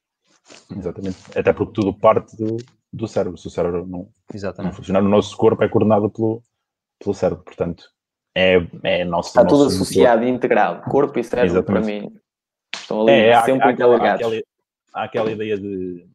Exatamente. 0.77 1.19
Até 1.39 1.53
porque 1.53 1.73
tudo 1.73 1.95
parte 1.95 2.37
do, 2.37 2.57
do 2.93 3.09
cérebro. 3.09 3.39
Se 3.39 3.47
o 3.47 3.51
cérebro 3.51 3.87
não, 3.87 4.09
não 4.59 4.73
funcionar, 4.73 5.03
o 5.03 5.09
nosso 5.09 5.37
corpo 5.37 5.63
é 5.63 5.69
coordenado 5.69 6.11
pelo, 6.11 6.43
pelo 6.99 7.15
cérebro, 7.15 7.45
portanto. 7.45 7.85
É, 8.35 8.57
é 8.83 9.05
nosso, 9.05 9.31
Está 9.31 9.47
tudo 9.47 9.65
associado 9.65 10.25
e 10.25 10.29
integrado. 10.29 10.83
Corpo 10.91 11.19
e 11.19 11.25
cérebro, 11.25 11.53
Exatamente. 11.53 11.85
para 11.85 12.09
mim, 12.09 12.21
estão 12.75 13.03
ali 13.03 13.13
é, 13.13 13.43
sempre 13.43 13.65
há, 13.65 13.67
há, 13.67 13.71
aquela, 13.71 14.43
há 14.93 15.03
aquela 15.05 15.33
ideia 15.33 15.59
de 15.59 16.07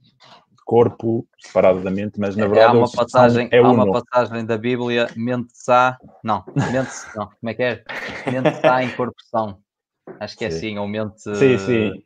corpo 0.71 1.27
separado 1.37 1.81
da 1.81 1.91
mente, 1.91 2.19
mas 2.19 2.35
na 2.35 2.47
verdade 2.47 2.75
há 2.75 2.79
uma 2.79 2.89
passagem, 2.89 3.49
é 3.51 3.57
há 3.57 3.69
uma 3.69 3.91
passagem 3.91 4.45
da 4.45 4.57
Bíblia, 4.57 5.07
mente 5.17 5.51
sá, 5.53 5.97
não, 6.23 6.45
mente, 6.71 6.91
não, 7.15 7.27
como 7.27 7.49
é 7.49 7.53
que 7.53 7.63
é? 7.63 7.83
Mente 8.31 8.61
sá 8.61 8.81
em 8.81 8.89
corpo 8.95 9.15
são. 9.29 9.59
Acho 10.19 10.37
que 10.37 10.45
é 10.45 10.49
sim. 10.49 10.57
assim, 10.57 10.77
ou 10.77 10.87
mente. 10.87 11.21
Sim, 11.21 11.57
sim. 11.57 12.03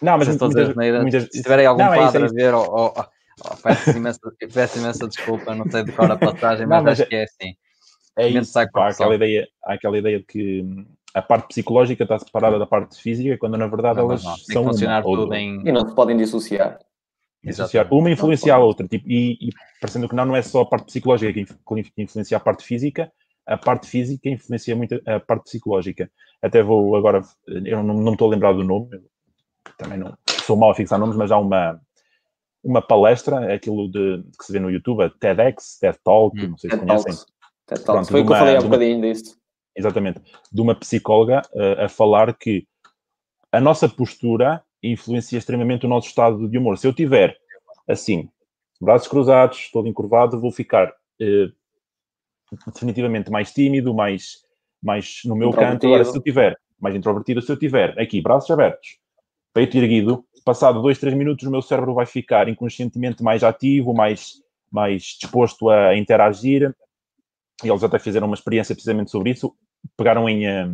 Não, 0.00 0.18
mas 0.18 0.28
muitas, 0.28 0.74
muitas, 0.74 1.02
muitas, 1.02 1.22
se 1.24 1.42
tiverem 1.42 1.66
algum 1.66 1.82
não, 1.82 1.92
é 1.92 1.98
padre 1.98 2.22
é 2.22 2.26
isso, 2.26 2.38
é 2.38 2.42
a 2.42 2.44
ver, 2.44 2.54
ou, 2.54 2.70
ou, 2.70 2.94
ou, 2.96 3.56
peço, 3.62 3.90
imensa, 3.90 4.20
peço 4.52 4.78
imensa 4.78 5.08
desculpa, 5.08 5.54
não 5.54 5.70
sei 5.70 5.84
decorar 5.84 6.14
a 6.14 6.18
passagem, 6.18 6.66
mas, 6.66 6.78
não, 6.78 6.84
mas 6.84 6.92
acho 6.92 7.02
é, 7.02 7.06
que 7.06 7.16
é 7.16 7.22
assim. 7.24 7.54
É 8.16 8.28
isso, 8.28 8.58
há 8.58 8.62
aquela, 8.62 9.14
ideia, 9.14 9.48
há 9.64 9.74
aquela 9.74 9.98
ideia 9.98 10.18
de 10.18 10.24
que 10.24 10.64
a 11.14 11.22
parte 11.22 11.48
psicológica 11.48 12.02
está 12.02 12.18
separada 12.18 12.58
da 12.58 12.66
parte 12.66 13.00
física, 13.00 13.36
quando 13.38 13.56
na 13.56 13.66
verdade 13.66 13.98
não, 13.98 14.06
elas 14.06 14.22
não, 14.22 14.36
são 14.36 14.64
funcionar 14.64 15.04
uma, 15.04 15.16
tudo 15.16 15.34
em... 15.34 15.66
E 15.66 15.72
não 15.72 15.88
se 15.88 15.94
podem 15.94 16.16
dissociar. 16.16 16.78
Dissociar. 17.42 17.92
Uma 17.92 18.10
influencia 18.10 18.54
a 18.54 18.58
outra. 18.58 18.86
Tipo, 18.86 19.08
e, 19.08 19.32
e 19.40 19.50
parecendo 19.80 20.08
que 20.08 20.14
não, 20.14 20.26
não 20.26 20.36
é 20.36 20.42
só 20.42 20.60
a 20.60 20.66
parte 20.66 20.86
psicológica 20.86 21.32
que 21.32 22.02
influencia 22.02 22.36
a 22.36 22.40
parte 22.40 22.64
física, 22.64 23.10
a 23.50 23.58
parte 23.58 23.88
física 23.88 24.28
influencia 24.28 24.76
muito 24.76 25.00
a 25.04 25.18
parte 25.18 25.44
psicológica. 25.44 26.10
Até 26.40 26.62
vou 26.62 26.94
agora, 26.94 27.20
eu 27.46 27.82
não, 27.82 27.94
não 27.94 28.12
estou 28.12 28.28
a 28.28 28.30
lembrar 28.30 28.52
do 28.52 28.62
nome, 28.62 29.02
também 29.76 29.98
não 29.98 30.16
sou 30.44 30.56
mal 30.56 30.70
a 30.70 30.74
fixar 30.74 30.98
nomes, 30.98 31.16
mas 31.16 31.32
há 31.32 31.38
uma, 31.38 31.80
uma 32.62 32.80
palestra, 32.80 33.50
é 33.50 33.54
aquilo 33.54 33.90
de, 33.90 34.22
que 34.38 34.44
se 34.44 34.52
vê 34.52 34.60
no 34.60 34.70
YouTube, 34.70 35.02
a 35.02 35.10
TEDx, 35.10 35.78
TED 35.80 35.98
Talk, 36.04 36.40
hum, 36.40 36.50
não 36.50 36.58
sei 36.58 36.70
se 36.70 36.76
TED 36.76 36.86
conhecem. 36.86 37.14
TED 37.66 37.84
Talks. 37.84 38.08
Foi 38.08 38.20
o 38.20 38.26
que 38.26 38.32
eu 38.32 38.36
falei 38.36 38.56
há 38.56 38.60
um 38.60 38.64
bocadinho 38.64 39.00
disso. 39.02 39.36
Exatamente. 39.76 40.20
De 40.52 40.60
uma 40.60 40.74
psicóloga 40.74 41.42
uh, 41.52 41.84
a 41.84 41.88
falar 41.88 42.32
que 42.36 42.66
a 43.50 43.60
nossa 43.60 43.88
postura 43.88 44.62
influencia 44.82 45.38
extremamente 45.38 45.86
o 45.86 45.88
nosso 45.88 46.08
estado 46.08 46.48
de 46.48 46.56
humor. 46.56 46.78
Se 46.78 46.86
eu 46.86 46.92
tiver 46.92 47.36
assim, 47.88 48.28
braços 48.80 49.08
cruzados, 49.08 49.70
todo 49.72 49.88
encurvado, 49.88 50.40
vou 50.40 50.52
ficar 50.52 50.92
eh, 51.20 51.50
definitivamente 52.66 53.30
mais 53.30 53.52
tímido, 53.52 53.94
mais, 53.94 54.38
mais 54.82 55.20
no 55.24 55.36
meu 55.36 55.50
canto. 55.50 55.86
Agora, 55.86 56.04
se 56.04 56.16
eu 56.16 56.22
tiver 56.22 56.56
mais 56.80 56.94
introvertido, 56.94 57.42
se 57.42 57.52
eu 57.52 57.58
tiver 57.58 57.98
aqui 57.98 58.20
braços 58.20 58.50
abertos, 58.50 58.98
peito 59.52 59.76
erguido, 59.76 60.24
passado 60.44 60.80
dois, 60.80 60.98
três 60.98 61.14
minutos, 61.14 61.46
o 61.46 61.50
meu 61.50 61.62
cérebro 61.62 61.94
vai 61.94 62.06
ficar 62.06 62.48
inconscientemente 62.48 63.22
mais 63.22 63.44
ativo, 63.44 63.92
mais, 63.94 64.34
mais 64.70 65.16
disposto 65.20 65.68
a 65.68 65.96
interagir. 65.96 66.74
E 67.62 67.68
eles 67.68 67.84
até 67.84 67.98
fizeram 67.98 68.26
uma 68.26 68.34
experiência 68.34 68.74
precisamente 68.74 69.10
sobre 69.10 69.30
isso. 69.30 69.54
Pegaram 69.96 70.28
em, 70.28 70.46
eh, 70.46 70.66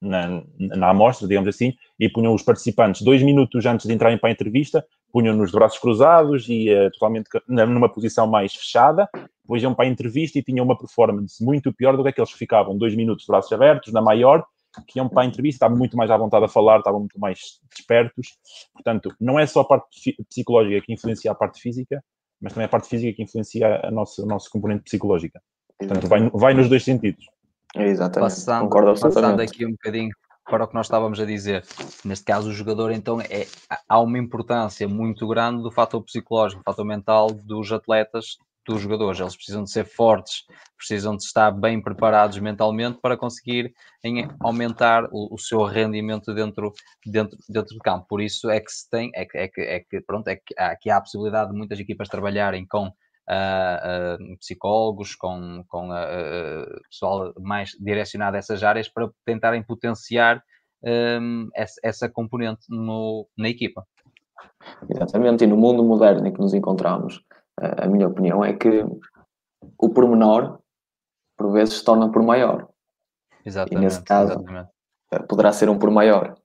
na, 0.00 0.42
na 0.58 0.90
amostra, 0.90 1.28
digamos 1.28 1.48
assim, 1.48 1.74
e 1.98 2.08
punham 2.08 2.34
os 2.34 2.42
participantes 2.42 3.02
dois 3.02 3.22
minutos 3.22 3.64
antes 3.64 3.86
de 3.86 3.94
entrarem 3.94 4.18
para 4.18 4.28
a 4.28 4.32
entrevista, 4.32 4.84
punham-nos 5.12 5.50
de 5.50 5.56
braços 5.56 5.78
cruzados 5.78 6.48
e 6.48 6.72
uh, 6.72 6.90
totalmente 6.92 7.28
numa 7.46 7.88
posição 7.88 8.26
mais 8.26 8.54
fechada, 8.54 9.08
depois 9.42 9.62
iam 9.62 9.74
para 9.74 9.84
a 9.84 9.88
entrevista 9.88 10.38
e 10.38 10.42
tinham 10.42 10.64
uma 10.64 10.78
performance 10.78 11.44
muito 11.44 11.72
pior 11.72 11.96
do 11.96 12.02
que 12.02 12.08
aqueles 12.08 12.32
que 12.32 12.38
ficavam 12.38 12.76
dois 12.76 12.94
minutos 12.96 13.24
de 13.24 13.30
braços 13.30 13.52
abertos, 13.52 13.92
na 13.92 14.00
maior, 14.00 14.44
que 14.86 14.98
iam 14.98 15.08
para 15.08 15.22
a 15.22 15.26
entrevista, 15.26 15.56
estavam 15.56 15.76
muito 15.76 15.96
mais 15.96 16.10
à 16.10 16.16
vontade 16.16 16.44
a 16.44 16.48
falar, 16.48 16.78
estavam 16.78 17.00
muito 17.00 17.20
mais 17.20 17.60
despertos. 17.70 18.38
Portanto, 18.72 19.14
não 19.20 19.38
é 19.38 19.46
só 19.46 19.60
a 19.60 19.64
parte 19.64 20.16
psicológica 20.28 20.80
que 20.80 20.92
influencia 20.92 21.30
a 21.30 21.34
parte 21.34 21.60
física, 21.60 22.02
mas 22.40 22.54
também 22.54 22.64
a 22.64 22.68
parte 22.68 22.88
física 22.88 23.12
que 23.14 23.22
influencia 23.22 23.80
a 23.84 23.90
nossa, 23.90 24.22
a 24.22 24.26
nossa 24.26 24.48
componente 24.48 24.84
psicológica. 24.84 25.42
Portanto, 25.78 26.08
vai, 26.08 26.30
vai 26.30 26.54
nos 26.54 26.68
dois 26.68 26.84
sentidos. 26.84 27.26
Exatamente. 27.74 28.30
Passando, 28.30 28.62
Concordo 28.62 29.00
passando 29.00 29.40
aqui 29.40 29.66
um 29.66 29.72
bocadinho 29.72 30.10
para 30.44 30.64
o 30.64 30.68
que 30.68 30.74
nós 30.74 30.86
estávamos 30.86 31.20
a 31.20 31.24
dizer. 31.24 31.64
Neste 32.04 32.24
caso, 32.24 32.48
o 32.48 32.52
jogador, 32.52 32.90
então, 32.90 33.20
é, 33.20 33.46
há 33.88 34.00
uma 34.00 34.18
importância 34.18 34.88
muito 34.88 35.26
grande 35.26 35.62
do 35.62 35.70
fator 35.70 36.02
psicológico, 36.02 36.60
do 36.60 36.64
fator 36.64 36.84
mental 36.84 37.28
dos 37.30 37.72
atletas, 37.72 38.36
dos 38.66 38.80
jogadores. 38.80 39.20
Eles 39.20 39.36
precisam 39.36 39.64
de 39.64 39.70
ser 39.70 39.84
fortes, 39.84 40.44
precisam 40.76 41.16
de 41.16 41.24
estar 41.24 41.50
bem 41.50 41.80
preparados 41.80 42.38
mentalmente 42.38 42.98
para 43.00 43.16
conseguir 43.16 43.72
aumentar 44.40 45.04
o, 45.12 45.34
o, 45.34 45.38
seu 45.38 45.62
rendimento 45.64 46.34
dentro, 46.34 46.72
dentro, 47.04 47.38
dentro 47.48 47.74
do 47.74 47.80
campo. 47.80 48.06
Por 48.08 48.20
isso 48.20 48.50
é 48.50 48.60
que 48.60 48.70
se 48.70 48.88
tem, 48.88 49.10
é 49.14 49.24
que, 49.24 49.38
é 49.38 49.48
que, 49.48 49.60
é 49.60 49.80
que 49.80 50.00
pronto, 50.00 50.28
é 50.28 50.36
que, 50.36 50.54
que 50.80 50.90
há 50.90 50.96
a 50.96 51.00
possibilidade 51.00 51.50
de 51.50 51.56
muitas 51.56 51.78
equipas 51.78 52.08
trabalharem 52.08 52.66
com 52.66 52.92
uh, 53.28 54.38
psicólogos, 54.38 55.14
com, 55.14 55.64
com 55.68 55.88
pessoal 56.88 57.32
mais 57.40 57.70
direcionado 57.80 58.36
a 58.36 58.38
essas 58.38 58.62
áreas 58.62 58.88
para 58.88 59.10
tentarem 59.24 59.62
potenciar 59.62 60.42
um, 60.84 61.48
essa, 61.54 61.80
essa, 61.82 62.08
componente 62.08 62.66
no, 62.68 63.28
na 63.36 63.48
equipa. 63.48 63.86
Exatamente, 64.88 65.44
e 65.44 65.46
no 65.46 65.56
mundo 65.56 65.84
moderno 65.84 66.26
em 66.26 66.32
que 66.32 66.40
nos 66.40 66.54
encontramos, 66.54 67.22
a 67.56 67.86
minha 67.86 68.08
opinião 68.08 68.44
é 68.44 68.52
que 68.52 68.84
o 69.78 69.88
pormenor, 69.88 70.58
por 71.36 71.52
vezes, 71.52 71.78
se 71.78 71.84
torna 71.84 72.10
por 72.10 72.22
maior. 72.22 72.68
Exatamente. 73.44 73.80
E 73.80 73.84
nesse 73.84 74.02
caso, 74.02 74.32
exatamente. 74.32 74.68
poderá 75.28 75.52
ser 75.52 75.68
um 75.68 75.78
por 75.78 75.90
maior. 75.90 76.36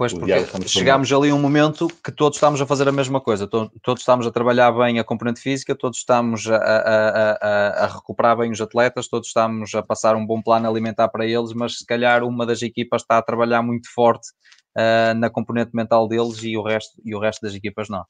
Pois, 0.00 0.14
porque 0.14 0.32
chegámos 0.66 1.12
ali 1.12 1.28
a 1.28 1.34
um 1.34 1.38
momento 1.38 1.86
que 2.02 2.10
todos 2.10 2.38
estamos 2.38 2.58
a 2.58 2.64
fazer 2.64 2.88
a 2.88 2.92
mesma 2.92 3.20
coisa, 3.20 3.46
todos 3.46 4.00
estamos 4.00 4.26
a 4.26 4.30
trabalhar 4.30 4.72
bem 4.72 4.98
a 4.98 5.04
componente 5.04 5.42
física, 5.42 5.74
todos 5.74 5.98
estamos 5.98 6.48
a, 6.48 6.56
a, 6.56 7.32
a, 7.32 7.84
a, 7.84 7.86
recuperar 7.86 8.38
bem 8.38 8.50
os 8.50 8.62
atletas, 8.62 9.08
todos 9.08 9.28
estamos 9.28 9.74
a 9.74 9.82
passar 9.82 10.16
um 10.16 10.24
bom 10.24 10.40
plano 10.40 10.66
alimentar 10.66 11.08
para 11.08 11.26
eles, 11.26 11.52
mas 11.52 11.76
se 11.76 11.84
calhar 11.84 12.24
uma 12.24 12.46
das 12.46 12.62
equipas 12.62 13.02
está 13.02 13.18
a 13.18 13.22
trabalhar 13.22 13.60
muito 13.60 13.92
forte 13.92 14.26
uh, 14.74 15.12
na 15.18 15.28
componente 15.28 15.72
mental 15.74 16.08
deles 16.08 16.42
e 16.44 16.56
o 16.56 16.62
resto, 16.62 16.92
e 17.04 17.14
o 17.14 17.18
resto 17.18 17.42
das 17.42 17.54
equipas 17.54 17.90
não. 17.90 18.02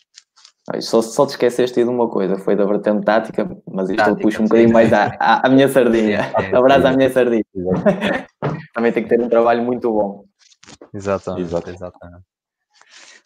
Só, 0.78 1.02
só 1.02 1.26
te 1.26 1.30
esqueceste 1.30 1.82
de 1.82 1.90
uma 1.90 2.08
coisa, 2.08 2.38
foi 2.38 2.54
da 2.54 2.66
vertente 2.66 3.04
tática, 3.04 3.50
mas 3.66 3.90
isto 3.90 3.96
tática, 3.96 4.16
eu 4.16 4.22
puxo 4.22 4.42
um 4.42 4.44
bocadinho 4.44 4.72
mais 4.72 4.92
à, 4.92 5.06
à, 5.18 5.44
à 5.44 5.50
minha 5.50 5.68
sardinha. 5.68 6.30
Abraço 6.54 6.86
à 6.86 6.92
minha 6.92 7.10
sardinha. 7.10 7.42
Também 8.72 8.92
tem 8.92 9.02
que 9.02 9.08
ter 9.08 9.20
um 9.20 9.28
trabalho 9.28 9.64
muito 9.64 9.90
bom. 9.90 10.29
Exatamente. 10.92 11.42
Exato. 11.42 11.70
exatamente. 11.70 12.24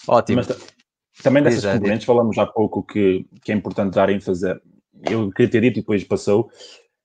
Ótimo. 0.06 0.36
Mas, 0.36 0.74
também 1.22 1.42
dessas 1.42 1.62
Diz, 1.62 1.72
componentes 1.72 2.06
falamos 2.06 2.38
há 2.38 2.46
pouco 2.46 2.82
que, 2.82 3.26
que 3.44 3.52
é 3.52 3.54
importante 3.54 3.94
dar 3.94 4.10
ênfase. 4.10 4.60
Eu 5.08 5.30
queria 5.30 5.50
ter 5.50 5.60
dito 5.60 5.78
e 5.78 5.80
depois 5.80 6.04
passou 6.04 6.50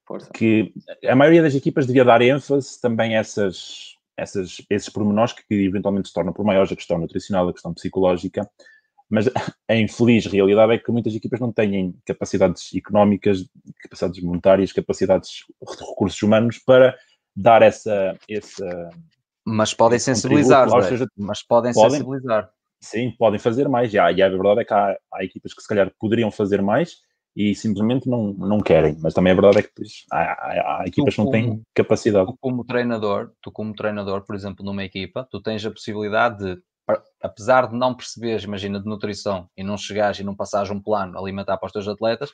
Força. 0.05 0.29
que 0.33 0.73
a 1.05 1.15
maioria 1.15 1.41
das 1.41 1.55
equipas 1.55 1.85
devia 1.85 2.03
dar 2.03 2.21
ênfase 2.21 2.79
também 2.81 3.15
a 3.15 3.19
essas, 3.19 3.95
essas, 4.17 4.61
esses 4.69 4.89
pormenores 4.89 5.33
que 5.33 5.43
eventualmente 5.49 6.07
se 6.07 6.13
tornam 6.13 6.33
por 6.33 6.43
maiores 6.43 6.71
a 6.71 6.75
questão 6.75 6.97
nutricional, 6.97 7.47
a 7.47 7.53
questão 7.53 7.73
psicológica, 7.73 8.49
mas 9.09 9.27
a 9.67 9.75
infeliz 9.75 10.25
realidade 10.25 10.73
é 10.73 10.77
que 10.77 10.91
muitas 10.91 11.15
equipas 11.15 11.39
não 11.39 11.51
têm 11.51 11.95
capacidades 12.05 12.73
económicas, 12.75 13.45
capacidades 13.81 14.21
monetárias, 14.21 14.71
capacidades 14.71 15.45
de 15.61 15.85
recursos 15.85 16.21
humanos 16.21 16.59
para 16.59 16.95
dar 17.35 17.61
essa, 17.61 18.17
essa 18.29 18.89
mas 19.49 19.73
podem 19.73 19.99
sensibilizar, 19.99 20.69
seja, 20.83 21.07
mas 21.17 21.43
podem, 21.43 21.73
podem, 21.73 21.91
sensibilizar. 21.91 22.49
sim, 22.81 23.11
podem 23.17 23.39
fazer 23.39 23.67
mais. 23.67 23.93
E, 23.93 23.99
há, 23.99 24.11
e 24.11 24.21
a 24.21 24.29
verdade 24.29 24.61
é 24.61 24.65
que 24.65 24.73
há, 24.73 24.95
há, 25.13 25.23
equipas 25.23 25.53
que 25.53 25.61
se 25.61 25.67
calhar 25.67 25.91
poderiam 25.99 26.31
fazer 26.31 26.61
mais 26.61 26.97
e 27.35 27.55
simplesmente 27.55 28.07
não, 28.07 28.33
não 28.33 28.59
querem. 28.59 28.97
Mas 29.01 29.13
também 29.13 29.31
a 29.31 29.35
verdade 29.35 29.59
é 29.59 29.63
que 29.63 29.71
pois, 29.75 30.05
há, 30.11 30.17
há, 30.17 30.81
há, 30.81 30.83
equipas 30.85 31.15
que 31.15 31.21
não 31.21 31.31
têm 31.31 31.61
capacidade. 31.73 32.27
Tu 32.27 32.37
como 32.39 32.63
treinador, 32.63 33.31
tu 33.41 33.51
como 33.51 33.73
treinador, 33.73 34.25
por 34.25 34.35
exemplo, 34.35 34.63
numa 34.63 34.83
equipa, 34.83 35.27
tu 35.29 35.41
tens 35.41 35.65
a 35.65 35.71
possibilidade 35.71 36.37
de, 36.37 36.61
apesar 37.21 37.67
de 37.67 37.75
não 37.75 37.95
perceberes, 37.95 38.43
imagina, 38.43 38.79
de 38.79 38.85
nutrição 38.85 39.49
e 39.57 39.63
não 39.63 39.77
chegares 39.77 40.19
e 40.19 40.23
não 40.23 40.35
passares 40.35 40.69
um 40.69 40.81
plano 40.81 41.17
alimentar 41.17 41.57
para 41.57 41.67
os 41.67 41.73
teus 41.73 41.87
atletas, 41.87 42.31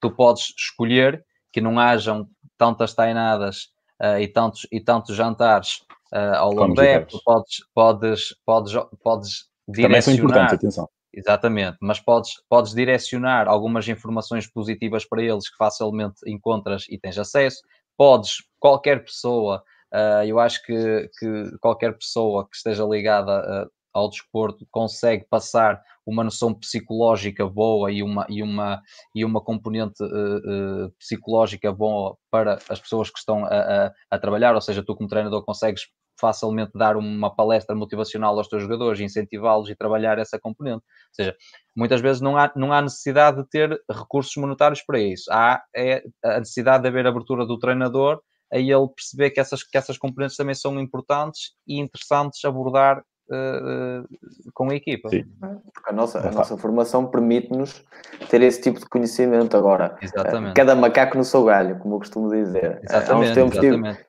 tu 0.00 0.10
podes 0.10 0.52
escolher 0.56 1.24
que 1.52 1.60
não 1.60 1.78
hajam 1.78 2.28
tantas 2.56 2.94
tainadas 2.94 3.68
uh, 4.00 4.18
e, 4.20 4.28
tantos, 4.28 4.66
e 4.70 4.80
tantos 4.80 5.16
jantares 5.16 5.82
uh, 6.12 6.36
ao 6.36 6.52
longo 6.52 6.74
da 6.74 6.84
época, 6.84 7.18
podes, 7.24 7.56
podes, 7.74 8.34
podes, 8.44 8.72
podes 9.02 9.30
direcionar. 9.68 9.88
Também 9.88 10.02
são 10.02 10.14
importantes, 10.14 10.54
atenção. 10.54 10.88
Exatamente, 11.12 11.76
mas 11.80 11.98
podes, 11.98 12.34
podes 12.48 12.72
direcionar 12.72 13.48
algumas 13.48 13.88
informações 13.88 14.46
positivas 14.46 15.04
para 15.04 15.22
eles 15.22 15.48
que 15.48 15.56
facilmente 15.56 16.20
encontras 16.26 16.84
e 16.88 16.98
tens 16.98 17.18
acesso. 17.18 17.60
Podes, 17.96 18.36
qualquer 18.60 19.04
pessoa, 19.04 19.62
uh, 19.92 20.24
eu 20.24 20.38
acho 20.38 20.62
que, 20.64 21.10
que, 21.18 21.58
qualquer 21.60 21.96
pessoa 21.98 22.48
que 22.48 22.56
esteja 22.56 22.84
ligada 22.84 23.64
uh, 23.64 23.70
ao 23.92 24.08
desporto 24.08 24.66
consegue 24.70 25.26
passar 25.28 25.82
uma 26.06 26.24
noção 26.24 26.54
psicológica 26.54 27.46
boa 27.46 27.90
e 27.90 28.02
uma, 28.02 28.26
e 28.28 28.42
uma, 28.42 28.82
e 29.14 29.24
uma 29.24 29.40
componente 29.40 30.02
uh, 30.02 30.86
uh, 30.86 30.90
psicológica 30.98 31.72
boa 31.72 32.16
para 32.30 32.58
as 32.68 32.80
pessoas 32.80 33.10
que 33.10 33.18
estão 33.18 33.44
a, 33.44 33.48
a, 33.48 33.92
a, 34.10 34.18
trabalhar, 34.18 34.54
ou 34.54 34.60
seja, 34.60 34.82
tu 34.84 34.94
como 34.96 35.08
treinador 35.08 35.44
consegues 35.44 35.82
facilmente 36.20 36.72
dar 36.74 36.96
uma 36.96 37.34
palestra 37.34 37.74
motivacional 37.74 38.36
aos 38.36 38.46
teus 38.46 38.62
jogadores, 38.62 39.00
incentivá-los 39.00 39.70
e 39.70 39.74
trabalhar 39.74 40.18
essa 40.18 40.38
componente. 40.38 40.84
Ou 40.84 41.14
seja, 41.14 41.34
muitas 41.74 42.00
vezes 42.02 42.20
não 42.20 42.36
há, 42.36 42.52
não 42.54 42.72
há 42.72 42.82
necessidade 42.82 43.38
de 43.38 43.48
ter 43.48 43.82
recursos 43.90 44.36
monetários 44.36 44.82
para 44.82 45.00
isso. 45.00 45.32
Há 45.32 45.62
é, 45.74 46.02
a 46.22 46.38
necessidade 46.38 46.82
de 46.82 46.88
haver 46.88 47.06
abertura 47.06 47.46
do 47.46 47.58
treinador 47.58 48.20
a 48.52 48.58
ele 48.58 48.88
perceber 48.94 49.30
que 49.30 49.40
essas, 49.40 49.62
que 49.62 49.78
essas 49.78 49.96
componentes 49.96 50.36
também 50.36 50.54
são 50.54 50.78
importantes 50.78 51.52
e 51.66 51.78
interessantes 51.78 52.44
abordar 52.44 53.02
uh, 53.30 54.08
com 54.52 54.70
a 54.70 54.74
equipa. 54.74 55.08
Sim. 55.08 55.24
Porque 55.72 55.90
a 55.90 55.92
nossa, 55.92 56.26
a 56.26 56.30
nossa 56.30 56.56
formação 56.56 57.06
permite-nos 57.06 57.84
ter 58.28 58.42
esse 58.42 58.60
tipo 58.60 58.78
de 58.78 58.86
conhecimento 58.86 59.56
agora. 59.56 59.96
Exatamente. 60.02 60.54
Cada 60.54 60.74
macaco 60.74 61.16
no 61.16 61.24
seu 61.24 61.44
galho, 61.44 61.78
como 61.78 61.94
eu 61.94 61.98
costumo 61.98 62.28
dizer. 62.30 62.80
Exatamente, 62.82 63.10
há 63.10 63.16
uns 63.16 63.34
tempos 63.34 63.58
exatamente. 63.58 63.96
Tive, 63.96 64.06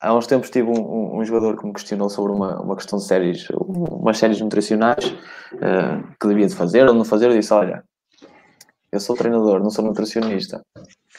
há 0.00 0.14
uns 0.14 0.26
tempos 0.26 0.50
tive 0.50 0.68
um, 0.68 0.80
um, 0.80 1.18
um, 1.18 1.24
jogador 1.24 1.56
que 1.56 1.66
me 1.66 1.72
questionou 1.72 2.10
sobre 2.10 2.32
uma, 2.32 2.60
uma 2.60 2.76
questão 2.76 2.98
de 2.98 3.04
séries, 3.04 3.48
umas 3.50 4.18
séries 4.18 4.40
nutricionais 4.40 5.04
uh, 5.54 6.06
que 6.20 6.28
devia 6.28 6.46
de 6.46 6.54
fazer 6.54 6.86
ou 6.86 6.94
não 6.94 7.04
fazer. 7.04 7.30
Eu 7.30 7.36
disse: 7.36 7.52
Olha, 7.52 7.84
eu 8.92 9.00
sou 9.00 9.16
treinador, 9.16 9.60
não 9.60 9.70
sou 9.70 9.84
nutricionista. 9.84 10.62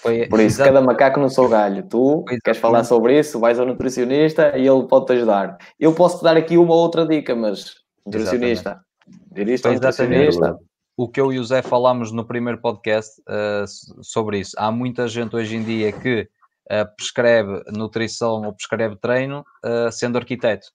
Foi, 0.06 0.28
Por 0.28 0.40
isso, 0.40 0.64
cada 0.64 0.82
macaco 0.82 1.20
no 1.20 1.32
seu 1.32 1.50
galho. 1.50 1.82
Tu 1.90 2.24
queres 2.44 2.60
falar 2.60 2.84
sobre 2.84 3.18
isso, 3.18 3.40
vais 3.40 3.60
ao 3.60 3.66
nutricionista 3.66 4.56
e 4.56 4.68
ele 4.68 4.88
pode 4.88 5.08
te 5.08 5.14
ajudar. 5.14 5.58
Eu 5.80 5.96
posso 5.96 6.20
te 6.20 6.24
dar 6.24 6.38
aqui 6.38 6.60
uma 6.60 6.76
outra 6.76 7.08
dica, 7.08 7.36
mas 7.36 7.74
nutricionista, 8.06 8.80
dirige 9.32 9.66
ao 9.66 9.74
nutricionista. 9.74 10.60
O 10.96 11.10
que 11.10 11.20
eu 11.20 11.34
e 11.34 11.40
o 11.40 11.44
Zé 11.44 11.64
falámos 11.64 12.12
no 12.12 12.24
primeiro 12.24 12.62
podcast 12.62 13.20
uh, 13.22 13.66
sobre 14.04 14.42
isso. 14.42 14.52
Há 14.60 14.72
muita 14.72 15.08
gente 15.08 15.36
hoje 15.36 15.56
em 15.56 15.64
dia 15.64 15.92
que 15.92 16.30
uh, 16.72 16.96
prescreve 16.96 17.64
nutrição 17.72 18.44
ou 18.44 18.54
prescreve 18.54 18.96
treino 18.98 19.44
uh, 19.66 19.92
sendo 19.92 20.20
arquiteto. 20.20 20.68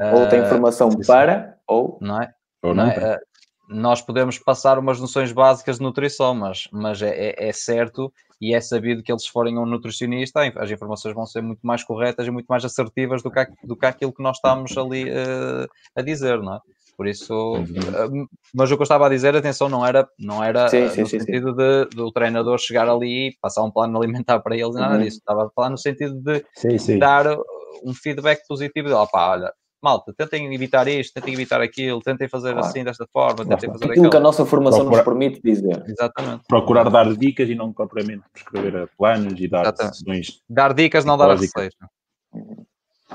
É? 0.00 0.14
Ou 0.14 0.26
tem 0.26 0.42
formação 0.46 0.88
para, 1.06 1.58
ou 1.68 1.98
não 2.00 2.22
é? 2.22 2.32
Ou 2.62 2.74
não, 2.74 2.86
não 2.86 2.90
é? 2.90 3.20
Nós 3.68 4.00
podemos 4.00 4.38
passar 4.38 4.78
umas 4.78 5.00
noções 5.00 5.32
básicas 5.32 5.76
de 5.78 5.82
nutrição, 5.82 6.34
mas, 6.34 6.68
mas 6.70 7.00
é, 7.02 7.08
é, 7.08 7.48
é, 7.48 7.52
certo 7.52 8.12
e 8.40 8.54
é 8.54 8.60
sabido 8.60 9.02
que 9.02 9.10
eles 9.10 9.26
forem 9.26 9.58
um 9.58 9.64
nutricionista, 9.64 10.40
as 10.56 10.70
informações 10.70 11.14
vão 11.14 11.24
ser 11.24 11.40
muito 11.40 11.60
mais 11.62 11.82
corretas 11.82 12.26
e 12.26 12.30
muito 12.30 12.46
mais 12.46 12.64
assertivas 12.64 13.22
do 13.22 13.30
que, 13.30 13.46
do 13.62 13.76
que 13.76 13.86
aquilo 13.86 14.12
que 14.12 14.22
nós 14.22 14.36
estamos 14.36 14.76
ali 14.76 15.04
uh, 15.04 15.68
a 15.96 16.02
dizer, 16.02 16.40
não 16.42 16.56
é? 16.56 16.60
Por 16.96 17.08
isso, 17.08 17.34
uhum. 17.34 18.22
uh, 18.22 18.28
mas 18.54 18.70
o 18.70 18.76
que 18.76 18.82
eu 18.82 18.84
estava 18.84 19.06
a 19.06 19.08
dizer, 19.08 19.34
atenção, 19.34 19.68
não 19.68 19.84
era, 19.84 20.08
não 20.18 20.44
era 20.44 20.68
sim, 20.68 20.88
sim, 20.90 21.00
no 21.00 21.06
sim, 21.06 21.18
sentido 21.20 21.52
de, 21.52 21.86
do 21.86 22.12
treinador 22.12 22.58
chegar 22.58 22.88
ali 22.88 23.28
e 23.28 23.36
passar 23.40 23.64
um 23.64 23.70
plano 23.70 23.98
alimentar 23.98 24.38
para 24.40 24.56
eles, 24.56 24.74
nada 24.74 24.96
uhum. 24.96 25.02
disso. 25.02 25.18
Estava 25.18 25.46
a 25.46 25.50
falar 25.50 25.70
no 25.70 25.78
sentido 25.78 26.20
de 26.20 26.44
dar 26.98 27.26
um 27.82 27.92
feedback 27.94 28.46
positivo 28.46 28.88
de, 28.88 28.94
opa, 28.94 29.30
olha, 29.30 29.52
malta, 29.84 30.14
tentem 30.14 30.52
evitar 30.54 30.88
isto, 30.88 31.12
tentem 31.12 31.34
evitar 31.34 31.60
aquilo, 31.60 32.00
tentem 32.00 32.26
fazer 32.26 32.52
claro. 32.52 32.66
assim, 32.66 32.82
desta 32.82 33.06
forma, 33.12 33.44
tentem 33.44 33.70
fazer 33.70 33.90
aquilo. 33.90 34.08
que 34.10 34.16
a 34.16 34.20
nossa 34.20 34.46
formação 34.46 34.80
Procurar, 34.80 35.04
nos 35.04 35.04
permite 35.04 35.42
dizer. 35.42 35.84
Exatamente. 35.86 36.44
Procurar 36.48 36.90
dar 36.90 37.14
dicas 37.14 37.48
e 37.50 37.54
não 37.54 37.72
propriamente 37.72 38.24
prescrever 38.32 38.88
planos 38.96 39.38
e 39.38 39.46
dar 39.46 39.70
decisões. 39.70 40.42
Dar 40.48 40.72
dicas, 40.72 41.04
não 41.04 41.18
dar 41.18 41.30
a 41.30 41.34
receita. 41.34 41.76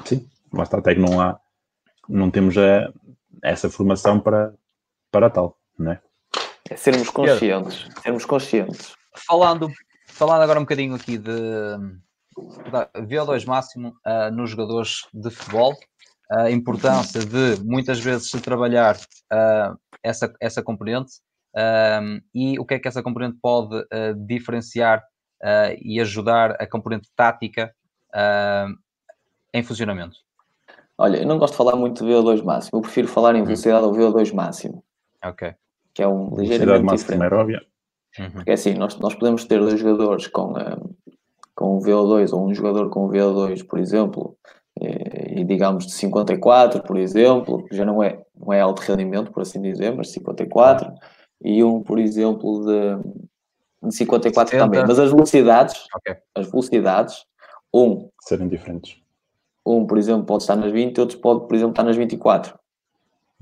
Sim, 0.06 0.30
mas 0.52 0.68
está 0.68 0.78
até 0.78 0.94
que 0.94 1.02
não 1.02 1.20
há, 1.20 1.40
não 2.08 2.30
temos 2.30 2.56
a, 2.58 2.94
essa 3.44 3.70
formação 3.70 4.20
para, 4.20 4.54
para 5.12 5.30
tal, 5.30 5.58
não 5.78 5.94
é? 5.94 6.02
É 6.70 6.76
sermos 6.76 7.10
conscientes, 7.10 7.88
sermos 8.04 8.26
conscientes. 8.26 8.94
Falando, 9.28 9.72
falando 10.08 10.44
agora 10.44 10.60
um 10.60 10.64
bocadinho 10.64 10.94
aqui 10.96 11.18
de, 11.18 11.32
de 11.32 13.16
VO2 13.16 13.46
máximo 13.48 13.96
uh, 14.06 14.32
nos 14.32 14.52
jogadores 14.52 15.08
de 15.12 15.32
futebol, 15.32 15.76
a 16.30 16.52
importância 16.52 17.22
de 17.22 17.64
muitas 17.64 18.00
vezes 18.00 18.30
se 18.30 18.40
trabalhar 18.40 18.96
uh, 18.96 19.78
essa, 20.04 20.32
essa 20.40 20.62
componente 20.62 21.14
um, 21.56 22.22
e 22.34 22.60
o 22.60 22.66
que 22.66 22.76
é 22.76 22.80
que 22.80 22.88
essa 22.88 23.02
componente 23.02 23.38
pode 23.42 23.76
uh, 23.76 24.14
diferenciar 24.28 25.04
uh, 25.42 25.76
e 25.82 26.00
ajudar 26.00 26.52
a 26.60 26.68
componente 26.68 27.10
tática 27.16 27.74
em 29.54 29.62
funcionamento? 29.62 30.18
Olha, 30.98 31.18
eu 31.18 31.28
não 31.28 31.38
gosto 31.38 31.54
de 31.54 31.58
falar 31.58 31.76
muito 31.76 32.04
de 32.04 32.12
VO2 32.12 32.44
máximo, 32.44 32.78
eu 32.78 32.82
prefiro 32.82 33.08
falar 33.08 33.36
em 33.36 33.40
uhum. 33.40 33.46
velocidade 33.46 33.84
ao 33.84 33.94
VO2 33.94 34.34
máximo. 34.34 34.84
Ok. 35.24 35.54
Que 35.94 36.04
é 36.04 36.08
um 36.08 36.36
ligeiramente 36.36 36.98
diferente. 36.98 37.22
Aeróbia. 37.22 37.62
Uhum. 38.18 38.32
Porque 38.32 38.50
é 38.50 38.54
assim, 38.54 38.74
nós, 38.74 38.98
nós 38.98 39.14
podemos 39.14 39.46
ter 39.46 39.60
dois 39.60 39.80
jogadores 39.80 40.28
com, 40.28 40.54
com 41.56 41.78
um 41.78 41.80
VO2 41.80 42.34
ou 42.34 42.48
um 42.48 42.54
jogador 42.54 42.90
com 42.90 43.06
um 43.06 43.10
VO2, 43.10 43.66
por 43.66 43.80
exemplo, 43.80 44.36
e 44.82 45.44
digamos 45.44 45.86
de 45.86 45.94
54, 45.94 46.84
por 46.84 46.98
exemplo, 46.98 47.66
já 47.72 47.86
não 47.86 48.02
é, 48.02 48.22
não 48.36 48.54
é 48.54 48.62
alto 48.62 48.82
rendimento, 48.82 49.32
por 49.32 49.42
assim 49.42 49.62
dizer, 49.62 49.94
mas 49.94 50.12
54, 50.12 50.94
e 51.44 51.64
um, 51.64 51.82
por 51.82 52.00
exemplo, 52.00 52.66
de, 52.66 53.88
de 53.88 53.96
54 53.96 54.52
70. 54.52 54.66
também. 54.66 54.86
Mas 54.88 55.00
as 55.00 55.12
velocidades, 55.12 55.86
okay. 55.96 56.16
as 56.36 56.50
velocidades, 56.50 57.26
um. 57.74 58.10
Serem 58.22 58.48
diferentes. 58.48 58.98
Um, 59.66 59.86
por 59.86 59.98
exemplo, 59.98 60.26
pode 60.26 60.44
estar 60.44 60.56
nas 60.56 60.72
20, 60.72 61.00
outros 61.00 61.20
pode, 61.20 61.48
por 61.48 61.56
exemplo, 61.56 61.72
estar 61.72 61.84
nas 61.84 61.96
24. 61.96 62.58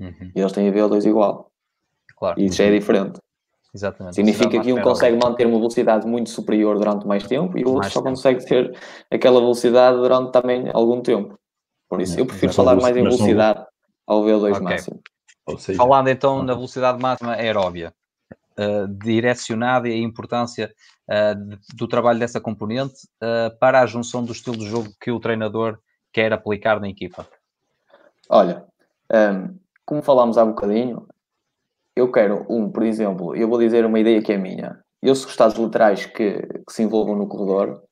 Uhum. 0.00 0.32
E 0.34 0.40
eles 0.40 0.52
têm 0.52 0.68
a 0.68 0.72
VO2 0.72 1.06
igual. 1.06 1.50
Claro. 2.16 2.40
E 2.40 2.46
isso 2.46 2.56
já 2.56 2.64
é 2.64 2.70
diferente. 2.70 3.20
Exatamente. 3.74 4.14
Significa 4.14 4.60
que 4.60 4.72
um 4.72 4.80
consegue 4.80 5.16
manter 5.16 5.46
uma 5.46 5.58
velocidade 5.58 6.06
muito 6.06 6.30
superior 6.30 6.78
durante 6.78 7.06
mais 7.06 7.26
tempo 7.26 7.58
e 7.58 7.62
o 7.64 7.68
outro 7.68 7.80
mais 7.80 7.92
só 7.92 8.00
tempo. 8.00 8.10
consegue 8.10 8.44
ter 8.44 8.78
aquela 9.10 9.40
velocidade 9.40 9.96
durante 9.98 10.32
também 10.32 10.70
algum 10.72 11.00
tempo. 11.02 11.38
Por 11.88 12.00
isso, 12.00 12.18
eu 12.18 12.26
prefiro 12.26 12.52
falar 12.52 12.76
mais 12.76 12.96
em 12.96 13.02
velocidade 13.02 13.64
ao 14.06 14.22
VO2 14.22 14.50
okay. 14.52 14.60
máximo. 14.60 15.00
Seja, 15.58 15.78
Falando 15.78 16.08
então 16.08 16.42
na 16.42 16.54
velocidade 16.54 17.00
máxima 17.00 17.32
aeróbia, 17.32 17.94
uh, 18.58 18.88
direcionada 18.88 19.88
e 19.88 19.92
a 19.92 19.98
importância 19.98 20.72
uh, 21.08 21.56
do 21.74 21.88
trabalho 21.88 22.18
dessa 22.18 22.40
componente 22.40 23.06
uh, 23.22 23.56
para 23.58 23.80
a 23.80 23.86
junção 23.86 24.24
do 24.24 24.32
estilo 24.32 24.56
de 24.56 24.66
jogo 24.66 24.90
que 25.00 25.10
o 25.10 25.20
treinador 25.20 25.78
quer 26.12 26.32
aplicar 26.32 26.80
na 26.80 26.88
equipa. 26.88 27.26
Olha, 28.28 28.66
um, 29.10 29.16
ehm, 29.16 29.54
como 29.86 30.02
falámos 30.02 30.36
há 30.36 30.44
bocadinho, 30.44 31.06
eu 31.98 32.10
quero 32.12 32.46
um, 32.48 32.70
por 32.70 32.84
exemplo, 32.84 33.34
eu 33.34 33.48
vou 33.48 33.58
dizer 33.58 33.84
uma 33.84 33.98
ideia 33.98 34.22
que 34.22 34.32
é 34.32 34.38
minha. 34.38 34.78
Eu, 35.02 35.14
se 35.14 35.24
gostar 35.24 35.48
dos 35.48 35.58
laterais 35.58 36.06
que, 36.06 36.40
que 36.40 36.72
se 36.72 36.82
envolvam 36.82 37.16
no 37.16 37.26
corredor, 37.26 37.82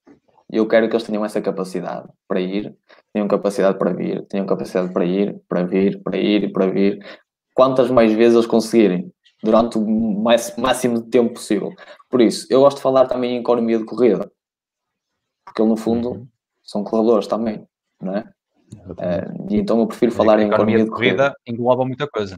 eu 0.51 0.67
quero 0.69 0.89
que 0.89 0.95
eles 0.95 1.07
tenham 1.07 1.25
essa 1.25 1.41
capacidade 1.41 2.09
para 2.29 2.41
ir, 2.41 2.77
tenham 3.13 3.27
capacidade 3.27 3.79
para 3.79 3.93
vir, 3.93 4.25
tenham 4.27 4.47
capacidade 4.47 4.93
para 4.93 5.05
ir, 5.05 5.41
para 5.49 5.65
vir, 5.65 6.03
para 6.03 6.17
ir 6.17 6.45
e 6.45 6.53
para 6.53 6.67
vir. 6.67 6.99
Quantas 7.53 7.91
mais 7.91 8.13
vezes 8.13 8.35
eles 8.35 8.47
conseguirem, 8.47 9.13
durante 9.43 9.79
o 9.79 9.85
máximo 10.57 11.03
de 11.03 11.11
tempo 11.11 11.35
possível. 11.35 11.73
Por 12.09 12.21
isso, 12.21 12.47
eu 12.51 12.61
gosto 12.61 12.77
de 12.77 12.83
falar 12.83 13.07
também 13.07 13.37
em 13.37 13.41
economia 13.41 13.79
de 13.79 13.85
corrida, 13.85 14.31
porque 15.45 15.63
no 15.63 15.77
fundo 15.77 16.11
uhum. 16.11 16.29
são 16.63 16.85
corredores 16.85 17.27
também, 17.27 17.67
não 18.01 18.17
é? 18.17 18.25
é 18.99 19.25
e 19.51 19.57
então 19.57 19.81
eu 19.81 19.87
prefiro 19.87 20.13
falar 20.13 20.39
em 20.41 20.49
economia 20.49 20.85
de 20.85 20.91
corrida. 20.91 21.31
corrida 21.31 21.35
engloba 21.47 21.85
muita 21.85 22.07
coisa. 22.09 22.37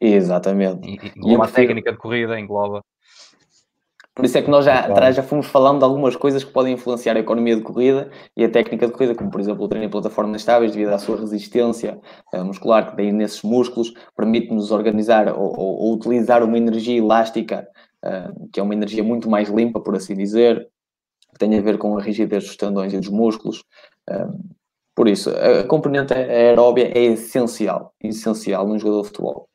Exatamente. 0.00 0.98
Engloba 1.16 1.44
a 1.44 1.48
técnica 1.48 1.92
de 1.92 1.98
corrida, 1.98 2.38
engloba. 2.38 2.82
Por 4.18 4.24
isso 4.24 4.36
é 4.36 4.42
que 4.42 4.50
nós 4.50 4.64
já 4.64 4.80
atrás 4.80 5.14
já 5.14 5.22
fomos 5.22 5.46
falando 5.46 5.78
de 5.78 5.84
algumas 5.84 6.16
coisas 6.16 6.42
que 6.42 6.52
podem 6.52 6.74
influenciar 6.74 7.16
a 7.16 7.20
economia 7.20 7.54
de 7.54 7.62
corrida 7.62 8.10
e 8.36 8.44
a 8.44 8.50
técnica 8.50 8.88
de 8.88 8.92
corrida, 8.92 9.14
como 9.14 9.30
por 9.30 9.40
exemplo 9.40 9.64
o 9.64 9.68
treino 9.68 9.86
em 9.86 9.88
plataformas 9.88 10.40
estáveis, 10.40 10.72
devido 10.72 10.88
à 10.88 10.98
sua 10.98 11.16
resistência 11.16 12.00
uh, 12.34 12.44
muscular 12.44 12.90
que 12.90 12.96
tem 12.96 13.12
nesses 13.12 13.42
músculos, 13.42 13.94
permite-nos 14.16 14.72
organizar 14.72 15.28
ou, 15.28 15.56
ou, 15.56 15.78
ou, 15.82 15.94
utilizar 15.94 16.42
uma 16.42 16.58
energia 16.58 16.98
elástica, 16.98 17.68
uh, 18.04 18.48
que 18.52 18.58
é 18.58 18.62
uma 18.62 18.74
energia 18.74 19.04
muito 19.04 19.30
mais 19.30 19.48
limpa, 19.50 19.78
por 19.78 19.94
assim 19.94 20.16
dizer, 20.16 20.68
que 21.32 21.38
tem 21.38 21.56
a 21.56 21.62
ver 21.62 21.78
com 21.78 21.96
a 21.96 22.02
rigidez 22.02 22.42
dos 22.42 22.56
tendões 22.56 22.92
e 22.92 22.98
dos 22.98 23.10
músculos. 23.10 23.62
Uh, 24.10 24.36
por 24.96 25.06
isso, 25.06 25.30
a 25.30 25.62
componente 25.62 26.12
aeróbia 26.12 26.90
é 26.92 27.04
essencial, 27.04 27.94
essencial 28.02 28.66
num 28.66 28.80
jogador 28.80 29.02
de 29.02 29.06
futebol 29.06 29.48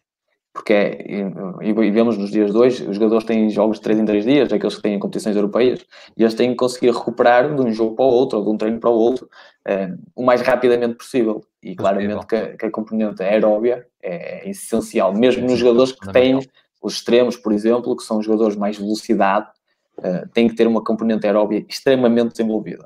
porque 0.53 0.71
é, 0.71 1.31
e, 1.61 1.91
vemos 1.91 2.15
nos 2.15 2.29
dias 2.29 2.51
de 2.51 2.57
hoje, 2.57 2.87
os 2.87 2.95
jogadores 2.95 3.25
têm 3.25 3.49
jogos 3.49 3.77
de 3.77 3.83
3 3.83 3.99
em 3.99 4.05
3 4.05 4.23
dias, 4.23 4.53
aqueles 4.53 4.75
que 4.75 4.83
têm 4.83 4.99
competições 4.99 5.35
europeias, 5.35 5.83
e 6.15 6.21
eles 6.21 6.35
têm 6.35 6.51
que 6.51 6.55
conseguir 6.55 6.91
recuperar 6.91 7.53
de 7.53 7.59
um 7.59 7.71
jogo 7.71 7.95
para 7.95 8.05
o 8.05 8.09
outro, 8.09 8.37
ou 8.37 8.45
de 8.45 8.51
um 8.51 8.57
treino 8.57 8.79
para 8.79 8.91
o 8.91 8.93
outro, 8.93 9.27
eh, 9.65 9.91
o 10.15 10.23
mais 10.23 10.41
rapidamente 10.41 10.93
possível. 10.95 11.43
E 11.61 11.75
claramente 11.75 12.27
que 12.27 12.35
a, 12.35 12.55
que 12.55 12.65
a, 12.67 12.71
componente 12.71 13.23
aeróbia 13.23 13.87
é, 14.01 14.47
é 14.47 14.49
essencial, 14.51 15.11
mesmo 15.11 15.47
nos 15.47 15.57
jogadores 15.57 15.91
que 15.91 16.11
têm 16.11 16.39
os 16.83 16.93
extremos, 16.93 17.35
por 17.35 17.51
exemplo, 17.51 17.95
que 17.95 18.03
são 18.03 18.21
jogadores 18.21 18.55
mais 18.55 18.77
velocidade, 18.77 19.47
uh, 19.99 20.27
têm 20.33 20.49
que 20.49 20.55
ter 20.55 20.67
uma 20.67 20.83
componente 20.83 21.25
aeróbia 21.25 21.65
extremamente 21.67 22.31
desenvolvida. 22.33 22.85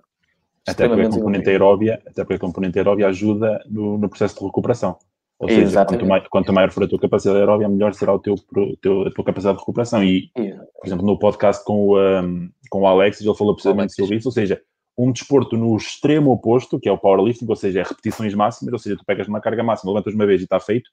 Até 0.65 0.87
porque, 0.87 1.01
a 1.01 1.09
componente 1.09 1.49
aeróbia, 1.49 2.01
até 2.05 2.23
porque 2.23 2.35
a 2.35 2.39
componente 2.39 2.77
aeróbia 2.77 3.07
ajuda 3.07 3.59
no, 3.67 3.97
no 3.97 4.07
processo 4.07 4.37
de 4.37 4.45
recuperação. 4.45 4.97
Ou 5.39 5.47
seja, 5.47 5.85
quanto, 5.85 6.05
mais, 6.05 6.27
quanto 6.29 6.53
maior 6.53 6.71
for 6.71 6.83
a 6.83 6.87
tua 6.87 6.99
capacidade 6.99 7.39
aeróbia, 7.39 7.69
melhor 7.69 7.93
será 7.93 8.13
o 8.13 8.19
teu, 8.19 8.35
teu, 8.81 9.03
a 9.03 9.11
tua 9.11 9.23
capacidade 9.23 9.57
de 9.57 9.61
recuperação. 9.61 10.03
E, 10.03 10.31
por 10.33 10.87
exemplo, 10.87 11.05
no 11.05 11.19
podcast 11.19 11.63
com 11.63 11.89
o, 11.89 11.99
um, 11.99 12.49
com 12.71 12.81
o 12.81 12.87
Alex, 12.87 13.21
ele 13.21 13.35
falou 13.35 13.53
precisamente 13.53 13.93
sobre 13.93 14.15
isso. 14.15 14.27
Ou 14.27 14.31
seja, 14.31 14.59
um 14.97 15.11
desporto 15.11 15.55
no 15.55 15.77
extremo 15.77 16.31
oposto, 16.31 16.79
que 16.79 16.89
é 16.89 16.91
o 16.91 16.97
powerlifting, 16.97 17.45
ou 17.47 17.55
seja, 17.55 17.81
é 17.81 17.83
repetições 17.83 18.33
máximas, 18.33 18.73
ou 18.73 18.79
seja, 18.79 18.97
tu 18.97 19.05
pegas 19.05 19.27
uma 19.27 19.39
carga 19.39 19.61
máxima, 19.61 19.91
levantas 19.91 20.15
uma 20.15 20.25
vez 20.25 20.41
e 20.41 20.45
está 20.45 20.59
feito. 20.59 20.89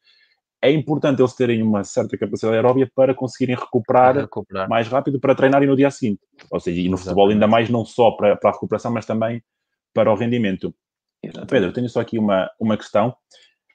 É 0.61 0.71
importante 0.71 1.21
eles 1.21 1.35
terem 1.35 1.62
uma 1.62 1.83
certa 1.83 2.16
capacidade 2.16 2.57
aeróbia 2.57 2.91
para 2.95 3.15
conseguirem 3.15 3.57
recuperar, 3.57 4.16
recuperar, 4.16 4.69
mais 4.69 4.89
rápido 4.89 5.19
para 5.19 5.35
treinarem 5.35 5.69
no 5.69 5.77
dia 5.77 5.91
seguinte. 5.91 6.21
Ou 6.51 6.61
seja, 6.61 6.81
e 6.81 6.89
no 6.89 6.97
Exatamente. 6.97 7.05
futebol 7.05 7.31
ainda 7.31 7.47
mais 7.47 7.71
não 7.71 7.85
só 7.85 8.11
para, 8.11 8.37
para 8.37 8.51
a 8.51 8.53
recuperação, 8.53 8.93
mas 8.93 9.07
também 9.07 9.43
para 9.95 10.12
o 10.12 10.15
rendimento. 10.15 10.75
Exatamente. 11.23 11.51
Pedro, 11.51 11.73
tenho 11.73 11.89
só 11.89 12.01
aqui 12.01 12.19
uma, 12.19 12.51
uma 12.61 12.77
questão 12.77 13.15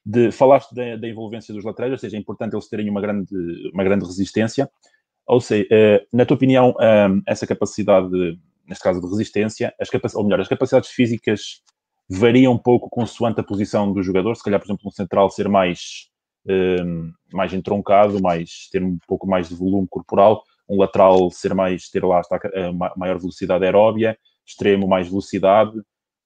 de 0.09 0.31
falaste 0.31 0.73
da, 0.73 0.95
da, 0.95 1.07
envolvência 1.07 1.53
dos 1.53 1.63
laterais, 1.63 1.91
ou 1.91 1.97
seja, 1.99 2.17
é 2.17 2.19
importante 2.19 2.55
eles 2.55 2.67
terem 2.67 2.89
uma 2.89 2.99
grande, 2.99 3.31
uma 3.71 3.83
grande 3.83 4.05
resistência. 4.05 4.67
Ou 5.27 5.39
seja, 5.39 5.67
uh, 5.71 6.17
na 6.17 6.25
tua 6.25 6.35
opinião, 6.35 6.75
ehm, 6.81 7.21
essa 7.27 7.45
capacidade, 7.45 8.09
neste 8.67 8.83
caso 8.83 8.99
de 8.99 9.07
resistência, 9.07 9.71
as 9.79 10.15
ou 10.15 10.23
melhor, 10.23 10.39
as 10.39 10.47
capacidades 10.47 10.89
físicas 10.89 11.61
variam 12.09 12.53
um 12.53 12.57
pouco 12.57 12.89
consoante 12.89 13.39
a 13.39 13.43
posição 13.43 13.93
do 13.93 14.01
jogador. 14.01 14.35
Se 14.35 14.43
calhar, 14.43 14.59
por 14.59 14.65
exemplo, 14.65 14.87
um 14.87 14.91
central 14.91 15.29
ser 15.29 15.47
mais, 15.47 16.09
ehm, 16.47 17.11
mais 17.31 17.53
entroncado, 17.53 18.19
mais, 18.19 18.67
ter 18.71 18.83
um 18.83 18.97
pouco 19.07 19.27
mais 19.27 19.47
de 19.49 19.53
volume 19.55 19.87
corporal, 19.87 20.43
um 20.67 20.79
lateral 20.79 21.29
ser 21.29 21.53
mais, 21.53 21.87
ter 21.87 22.03
lá 22.03 22.21
está, 22.21 22.39
eh, 22.51 22.71
maior 22.97 23.19
velocidade 23.19 23.63
aeróbia, 23.63 24.17
extremo 24.43 24.87
mais 24.87 25.07
velocidade, 25.07 25.79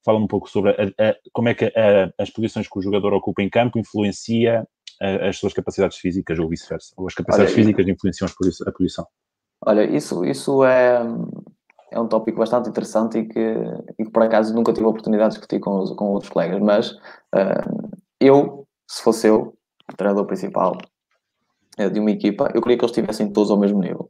fala 0.03 0.19
um 0.19 0.27
pouco 0.27 0.49
sobre 0.49 0.71
a, 0.71 1.09
a, 1.09 1.15
como 1.31 1.49
é 1.49 1.53
que 1.53 1.65
a, 1.65 2.13
as 2.17 2.30
posições 2.30 2.67
que 2.67 2.77
o 2.77 2.81
jogador 2.81 3.13
ocupa 3.13 3.41
em 3.41 3.49
campo 3.49 3.80
influencia 3.80 4.67
as 5.01 5.38
suas 5.38 5.53
capacidades 5.53 5.97
físicas 5.97 6.39
ou 6.39 6.47
vice-versa, 6.47 6.93
ou 6.95 7.07
as 7.07 7.13
capacidades 7.13 7.53
Olha, 7.53 7.61
físicas 7.61 7.88
influenciam 7.88 8.30
a 8.65 8.71
posição. 8.71 9.05
Olha, 9.65 9.84
isso, 9.84 10.23
isso 10.25 10.63
é, 10.63 11.01
é 11.91 11.99
um 11.99 12.07
tópico 12.07 12.39
bastante 12.39 12.69
interessante 12.69 13.19
e 13.19 13.27
que, 13.27 13.55
e 13.99 14.05
que 14.05 14.11
por 14.11 14.23
acaso 14.23 14.53
nunca 14.53 14.73
tive 14.73 14.85
a 14.85 14.89
oportunidade 14.89 15.34
de 15.34 15.39
discutir 15.39 15.59
com, 15.59 15.84
com 15.95 16.05
outros 16.05 16.31
colegas, 16.31 16.61
mas 16.61 16.91
uh, 16.91 17.91
eu, 18.19 18.67
se 18.88 19.01
fosse 19.03 19.27
eu, 19.27 19.57
o 19.91 19.95
treinador 19.95 20.25
principal 20.25 20.77
uh, 21.80 21.89
de 21.89 21.99
uma 21.99 22.11
equipa, 22.11 22.51
eu 22.53 22.61
queria 22.61 22.77
que 22.77 22.84
eles 22.84 22.91
estivessem 22.91 23.31
todos 23.31 23.51
ao 23.51 23.59
mesmo 23.59 23.81
nível. 23.81 24.09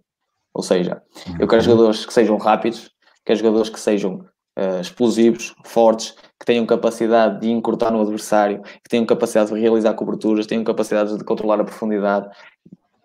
Ou 0.53 0.63
seja, 0.63 1.01
eu 1.39 1.47
quero 1.47 1.61
uhum. 1.61 1.69
jogadores 1.69 2.05
que 2.05 2.13
sejam 2.13 2.37
rápidos, 2.37 2.91
quero 3.25 3.39
jogadores 3.39 3.69
que 3.69 3.79
sejam 3.79 4.25
uh, 4.57 4.79
explosivos, 4.79 5.55
fortes, 5.63 6.15
que 6.39 6.45
tenham 6.45 6.65
capacidade 6.65 7.41
de 7.41 7.49
encurtar 7.49 7.91
no 7.91 8.01
adversário, 8.01 8.61
que 8.61 8.89
tenham 8.89 9.05
capacidade 9.05 9.53
de 9.53 9.59
realizar 9.59 9.93
coberturas, 9.93 10.45
tenham 10.45 10.63
capacidade 10.63 11.17
de 11.17 11.23
controlar 11.23 11.59
a 11.59 11.63
profundidade. 11.63 12.29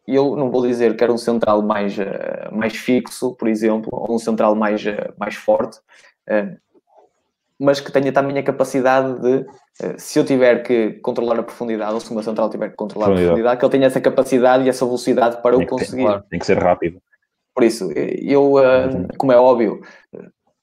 Eu 0.07 0.35
não 0.37 0.51
vou 0.51 0.67
dizer 0.67 0.97
que 0.97 1.05
era 1.05 1.13
um 1.13 1.19
central 1.19 1.63
mais, 1.63 1.97
uh, 1.99 2.53
mais 2.53 2.77
fixo, 2.77 3.35
por 3.35 3.49
exemplo, 3.49 3.91
ou 3.93 4.15
um 4.15 4.19
central 4.19 4.55
mais, 4.55 4.85
uh, 4.85 5.13
mais 5.19 5.35
forte, 5.35 5.79
mas 7.59 7.81
que 7.81 7.91
tenha 7.91 8.13
também 8.13 8.39
a 8.39 8.43
capacidade 8.43 9.19
de, 9.21 9.47
se 9.97 10.19
eu 10.19 10.25
tiver 10.25 10.63
que 10.63 10.93
controlar 11.01 11.41
a 11.41 11.43
profundidade, 11.43 11.95
ou 11.95 12.01
se 12.01 12.11
o 12.11 12.15
meu 12.15 12.23
central 12.23 12.51
tiver 12.51 12.69
que 12.69 12.77
controlar 12.77 13.07
a 13.07 13.15
profundidade, 13.15 13.59
que 13.59 13.65
ele 13.65 13.73
tenha 13.73 13.87
essa 13.87 14.01
capacidade 14.01 14.65
e 14.65 14.69
essa 14.69 14.85
velocidade 14.85 15.41
para 15.43 15.57
tem 15.57 15.65
o 15.65 15.69
conseguir. 15.69 15.97
Ter, 15.97 16.03
claro. 16.03 16.25
Tem 16.31 16.39
que 16.39 16.47
ser 16.47 16.59
rápido. 16.59 17.01
Por 17.55 17.65
isso, 17.65 17.91
eu, 17.93 18.53
como 19.17 19.33
é 19.33 19.37
óbvio, 19.37 19.81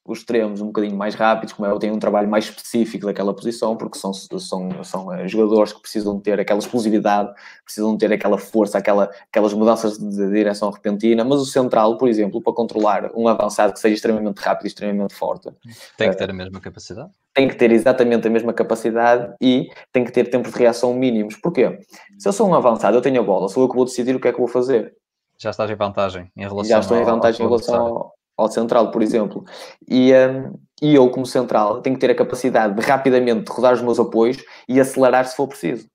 os 0.06 0.18
extremos 0.18 0.60
um 0.60 0.66
bocadinho 0.66 0.96
mais 0.96 1.14
rápidos, 1.14 1.52
como 1.52 1.66
é, 1.66 1.70
eu 1.70 1.78
tenho 1.78 1.94
um 1.94 1.98
trabalho 1.98 2.28
mais 2.28 2.44
específico 2.44 3.06
daquela 3.06 3.34
posição, 3.34 3.76
porque 3.76 3.98
são, 3.98 4.12
são, 4.12 4.84
são 4.84 5.12
eh, 5.12 5.26
jogadores 5.26 5.72
que 5.72 5.80
precisam 5.80 6.18
ter 6.20 6.38
aquela 6.38 6.58
explosividade, 6.58 7.32
precisam 7.64 7.96
ter 7.96 8.12
aquela 8.12 8.38
força, 8.38 8.78
aquela, 8.78 9.10
aquelas 9.30 9.52
mudanças 9.52 9.98
de, 9.98 10.08
de 10.08 10.30
direção 10.30 10.70
repentina, 10.70 11.24
mas 11.24 11.40
o 11.40 11.46
central, 11.46 11.98
por 11.98 12.08
exemplo, 12.08 12.40
para 12.40 12.52
controlar 12.52 13.10
um 13.14 13.28
avançado 13.28 13.72
que 13.72 13.80
seja 13.80 13.94
extremamente 13.94 14.38
rápido 14.38 14.64
e 14.64 14.68
extremamente 14.68 15.14
forte. 15.14 15.48
Tem 15.96 16.10
que 16.10 16.16
ter 16.16 16.30
a 16.30 16.32
mesma 16.32 16.60
capacidade? 16.60 17.10
Tem 17.34 17.48
que 17.48 17.54
ter 17.54 17.70
exatamente 17.70 18.26
a 18.26 18.30
mesma 18.30 18.52
capacidade 18.52 19.34
e 19.40 19.68
tem 19.92 20.04
que 20.04 20.12
ter 20.12 20.30
tempos 20.30 20.52
de 20.52 20.58
reação 20.58 20.94
mínimos. 20.94 21.36
Porquê? 21.36 21.78
Se 22.18 22.28
eu 22.28 22.32
sou 22.32 22.48
um 22.48 22.54
avançado, 22.54 22.96
eu 22.96 23.02
tenho 23.02 23.20
a 23.20 23.24
bola, 23.24 23.48
sou 23.48 23.64
eu 23.64 23.68
que 23.68 23.76
vou 23.76 23.84
decidir 23.84 24.14
o 24.14 24.20
que 24.20 24.28
é 24.28 24.32
que 24.32 24.38
vou 24.38 24.48
fazer. 24.48 24.94
Já 25.38 25.50
estás 25.50 25.70
em 25.70 25.74
vantagem 25.74 26.30
em 26.34 26.42
relação 26.42 26.64
Já 26.64 26.78
estou 26.78 26.96
em 26.96 27.04
vantagem 27.04 27.44
ao, 27.44 27.52
ao 27.52 27.58
em 27.58 27.62
relação 27.62 27.86
ao, 27.86 28.14
ao 28.36 28.50
central, 28.50 28.90
por 28.90 29.02
exemplo. 29.02 29.44
E, 29.88 30.12
um, 30.12 30.54
e 30.82 30.94
eu, 30.94 31.08
como 31.10 31.24
central, 31.24 31.80
tenho 31.80 31.96
que 31.96 32.00
ter 32.00 32.10
a 32.10 32.14
capacidade 32.14 32.74
de 32.74 32.86
rapidamente 32.86 33.50
rodar 33.50 33.72
os 33.72 33.82
meus 33.82 33.98
apoios 33.98 34.38
e 34.68 34.78
acelerar 34.78 35.26
se 35.26 35.34
for 35.34 35.48
preciso. 35.48 35.88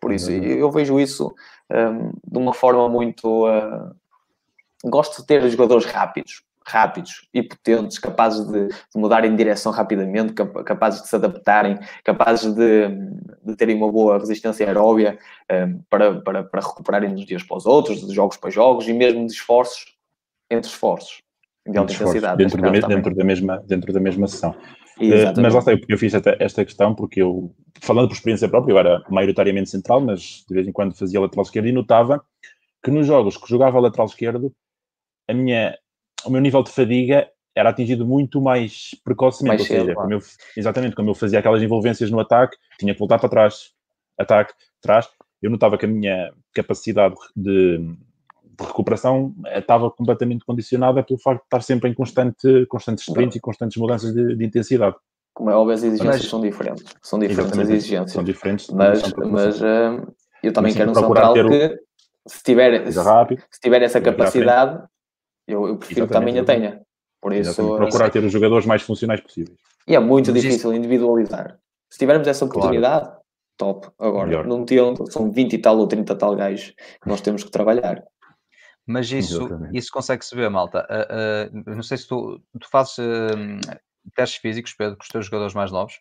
Por 0.00 0.12
isso, 0.12 0.30
uhum. 0.30 0.42
eu 0.42 0.70
vejo 0.70 0.98
isso 0.98 1.32
um, 1.70 2.10
de 2.24 2.38
uma 2.38 2.52
forma 2.52 2.88
muito. 2.88 3.46
Uh, 3.46 3.94
gosto 4.84 5.20
de 5.20 5.26
ter 5.26 5.48
jogadores 5.48 5.86
rápidos, 5.86 6.42
rápidos 6.64 7.28
e 7.32 7.42
potentes, 7.42 7.98
capazes 7.98 8.46
de, 8.46 8.68
de 8.68 8.74
mudarem 8.96 9.30
de 9.30 9.36
direção 9.36 9.72
rapidamente, 9.72 10.34
capazes 10.64 11.02
de 11.02 11.08
se 11.08 11.16
adaptarem, 11.16 11.78
capazes 12.04 12.52
de, 12.52 12.88
de 13.42 13.56
terem 13.56 13.76
uma 13.76 13.90
boa 13.90 14.18
resistência 14.18 14.66
aeróbia 14.66 15.18
um, 15.50 15.80
para, 15.88 16.20
para, 16.20 16.44
para 16.44 16.60
recuperarem 16.60 17.14
uns 17.14 17.24
dias 17.24 17.42
para 17.42 17.56
os 17.56 17.66
outros, 17.66 18.06
de 18.06 18.14
jogos 18.14 18.36
para 18.36 18.50
jogos 18.50 18.86
e 18.86 18.92
mesmo 18.92 19.26
de 19.26 19.32
esforços 19.32 19.96
entre 20.50 20.70
esforços 20.70 21.25
de 21.66 21.78
alta 21.78 21.92
intensidade. 21.92 22.36
Dentro 22.36 22.60
da, 22.60 22.70
dentro, 22.70 23.14
da 23.14 23.24
mesma, 23.24 23.62
dentro 23.66 23.92
da 23.92 24.00
mesma 24.00 24.26
sessão. 24.26 24.50
Uh, 24.98 25.40
mas 25.40 25.52
lá 25.52 25.58
está, 25.58 25.72
eu, 25.72 25.80
eu 25.88 25.98
fiz 25.98 26.14
esta, 26.14 26.36
esta 26.40 26.64
questão 26.64 26.94
porque 26.94 27.20
eu, 27.20 27.54
falando 27.82 28.08
por 28.08 28.14
experiência 28.14 28.48
própria, 28.48 28.72
eu 28.72 28.78
era 28.78 29.02
maioritariamente 29.10 29.68
central, 29.68 30.00
mas 30.00 30.44
de 30.48 30.54
vez 30.54 30.66
em 30.66 30.72
quando 30.72 30.96
fazia 30.96 31.20
lateral 31.20 31.44
esquerdo 31.44 31.66
e 31.66 31.72
notava 31.72 32.24
que 32.82 32.90
nos 32.90 33.06
jogos 33.06 33.36
que 33.36 33.48
jogava 33.48 33.80
lateral 33.80 34.06
esquerdo, 34.06 34.52
a 35.28 35.34
minha, 35.34 35.76
o 36.24 36.30
meu 36.30 36.40
nível 36.40 36.62
de 36.62 36.70
fadiga 36.70 37.28
era 37.54 37.70
atingido 37.70 38.06
muito 38.06 38.40
mais 38.40 38.90
precocemente. 39.02 39.58
Mais 39.58 39.70
ou 39.70 39.76
seja, 39.76 39.94
como 39.94 40.12
eu, 40.12 40.20
exatamente, 40.56 40.94
como 40.94 41.10
eu 41.10 41.14
fazia 41.14 41.38
aquelas 41.38 41.62
envolvências 41.62 42.10
no 42.10 42.20
ataque, 42.20 42.56
tinha 42.78 42.92
que 42.92 42.98
voltar 42.98 43.18
para 43.18 43.28
trás, 43.28 43.72
ataque, 44.18 44.54
trás, 44.80 45.08
eu 45.42 45.50
notava 45.50 45.76
que 45.76 45.84
a 45.84 45.88
minha 45.88 46.32
capacidade 46.54 47.14
de, 47.34 47.96
de 48.58 48.66
recuperação 48.66 49.34
estava 49.54 49.90
completamente 49.90 50.44
condicionada 50.44 51.02
pelo 51.02 51.18
facto 51.18 51.40
de 51.40 51.46
estar 51.46 51.62
sempre 51.62 51.90
em 51.90 51.94
constante, 51.94 52.66
constantes 52.66 53.06
sprints 53.06 53.36
e 53.36 53.40
constantes 53.40 53.76
mudanças 53.76 54.12
de, 54.14 54.36
de, 54.36 54.44
intensidade. 54.44 54.96
Como 55.34 55.50
é 55.50 55.54
óbvio, 55.54 55.74
as 55.74 55.82
exigências 55.82 56.22
mas, 56.22 56.30
são 56.30 56.40
diferentes. 56.40 56.84
São 57.02 57.18
diferentes 57.18 57.58
as 57.58 57.68
exigências. 57.68 58.12
São 58.12 58.24
diferentes. 58.24 58.68
Mas, 58.70 59.12
mas 59.12 59.60
uh, 59.60 60.12
eu 60.42 60.52
também 60.52 60.72
mas, 60.72 60.76
quero 60.76 60.90
um 60.90 60.94
central 60.94 61.34
que, 61.34 61.40
o... 61.40 61.78
se 62.26 62.42
tiver, 62.42 62.90
se, 62.90 62.98
rápido, 62.98 63.42
se 63.50 63.60
tiver 63.60 63.82
essa 63.82 64.00
capacidade, 64.00 64.82
eu, 65.46 65.68
eu 65.68 65.76
prefiro 65.76 66.06
que 66.06 66.12
também 66.12 66.38
a 66.38 66.44
tenha. 66.44 66.80
Por 67.20 67.32
isso, 67.32 67.76
procurar 67.76 68.10
ter 68.10 68.24
os 68.24 68.32
jogadores 68.32 68.66
mais 68.66 68.82
funcionais 68.82 69.20
possíveis. 69.20 69.58
E 69.88 69.94
é 69.94 70.00
muito 70.00 70.32
mas 70.32 70.42
difícil 70.42 70.70
isso... 70.70 70.74
individualizar. 70.74 71.58
Se 71.90 71.98
tivermos 71.98 72.26
essa 72.26 72.44
oportunidade, 72.44 73.06
claro. 73.06 73.20
top. 73.56 73.88
Agora, 73.98 74.26
Melhor. 74.26 74.46
não 74.46 74.64
tendo, 74.64 75.10
são 75.10 75.30
20 75.30 75.52
e 75.52 75.58
tal 75.58 75.78
ou 75.78 75.86
30 75.86 76.14
tal 76.16 76.34
gajos 76.34 76.74
que 77.02 77.08
nós 77.08 77.20
temos 77.20 77.44
que 77.44 77.50
trabalhar. 77.50 78.02
Mas 78.86 79.10
isso, 79.10 79.48
isso 79.72 79.90
consegue-se 79.90 80.34
ver, 80.34 80.48
malta. 80.48 80.86
Uh, 80.88 81.58
uh, 81.58 81.74
não 81.74 81.82
sei 81.82 81.98
se 81.98 82.06
tu, 82.06 82.40
tu 82.60 82.68
fazes 82.70 82.98
uh, 82.98 83.80
testes 84.14 84.40
físicos, 84.40 84.72
Pedro, 84.74 84.96
com 84.96 85.02
os 85.02 85.08
teus 85.08 85.26
jogadores 85.26 85.54
mais 85.54 85.72
novos? 85.72 85.94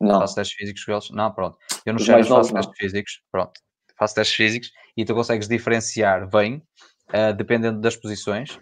Não. 0.00 0.18
Faço 0.18 0.34
testes 0.34 0.56
físicos 0.56 0.84
com 0.84 0.92
eles? 0.92 1.10
Não, 1.10 1.32
pronto. 1.32 1.56
Eu 1.86 1.92
não 1.92 2.00
sei, 2.00 2.16
mas 2.16 2.28
faço 2.28 2.52
testes 2.52 2.76
físicos, 2.76 3.22
pronto. 3.30 3.52
Faço 3.96 4.14
testes 4.16 4.36
físicos 4.36 4.70
e 4.96 5.04
tu 5.04 5.14
consegues 5.14 5.46
diferenciar 5.46 6.28
bem 6.28 6.62
uh, 7.10 7.32
dependendo 7.36 7.80
das 7.80 7.96
posições. 7.96 8.58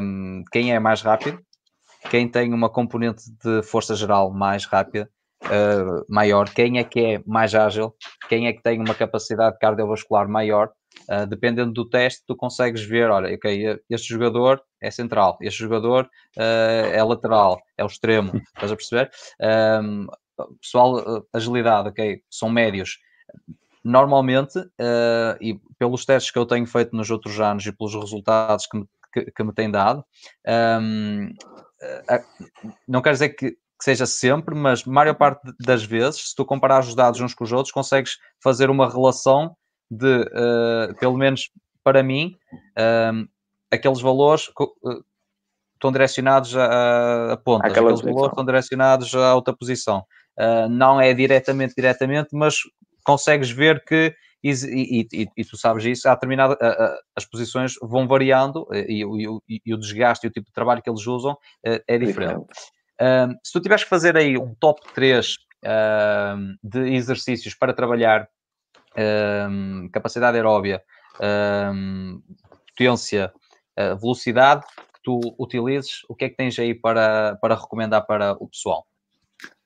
Um, 0.00 0.42
quem 0.52 0.74
é 0.74 0.78
mais 0.80 1.00
rápido, 1.00 1.40
quem 2.10 2.28
tem 2.28 2.52
uma 2.52 2.68
componente 2.68 3.22
de 3.42 3.62
força 3.62 3.94
geral 3.94 4.32
mais 4.32 4.64
rápida, 4.64 5.08
uh, 5.44 6.04
maior, 6.08 6.48
quem 6.50 6.78
é 6.78 6.84
que 6.84 7.00
é 7.00 7.22
mais 7.26 7.54
ágil, 7.54 7.94
quem 8.28 8.46
é 8.46 8.52
que 8.52 8.62
tem 8.62 8.80
uma 8.80 8.94
capacidade 8.94 9.58
cardiovascular 9.58 10.28
maior. 10.28 10.70
Uh, 11.10 11.26
dependendo 11.26 11.72
do 11.72 11.88
teste, 11.88 12.22
tu 12.26 12.36
consegues 12.36 12.82
ver, 12.84 13.10
olha, 13.10 13.34
ok, 13.34 13.80
este 13.90 14.08
jogador 14.08 14.62
é 14.80 14.90
central, 14.90 15.36
este 15.40 15.58
jogador 15.58 16.08
uh, 16.36 16.92
é 16.92 17.02
lateral, 17.02 17.60
é 17.76 17.82
o 17.82 17.88
extremo, 17.88 18.40
estás 18.54 18.70
a 18.70 18.76
perceber? 18.76 19.10
Um, 19.82 20.06
pessoal, 20.60 21.26
agilidade, 21.32 21.88
ok, 21.88 22.22
são 22.30 22.48
médios. 22.48 22.98
Normalmente, 23.82 24.58
e 25.40 25.60
pelos 25.78 26.06
testes 26.06 26.30
que 26.32 26.38
eu 26.38 26.46
tenho 26.46 26.66
feito 26.66 26.96
nos 26.96 27.10
outros 27.10 27.38
anos 27.38 27.66
e 27.66 27.72
pelos 27.72 27.94
resultados 27.94 28.66
que 28.66 28.78
me, 28.78 28.88
que, 29.12 29.30
que 29.30 29.44
me 29.44 29.52
têm 29.52 29.70
dado, 29.70 30.04
um, 30.80 31.26
uh, 31.28 32.24
não 32.88 33.00
quer 33.00 33.12
dizer 33.12 33.30
que, 33.30 33.56
que, 33.84 33.90
seja 33.90 34.06
sempre, 34.06 34.54
mas 34.54 34.82
a 34.86 34.90
maior 34.90 35.14
parte 35.14 35.42
das 35.60 35.84
vezes, 35.84 36.30
se 36.30 36.34
tu 36.34 36.44
comparar 36.44 36.80
os 36.80 36.94
dados 36.94 37.20
uns 37.20 37.34
com 37.34 37.44
os 37.44 37.52
outros, 37.52 37.70
consegues 37.70 38.18
fazer 38.42 38.70
uma 38.70 38.90
relação 38.90 39.54
de, 39.90 40.22
uh, 40.22 40.94
pelo 40.98 41.18
menos 41.18 41.50
para 41.82 42.02
mim, 42.02 42.34
aqueles 43.70 44.00
valores 44.00 44.50
estão 45.74 45.92
direcionados 45.92 46.56
a, 46.56 47.32
a 47.34 47.36
pontas, 47.36 47.70
aqueles 47.70 48.00
valores 48.00 48.30
estão 48.30 48.44
direcionados 48.44 49.14
a 49.14 49.34
outra 49.34 49.54
posição. 49.54 50.02
Uh, 50.38 50.66
não 50.68 50.98
é 50.98 51.12
diretamente, 51.12 51.74
diretamente, 51.76 52.30
mas 52.32 52.56
consegues 53.04 53.50
ver 53.50 53.84
que, 53.84 54.14
e, 54.42 54.50
e, 54.50 55.08
e, 55.12 55.28
e 55.36 55.44
tu 55.44 55.58
sabes 55.58 55.84
isso, 55.84 56.08
há 56.08 56.14
determinada, 56.14 56.56
as 57.14 57.26
posições 57.26 57.74
vão 57.82 58.08
variando 58.08 58.66
e, 58.72 59.04
o 59.04 59.76
desgaste 59.76 60.26
e 60.26 60.28
o 60.28 60.32
tipo 60.32 60.46
de 60.46 60.52
trabalho 60.52 60.80
que 60.82 60.88
eles 60.88 61.06
usam 61.06 61.36
é 61.62 61.98
diferente. 61.98 62.46
Se 63.42 63.52
tu 63.52 63.60
tiveres 63.60 63.84
que 63.84 63.90
fazer 63.90 64.16
aí 64.16 64.36
um 64.38 64.54
top 64.54 64.80
3 64.94 65.36
de 66.62 66.94
exercícios 66.94 67.54
para 67.54 67.72
trabalhar 67.72 68.28
capacidade 69.92 70.36
aeróbia, 70.36 70.82
potência, 72.76 73.32
velocidade 74.00 74.64
que 74.66 75.00
tu 75.02 75.20
utilizes, 75.38 76.02
o 76.08 76.14
que 76.14 76.26
é 76.26 76.28
que 76.28 76.36
tens 76.36 76.58
aí 76.58 76.74
para, 76.74 77.36
para 77.40 77.54
recomendar 77.54 78.06
para 78.06 78.32
o 78.32 78.48
pessoal? 78.48 78.86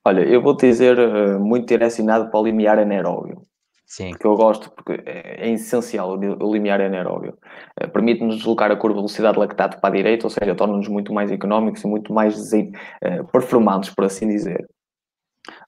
Olha, 0.09 0.23
eu 0.23 0.41
vou 0.41 0.57
te 0.57 0.67
dizer 0.67 0.99
uh, 0.99 1.39
muito 1.39 1.67
direcionado 1.67 2.31
para 2.31 2.41
o 2.41 2.45
limiar 2.45 2.79
anaeróbio. 2.79 3.43
Sim. 3.89 4.11
Porque 4.11 4.27
eu 4.27 4.37
gosto, 4.37 4.71
porque 4.71 5.03
é, 5.07 5.49
é 5.49 5.51
essencial 5.51 6.11
o 6.11 6.53
limiar 6.53 6.79
anaeróbio. 6.79 7.39
Uh, 7.83 7.89
Permite-nos 7.89 8.37
deslocar 8.37 8.71
a 8.71 8.77
curva 8.77 8.97
de 8.97 9.01
velocidade 9.01 9.39
lactato 9.39 9.81
para 9.81 9.89
a 9.89 9.97
direita, 9.97 10.27
ou 10.27 10.31
seja, 10.31 10.55
torna-nos 10.55 10.89
muito 10.89 11.11
mais 11.11 11.33
económicos 11.33 11.83
e 11.83 11.87
muito 11.87 12.13
mais 12.13 12.53
uh, 12.53 13.27
performantes, 13.33 13.89
por 13.89 14.05
assim 14.05 14.29
dizer. 14.29 14.69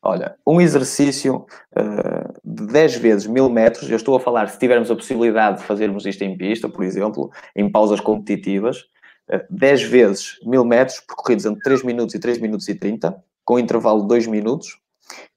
Olha, 0.02 0.36
um 0.46 0.60
exercício 0.60 1.46
uh, 1.74 2.40
de 2.44 2.66
10 2.66 2.96
vezes 2.96 3.26
1000 3.26 3.48
metros, 3.48 3.90
eu 3.90 3.96
estou 3.96 4.14
a 4.14 4.20
falar 4.20 4.48
se 4.48 4.58
tivermos 4.58 4.90
a 4.90 4.94
possibilidade 4.94 5.60
de 5.60 5.64
fazermos 5.64 6.04
isto 6.04 6.22
em 6.22 6.36
pista, 6.36 6.68
por 6.68 6.84
exemplo, 6.84 7.30
em 7.56 7.70
pausas 7.72 8.00
competitivas, 8.00 8.80
uh, 9.32 9.40
10 9.48 9.82
vezes 9.84 10.38
1000 10.44 10.62
metros 10.66 11.00
percorridos 11.00 11.46
entre 11.46 11.62
3 11.62 11.82
minutos 11.84 12.14
e 12.14 12.20
3 12.20 12.38
minutos 12.38 12.68
e 12.68 12.74
30, 12.74 13.16
com 13.46 13.58
intervalo 13.58 14.02
de 14.02 14.08
2 14.08 14.26
minutos. 14.26 14.78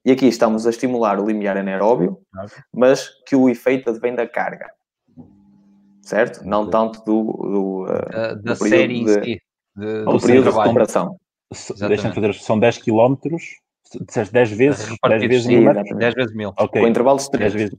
E 0.06 0.12
aqui 0.12 0.28
estamos 0.28 0.68
a 0.68 0.70
estimular 0.70 1.20
o 1.20 1.26
limiar 1.26 1.58
anaeróbio, 1.58 2.20
mas 2.74 3.10
que 3.26 3.36
o 3.36 3.50
efeito 3.50 3.90
advém 3.90 4.16
da 4.16 4.28
carga. 4.28 4.70
Certo? 6.02 6.46
Não 6.46 6.70
tanto 6.70 7.04
do, 7.06 7.24
do, 7.24 7.84
uh, 7.84 8.36
da 8.42 8.54
do 8.54 8.56
série 8.56 9.02
em 9.02 9.08
si. 9.08 9.42
De, 9.76 10.04
do 10.04 10.20
período 10.20 10.52
de 10.52 10.58
recuperação. 10.58 11.18
Deixa-me 11.88 12.14
fazer, 12.14 12.34
são 12.34 12.60
10 12.60 12.80
km, 12.80 13.16
disseste 14.02 14.34
10 14.34 14.52
vezes, 14.52 14.96
10 15.08 15.28
vezes 15.28 15.46
1000 15.46 15.74
10 15.98 16.14
vezes 16.16 16.36
1000. 16.36 16.50
Okay. 16.60 16.82
Com 16.82 16.88
intervalos 16.88 17.24
de 17.26 17.32
3. 17.32 17.54
Vezes... 17.54 17.76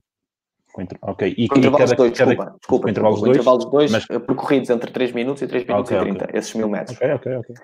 Ok, 1.02 1.34
e, 1.36 1.46
com 1.46 1.58
intervalos 1.58 1.90
de 1.90 1.96
2, 1.96 2.12
desculpa, 2.12 2.56
desculpa, 2.58 2.82
com 2.82 2.90
intervalos 2.90 3.18
de 3.20 3.24
2, 3.26 3.36
intervalos 3.36 3.64
de 3.64 3.70
2 3.70 3.92
mas... 3.92 4.06
percorridos 4.06 4.70
entre 4.70 4.90
3 4.90 5.12
minutos 5.12 5.42
e 5.42 5.46
3 5.46 5.66
minutos 5.66 5.90
okay, 5.92 6.02
e 6.02 6.10
30, 6.10 6.24
okay. 6.24 6.38
esses 6.38 6.54
1000 6.54 6.68
metros. 6.68 6.96
Ok, 6.96 7.12
ok, 7.12 7.36
ok. 7.36 7.54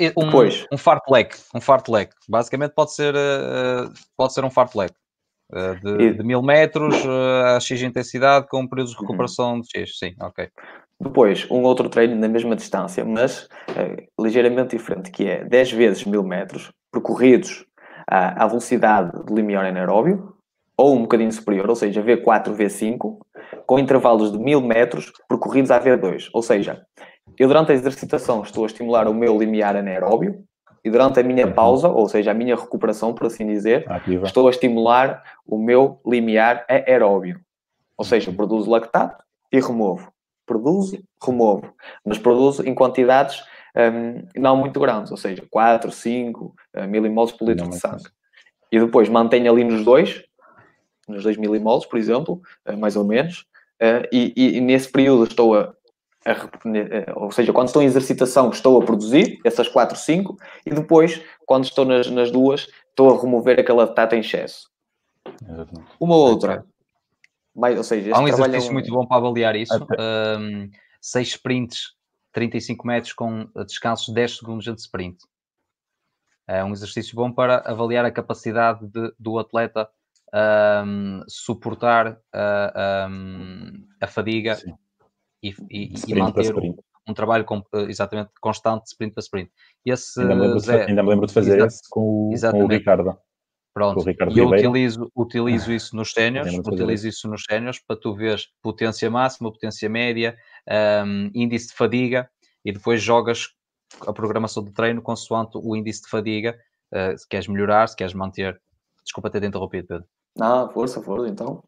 É 0.00 0.12
um, 0.16 0.24
Depois. 0.24 0.66
um 0.72 0.78
fartlek, 0.78 1.36
um 1.54 1.60
fartlek. 1.60 2.14
Basicamente 2.26 2.72
pode 2.74 2.94
ser, 2.94 3.14
uh, 3.14 3.92
pode 4.16 4.32
ser 4.32 4.44
um 4.44 4.50
fartlek. 4.50 4.94
Uh, 5.52 5.74
de, 5.82 6.04
e... 6.04 6.14
de 6.14 6.22
mil 6.22 6.42
metros 6.42 6.94
uh, 7.04 7.56
a 7.56 7.60
X 7.60 7.82
intensidade 7.82 8.46
com 8.48 8.60
um 8.60 8.68
período 8.68 8.88
de 8.88 8.96
uhum. 8.96 9.02
recuperação 9.02 9.54
uhum. 9.54 9.60
de 9.60 9.68
X, 9.80 9.98
sim, 9.98 10.14
ok. 10.20 10.48
Depois, 11.00 11.46
um 11.50 11.62
outro 11.62 11.88
treino 11.88 12.16
na 12.16 12.28
mesma 12.28 12.56
distância, 12.56 13.04
mas 13.04 13.44
uh, 13.44 14.22
ligeiramente 14.22 14.76
diferente, 14.76 15.10
que 15.10 15.28
é 15.28 15.44
10 15.44 15.72
vezes 15.72 16.04
mil 16.04 16.22
metros 16.22 16.72
percorridos 16.90 17.64
à, 18.06 18.44
à 18.44 18.46
velocidade 18.46 19.10
de 19.24 19.34
limiar 19.34 19.64
anaeróbio, 19.64 20.37
ou 20.78 20.94
um 20.94 21.02
bocadinho 21.02 21.32
superior, 21.32 21.68
ou 21.68 21.74
seja, 21.74 22.00
V4, 22.00 22.54
V5, 22.54 23.18
com 23.66 23.78
intervalos 23.80 24.30
de 24.30 24.38
mil 24.38 24.60
metros 24.60 25.12
percorridos 25.28 25.72
à 25.72 25.80
V2. 25.80 26.28
Ou 26.32 26.40
seja, 26.40 26.86
eu, 27.36 27.48
durante 27.48 27.72
a 27.72 27.74
exercitação, 27.74 28.42
estou 28.42 28.62
a 28.62 28.68
estimular 28.68 29.08
o 29.08 29.14
meu 29.14 29.36
limiar 29.36 29.74
anaeróbio 29.74 30.44
e 30.84 30.90
durante 30.90 31.18
a 31.18 31.22
minha 31.24 31.46
uhum. 31.46 31.52
pausa, 31.52 31.88
ou 31.88 32.08
seja, 32.08 32.30
a 32.30 32.34
minha 32.34 32.54
recuperação, 32.54 33.12
por 33.12 33.26
assim 33.26 33.44
dizer, 33.44 33.90
Ativa. 33.90 34.24
estou 34.24 34.46
a 34.46 34.50
estimular 34.50 35.24
o 35.44 35.58
meu 35.58 36.00
limiar 36.06 36.64
aeróbio. 36.68 37.40
Ou 37.96 38.04
seja, 38.04 38.32
produzo 38.32 38.70
lactato 38.70 39.24
e 39.52 39.60
removo. 39.60 40.12
Produzo, 40.46 41.02
removo. 41.20 41.74
Mas 42.06 42.18
produzo 42.18 42.62
em 42.62 42.72
quantidades 42.72 43.42
um, 43.76 44.22
não 44.40 44.56
muito 44.56 44.78
grandes, 44.78 45.10
ou 45.10 45.16
seja, 45.16 45.42
4, 45.50 45.90
5 45.90 46.54
uh, 46.76 46.88
milimoles 46.88 47.32
por 47.32 47.48
litro 47.48 47.64
não 47.64 47.70
de 47.70 47.80
sangue. 47.80 48.04
E 48.70 48.78
depois 48.78 49.08
mantenho 49.08 49.50
ali 49.50 49.64
nos 49.64 49.84
dois, 49.84 50.22
nos 51.08 51.22
2 51.22 51.36
milimoles, 51.36 51.86
por 51.86 51.98
exemplo, 51.98 52.40
uh, 52.68 52.76
mais 52.76 52.96
ou 52.96 53.04
menos, 53.04 53.46
uh, 53.80 54.06
e, 54.12 54.32
e, 54.36 54.60
nesse 54.60 54.90
período 54.90 55.24
estou 55.24 55.54
a 55.54 55.74
a, 56.26 57.18
ou 57.18 57.30
seja, 57.30 57.52
quando 57.52 57.68
estou 57.68 57.80
em 57.80 57.86
exercitação 57.86 58.50
estou 58.50 58.80
a 58.80 58.84
produzir 58.84 59.38
essas 59.44 59.68
4, 59.68 59.96
5 59.96 60.36
e 60.66 60.70
depois, 60.70 61.22
quando 61.46 61.64
estou 61.64 61.84
nas, 61.84 62.10
nas 62.10 62.30
duas, 62.30 62.68
estou 62.90 63.16
a 63.16 63.20
remover 63.20 63.58
aquela 63.58 63.86
data 63.86 64.14
em 64.16 64.20
excesso. 64.20 64.68
Uma 65.98 66.16
outra. 66.16 66.66
Mais, 67.54 67.76
ou 67.76 67.84
seja, 67.84 68.14
Há 68.14 68.20
um 68.20 68.28
exercício 68.28 68.68
é 68.68 68.70
um... 68.70 68.74
muito 68.74 68.90
bom 68.90 69.06
para 69.06 69.16
avaliar 69.16 69.56
isso. 69.56 69.74
Um, 69.98 70.70
6 71.00 71.28
sprints, 71.28 71.94
35 72.32 72.86
metros 72.86 73.12
com 73.12 73.48
descansos 73.66 74.06
de 74.06 74.14
10 74.14 74.38
segundos 74.38 74.64
de 74.64 74.74
sprint. 74.80 75.16
É 76.46 76.64
um 76.64 76.72
exercício 76.72 77.14
bom 77.14 77.30
para 77.30 77.58
avaliar 77.66 78.04
a 78.04 78.10
capacidade 78.10 78.86
de, 78.86 79.12
do 79.18 79.38
atleta 79.38 79.88
um, 80.34 81.22
suportar 81.26 82.18
a, 82.32 83.06
a, 83.06 83.08
a 84.00 84.06
fadiga 84.06 84.56
Sim 84.56 84.74
e, 85.42 85.54
e, 85.70 85.92
e 86.08 86.14
manter 86.14 86.54
um 87.08 87.14
trabalho 87.14 87.44
com, 87.44 87.64
eh, 87.74 87.84
exatamente 87.88 88.30
constante 88.40 88.82
de 88.82 88.88
sprint 88.90 89.14
para 89.14 89.22
sprint. 89.22 89.50
Esse 89.84 90.20
ainda, 90.20 90.34
me 90.34 90.42
lembro, 90.42 90.58
Zé, 90.58 90.84
de, 90.84 90.90
ainda 90.90 91.02
me 91.02 91.08
lembro 91.08 91.26
de 91.26 91.32
fazer 91.32 91.64
esse 91.64 91.88
com, 91.88 92.30
com, 92.50 92.64
o 92.64 92.66
Ricardo. 92.66 93.16
Pronto, 93.72 94.04
e 94.10 94.38
eu 94.38 94.48
utilizo, 94.48 95.10
utilizo 95.14 95.72
isso 95.72 95.94
nos 95.94 96.10
séniores, 96.10 96.52
utilizo 96.58 97.08
isso 97.08 97.28
nos 97.28 97.44
séniores 97.44 97.78
para 97.78 97.96
tu 97.96 98.12
veres 98.12 98.48
potência 98.60 99.08
máxima, 99.08 99.52
potência 99.52 99.88
média, 99.88 100.36
um, 101.06 101.30
índice 101.32 101.68
de 101.68 101.74
fadiga 101.74 102.28
e 102.64 102.72
depois 102.72 103.00
jogas 103.00 103.50
a 104.06 104.12
programação 104.12 104.64
do 104.64 104.72
treino 104.72 105.00
consoante 105.00 105.56
o 105.56 105.76
índice 105.76 106.02
de 106.02 106.08
fadiga, 106.08 106.58
uh, 106.92 107.16
se 107.16 107.26
queres 107.28 107.46
melhorar, 107.46 107.86
se 107.88 107.96
queres 107.96 108.12
manter. 108.12 108.60
Desculpa 109.04 109.30
ter 109.30 109.44
interrompido, 109.44 109.86
Pedro. 109.86 110.06
Não, 110.36 110.70
força, 110.70 111.02
força, 111.02 111.28
então 111.28 111.62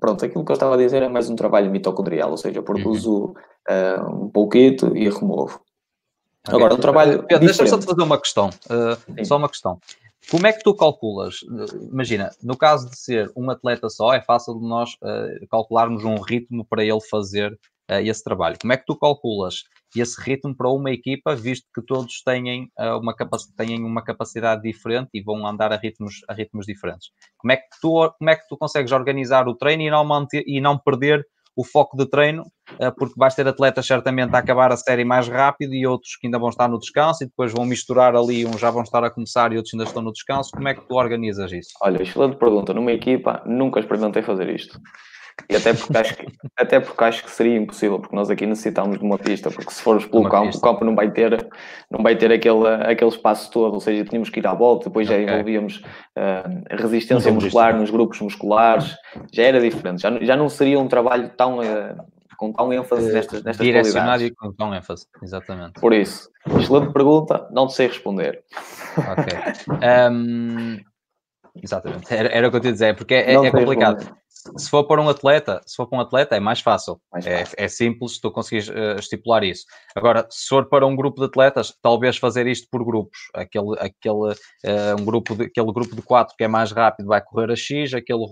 pronto, 0.00 0.24
aquilo 0.24 0.44
que 0.44 0.52
eu 0.52 0.54
estava 0.54 0.74
a 0.74 0.78
dizer 0.78 1.02
é 1.02 1.08
mais 1.08 1.28
um 1.28 1.36
trabalho 1.36 1.70
mitocondrial, 1.70 2.30
ou 2.30 2.36
seja, 2.36 2.62
produzo 2.62 3.34
uhum. 3.68 4.14
uh, 4.14 4.24
um 4.24 4.30
pouquito 4.30 4.96
e 4.96 5.08
removo. 5.08 5.60
Okay. 6.46 6.58
Agora, 6.58 6.74
um 6.74 6.78
trabalho. 6.78 7.26
Deixa-me 7.28 7.68
só 7.68 7.78
te 7.78 7.84
fazer 7.84 8.02
uma 8.02 8.18
questão. 8.18 8.48
Uh, 8.48 9.24
só 9.24 9.36
uma 9.36 9.48
questão. 9.48 9.78
Como 10.30 10.46
é 10.46 10.52
que 10.52 10.62
tu 10.62 10.74
calculas? 10.74 11.40
Imagina, 11.90 12.30
no 12.42 12.56
caso 12.56 12.88
de 12.88 12.98
ser 12.98 13.30
um 13.36 13.50
atleta 13.50 13.88
só, 13.88 14.12
é 14.12 14.20
fácil 14.20 14.58
de 14.58 14.66
nós 14.66 14.90
uh, 15.02 15.46
calcularmos 15.50 16.04
um 16.04 16.16
ritmo 16.16 16.64
para 16.64 16.84
ele 16.84 17.00
fazer 17.00 17.52
uh, 17.52 17.94
esse 18.02 18.22
trabalho. 18.22 18.56
Como 18.60 18.72
é 18.72 18.76
que 18.76 18.86
tu 18.86 18.96
calculas 18.96 19.64
esse 19.96 20.20
ritmo 20.20 20.54
para 20.54 20.68
uma 20.68 20.90
equipa, 20.90 21.34
visto 21.34 21.66
que 21.74 21.82
todos 21.82 22.22
têm, 22.22 22.64
uh, 22.78 22.98
uma, 23.00 23.14
têm 23.56 23.82
uma 23.82 24.02
capacidade 24.02 24.62
diferente 24.62 25.10
e 25.14 25.22
vão 25.22 25.46
andar 25.46 25.72
a 25.72 25.76
ritmos, 25.76 26.16
a 26.28 26.34
ritmos 26.34 26.66
diferentes? 26.66 27.08
Como 27.38 27.52
é, 27.52 27.56
que 27.56 27.68
tu, 27.80 28.14
como 28.18 28.30
é 28.30 28.36
que 28.36 28.46
tu 28.48 28.56
consegues 28.56 28.92
organizar 28.92 29.48
o 29.48 29.54
treino 29.54 29.82
e 29.82 29.90
não, 29.90 30.04
manter, 30.04 30.44
e 30.46 30.60
não 30.60 30.78
perder 30.78 31.24
o 31.56 31.64
foco 31.64 31.96
de 31.96 32.06
treino, 32.06 32.42
uh, 32.74 32.94
porque 32.96 33.14
vais 33.16 33.34
ter 33.34 33.48
atletas 33.48 33.84
certamente 33.84 34.32
a 34.32 34.38
acabar 34.38 34.70
a 34.70 34.76
série 34.76 35.04
mais 35.04 35.26
rápido 35.26 35.74
e 35.74 35.84
outros 35.84 36.16
que 36.16 36.28
ainda 36.28 36.38
vão 36.38 36.50
estar 36.50 36.68
no 36.68 36.78
descanso 36.78 37.24
e 37.24 37.26
depois 37.26 37.52
vão 37.52 37.64
misturar 37.64 38.14
ali, 38.14 38.46
uns 38.46 38.60
já 38.60 38.70
vão 38.70 38.82
estar 38.82 39.02
a 39.02 39.10
começar 39.10 39.52
e 39.52 39.56
outros 39.56 39.74
ainda 39.74 39.84
estão 39.84 40.00
no 40.00 40.12
descanso. 40.12 40.50
Como 40.52 40.68
é 40.68 40.74
que 40.74 40.86
tu 40.86 40.94
organizas 40.94 41.50
isso? 41.50 41.70
Olha, 41.82 42.00
excelente 42.00 42.36
pergunta. 42.36 42.72
Numa 42.72 42.92
equipa, 42.92 43.42
nunca 43.44 43.80
experimentei 43.80 44.22
fazer 44.22 44.48
isto. 44.50 44.78
E 45.48 45.56
até 45.56 45.72
porque, 45.72 45.96
acho 45.96 46.16
que, 46.16 46.26
até 46.56 46.80
porque 46.80 47.04
acho 47.04 47.24
que 47.24 47.30
seria 47.30 47.56
impossível, 47.56 47.98
porque 47.98 48.14
nós 48.14 48.30
aqui 48.30 48.44
necessitamos 48.44 48.98
de 48.98 49.04
uma 49.04 49.18
pista, 49.18 49.50
porque 49.50 49.70
se 49.70 49.82
formos 49.82 50.04
pelo 50.06 50.22
uma 50.22 50.30
campo, 50.30 50.46
pista. 50.46 50.58
o 50.58 50.70
campo 50.70 50.84
não 50.84 50.94
vai 50.94 51.10
ter, 51.10 51.48
não 51.90 52.02
vai 52.02 52.16
ter 52.16 52.32
aquele, 52.32 52.66
aquele 52.66 53.10
espaço 53.10 53.50
todo, 53.50 53.74
ou 53.74 53.80
seja, 53.80 54.04
tínhamos 54.04 54.30
que 54.30 54.40
ir 54.40 54.46
à 54.46 54.54
volta, 54.54 54.88
depois 54.88 55.08
okay. 55.08 55.26
já 55.26 55.32
envolvíamos 55.32 55.76
uh, 55.78 56.64
resistência 56.70 57.32
muscular 57.32 57.76
nos 57.76 57.90
grupos 57.90 58.20
musculares, 58.20 58.94
já 59.32 59.44
era 59.44 59.60
diferente, 59.60 60.02
já, 60.02 60.10
já 60.20 60.36
não 60.36 60.48
seria 60.48 60.78
um 60.78 60.88
trabalho 60.88 61.30
tão, 61.36 61.60
uh, 61.60 61.96
com 62.36 62.52
tão 62.52 62.72
ênfase 62.72 63.10
nestas, 63.12 63.42
nestas 63.42 63.64
Direcionado 63.64 64.24
e 64.24 64.34
com 64.34 64.52
tão 64.52 64.74
ênfase, 64.74 65.06
exatamente. 65.22 65.80
Por 65.80 65.94
isso, 65.94 66.28
excelente 66.58 66.92
pergunta, 66.92 67.48
não 67.52 67.66
te 67.66 67.74
sei 67.74 67.86
responder. 67.86 68.42
Ok. 68.96 69.38
Um, 70.10 70.78
exatamente, 71.62 72.12
era, 72.12 72.28
era 72.28 72.48
o 72.48 72.50
que 72.50 72.56
eu 72.56 72.60
te 72.60 72.66
ia 72.66 72.72
dizer, 72.72 72.96
porque 72.96 73.14
é, 73.14 73.34
é 73.34 73.50
complicado. 73.50 73.98
Responder 73.98 74.18
se 74.56 74.70
for 74.70 74.84
para 74.84 75.00
um 75.00 75.08
atleta, 75.08 75.60
se 75.66 75.76
for 75.76 75.86
para 75.86 75.98
um 75.98 76.00
atleta 76.00 76.36
é 76.36 76.40
mais 76.40 76.60
fácil. 76.60 77.00
Mais 77.12 77.26
é, 77.26 77.38
fácil. 77.40 77.54
É, 77.58 77.64
é, 77.64 77.68
simples, 77.68 78.20
tu 78.20 78.30
consegues 78.30 78.68
uh, 78.68 78.98
estipular 78.98 79.42
isso. 79.44 79.64
Agora, 79.94 80.26
se 80.30 80.48
for 80.48 80.68
para 80.68 80.86
um 80.86 80.96
grupo 80.96 81.20
de 81.20 81.26
atletas, 81.26 81.74
talvez 81.82 82.16
fazer 82.16 82.46
isto 82.46 82.68
por 82.70 82.84
grupos. 82.84 83.18
Aquele, 83.34 83.72
aquele, 83.78 84.32
uh, 84.32 85.00
um 85.00 85.04
grupo 85.04 85.34
de, 85.34 85.44
aquele 85.44 85.72
grupo 85.72 85.94
de 85.94 86.02
quatro 86.02 86.34
que 86.36 86.44
é 86.44 86.48
mais 86.48 86.72
rápido 86.72 87.06
vai 87.06 87.20
correr 87.20 87.50
a 87.52 87.56
X, 87.56 87.94
aquele 87.94 88.24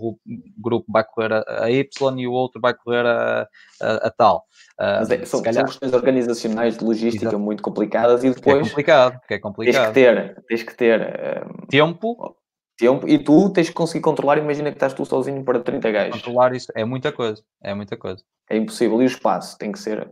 grupo 0.57 0.85
vai 0.91 1.03
correr 1.03 1.33
a, 1.33 1.63
a 1.63 1.71
Y 1.71 2.19
e 2.19 2.27
o 2.27 2.31
outro 2.31 2.61
vai 2.61 2.73
correr 2.73 3.05
a, 3.05 3.47
a, 3.81 3.93
a 4.07 4.11
tal. 4.11 4.45
Uh, 4.79 4.99
Mas 4.99 5.11
é, 5.11 5.25
são, 5.25 5.41
calhar... 5.41 5.63
são, 5.63 5.65
questões 5.65 5.93
organizacionais 5.93 6.77
de 6.77 6.83
logística 6.83 7.25
Exato. 7.25 7.39
muito 7.39 7.63
complicadas 7.63 8.23
e 8.23 8.29
depois 8.29 8.57
é 8.57 8.69
complicado, 8.69 9.19
é 9.29 9.39
complicado. 9.39 9.73
tens 9.75 9.87
que 9.87 9.93
ter, 9.93 10.43
tens 10.47 10.63
que 10.63 10.75
ter 10.75 11.47
tempo 11.69 12.36
tempo 12.77 13.07
e 13.07 13.17
tu 13.17 13.49
tens 13.49 13.69
que 13.69 13.75
conseguir 13.75 14.01
controlar. 14.01 14.37
Imagina 14.37 14.69
que 14.71 14.77
estás 14.77 14.93
tu 14.93 15.05
sozinho 15.05 15.43
para 15.43 15.59
30 15.59 15.91
gajos. 15.91 16.21
Controlar 16.21 16.55
isso 16.55 16.71
é 16.75 16.85
muita 16.85 17.11
coisa, 17.11 17.43
é 17.61 17.73
muita 17.73 17.97
coisa. 17.97 18.23
É 18.49 18.55
impossível. 18.55 19.01
E 19.01 19.05
o 19.05 19.07
espaço 19.07 19.57
tem 19.57 19.71
que 19.71 19.79
ser. 19.79 20.09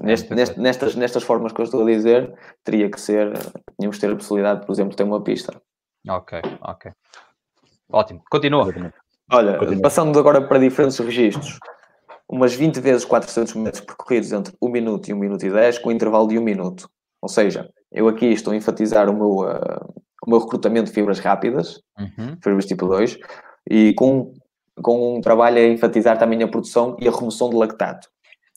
Neste, 0.00 0.32
neste, 0.34 0.60
nestas, 0.60 0.94
nestas 0.94 1.22
formas 1.22 1.52
que 1.52 1.60
eu 1.60 1.64
estou 1.64 1.82
a 1.82 1.86
dizer, 1.86 2.32
teria 2.64 2.90
que 2.90 3.00
ser. 3.00 3.32
Tínhamos 3.78 3.96
que 3.96 4.00
ter 4.00 4.12
a 4.12 4.16
possibilidade, 4.16 4.66
por 4.66 4.72
exemplo, 4.72 4.90
de 4.90 4.96
ter 4.96 5.04
uma 5.04 5.22
pista. 5.22 5.60
Ok, 6.08 6.40
ok. 6.60 6.92
Ótimo. 7.90 8.22
Continua. 8.30 8.72
Olha, 9.30 9.58
Continua. 9.58 9.82
passando 9.82 10.18
agora 10.18 10.40
para 10.46 10.58
diferentes 10.58 10.98
registros. 10.98 11.58
Umas 12.28 12.54
20 12.54 12.80
vezes 12.80 13.04
400 13.04 13.54
metros 13.54 13.84
percorridos 13.84 14.32
entre 14.32 14.54
1 14.60 14.68
minuto 14.68 15.08
e 15.08 15.12
1 15.12 15.18
minuto 15.18 15.44
e 15.44 15.50
10, 15.50 15.78
com 15.78 15.92
intervalo 15.92 16.28
de 16.28 16.38
1 16.38 16.42
minuto. 16.42 16.88
Ou 17.20 17.28
seja, 17.28 17.68
eu 17.90 18.08
aqui 18.08 18.26
estou 18.26 18.52
a 18.52 18.56
enfatizar 18.56 19.08
o 19.08 19.14
meu, 19.14 19.48
uh, 19.48 20.01
o 20.24 20.30
meu 20.30 20.38
recrutamento 20.38 20.86
de 20.86 20.92
fibras 20.92 21.18
rápidas, 21.18 21.82
uhum. 21.98 22.36
fibras 22.42 22.66
tipo 22.66 22.86
2, 22.86 23.18
e 23.68 23.92
com, 23.94 24.32
com 24.80 25.16
um 25.18 25.20
trabalho 25.20 25.58
a 25.58 25.66
enfatizar 25.66 26.18
também 26.18 26.42
a 26.42 26.48
produção 26.48 26.96
e 27.00 27.08
a 27.08 27.10
remoção 27.10 27.50
de 27.50 27.56
lactato. 27.56 28.08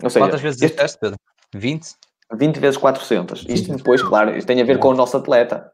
Ou 0.04 0.10
seja, 0.10 0.26
Quantas 0.26 0.42
vezes 0.42 0.62
este 0.62 0.78
teste, 0.78 1.00
Pedro? 1.00 1.18
20? 1.56 1.88
20 2.34 2.60
vezes 2.60 2.78
400. 2.78 3.46
Isto 3.48 3.76
depois, 3.76 4.02
claro, 4.02 4.36
isto 4.36 4.48
tem 4.48 4.62
a 4.62 4.66
ver 4.66 4.80
com 4.80 4.90
o 4.90 4.94
nosso 4.94 5.18
atleta. 5.18 5.72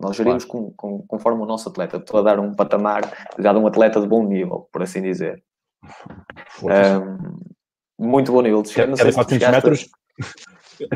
Nós 0.00 0.16
gerimos 0.16 0.44
claro. 0.44 0.72
com, 0.76 0.98
com, 0.98 1.06
conforme 1.06 1.42
o 1.42 1.46
nosso 1.46 1.68
atleta. 1.68 1.96
Estou 1.96 2.20
a 2.20 2.22
dar 2.22 2.38
um 2.38 2.52
patamar 2.52 3.02
já 3.38 3.52
de 3.52 3.58
um 3.58 3.66
atleta 3.66 4.00
de 4.00 4.06
bom 4.06 4.24
nível, 4.24 4.68
por 4.72 4.82
assim 4.82 5.02
dizer. 5.02 5.42
Um, 6.62 7.38
muito 7.98 8.32
bom 8.32 8.42
nível 8.42 8.62
de 8.62 8.70
chegar. 8.70 8.96
Cada 8.96 9.12
400 9.12 9.48
metros, 9.50 9.88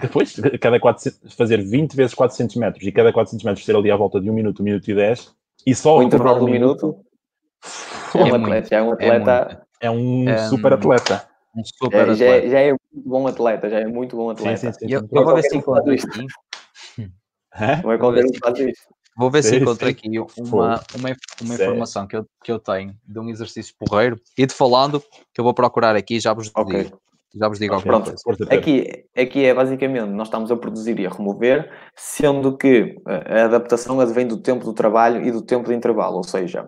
depois, 0.01 0.35
cada 0.61 0.79
400, 0.79 1.35
fazer 1.35 1.63
20 1.63 1.95
vezes 1.95 2.15
400 2.15 2.57
metros 2.57 2.87
e 2.87 2.93
cada 2.93 3.13
400 3.13 3.45
metros 3.45 3.65
ter 3.65 3.77
ali 3.77 3.91
à 3.91 3.97
volta 3.97 4.21
de 4.21 4.31
1 4.31 4.35
minuto, 4.35 4.61
1 4.61 4.65
minuto 4.65 4.91
e 4.91 4.95
10 4.95 5.35
e 5.67 5.75
só 5.75 5.99
o 5.99 6.03
intervalo 6.03 6.39
de 6.39 6.45
um 6.45 6.51
minuto, 6.51 7.05
é, 8.15 8.25
um 8.25 8.35
atleta, 8.35 8.75
é 8.75 8.83
um 8.83 8.93
atleta. 8.93 9.67
É, 9.81 9.91
um 9.91 10.29
é 10.29 10.39
super 10.49 10.73
atleta. 10.73 11.29
Um 11.55 11.65
super 11.65 12.01
atleta. 12.01 12.17
Já, 12.17 12.27
é, 12.27 12.49
já, 12.49 12.61
é 12.61 12.71
muito 12.71 13.09
bom 13.09 13.27
atleta, 13.27 13.69
já 13.69 13.81
é 13.81 13.87
muito 13.87 14.17
bom 14.17 14.31
atleta. 14.31 14.57
Sim, 14.57 14.73
sim, 14.73 14.79
sim. 14.79 14.93
Eu, 14.93 15.09
eu 15.11 15.25
vou 15.25 15.35
ver 15.35 15.43
se 15.43 15.57
encontro 15.57 15.93
aqui. 15.93 16.27
Não 17.83 17.93
é 17.93 17.99
qualquer 17.99 18.25
um 18.25 18.35
faz. 18.41 18.59
Vou 19.17 19.31
ver 19.33 19.43
se 19.43 19.57
encontro 19.57 19.89
aqui 19.89 20.19
uma, 20.19 20.81
uma, 20.95 21.17
uma 21.43 21.55
informação 21.55 22.07
que 22.07 22.17
eu, 22.17 22.25
que 22.45 22.53
eu 22.53 22.59
tenho 22.61 22.95
de 23.05 23.19
um 23.19 23.29
exercício 23.29 23.75
porreiro 23.77 24.21
e 24.37 24.47
de 24.47 24.55
falando 24.55 25.03
que 25.35 25.41
eu 25.41 25.45
vou 25.45 25.53
procurar 25.53 25.97
aqui 25.97 26.21
já 26.21 26.33
vos 26.33 26.47
digo. 26.47 26.61
Okay. 26.61 26.93
Já 27.35 27.49
vos 27.49 27.59
digo 27.59 27.77
okay. 27.77 27.91
Pronto, 27.91 28.15
aqui, 28.51 29.05
aqui 29.17 29.45
é 29.45 29.53
basicamente, 29.53 30.09
nós 30.11 30.29
estamos 30.29 30.51
a 30.51 30.57
produzir 30.57 30.99
e 30.99 31.07
a 31.07 31.11
remover, 31.11 31.71
sendo 31.95 32.57
que 32.57 32.97
a 33.07 33.45
adaptação 33.45 34.01
advém 34.01 34.27
do 34.27 34.41
tempo 34.41 34.65
do 34.65 34.73
trabalho 34.73 35.23
e 35.23 35.31
do 35.31 35.43
tempo 35.43 35.69
de 35.69 35.75
intervalo, 35.75 36.17
ou 36.17 36.25
seja, 36.25 36.67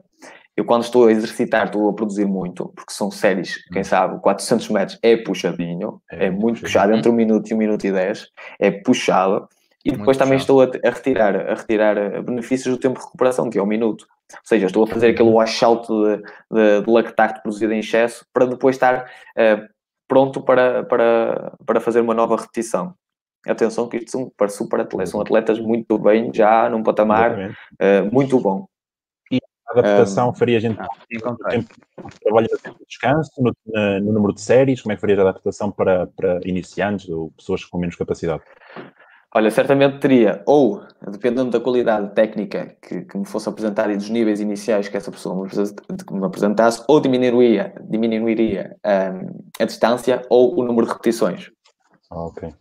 eu 0.56 0.64
quando 0.64 0.82
estou 0.82 1.06
a 1.06 1.12
exercitar 1.12 1.66
estou 1.66 1.88
a 1.88 1.94
produzir 1.94 2.26
muito, 2.26 2.70
porque 2.76 2.92
são 2.92 3.10
séries, 3.10 3.64
quem 3.72 3.80
hum. 3.80 3.84
sabe, 3.84 4.20
400 4.20 4.68
metros 4.68 4.98
é 5.02 5.16
puxadinho, 5.16 6.02
é, 6.10 6.26
é 6.26 6.30
muito 6.30 6.60
puxado, 6.60 6.92
entre 6.92 7.10
um 7.10 7.14
minuto 7.14 7.50
e 7.50 7.54
um 7.54 7.58
minuto 7.58 7.86
e 7.86 7.92
dez, 7.92 8.28
é 8.58 8.70
puxado, 8.70 9.48
e 9.82 9.92
depois 9.92 10.18
também 10.18 10.36
estou 10.36 10.60
a, 10.60 10.64
a, 10.64 10.90
retirar, 10.90 11.34
a 11.34 11.54
retirar 11.54 11.96
eh, 11.96 12.20
benefícios 12.20 12.74
do 12.74 12.78
tempo 12.78 12.98
de 12.98 13.04
recuperação, 13.06 13.48
que 13.48 13.58
é 13.58 13.62
um 13.62 13.66
minuto. 13.66 14.06
Ou 14.30 14.38
seja, 14.44 14.66
estou 14.66 14.84
a 14.84 14.86
fazer 14.86 15.08
aquele 15.08 15.30
washout 15.30 15.88
de, 15.88 16.16
de, 16.50 16.84
de 16.84 16.90
lactato 16.90 17.40
produzido 17.40 17.72
em 17.72 17.78
excesso 17.78 18.26
para 18.30 18.44
depois 18.44 18.76
estar 18.76 19.10
uh, 19.38 19.66
pronto 20.10 20.42
para, 20.42 20.82
para, 20.82 21.52
para 21.64 21.80
fazer 21.80 22.00
uma 22.00 22.12
nova 22.12 22.34
repetição. 22.34 22.92
Atenção 23.46 23.88
que 23.88 23.98
isto 23.98 24.10
são 24.10 24.32
para 24.36 24.48
super 24.48 24.80
atletas, 24.80 25.10
são 25.10 25.20
atletas 25.20 25.60
muito 25.60 25.96
bem 26.00 26.32
já 26.34 26.68
num 26.68 26.82
patamar 26.82 27.38
uh, 27.38 28.12
muito 28.12 28.40
bom. 28.40 28.66
E 29.30 29.38
a 29.68 29.78
adaptação 29.78 30.30
um, 30.30 30.34
faria 30.34 30.58
a 30.58 30.60
gente 30.60 30.80
ah, 30.80 30.88
tempo, 31.48 31.72
trabalho 32.20 32.48
tempo 32.60 32.78
de 32.80 32.86
descanso, 32.86 33.30
no, 33.38 33.54
no, 34.00 34.12
número 34.12 34.34
de 34.34 34.40
séries, 34.40 34.82
como 34.82 34.92
é 34.92 34.96
que 34.96 35.00
faria 35.00 35.16
a 35.16 35.20
adaptação 35.20 35.70
para, 35.70 36.08
para 36.08 36.40
iniciantes 36.44 37.08
ou 37.08 37.30
pessoas 37.30 37.64
com 37.64 37.78
menos 37.78 37.94
capacidade? 37.94 38.42
Olha, 39.32 39.48
certamente 39.50 40.00
teria, 40.00 40.42
ou, 40.44 40.82
dependendo 41.08 41.50
da 41.50 41.60
qualidade 41.60 42.12
técnica 42.14 42.76
que, 42.82 43.02
que 43.02 43.16
me 43.16 43.24
fosse 43.24 43.48
apresentar 43.48 43.88
e 43.88 43.96
dos 43.96 44.10
níveis 44.10 44.40
iniciais 44.40 44.88
que 44.88 44.96
essa 44.96 45.10
pessoa 45.10 45.46
me 46.10 46.26
apresentasse, 46.26 46.82
ou 46.88 46.98
diminuiria, 46.98 47.72
diminuiria 47.88 48.76
um, 48.84 49.40
a 49.60 49.64
distância 49.64 50.22
ou 50.28 50.58
o 50.58 50.64
número 50.64 50.84
de 50.84 50.92
repetições. 50.92 51.48
Ah, 52.10 52.24
ok. 52.24 52.52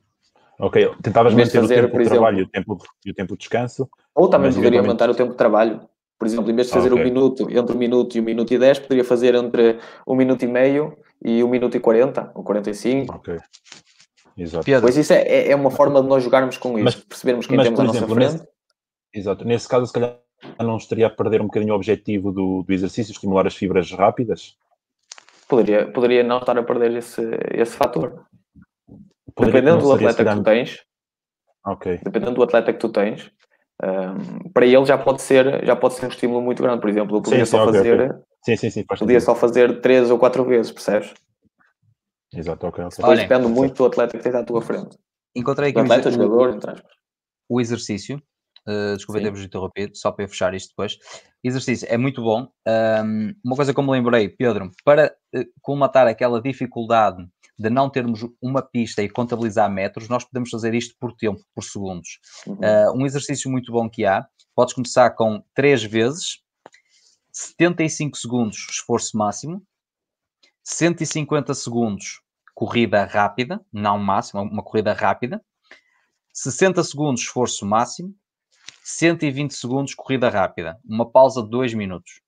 Ok, 0.59 0.91
tentavas 1.01 1.33
manter 1.33 1.59
fazer, 1.59 1.85
o 1.85 1.87
tempo 1.87 1.97
de 1.97 2.01
exemplo, 2.03 2.17
trabalho 2.17 2.39
e 2.39 2.43
o 2.43 2.47
tempo, 2.47 2.77
e 3.05 3.11
o 3.11 3.13
tempo 3.15 3.33
de 3.33 3.39
descanso. 3.39 3.89
Ou 4.13 4.29
também 4.29 4.53
poderia 4.53 4.81
aumentar 4.81 5.09
o 5.09 5.15
tempo 5.15 5.31
de 5.31 5.37
trabalho. 5.37 5.81
Por 6.19 6.27
exemplo, 6.27 6.51
em 6.51 6.55
vez 6.55 6.67
de 6.67 6.73
fazer 6.73 6.89
ah, 6.89 6.95
okay. 6.95 7.03
um 7.03 7.07
minuto, 7.07 7.49
entre 7.49 7.75
um 7.75 7.79
minuto 7.79 8.15
e 8.15 8.21
um 8.21 8.23
minuto 8.23 8.53
e 8.53 8.59
dez, 8.59 8.77
poderia 8.77 9.05
fazer 9.05 9.33
entre 9.33 9.79
um 10.05 10.15
minuto 10.15 10.43
e 10.43 10.47
meio 10.47 10.97
e 11.23 11.43
um 11.43 11.47
minuto 11.47 11.77
e 11.77 11.79
quarenta, 11.79 12.29
ou 12.35 12.43
quarenta 12.43 12.69
e 12.69 12.75
cinco. 12.75 13.15
Ok. 13.15 13.37
Exato. 14.39 14.65
Pois 14.81 14.95
isso 14.95 15.11
é, 15.11 15.21
é, 15.21 15.51
é 15.51 15.55
uma 15.55 15.69
forma 15.69 16.01
de 16.01 16.07
nós 16.07 16.23
jogarmos 16.23 16.57
com 16.57 16.77
isso, 16.77 16.85
mas, 16.85 16.95
percebermos 16.95 17.45
quem 17.45 17.57
mas, 17.57 17.65
temos 17.65 17.79
à 17.79 17.83
nossa 17.83 17.97
exemplo, 17.97 18.15
frente. 18.15 18.31
Nesse, 18.31 18.47
exato. 19.13 19.45
Nesse 19.45 19.67
caso, 19.67 19.85
se 19.85 19.93
calhar 19.93 20.17
não 20.59 20.77
estaria 20.77 21.07
a 21.07 21.09
perder 21.09 21.41
um 21.41 21.45
bocadinho 21.45 21.73
o 21.73 21.75
objetivo 21.75 22.31
do, 22.31 22.63
do 22.63 22.73
exercício, 22.73 23.11
estimular 23.11 23.45
as 23.45 23.55
fibras 23.55 23.91
rápidas? 23.91 24.55
Poderia, 25.47 25.91
poderia 25.91 26.23
não 26.23 26.37
estar 26.37 26.57
a 26.57 26.63
perder 26.63 26.95
esse, 26.95 27.21
esse 27.53 27.75
fator. 27.75 28.25
Poderia, 29.35 29.61
dependendo 29.61 29.83
do 29.83 29.91
atleta 29.91 30.23
que 30.23 30.35
tu 30.35 30.43
tens, 30.43 30.79
okay. 31.65 31.99
dependendo 32.03 32.33
do 32.35 32.43
atleta 32.43 32.73
que 32.73 32.79
tu 32.79 32.89
tens, 32.89 33.31
um, 33.83 34.49
para 34.51 34.65
ele 34.65 34.85
já 34.85 34.97
pode 34.97 35.21
ser 35.21 35.65
já 35.65 35.75
pode 35.75 35.95
ser 35.95 36.05
um 36.05 36.09
estímulo 36.09 36.41
muito 36.41 36.61
grande. 36.61 36.79
Por 36.79 36.89
exemplo, 36.89 37.17
eu 37.17 37.21
podia 37.21 37.45
sim, 37.45 37.51
só 37.51 37.59
sim, 37.59 37.73
fazer 37.73 37.93
okay, 37.93 38.05
okay. 38.05 38.19
Sim, 38.45 38.55
sim, 38.55 38.69
sim, 38.69 38.85
podia 38.85 39.19
só 39.19 39.35
fazer 39.35 39.81
três 39.81 40.09
ou 40.09 40.17
quatro 40.17 40.45
vezes, 40.45 40.71
percebes? 40.71 41.13
Exato, 42.33 42.67
ok. 42.67 42.85
okay. 42.85 42.97
Depois 42.97 43.19
depende 43.19 43.47
muito 43.47 43.75
do 43.75 43.85
atleta 43.85 44.17
que 44.17 44.23
tens 44.23 44.35
à 44.35 44.43
tua 44.43 44.61
frente. 44.61 44.97
Encontrei 45.35 45.69
aqui 45.69 45.79
o 45.79 45.81
atleta, 45.81 46.09
o, 46.09 46.11
jogador, 46.11 46.55
entre 46.55 46.83
o 47.49 47.61
exercício. 47.61 48.21
Uh, 48.67 48.95
desculpa 48.95 49.21
ter-vos 49.21 49.41
interrompido, 49.41 49.95
só 49.95 50.11
para 50.11 50.25
eu 50.25 50.29
fechar 50.29 50.53
isto 50.53 50.69
depois. 50.69 50.97
Exercício 51.43 51.87
é 51.89 51.97
muito 51.97 52.21
bom. 52.21 52.47
Um, 52.67 53.33
uma 53.43 53.55
coisa 53.55 53.73
que 53.73 53.79
eu 53.79 53.83
me 53.83 53.91
lembrei, 53.91 54.29
Pedro, 54.29 54.69
para 54.83 55.15
uh, 55.35 55.45
colmatar 55.61 56.05
aquela 56.07 56.41
dificuldade 56.41 57.25
de 57.57 57.69
não 57.69 57.89
termos 57.89 58.21
uma 58.41 58.61
pista 58.61 59.01
e 59.01 59.09
contabilizar 59.09 59.69
metros, 59.71 60.07
nós 60.07 60.23
podemos 60.23 60.49
fazer 60.49 60.73
isto 60.73 60.95
por 60.99 61.13
tempo, 61.15 61.41
por 61.53 61.63
segundos. 61.63 62.19
Uhum. 62.45 62.55
Uh, 62.55 62.97
um 62.97 63.05
exercício 63.05 63.49
muito 63.49 63.71
bom 63.71 63.89
que 63.89 64.05
há, 64.05 64.25
podes 64.55 64.73
começar 64.73 65.09
com 65.11 65.43
3 65.55 65.83
vezes, 65.83 66.39
75 67.31 68.17
segundos 68.17 68.67
esforço 68.69 69.17
máximo, 69.17 69.61
150 70.69 71.53
segundos 71.55 72.21
corrida 72.53 73.03
rápida, 73.03 73.59
não 73.73 73.97
máximo, 73.97 74.41
uma 74.43 74.61
corrida 74.61 74.93
rápida, 74.93 75.41
60 76.31 76.83
segundos 76.83 77.21
esforço 77.21 77.65
máximo, 77.65 78.13
120 78.83 79.51
segundos 79.51 79.95
corrida 79.95 80.29
rápida, 80.29 80.79
uma 80.87 81.09
pausa 81.09 81.41
de 81.41 81.49
2 81.49 81.73
minutos. 81.73 82.21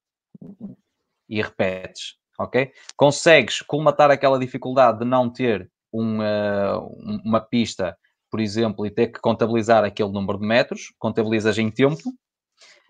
E 1.30 1.42
repetes, 1.42 2.16
ok? 2.40 2.72
Consegues 2.98 3.62
colmatar 3.62 4.10
aquela 4.10 4.40
dificuldade 4.40 5.00
de 5.00 5.06
não 5.06 5.30
ter 5.30 5.70
uma, 5.92 6.80
uma 7.24 7.42
pista, 7.42 7.96
por 8.30 8.40
exemplo, 8.40 8.88
e 8.88 8.90
ter 8.90 9.08
que 9.08 9.20
contabilizar 9.20 9.84
aquele 9.84 10.12
número 10.12 10.40
de 10.40 10.48
metros, 10.48 10.94
contabilizas 10.98 11.58
em 11.60 11.70
tempo, 11.70 12.10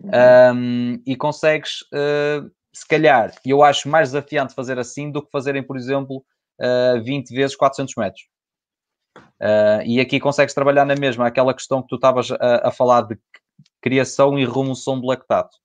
uhum. 0.00 0.10
um, 0.54 1.02
e 1.04 1.14
consegues 1.14 1.82
uh, 1.92 2.50
se 2.72 2.86
calhar, 2.86 3.34
eu 3.44 3.62
acho 3.62 3.88
mais 3.88 4.10
desafiante 4.10 4.54
fazer 4.54 4.78
assim 4.78 5.10
do 5.10 5.22
que 5.22 5.30
fazerem, 5.30 5.62
por 5.62 5.76
exemplo, 5.76 6.24
uh, 6.60 7.02
20 7.02 7.30
vezes 7.34 7.54
400 7.54 7.94
metros. 7.96 8.22
Uh, 9.16 9.82
e 9.84 10.00
aqui 10.00 10.18
consegues 10.18 10.54
trabalhar 10.54 10.86
na 10.86 10.94
mesma, 10.94 11.26
aquela 11.26 11.52
questão 11.52 11.82
que 11.82 11.88
tu 11.88 11.96
estavas 11.96 12.30
a, 12.30 12.68
a, 12.68 12.70
falar 12.70 13.02
de 13.02 13.18
criação 13.80 14.38
e 14.38 14.46
remoção 14.46 14.98
de 15.00 15.06
lactato. 15.06 15.56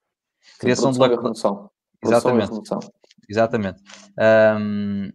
Criação 0.60 0.92
de 0.92 1.00
lactato. 1.00 1.72
Exatamente. 2.04 2.52
Exatamente. 3.30 3.82
Um, 4.60 5.12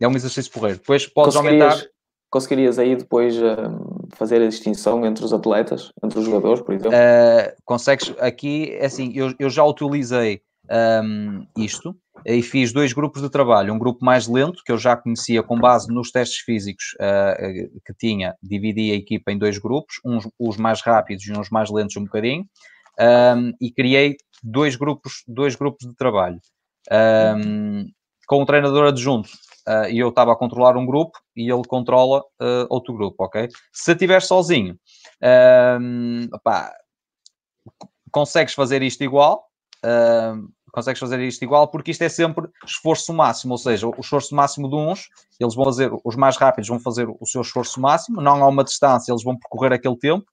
é 0.00 0.08
um 0.08 0.12
exercício 0.12 0.52
porreiro. 0.52 0.78
Depois 0.78 1.06
podes 1.06 1.36
aumentar. 1.36 1.82
Conseguirias 2.30 2.78
aí 2.78 2.96
depois 2.96 3.36
um, 3.36 4.08
fazer 4.14 4.42
a 4.42 4.48
distinção 4.48 5.06
entre 5.06 5.24
os 5.24 5.32
atletas, 5.32 5.92
entre 6.02 6.18
os 6.18 6.24
jogadores, 6.24 6.60
por 6.60 6.74
exemplo? 6.74 6.90
Uh, 6.90 7.56
consegues. 7.64 8.14
Aqui, 8.18 8.72
é 8.72 8.86
assim, 8.86 9.12
eu, 9.14 9.34
eu 9.38 9.48
já 9.48 9.64
utilizei 9.64 10.42
um, 10.70 11.46
isto 11.56 11.96
e 12.24 12.42
fiz 12.42 12.72
dois 12.72 12.92
grupos 12.92 13.22
de 13.22 13.30
trabalho. 13.30 13.72
Um 13.72 13.78
grupo 13.78 14.04
mais 14.04 14.26
lento, 14.26 14.62
que 14.64 14.72
eu 14.72 14.78
já 14.78 14.96
conhecia 14.96 15.42
com 15.42 15.58
base 15.58 15.92
nos 15.92 16.10
testes 16.10 16.40
físicos 16.40 16.94
uh, 16.94 17.80
que 17.84 17.94
tinha, 17.98 18.34
dividi 18.42 18.90
a 18.92 18.94
equipa 18.94 19.30
em 19.32 19.38
dois 19.38 19.58
grupos, 19.58 19.96
uns 20.04 20.28
os 20.38 20.56
mais 20.56 20.80
rápidos 20.80 21.26
e 21.26 21.32
uns 21.32 21.50
mais 21.50 21.70
lentos 21.70 21.96
um 21.96 22.04
bocadinho, 22.04 22.44
um, 22.98 23.52
e 23.60 23.70
criei 23.70 24.16
dois 24.42 24.76
grupos, 24.76 25.22
dois 25.26 25.54
grupos 25.54 25.86
de 25.86 25.94
trabalho. 25.94 26.40
Um, 26.90 27.86
com 28.26 28.42
o 28.42 28.46
treinador 28.46 28.88
adjunto, 28.88 29.28
uh, 29.68 29.88
e 29.88 29.98
eu 29.98 30.08
estava 30.08 30.32
a 30.32 30.36
controlar 30.36 30.76
um 30.76 30.84
grupo 30.84 31.18
e 31.36 31.50
ele 31.50 31.62
controla 31.66 32.20
uh, 32.20 32.66
outro 32.68 32.94
grupo, 32.94 33.24
ok? 33.24 33.48
Se 33.72 33.92
estiver 33.92 34.20
sozinho, 34.20 34.76
um, 35.80 36.28
consegues 38.10 38.54
fazer 38.54 38.82
isto 38.82 39.04
igual, 39.04 39.44
uh, 39.84 40.48
consegues 40.76 41.00
fazer 41.00 41.18
isto 41.20 41.42
igual, 41.42 41.68
porque 41.68 41.90
isto 41.90 42.02
é 42.02 42.08
sempre 42.10 42.46
esforço 42.66 43.14
máximo, 43.14 43.54
ou 43.54 43.58
seja, 43.58 43.86
o 43.86 43.98
esforço 43.98 44.34
máximo 44.34 44.68
de 44.68 44.76
uns, 44.76 45.08
eles 45.40 45.54
vão 45.54 45.64
fazer, 45.64 45.90
os 46.04 46.14
mais 46.16 46.36
rápidos 46.36 46.68
vão 46.68 46.78
fazer 46.78 47.08
o 47.08 47.26
seu 47.26 47.40
esforço 47.40 47.80
máximo, 47.80 48.20
não 48.20 48.44
há 48.44 48.46
uma 48.46 48.62
distância, 48.62 49.10
eles 49.10 49.24
vão 49.24 49.38
percorrer 49.38 49.72
aquele 49.72 49.96
tempo, 49.96 50.26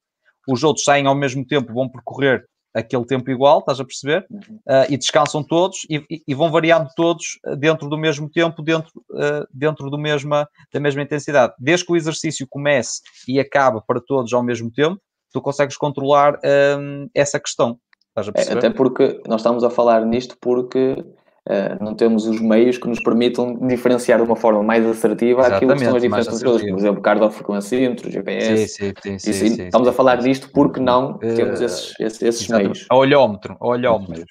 os 0.46 0.62
outros 0.62 0.84
saem 0.84 1.08
ao 1.08 1.16
mesmo 1.16 1.48
tempo, 1.48 1.74
vão 1.74 1.88
percorrer 1.88 2.46
aquele 2.74 3.06
tempo 3.06 3.32
igual, 3.32 3.60
estás 3.60 3.80
a 3.80 3.86
perceber? 3.86 4.26
Uh, 4.32 4.90
e 4.90 4.98
descansam 4.98 5.42
todos 5.44 5.86
e, 5.90 6.04
e, 6.28 6.34
vão 6.36 6.52
variando 6.52 6.90
todos 6.96 7.40
dentro 7.58 7.88
do 7.88 7.98
mesmo 7.98 8.30
tempo, 8.30 8.62
dentro, 8.62 8.92
uh, 9.12 9.48
dentro 9.54 9.90
do 9.90 9.98
mesma, 9.98 10.50
da 10.74 10.80
mesma 10.80 11.04
intensidade. 11.04 11.54
Desde 11.58 11.86
que 11.86 11.94
o 11.94 11.96
exercício 11.96 12.46
comece 12.50 13.00
e 13.28 13.40
acabe 13.40 13.80
para 13.88 14.02
todos 14.02 14.34
ao 14.34 14.44
mesmo 14.44 14.70
tempo, 14.72 15.00
tu 15.32 15.42
consegues 15.42 15.78
controlar 15.78 16.40
um, 16.80 17.08
essa 17.14 17.40
questão. 17.40 17.80
Estás 18.14 18.28
a 18.28 18.30
é, 18.30 18.34
perceber? 18.34 18.58
Até 18.60 18.70
porque 18.70 19.22
nós 19.28 19.42
estamos 19.42 19.64
a 19.64 19.70
falar 19.70 20.06
nisto 20.06 20.38
porque 20.40 21.04
uh, 21.50 21.84
não 21.84 21.96
temos 21.96 22.28
os 22.28 22.40
meios 22.40 22.78
que 22.78 22.88
nos 22.88 23.02
permitam 23.02 23.56
diferenciar 23.68 24.20
de 24.20 24.26
uma 24.26 24.36
forma 24.36 24.62
mais 24.62 24.86
assertiva 24.86 25.42
Exatamente, 25.42 25.56
aquilo 25.56 25.74
que 25.74 25.86
são 25.86 25.96
as 25.96 26.02
diferenças 26.04 26.44
eles, 26.44 26.62
por 26.62 26.78
exemplo, 26.78 27.02
cardiofrequencímetro, 27.02 28.12
GPS. 28.12 28.68
Sim, 28.68 28.94
sim, 29.02 29.20
sim, 29.20 29.34
sim, 29.34 29.50
sim 29.56 29.64
estamos 29.64 29.88
a 29.88 29.94
falar 29.94 30.18
disto 30.18 30.50
porque 30.54 30.80
não 30.80 31.14
uh, 31.14 31.20
temos 31.20 31.60
esses, 31.60 32.00
esses, 32.00 32.22
esses 32.22 32.48
meios. 32.48 32.86
A 32.90 32.96
olhómetro, 32.96 33.58
a 33.60 33.68
olhómetro. 33.68 34.26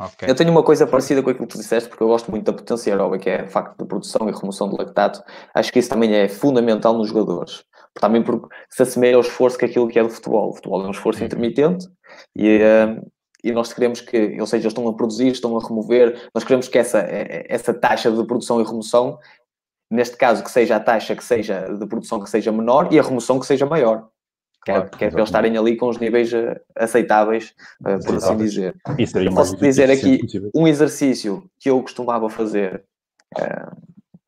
Okay. 0.00 0.30
Eu 0.30 0.34
tenho 0.36 0.52
uma 0.52 0.62
coisa 0.62 0.86
parecida 0.86 1.22
com 1.22 1.28
aquilo 1.28 1.46
que 1.46 1.54
tu 1.54 1.58
disseste, 1.58 1.88
porque 1.88 2.04
eu 2.04 2.06
gosto 2.06 2.30
muito 2.30 2.44
da 2.44 2.52
potência 2.52 2.92
aeróbica, 2.92 3.24
que 3.24 3.30
é 3.30 3.42
o 3.42 3.48
facto 3.48 3.76
de 3.76 3.84
produção 3.84 4.28
e 4.28 4.32
remoção 4.32 4.70
de 4.70 4.76
lactato. 4.76 5.20
Acho 5.52 5.72
que 5.72 5.80
isso 5.80 5.88
também 5.88 6.14
é 6.14 6.28
fundamental 6.28 6.96
nos 6.96 7.08
jogadores 7.08 7.64
também 7.94 8.22
porque 8.22 8.46
se 8.70 8.82
assemelha 8.82 9.16
ao 9.16 9.22
esforço 9.22 9.58
que 9.58 9.64
aquilo 9.64 9.88
que 9.88 9.98
é 9.98 10.02
do 10.02 10.10
futebol. 10.10 10.50
O 10.50 10.54
futebol 10.54 10.84
é 10.84 10.88
um 10.88 10.90
esforço 10.90 11.20
uhum. 11.20 11.26
intermitente 11.26 11.86
e, 12.36 12.58
uh, 12.58 13.10
e 13.42 13.52
nós 13.52 13.72
queremos 13.72 14.00
que, 14.00 14.40
ou 14.40 14.46
seja, 14.46 14.64
eles 14.64 14.72
estão 14.72 14.88
a 14.88 14.94
produzir, 14.94 15.28
estão 15.28 15.56
a 15.56 15.66
remover, 15.66 16.28
nós 16.34 16.44
queremos 16.44 16.68
que 16.68 16.78
essa, 16.78 16.98
essa 17.00 17.72
taxa 17.72 18.10
de 18.10 18.24
produção 18.24 18.60
e 18.60 18.64
remoção, 18.64 19.18
neste 19.90 20.16
caso, 20.16 20.42
que 20.42 20.50
seja 20.50 20.76
a 20.76 20.80
taxa 20.80 21.14
que 21.14 21.24
seja 21.24 21.68
de 21.68 21.86
produção 21.86 22.20
que 22.20 22.30
seja 22.30 22.50
menor 22.50 22.92
e 22.92 22.98
a 22.98 23.02
remoção 23.02 23.38
que 23.38 23.46
seja 23.46 23.66
maior. 23.66 24.08
Que 24.64 24.72
é, 24.72 24.82
que 24.82 25.04
é 25.04 25.08
para 25.08 25.20
eles 25.20 25.28
estarem 25.28 25.56
ali 25.56 25.76
com 25.76 25.88
os 25.88 25.98
níveis 25.98 26.32
eh, 26.32 26.60
aceitáveis, 26.74 27.54
uh, 27.80 28.04
por 28.04 28.16
assim 28.16 28.36
dizer. 28.36 28.74
Posso 29.34 29.56
dizer 29.56 29.90
aqui 29.90 30.20
um 30.54 30.66
exercício 30.66 31.48
que 31.58 31.70
eu 31.70 31.80
costumava 31.80 32.28
fazer 32.28 32.84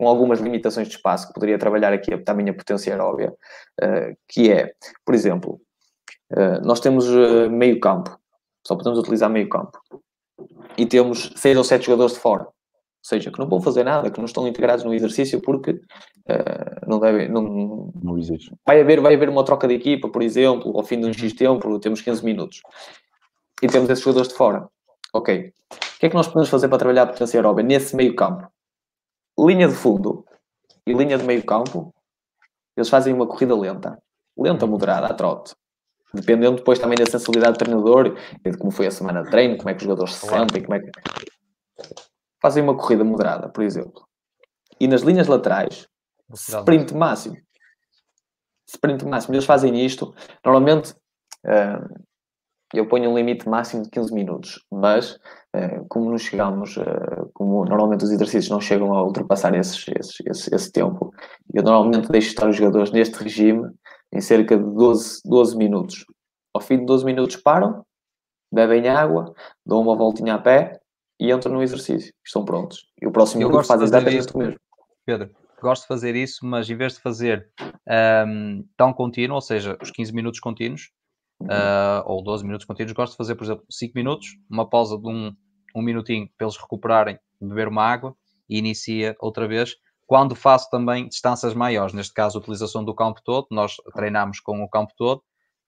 com 0.00 0.08
algumas 0.08 0.40
limitações 0.40 0.88
de 0.88 0.94
espaço 0.94 1.28
que 1.28 1.34
poderia 1.34 1.58
trabalhar 1.58 1.92
aqui 1.92 2.10
a 2.26 2.34
minha 2.34 2.54
potência 2.54 2.90
aeróbia, 2.90 3.34
uh, 3.82 4.16
que 4.26 4.50
é, 4.50 4.72
por 5.04 5.14
exemplo, 5.14 5.60
uh, 6.32 6.66
nós 6.66 6.80
temos 6.80 7.06
uh, 7.06 7.50
meio 7.50 7.78
campo, 7.78 8.18
só 8.66 8.74
podemos 8.74 8.98
utilizar 8.98 9.28
meio 9.28 9.46
campo, 9.46 9.78
e 10.78 10.86
temos 10.86 11.34
seis 11.36 11.54
ou 11.54 11.62
sete 11.62 11.84
jogadores 11.84 12.14
de 12.14 12.18
fora, 12.18 12.44
ou 12.44 12.52
seja, 13.02 13.30
que 13.30 13.38
não 13.38 13.46
vão 13.46 13.60
fazer 13.60 13.84
nada, 13.84 14.10
que 14.10 14.16
não 14.16 14.24
estão 14.24 14.48
integrados 14.48 14.86
no 14.86 14.94
exercício 14.94 15.38
porque 15.42 15.78
não 16.86 16.98
deve, 16.98 17.28
não, 17.28 17.92
não 18.02 18.16
existe. 18.16 18.54
Vai 18.64 18.80
haver, 18.80 19.00
vai 19.00 19.14
haver 19.14 19.28
uma 19.28 19.44
troca 19.44 19.68
de 19.68 19.74
equipa, 19.74 20.08
por 20.08 20.22
exemplo, 20.22 20.74
ao 20.76 20.84
fim 20.84 20.98
de 20.98 21.06
um 21.06 21.12
X 21.12 21.34
tempo, 21.34 21.78
temos 21.78 22.00
15 22.00 22.24
minutos, 22.24 22.62
e 23.62 23.66
temos 23.66 23.90
esses 23.90 24.02
jogadores 24.02 24.28
de 24.28 24.34
fora. 24.34 24.66
Ok. 25.12 25.52
O 25.70 25.98
que 25.98 26.06
é 26.06 26.08
que 26.08 26.14
nós 26.14 26.28
podemos 26.28 26.48
fazer 26.48 26.68
para 26.68 26.78
trabalhar 26.78 27.02
a 27.02 27.06
potência 27.06 27.36
aeróbia 27.36 27.64
nesse 27.64 27.94
meio 27.94 28.14
campo? 28.14 28.50
Linha 29.46 29.68
de 29.68 29.74
fundo 29.74 30.24
e 30.86 30.92
linha 30.92 31.16
de 31.16 31.24
meio 31.24 31.44
campo, 31.44 31.94
eles 32.76 32.88
fazem 32.88 33.12
uma 33.12 33.26
corrida 33.26 33.56
lenta. 33.56 33.98
Lenta, 34.36 34.66
moderada, 34.66 35.06
a 35.06 35.14
trote. 35.14 35.54
Dependendo 36.12 36.56
depois 36.56 36.78
também 36.78 36.96
da 36.98 37.06
sensibilidade 37.06 37.52
do 37.54 37.58
treinador 37.58 38.18
e 38.44 38.50
de 38.50 38.58
como 38.58 38.70
foi 38.70 38.86
a 38.86 38.90
semana 38.90 39.22
de 39.22 39.30
treino, 39.30 39.56
como 39.56 39.68
é 39.70 39.74
que 39.74 39.78
os 39.78 39.84
jogadores 39.84 40.14
se 40.14 40.26
sentem, 40.26 40.62
como 40.62 40.74
é 40.74 40.80
que... 40.80 40.90
Fazem 42.40 42.62
uma 42.62 42.76
corrida 42.76 43.04
moderada, 43.04 43.48
por 43.48 43.62
exemplo. 43.62 44.08
E 44.80 44.88
nas 44.88 45.02
linhas 45.02 45.28
laterais, 45.28 45.86
sprint 46.34 46.94
máximo. 46.94 47.36
Sprint 48.66 49.04
máximo. 49.04 49.34
Eles 49.34 49.44
fazem 49.44 49.84
isto. 49.84 50.14
Normalmente, 50.44 50.92
uh, 51.44 52.02
eu 52.72 52.88
ponho 52.88 53.10
um 53.10 53.16
limite 53.16 53.48
máximo 53.48 53.82
de 53.82 53.90
15 53.90 54.14
minutos, 54.14 54.64
mas 54.72 55.18
como 55.88 56.10
não 56.10 56.18
chegamos, 56.18 56.76
uh, 56.76 57.30
como 57.34 57.64
normalmente 57.64 58.04
os 58.04 58.10
exercícios 58.10 58.50
não 58.50 58.60
chegam 58.60 58.94
a 58.94 59.02
ultrapassar 59.02 59.54
esses, 59.54 59.84
esses, 59.88 60.16
esse, 60.24 60.54
esse 60.54 60.72
tempo, 60.72 61.12
eu 61.52 61.62
normalmente 61.62 62.08
deixo 62.08 62.28
estar 62.28 62.48
os 62.48 62.56
jogadores 62.56 62.92
neste 62.92 63.22
regime 63.22 63.68
em 64.12 64.20
cerca 64.20 64.56
de 64.56 64.62
12, 64.62 65.20
12 65.24 65.56
minutos. 65.56 66.04
Ao 66.54 66.60
fim 66.60 66.78
de 66.78 66.86
12 66.86 67.04
minutos 67.04 67.36
param, 67.36 67.84
bebem 68.52 68.88
água, 68.88 69.32
dão 69.64 69.80
uma 69.80 69.96
voltinha 69.96 70.34
a 70.34 70.38
pé 70.38 70.80
e 71.18 71.32
entram 71.32 71.54
no 71.54 71.62
exercício. 71.62 72.12
Estão 72.24 72.44
prontos. 72.44 72.86
E 73.00 73.06
o 73.06 73.12
próximo 73.12 73.48
grupo 73.48 73.64
faz 73.64 73.82
exatamente 73.82 74.34
o 74.34 74.38
mesmo. 74.38 74.58
Pedro, 75.04 75.30
gosto 75.60 75.82
de 75.82 75.88
fazer 75.88 76.16
isso, 76.16 76.44
mas 76.44 76.68
em 76.68 76.76
vez 76.76 76.94
de 76.94 77.00
fazer 77.00 77.48
um, 78.26 78.64
tão 78.76 78.92
contínuo, 78.92 79.34
ou 79.36 79.40
seja, 79.40 79.76
os 79.80 79.90
15 79.90 80.12
minutos 80.12 80.40
contínuos, 80.40 80.90
uh, 81.42 82.02
ou 82.04 82.22
12 82.22 82.44
minutos 82.44 82.66
contínuos, 82.66 82.92
gosto 82.92 83.12
de 83.12 83.16
fazer, 83.16 83.34
por 83.34 83.44
exemplo, 83.44 83.64
5 83.70 83.92
minutos, 83.94 84.28
uma 84.48 84.68
pausa 84.68 84.98
de 84.98 85.08
um, 85.08 85.34
um 85.74 85.82
minutinho 85.82 86.28
para 86.36 86.46
eles 86.46 86.56
recuperarem, 86.56 87.18
beber 87.40 87.68
uma 87.68 87.84
água 87.84 88.14
e 88.48 88.58
inicia 88.58 89.16
outra 89.20 89.46
vez. 89.48 89.76
Quando 90.06 90.34
faço 90.34 90.68
também 90.70 91.08
distâncias 91.08 91.54
maiores, 91.54 91.94
neste 91.94 92.12
caso 92.12 92.38
utilização 92.38 92.84
do 92.84 92.94
campo 92.94 93.20
todo, 93.24 93.46
nós 93.50 93.76
treinamos 93.94 94.40
com 94.40 94.62
o 94.62 94.68
campo 94.68 94.92
todo, 94.96 95.22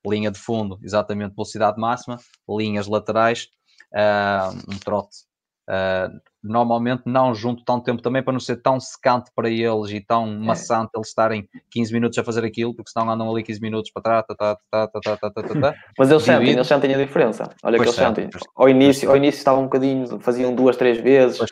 linha 0.05 0.31
de 0.31 0.39
fundo, 0.39 0.79
exatamente 0.83 1.35
velocidade 1.35 1.81
máxima, 1.81 2.17
linhas 2.49 2.89
laterais, 2.89 3.49
uh, 3.95 4.57
um 4.69 4.79
trote 4.79 5.32
Uh, 5.73 6.21
normalmente 6.43 7.05
não 7.07 7.35
junto 7.35 7.65
tanto 7.65 7.85
tempo 7.85 8.03
também 8.03 8.23
para 8.23 8.33
não 8.35 8.41
ser 8.41 8.57
tão 8.57 8.79
secante 8.79 9.31
para 9.35 9.49
eles 9.49 9.91
e 9.91 10.01
tão 10.05 10.27
é. 10.27 10.37
maçante 10.37 10.91
eles 10.95 11.09
estarem 11.09 11.49
15 11.71 11.93
minutos 11.95 12.19
a 12.19 12.25
fazer 12.25 12.45
aquilo, 12.45 12.75
porque 12.75 12.91
senão 12.91 13.09
andam 13.09 13.31
ali 13.31 13.43
15 13.43 13.61
minutos 13.61 13.91
para 13.91 14.03
trás. 14.03 14.25
Tá, 14.27 14.35
tá, 14.35 14.57
tá, 14.71 14.89
tá, 14.89 15.01
tá, 15.01 15.31
tá, 15.31 15.43
tá, 15.43 15.61
tá. 15.61 15.75
Mas 15.99 16.11
eles 16.11 16.23
sentem, 16.25 16.51
eles 16.51 16.67
sentem 16.67 16.95
a 16.95 16.99
diferença. 16.99 17.45
Olha 17.63 17.79
pois 17.79 17.95
que 17.95 18.01
eles 18.01 18.17
sentem. 18.17 18.29
Ao 18.55 18.69
início, 18.69 19.09
ao 19.09 19.17
início 19.17 19.39
estavam 19.39 19.63
um 19.63 19.65
bocadinho, 19.65 20.21
faziam 20.21 20.55
duas, 20.55 20.77
três 20.77 21.01
vezes. 21.01 21.41
Uh, 21.41 21.47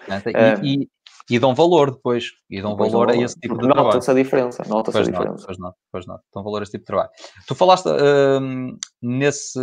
e, 0.63 0.83
e, 0.83 0.89
e, 1.31 1.39
dão 1.39 1.55
valor 1.55 1.93
depois. 1.93 2.25
E 2.51 2.61
dão 2.61 2.77
valor, 2.77 2.91
valor 2.91 3.11
a 3.13 3.17
esse 3.17 3.39
tipo 3.41 3.55
de 3.55 3.63
nota 3.63 3.75
trabalho. 3.75 3.95
Nota-se 3.95 4.11
a 4.11 4.15
diferença. 4.15 4.63
Nota-se 4.69 4.99
a 4.99 5.03
diferença. 5.03 5.47
Pois 5.47 5.59
não, 5.59 5.73
pois 5.91 6.07
não. 6.07 6.19
Dão 6.35 6.43
valor 6.43 6.61
a 6.61 6.63
esse 6.65 6.73
tipo 6.73 6.83
de 6.83 6.87
trabalho. 6.89 7.11
Tu 7.47 7.55
falaste 7.55 7.87
uh, 7.87 8.79
nesse, 9.01 9.59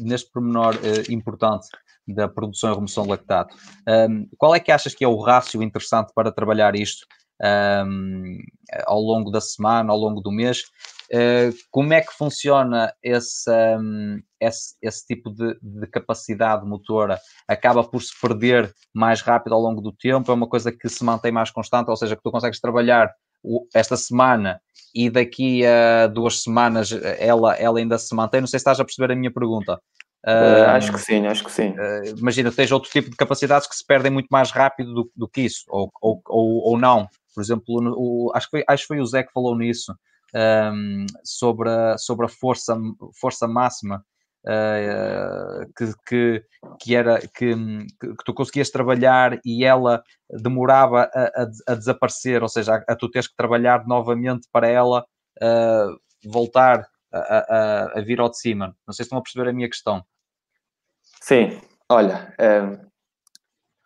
neste 0.00 0.30
pormenor 0.32 0.74
uh, 0.74 1.12
importante 1.12 1.68
da 2.06 2.28
produção 2.28 2.72
e 2.72 2.74
remoção 2.74 3.04
de 3.04 3.10
lactato. 3.10 3.54
Um, 3.88 4.28
qual 4.36 4.54
é 4.54 4.60
que 4.60 4.72
achas 4.72 4.94
que 4.94 5.04
é 5.04 5.08
o 5.08 5.20
rácio 5.20 5.62
interessante 5.62 6.12
para 6.14 6.32
trabalhar 6.32 6.76
isto 6.76 7.06
um, 7.86 8.38
ao 8.86 9.00
longo 9.00 9.30
da 9.30 9.40
semana, 9.40 9.92
ao 9.92 9.98
longo 9.98 10.20
do 10.20 10.30
mês? 10.30 10.62
Uh, 11.12 11.54
como 11.70 11.92
é 11.92 12.00
que 12.00 12.12
funciona 12.12 12.92
esse, 13.02 13.50
um, 13.78 14.20
esse, 14.40 14.74
esse 14.82 15.06
tipo 15.06 15.30
de, 15.30 15.56
de, 15.62 15.86
capacidade 15.86 16.66
motora? 16.66 17.18
Acaba 17.46 17.84
por 17.84 18.02
se 18.02 18.12
perder 18.20 18.72
mais 18.94 19.20
rápido 19.20 19.54
ao 19.54 19.60
longo 19.60 19.80
do 19.80 19.92
tempo? 19.92 20.30
É 20.30 20.34
uma 20.34 20.48
coisa 20.48 20.72
que 20.72 20.88
se 20.88 21.04
mantém 21.04 21.30
mais 21.30 21.50
constante, 21.50 21.90
ou 21.90 21.96
seja, 21.96 22.16
que 22.16 22.22
tu 22.22 22.32
consegues 22.32 22.60
trabalhar 22.60 23.12
esta 23.74 23.96
semana 23.96 24.60
e 24.94 25.08
daqui 25.08 25.64
a 25.64 26.08
duas 26.08 26.42
semanas 26.42 26.90
ela, 27.18 27.54
ela 27.54 27.78
ainda 27.78 27.98
se 27.98 28.14
mantém? 28.14 28.40
Não 28.40 28.48
sei 28.48 28.58
se 28.58 28.62
estás 28.62 28.80
a 28.80 28.84
perceber 28.84 29.12
a 29.12 29.16
minha 29.16 29.32
pergunta. 29.32 29.80
Uh, 30.24 30.70
acho 30.70 30.92
que 30.92 30.98
sim, 30.98 31.26
acho 31.26 31.44
que 31.44 31.52
sim. 31.52 31.70
Uh, 31.70 32.18
imagina, 32.18 32.50
tens 32.50 32.72
outro 32.72 32.90
tipo 32.90 33.10
de 33.10 33.16
capacidades 33.16 33.68
que 33.68 33.76
se 33.76 33.86
perdem 33.86 34.10
muito 34.10 34.26
mais 34.28 34.50
rápido 34.50 34.92
do, 34.92 35.12
do 35.14 35.28
que 35.28 35.42
isso, 35.42 35.64
ou, 35.68 35.90
ou, 36.00 36.20
ou, 36.26 36.70
ou 36.70 36.78
não. 36.78 37.08
Por 37.34 37.40
exemplo, 37.40 37.64
o, 37.68 38.32
acho, 38.34 38.46
que 38.46 38.50
foi, 38.50 38.64
acho 38.66 38.82
que 38.82 38.88
foi 38.88 39.00
o 39.00 39.06
Zé 39.06 39.22
que 39.22 39.32
falou 39.32 39.56
nisso, 39.56 39.94
um, 40.34 41.06
sobre, 41.22 41.68
a, 41.68 41.96
sobre 41.98 42.26
a 42.26 42.28
força, 42.28 42.76
força 43.20 43.46
máxima. 43.46 44.04
Uh, 44.48 45.66
que, 45.76 45.92
que, 46.06 46.44
que, 46.78 46.94
era 46.94 47.18
que, 47.18 47.52
que, 48.00 48.24
tu 48.24 48.32
conseguias 48.32 48.70
trabalhar 48.70 49.40
e 49.44 49.64
ela 49.64 50.04
demorava 50.30 51.10
a, 51.12 51.42
a, 51.42 51.72
a 51.72 51.74
desaparecer, 51.74 52.44
ou 52.44 52.48
seja, 52.48 52.76
a, 52.76 52.92
a, 52.92 52.94
tu 52.94 53.10
teres 53.10 53.26
que 53.26 53.34
trabalhar 53.34 53.84
novamente 53.88 54.46
para 54.52 54.68
ela 54.68 55.04
voltar 56.24 56.86
a, 57.18 58.00
vir 58.00 58.20
ao 58.20 58.30
de 58.30 58.38
cima. 58.38 58.76
Não 58.86 58.92
sei 58.92 59.04
se 59.04 59.08
estão 59.08 59.18
a 59.18 59.22
perceber 59.22 59.48
a 59.48 59.52
minha 59.52 59.68
questão. 59.68 60.04
Sim, 61.20 61.60
olha, 61.88 62.34
é, 62.38 62.78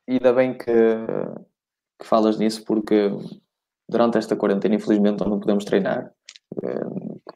ainda 0.08 0.32
bem 0.32 0.56
que, 0.56 0.64
que 1.98 2.06
falas 2.06 2.38
nisso, 2.38 2.64
porque 2.64 3.10
durante 3.88 4.18
esta 4.18 4.36
quarentena, 4.36 4.74
infelizmente, 4.74 5.24
não 5.26 5.40
podemos 5.40 5.64
treinar. 5.64 6.12
É, 6.64 6.80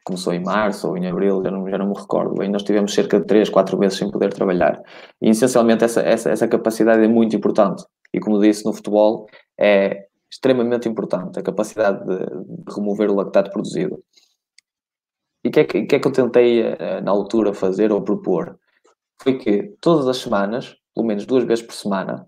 começou 0.03 0.33
em 0.33 0.43
março 0.43 0.87
ou 0.87 0.97
em 0.97 1.07
abril, 1.07 1.41
já 1.43 1.49
não, 1.49 1.69
já 1.69 1.77
não 1.77 1.89
me 1.89 1.99
recordo 1.99 2.35
bem. 2.35 2.49
Nós 2.49 2.63
tivemos 2.63 2.93
cerca 2.93 3.19
de 3.19 3.25
3, 3.25 3.49
4 3.49 3.77
meses 3.77 3.97
sem 3.97 4.11
poder 4.11 4.33
trabalhar. 4.33 4.81
E 5.21 5.29
essencialmente 5.29 5.83
essa, 5.83 6.01
essa, 6.01 6.29
essa 6.29 6.47
capacidade 6.47 7.03
é 7.03 7.07
muito 7.07 7.35
importante. 7.35 7.83
E 8.13 8.19
como 8.19 8.39
disse, 8.39 8.65
no 8.65 8.73
futebol 8.73 9.27
é 9.59 10.05
extremamente 10.31 10.87
importante 10.87 11.39
a 11.39 11.43
capacidade 11.43 12.05
de, 12.05 12.17
de 12.17 12.75
remover 12.75 13.09
o 13.09 13.15
lactato 13.15 13.51
produzido. 13.51 14.03
E 15.45 15.47
o 15.47 15.51
que, 15.51 15.59
é 15.59 15.63
que, 15.63 15.83
que, 15.83 15.95
é 15.95 15.99
que 15.99 16.07
eu 16.07 16.11
tentei 16.11 16.61
eh, 16.61 17.01
na 17.01 17.11
altura 17.11 17.53
fazer 17.53 17.91
ou 17.91 18.01
propor? 18.01 18.57
foi 19.21 19.37
que 19.37 19.75
todas 19.81 20.07
as 20.07 20.17
semanas, 20.17 20.75
pelo 20.93 21.07
menos 21.07 21.25
duas 21.25 21.43
vezes 21.43 21.65
por 21.65 21.73
semana, 21.73 22.27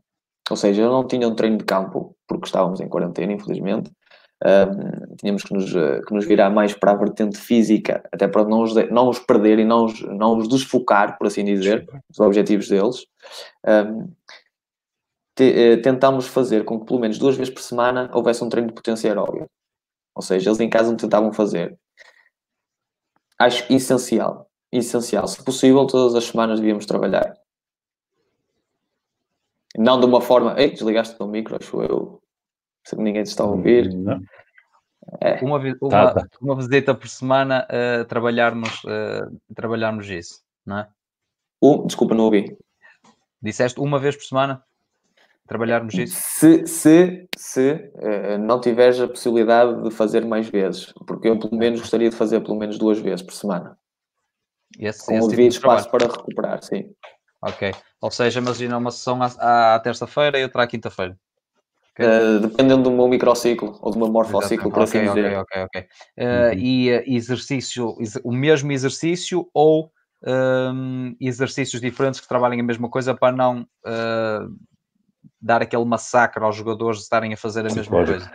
ou 0.49 0.55
seja, 0.55 0.81
eu 0.81 0.89
não 0.89 1.05
tinha 1.05 1.27
um 1.27 1.35
treino 1.35 1.57
de 1.57 1.65
campo, 1.65 2.15
porque 2.27 2.45
estávamos 2.45 2.79
em 2.79 2.87
quarentena, 2.87 3.33
infelizmente, 3.33 3.91
um, 4.45 5.15
tínhamos 5.15 5.43
que 5.43 5.53
nos, 5.53 5.75
eh, 5.75 6.01
que 6.07 6.13
nos 6.13 6.25
virar 6.25 6.49
mais 6.49 6.73
para 6.73 6.91
a 6.91 6.95
vertente 6.95 7.37
física, 7.37 8.07
até 8.13 8.27
para 8.27 8.43
não 8.45 8.61
os, 8.61 8.73
não 8.91 9.09
os 9.09 9.19
perder 9.19 9.59
e 9.59 9.65
não 9.65 9.85
os, 9.85 10.01
não 10.01 10.37
os 10.37 10.47
desfocar, 10.47 11.17
por 11.17 11.27
assim 11.27 11.43
dizer, 11.43 11.85
dos 12.09 12.19
objetivos 12.19 12.69
deles. 12.69 13.05
Um, 13.65 14.13
te, 15.35 15.73
uh, 15.73 15.81
tentámos 15.81 16.27
fazer 16.27 16.63
com 16.65 16.79
que 16.79 16.85
pelo 16.85 16.99
menos 16.99 17.17
duas 17.17 17.35
vezes 17.35 17.53
por 17.53 17.61
semana 17.61 18.09
houvesse 18.13 18.43
um 18.43 18.49
treino 18.49 18.69
de 18.69 18.75
potência 18.75 19.09
aeróbica. 19.09 19.47
Ou 20.15 20.21
seja, 20.21 20.49
eles 20.49 20.59
em 20.59 20.69
casa 20.69 20.89
não 20.89 20.97
tentavam 20.97 21.33
fazer. 21.33 21.77
Acho 23.39 23.71
essencial 23.71 24.47
essencial. 24.71 25.27
Se 25.27 25.43
possível, 25.43 25.85
todas 25.85 26.15
as 26.15 26.25
semanas 26.25 26.59
devíamos 26.59 26.85
trabalhar. 26.85 27.35
Não 29.77 29.99
de 29.99 30.05
uma 30.05 30.21
forma. 30.21 30.55
Ei, 30.59 30.71
desligaste 30.71 31.15
o 31.19 31.27
micro, 31.27 31.55
acho 31.55 31.81
eu. 31.81 32.21
Se 32.85 32.95
ninguém 32.95 33.23
te 33.23 33.27
está 33.27 33.43
a 33.43 33.47
ouvir. 33.47 33.93
Não. 33.93 34.21
É. 35.21 35.39
Uma, 35.43 35.57
uma, 35.57 35.89
tá, 35.89 36.13
tá. 36.13 36.27
uma, 36.41 36.55
visita 36.55 36.93
por 36.93 37.07
semana 37.07 37.65
uh, 37.71 38.03
trabalharmos, 38.05 38.83
uh, 38.83 39.53
trabalharmos 39.55 40.09
isso, 40.09 40.41
não 40.65 40.79
é? 40.79 40.89
Um, 41.61 41.85
desculpa, 41.85 42.13
não 42.13 42.25
ouvi. 42.25 42.57
Disseste 43.41 43.79
uma 43.79 43.99
vez 43.99 44.17
por 44.17 44.25
semana? 44.25 44.61
Trabalharmos 45.47 45.93
isso? 45.93 46.19
Se, 46.19 46.67
se, 46.67 47.27
se 47.37 47.91
uh, 47.95 48.37
não 48.37 48.59
tiveres 48.59 48.99
a 48.99 49.07
possibilidade 49.07 49.81
de 49.81 49.91
fazer 49.91 50.25
mais 50.25 50.49
vezes, 50.49 50.93
porque 51.07 51.29
eu 51.29 51.39
pelo 51.39 51.55
menos 51.55 51.79
gostaria 51.79 52.09
de 52.09 52.15
fazer 52.15 52.41
pelo 52.41 52.57
menos 52.57 52.77
duas 52.77 52.99
vezes 52.99 53.21
por 53.21 53.33
semana. 53.33 53.77
Esse, 54.77 55.05
com 55.05 55.13
esse 55.13 55.25
o 55.25 55.29
devido 55.29 55.53
tipo 55.53 55.65
espaço 55.65 55.89
para 55.89 56.05
recuperar, 56.05 56.61
sim. 56.61 56.91
Ok. 57.41 57.71
Ou 58.01 58.11
seja, 58.11 58.39
imagina 58.39 58.77
uma 58.77 58.91
sessão 58.91 59.19
à, 59.21 59.75
à 59.75 59.79
terça-feira 59.79 60.37
e 60.37 60.43
outra 60.43 60.63
à 60.63 60.67
quinta-feira. 60.67 61.17
Okay. 61.93 62.05
Uh, 62.05 62.39
dependendo 62.41 62.83
do 62.83 62.91
meu 62.91 63.07
microciclo 63.07 63.79
ou 63.81 63.91
do 63.91 63.97
meu 63.97 64.07
morfociclo, 64.07 64.69
por 64.69 64.83
assim 64.83 64.99
okay, 64.99 65.07
dizer. 65.09 65.37
Ok, 65.37 65.63
ok. 65.63 65.81
Uh, 65.81 66.23
uhum. 66.23 66.53
E 66.59 66.91
uh, 66.91 67.03
exercício, 67.07 67.95
o 68.23 68.31
mesmo 68.31 68.71
exercício 68.71 69.49
ou 69.53 69.91
um, 70.23 71.15
exercícios 71.19 71.81
diferentes 71.81 72.19
que 72.19 72.27
trabalhem 72.27 72.59
a 72.59 72.63
mesma 72.63 72.89
coisa 72.89 73.15
para 73.15 73.35
não 73.35 73.65
dar 75.41 75.61
aquele 75.61 75.85
massacre 75.85 76.43
aos 76.43 76.55
jogadores 76.55 76.97
de 76.97 77.03
estarem 77.03 77.33
a 77.33 77.37
fazer 77.37 77.61
a 77.61 77.73
mesma 77.73 78.05
coisa? 78.05 78.31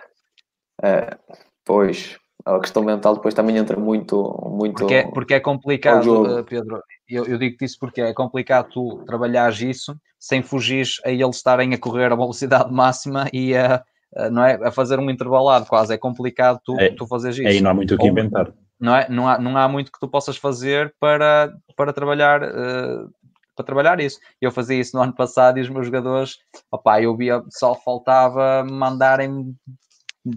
pois, 1.65 2.19
a 2.45 2.59
questão 2.59 2.83
mental 2.83 3.15
depois 3.15 3.35
também 3.35 3.57
entra 3.57 3.79
muito. 3.79 4.23
muito 4.51 4.79
porque, 4.79 4.95
é, 4.95 5.07
porque 5.09 5.35
é 5.35 5.41
complicado, 5.41 6.39
eh, 6.39 6.43
Pedro. 6.43 6.83
Eu, 7.09 7.27
eu 7.27 7.39
digo-te 7.39 7.65
isso 7.65 7.77
porque 7.79 8.01
é 8.01 8.13
complicado 8.13 8.69
tu 8.71 9.05
trabalhares 9.07 9.61
isso 9.61 9.95
sem 10.19 10.43
fugir 10.43 10.87
a 11.05 11.11
eles 11.11 11.37
estarem 11.37 11.75
a 11.75 11.79
correr 11.79 12.13
a 12.13 12.17
velocidade 12.17 12.73
máxima 12.73 13.29
e 13.33 13.55
a, 13.55 13.83
a, 14.17 14.31
não 14.31 14.45
é, 14.45 14.55
a 14.55 14.71
fazer 14.73 14.99
um 14.99 15.11
intervalado 15.11 15.67
quase. 15.67 15.95
É 15.95 15.99
complicado 15.99 16.61
tu, 16.65 16.79
é, 16.81 16.91
tu 16.91 17.07
fazeres 17.07 17.39
isso. 17.39 17.49
Aí 17.49 17.61
não 17.61 17.71
há 17.71 17.75
muito 17.75 17.95
o 17.95 17.99
que 17.99 18.07
inventar. 18.07 18.53
Não, 18.81 18.97
é, 18.97 19.09
não, 19.09 19.29
há, 19.29 19.39
não 19.39 19.57
há 19.57 19.69
muito 19.69 19.93
que 19.93 20.01
tu 20.01 20.09
possas 20.09 20.37
fazer 20.37 20.93
para, 20.99 21.53
para 21.77 21.93
trabalhar. 21.93 22.43
Uh, 22.43 23.11
para 23.55 23.65
trabalhar 23.65 24.01
isso. 24.01 24.19
Eu 24.41 24.51
fazia 24.51 24.81
isso 24.81 24.97
no 24.97 25.03
ano 25.03 25.15
passado 25.15 25.59
e 25.59 25.63
os 25.63 25.69
meus 25.69 25.87
jogadores, 25.87 26.39
opá, 26.71 27.01
eu 27.01 27.17
via, 27.17 27.43
só 27.51 27.75
faltava 27.75 28.65
mandarem 28.65 29.55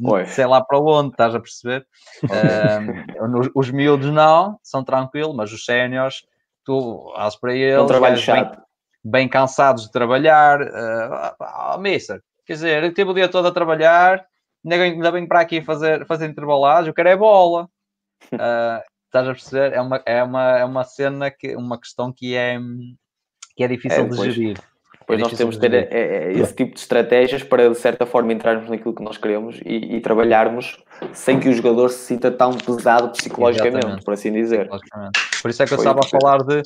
Oi. 0.04 0.26
sei 0.26 0.46
lá 0.46 0.64
para 0.64 0.80
onde, 0.80 1.12
estás 1.12 1.36
a 1.36 1.40
perceber? 1.40 1.86
Um, 2.24 3.52
os 3.54 3.70
miúdos 3.70 4.12
não, 4.12 4.60
são 4.64 4.84
tranquilos, 4.84 5.36
mas 5.36 5.52
os 5.52 5.64
séniores, 5.64 6.26
tu 6.64 7.14
has 7.16 7.36
para 7.36 7.54
eles, 7.54 7.84
um 7.84 7.88
trabalho 7.88 8.18
chato. 8.18 8.56
Bem, 8.56 8.64
bem, 9.04 9.30
cansados 9.30 9.84
de 9.84 9.92
trabalhar. 9.92 10.62
Uh, 10.62 11.36
oh, 11.76 11.78
mister, 11.78 12.22
quer 12.46 12.54
dizer, 12.54 12.84
eu 12.84 12.94
tive 12.94 13.12
o 13.12 13.14
dia 13.14 13.30
todo 13.30 13.48
a 13.48 13.52
trabalhar, 13.52 14.26
ainda 14.66 15.12
venho 15.12 15.28
para 15.28 15.42
aqui 15.42 15.62
fazer, 15.62 16.06
fazer 16.08 16.28
intervalados, 16.28 16.88
eu 16.88 16.94
quero 16.94 17.10
é 17.10 17.16
bola. 17.16 17.70
Uh, 18.34 18.82
estás 19.06 19.28
a 19.28 19.34
perceber? 19.34 19.74
É 19.74 19.82
uma, 19.82 20.02
é 20.06 20.24
uma, 20.24 20.58
é 20.58 20.66
uma 20.66 20.84
cena, 20.84 21.30
que, 21.30 21.56
uma 21.56 21.80
questão 21.80 22.12
que 22.12 22.36
é, 22.36 22.58
que 23.56 23.64
é 23.64 23.68
difícil 23.68 24.04
é, 24.04 24.08
de 24.08 24.32
gerir. 24.32 24.58
Pois 25.08 25.20
nós 25.20 25.34
temos 25.34 25.56
de 25.56 25.62
ter 25.62 25.74
é, 25.74 25.88
é, 25.92 26.32
esse 26.34 26.56
tipo 26.56 26.74
de 26.74 26.80
estratégias 26.80 27.44
para, 27.44 27.70
de 27.70 27.78
certa 27.78 28.06
forma, 28.06 28.34
entrarmos 28.34 28.70
naquilo 28.70 28.94
que 28.94 29.04
nós 29.04 29.18
queremos 29.18 29.60
e, 29.64 29.96
e 29.96 30.02
trabalharmos 30.02 30.84
sem 31.14 31.40
que 31.40 31.48
o 31.48 31.54
jogador 31.54 31.90
se 31.90 32.00
sinta 32.00 32.32
tão 32.32 32.58
pesado 32.58 33.12
psicologicamente, 33.12 33.78
Exatamente. 33.78 34.06
por 34.06 34.14
assim 34.14 34.32
dizer. 34.32 34.68
Por 35.42 35.52
isso 35.52 35.62
é 35.62 35.66
que 35.68 35.74
eu 35.74 35.78
estava 35.78 36.00
a 36.00 36.08
falar 36.08 36.44
de, 36.44 36.64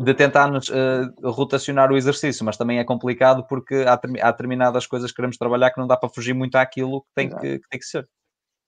de 0.00 0.14
tentarmos 0.14 0.68
uh, 0.68 1.30
rotacionar 1.30 1.90
o 1.90 1.96
exercício, 1.96 2.44
mas 2.44 2.58
também 2.58 2.78
é 2.78 2.84
complicado 2.84 3.46
porque 3.48 3.84
há, 3.86 3.94
há 3.94 4.30
determinadas 4.30 4.86
coisas 4.86 5.10
que 5.10 5.16
queremos 5.16 5.38
trabalhar 5.38 5.70
que 5.70 5.80
não 5.80 5.86
dá 5.86 5.96
para 5.96 6.10
fugir 6.10 6.34
muito 6.34 6.56
àquilo 6.56 7.00
que 7.02 7.08
tem, 7.14 7.30
que, 7.30 7.58
que, 7.58 7.68
tem 7.70 7.80
que 7.80 7.86
ser. 7.86 8.06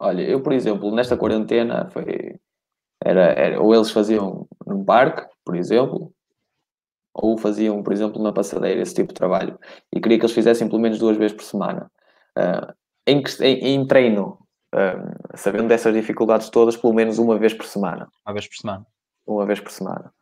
Olha, 0.00 0.22
eu, 0.22 0.40
por 0.40 0.52
exemplo, 0.52 0.94
nesta 0.94 1.16
quarentena 1.16 1.90
foi. 1.90 2.36
Era, 3.04 3.32
era, 3.32 3.60
ou 3.60 3.74
eles 3.74 3.90
faziam 3.90 4.46
num 4.66 4.84
parque, 4.84 5.24
por 5.44 5.54
exemplo, 5.54 6.12
ou 7.20 7.36
faziam, 7.36 7.82
por 7.82 7.92
exemplo, 7.92 8.22
na 8.22 8.32
passadeira, 8.32 8.80
esse 8.80 8.94
tipo 8.94 9.08
de 9.08 9.14
trabalho. 9.14 9.58
E 9.92 10.00
queria 10.00 10.18
que 10.18 10.24
eles 10.24 10.34
fizessem 10.34 10.68
pelo 10.68 10.80
menos 10.80 10.98
duas 10.98 11.16
vezes 11.16 11.36
por 11.36 11.42
semana. 11.42 11.90
Uh, 12.36 12.72
em, 13.06 13.22
em, 13.40 13.74
em, 13.74 13.86
treino, 13.86 14.38
uh, 14.74 15.36
sabendo 15.36 15.68
dessas 15.68 15.92
dificuldades 15.92 16.48
todas, 16.48 16.76
pelo 16.76 16.94
menos 16.94 17.18
uma 17.18 17.36
vez 17.36 17.52
por 17.52 17.66
semana. 17.66 18.08
Uma 18.24 18.32
vez 18.32 18.46
por 18.46 18.56
semana. 18.56 18.86
Uma 19.26 19.46
vez 19.46 19.60
por 19.60 19.72
semana. 19.72 20.12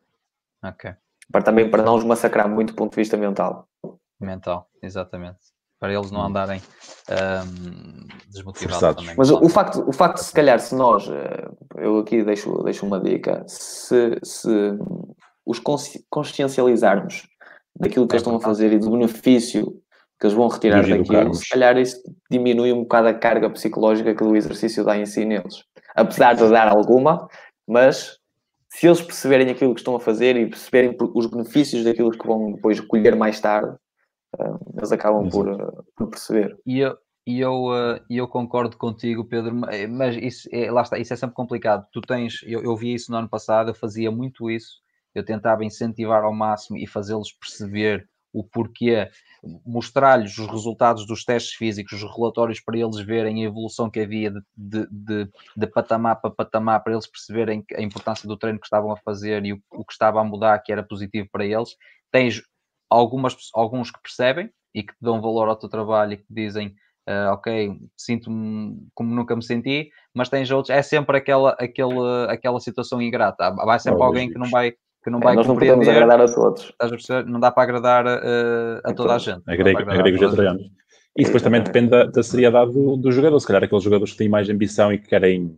Ok. 0.65 0.95
Para 1.31 1.43
também 1.43 1.71
para 1.71 1.83
não 1.83 1.97
os 1.97 2.05
massacrar 2.05 2.49
muito 2.49 2.73
do 2.73 2.77
ponto 2.77 2.93
de 2.93 2.97
vista 2.97 3.17
mental. 3.17 3.69
Mental, 4.19 4.67
exatamente. 4.83 5.39
Para 5.79 5.93
eles 5.93 6.11
não 6.11 6.21
hum. 6.21 6.27
andarem 6.27 6.63
um, 7.11 8.07
desmotivados 8.31 8.97
também. 8.97 9.15
Mas 9.19 9.31
o 9.31 9.49
facto, 9.51 9.87
o 9.87 9.93
facto, 9.93 10.19
se 10.19 10.33
calhar, 10.33 10.59
se 10.59 10.75
nós, 10.75 11.07
eu 11.77 11.99
aqui 11.99 12.23
deixo, 12.23 12.63
deixo 12.63 12.87
uma 12.87 12.99
dica, 12.99 13.45
se, 13.47 14.19
se 14.23 14.49
os 15.47 15.61
consciencializarmos 16.11 17.29
daquilo 17.79 18.07
que 18.07 18.15
eles 18.15 18.23
estão 18.23 18.37
a 18.37 18.41
fazer 18.41 18.73
e 18.73 18.79
do 18.79 18.91
benefício 18.91 19.81
que 20.19 20.27
eles 20.27 20.37
vão 20.37 20.49
retirar 20.49 20.87
daquilo, 20.87 21.35
se 21.35 21.49
calhar 21.49 21.77
isso 21.77 22.01
diminui 22.31 22.73
um 22.73 22.83
bocado 22.83 23.09
a 23.09 23.15
carga 23.15 23.51
psicológica 23.51 24.15
que 24.15 24.25
o 24.25 24.35
exercício 24.35 24.83
dá 24.83 24.97
em 24.97 25.05
si 25.05 25.25
neles. 25.25 25.63
Apesar 25.95 26.35
de 26.35 26.49
dar 26.49 26.69
alguma, 26.69 27.29
mas 27.67 28.19
se 28.69 28.87
eles 28.87 29.01
perceberem 29.01 29.51
aquilo 29.51 29.75
que 29.75 29.81
estão 29.81 29.95
a 29.95 30.01
fazer 30.01 30.37
e 30.37 30.47
perceberem 30.49 30.97
os 31.15 31.27
benefícios 31.27 31.85
daquilo 31.85 32.11
que 32.11 32.27
vão 32.27 32.53
depois 32.53 32.81
colher 32.81 33.15
mais 33.15 33.41
tarde, 33.41 33.77
eh, 34.39 34.55
eles 34.77 34.93
acabam 34.93 35.29
por, 35.29 35.49
eh, 35.49 35.83
por, 35.95 36.09
perceber. 36.09 36.57
E 36.67 36.81
eu, 36.81 36.97
e 37.27 37.41
eu, 37.41 37.67
uh, 37.67 38.01
eu 38.09 38.29
concordo 38.29 38.77
contigo, 38.77 39.25
Pedro, 39.25 39.55
mas 39.91 40.17
isso 40.17 40.49
é, 40.53 40.71
lá 40.71 40.83
está, 40.83 40.99
isso 40.99 41.13
é 41.13 41.17
sempre 41.17 41.35
complicado. 41.35 41.87
Tu 41.93 42.01
tens, 42.01 42.41
eu, 42.45 42.63
eu 42.63 42.77
vi 42.77 42.95
isso 42.95 43.11
no 43.11 43.19
ano 43.19 43.29
passado, 43.29 43.71
eu 43.71 43.75
fazia 43.75 44.11
muito 44.11 44.51
isso, 44.51 44.81
eu 45.17 45.25
tentava 45.25 45.65
incentivar 45.65 46.23
ao 46.23 46.35
máximo 46.35 46.77
e 46.77 46.87
fazê-los 46.87 47.33
perceber 47.33 48.07
o 48.35 48.45
porquê, 48.45 49.09
mostrar-lhes 49.65 50.37
os 50.37 50.47
resultados 50.47 51.07
dos 51.07 51.25
testes 51.25 51.55
físicos, 51.55 52.03
os 52.03 52.15
relatórios 52.15 52.61
para 52.61 52.77
eles 52.77 53.01
verem 53.01 53.43
a 53.43 53.47
evolução 53.47 53.89
que 53.89 54.01
havia 54.01 54.31
de, 54.31 54.41
de, 54.55 54.87
de, 54.91 55.31
de 55.57 55.67
patamar 55.69 56.21
para 56.21 56.31
patamar, 56.31 56.85
para 56.85 56.93
eles 56.93 57.07
perceberem 57.07 57.65
a 57.75 57.81
importância 57.81 58.29
do 58.29 58.37
treino 58.37 58.61
que 58.61 58.67
estavam 58.67 58.93
a 58.93 58.97
fazer 58.99 59.43
e 59.47 59.55
o, 59.55 59.63
o 59.73 59.87
que 59.87 59.93
estava 59.93 60.21
a 60.21 60.25
mudar, 60.25 60.59
que 60.59 60.71
era 60.71 60.83
positivo 60.83 61.27
para 61.33 61.47
eles. 61.47 61.71
Tens 62.13 62.43
algumas, 62.91 63.35
alguns 63.55 63.91
que 63.91 64.03
percebem 64.03 64.51
e 64.75 64.83
que 64.83 64.93
te 64.93 65.01
dão 65.01 65.23
valor 65.23 65.49
ao 65.49 65.57
teu 65.57 65.71
trabalho 65.71 66.13
e 66.13 66.17
que 66.19 66.27
dizem 66.29 66.75
Uh, 67.09 67.31
ok, 67.35 67.79
sinto-me 67.97 68.85
como 68.93 69.15
nunca 69.15 69.37
me 69.37 69.43
senti, 69.45 69.91
mas 70.13 70.29
tens 70.29 70.51
outros, 70.51 70.71
é 70.77 70.83
sempre 70.83 71.17
aquela, 71.17 71.51
aquela, 71.53 72.25
aquela 72.25 72.59
situação 72.59 73.01
ingrata. 73.01 73.49
Vai 73.55 73.79
sempre 73.79 74.03
alguém 74.03 74.29
que 74.29 74.37
não 74.37 74.51
vai 74.51 74.75
que 75.07 75.11
não 75.11 75.21
é, 75.21 75.23
vai 75.23 75.37
nós 75.37 75.47
não 75.47 75.55
podemos 75.55 75.87
agradar 75.87 76.21
a 76.21 76.27
todos. 76.27 76.73
Não 77.27 77.39
dá 77.39 77.53
para 77.53 77.63
agradar 77.63 78.07
uh, 78.07 78.81
a 78.83 78.93
toda 78.93 79.15
a 79.15 79.19
gente. 79.19 79.41
A 79.47 79.55
gregos 79.55 80.21
e 80.21 80.25
atreianos. 80.25 80.67
E 81.17 81.25
depois 81.25 81.43
também 81.45 81.63
depende 81.63 81.91
da, 81.91 82.07
da 82.07 82.23
seriedade 82.25 82.73
do, 82.73 82.97
do, 82.97 83.13
jogador. 83.13 83.39
Se 83.39 83.47
calhar 83.47 83.63
aqueles 83.63 83.85
jogadores 83.85 84.13
que 84.13 84.19
têm 84.19 84.29
mais 84.29 84.51
ambição 84.51 84.93
e 84.93 84.99
que 84.99 85.07
querem 85.07 85.57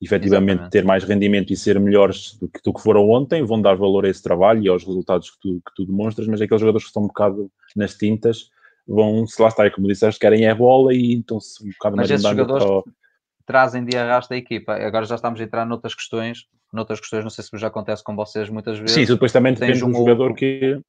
efetivamente 0.00 0.52
Exatamente. 0.52 0.72
ter 0.72 0.84
mais 0.84 1.04
rendimento 1.04 1.52
e 1.52 1.56
ser 1.56 1.78
melhores 1.78 2.38
do 2.40 2.48
que, 2.48 2.58
do 2.64 2.72
que 2.72 2.80
foram 2.80 3.08
ontem, 3.10 3.44
vão 3.44 3.60
dar 3.60 3.76
valor 3.76 4.06
a 4.06 4.08
esse 4.08 4.22
trabalho 4.22 4.62
e 4.62 4.68
aos 4.68 4.82
resultados 4.82 5.30
que 5.30 5.40
tu, 5.42 5.60
que 5.66 5.74
tu 5.76 5.84
demonstras, 5.84 6.26
mas 6.26 6.40
aqueles 6.40 6.60
jogadores 6.60 6.84
que 6.84 6.88
estão 6.88 7.02
um 7.02 7.08
bocado 7.08 7.50
nas 7.76 7.94
tintas 7.94 8.50
vão, 8.88 9.26
se 9.26 9.40
lá 9.40 9.48
está, 9.48 9.70
como 9.70 9.88
disseste, 9.88 10.18
querem 10.18 10.46
é 10.46 10.54
bola 10.54 10.94
e 10.94 11.12
então-se 11.12 11.62
um 11.62 11.68
bocado 11.70 11.96
mas 11.96 12.08
mais 12.08 12.20
esses 12.20 12.30
jogadores 12.30 12.64
para... 12.64 12.92
trazem 13.46 13.84
de 13.84 13.96
arrasto 13.96 14.34
a 14.34 14.36
equipa. 14.36 14.74
Agora 14.74 15.06
já 15.06 15.14
estamos 15.14 15.40
a 15.40 15.44
entrar 15.44 15.64
noutras 15.64 15.94
questões 15.94 16.46
noutras 16.72 17.00
questões, 17.00 17.24
não 17.24 17.30
sei 17.30 17.44
se 17.44 17.50
já 17.58 17.68
acontece 17.68 18.02
com 18.02 18.14
vocês 18.14 18.48
muitas 18.48 18.78
vezes. 18.78 18.94
Sim, 18.94 19.04
depois 19.04 19.32
também 19.32 19.54
depende 19.54 19.84
um 19.84 19.90
do 19.90 19.98
jogador 19.98 20.34
que. 20.34 20.80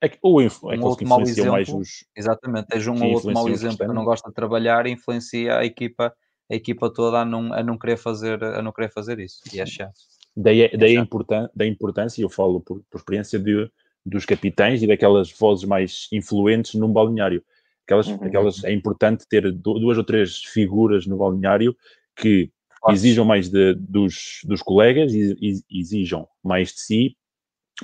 É 0.00 0.08
que, 0.08 0.18
ou 0.20 0.42
é 0.42 0.46
um 0.46 0.82
outro 0.82 1.08
mau 1.08 1.22
exemplo, 1.22 1.52
mais 1.52 1.68
os. 1.68 2.04
Exatamente, 2.14 2.66
tens 2.68 2.86
um 2.86 3.02
ou 3.02 3.12
outro 3.12 3.32
mau 3.32 3.48
exemplo 3.48 3.78
que 3.78 3.92
não 3.92 4.04
gosta 4.04 4.28
de 4.28 4.34
trabalhar 4.34 4.86
e 4.86 4.90
influencia 4.90 5.58
a 5.58 5.64
equipa, 5.64 6.12
a 6.50 6.54
equipa 6.54 6.92
toda 6.92 7.20
a 7.20 7.24
não, 7.24 7.52
a 7.52 7.62
não, 7.62 7.78
querer, 7.78 7.96
fazer, 7.96 8.42
a 8.42 8.60
não 8.60 8.72
querer 8.72 8.92
fazer 8.92 9.18
isso. 9.18 9.40
E 9.52 9.60
é 9.60 9.64
chato. 9.64 9.94
Daí, 10.36 10.62
é, 10.62 10.76
daí 10.76 10.96
é 10.96 11.00
importan 11.00 11.48
da 11.54 11.66
importância, 11.66 12.20
eu 12.20 12.28
falo 12.28 12.60
por, 12.60 12.82
por 12.90 12.98
experiência 12.98 13.38
de, 13.38 13.70
dos 14.04 14.26
capitães 14.26 14.82
e 14.82 14.86
daquelas 14.86 15.32
vozes 15.32 15.64
mais 15.64 16.08
influentes 16.12 16.74
num 16.74 16.92
balneário. 16.92 17.42
Aquelas, 17.86 18.08
uhum. 18.08 18.22
aquelas, 18.22 18.64
é 18.64 18.72
importante 18.72 19.26
ter 19.26 19.50
duas 19.50 19.96
ou 19.96 20.04
três 20.04 20.42
figuras 20.42 21.06
no 21.06 21.16
balneário 21.16 21.74
que 22.16 22.50
exijam 22.88 23.24
mais 23.24 23.48
de, 23.48 23.74
dos, 23.74 24.40
dos 24.44 24.62
colegas 24.62 25.12
e 25.12 25.62
exijam 25.70 26.26
mais 26.42 26.72
de 26.72 26.80
si. 26.80 27.16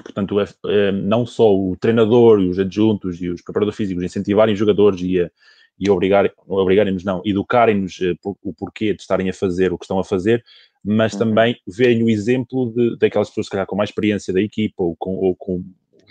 Portanto, 0.02 0.40
é, 0.40 0.44
é, 0.66 0.92
não 0.92 1.26
só 1.26 1.54
o 1.54 1.76
treinador 1.76 2.40
e 2.40 2.48
os 2.48 2.58
adjuntos 2.58 3.20
e 3.20 3.28
os 3.28 3.42
preparadores 3.42 3.76
físicos 3.76 4.02
incentivarem 4.02 4.54
os 4.54 4.58
jogadores 4.58 5.00
e, 5.02 5.20
a, 5.20 5.30
e 5.78 5.90
obrigar, 5.90 6.30
obrigarem-nos, 6.46 7.04
não, 7.04 7.20
educarem-nos 7.24 8.00
eh, 8.00 8.14
o 8.22 8.54
porquê 8.54 8.94
de 8.94 9.02
estarem 9.02 9.28
a 9.28 9.34
fazer 9.34 9.72
o 9.72 9.78
que 9.78 9.84
estão 9.84 9.98
a 9.98 10.04
fazer, 10.04 10.42
mas 10.82 11.12
uhum. 11.12 11.18
também 11.18 11.56
verem 11.66 12.02
o 12.02 12.08
exemplo 12.08 12.72
de, 12.74 12.96
daquelas 12.98 13.28
pessoas, 13.28 13.46
se 13.46 13.50
calhar, 13.50 13.66
com 13.66 13.76
mais 13.76 13.90
experiência 13.90 14.32
da 14.32 14.40
equipa 14.40 14.82
ou 14.82 14.96
com, 14.96 15.14
ou 15.16 15.36
com 15.36 15.62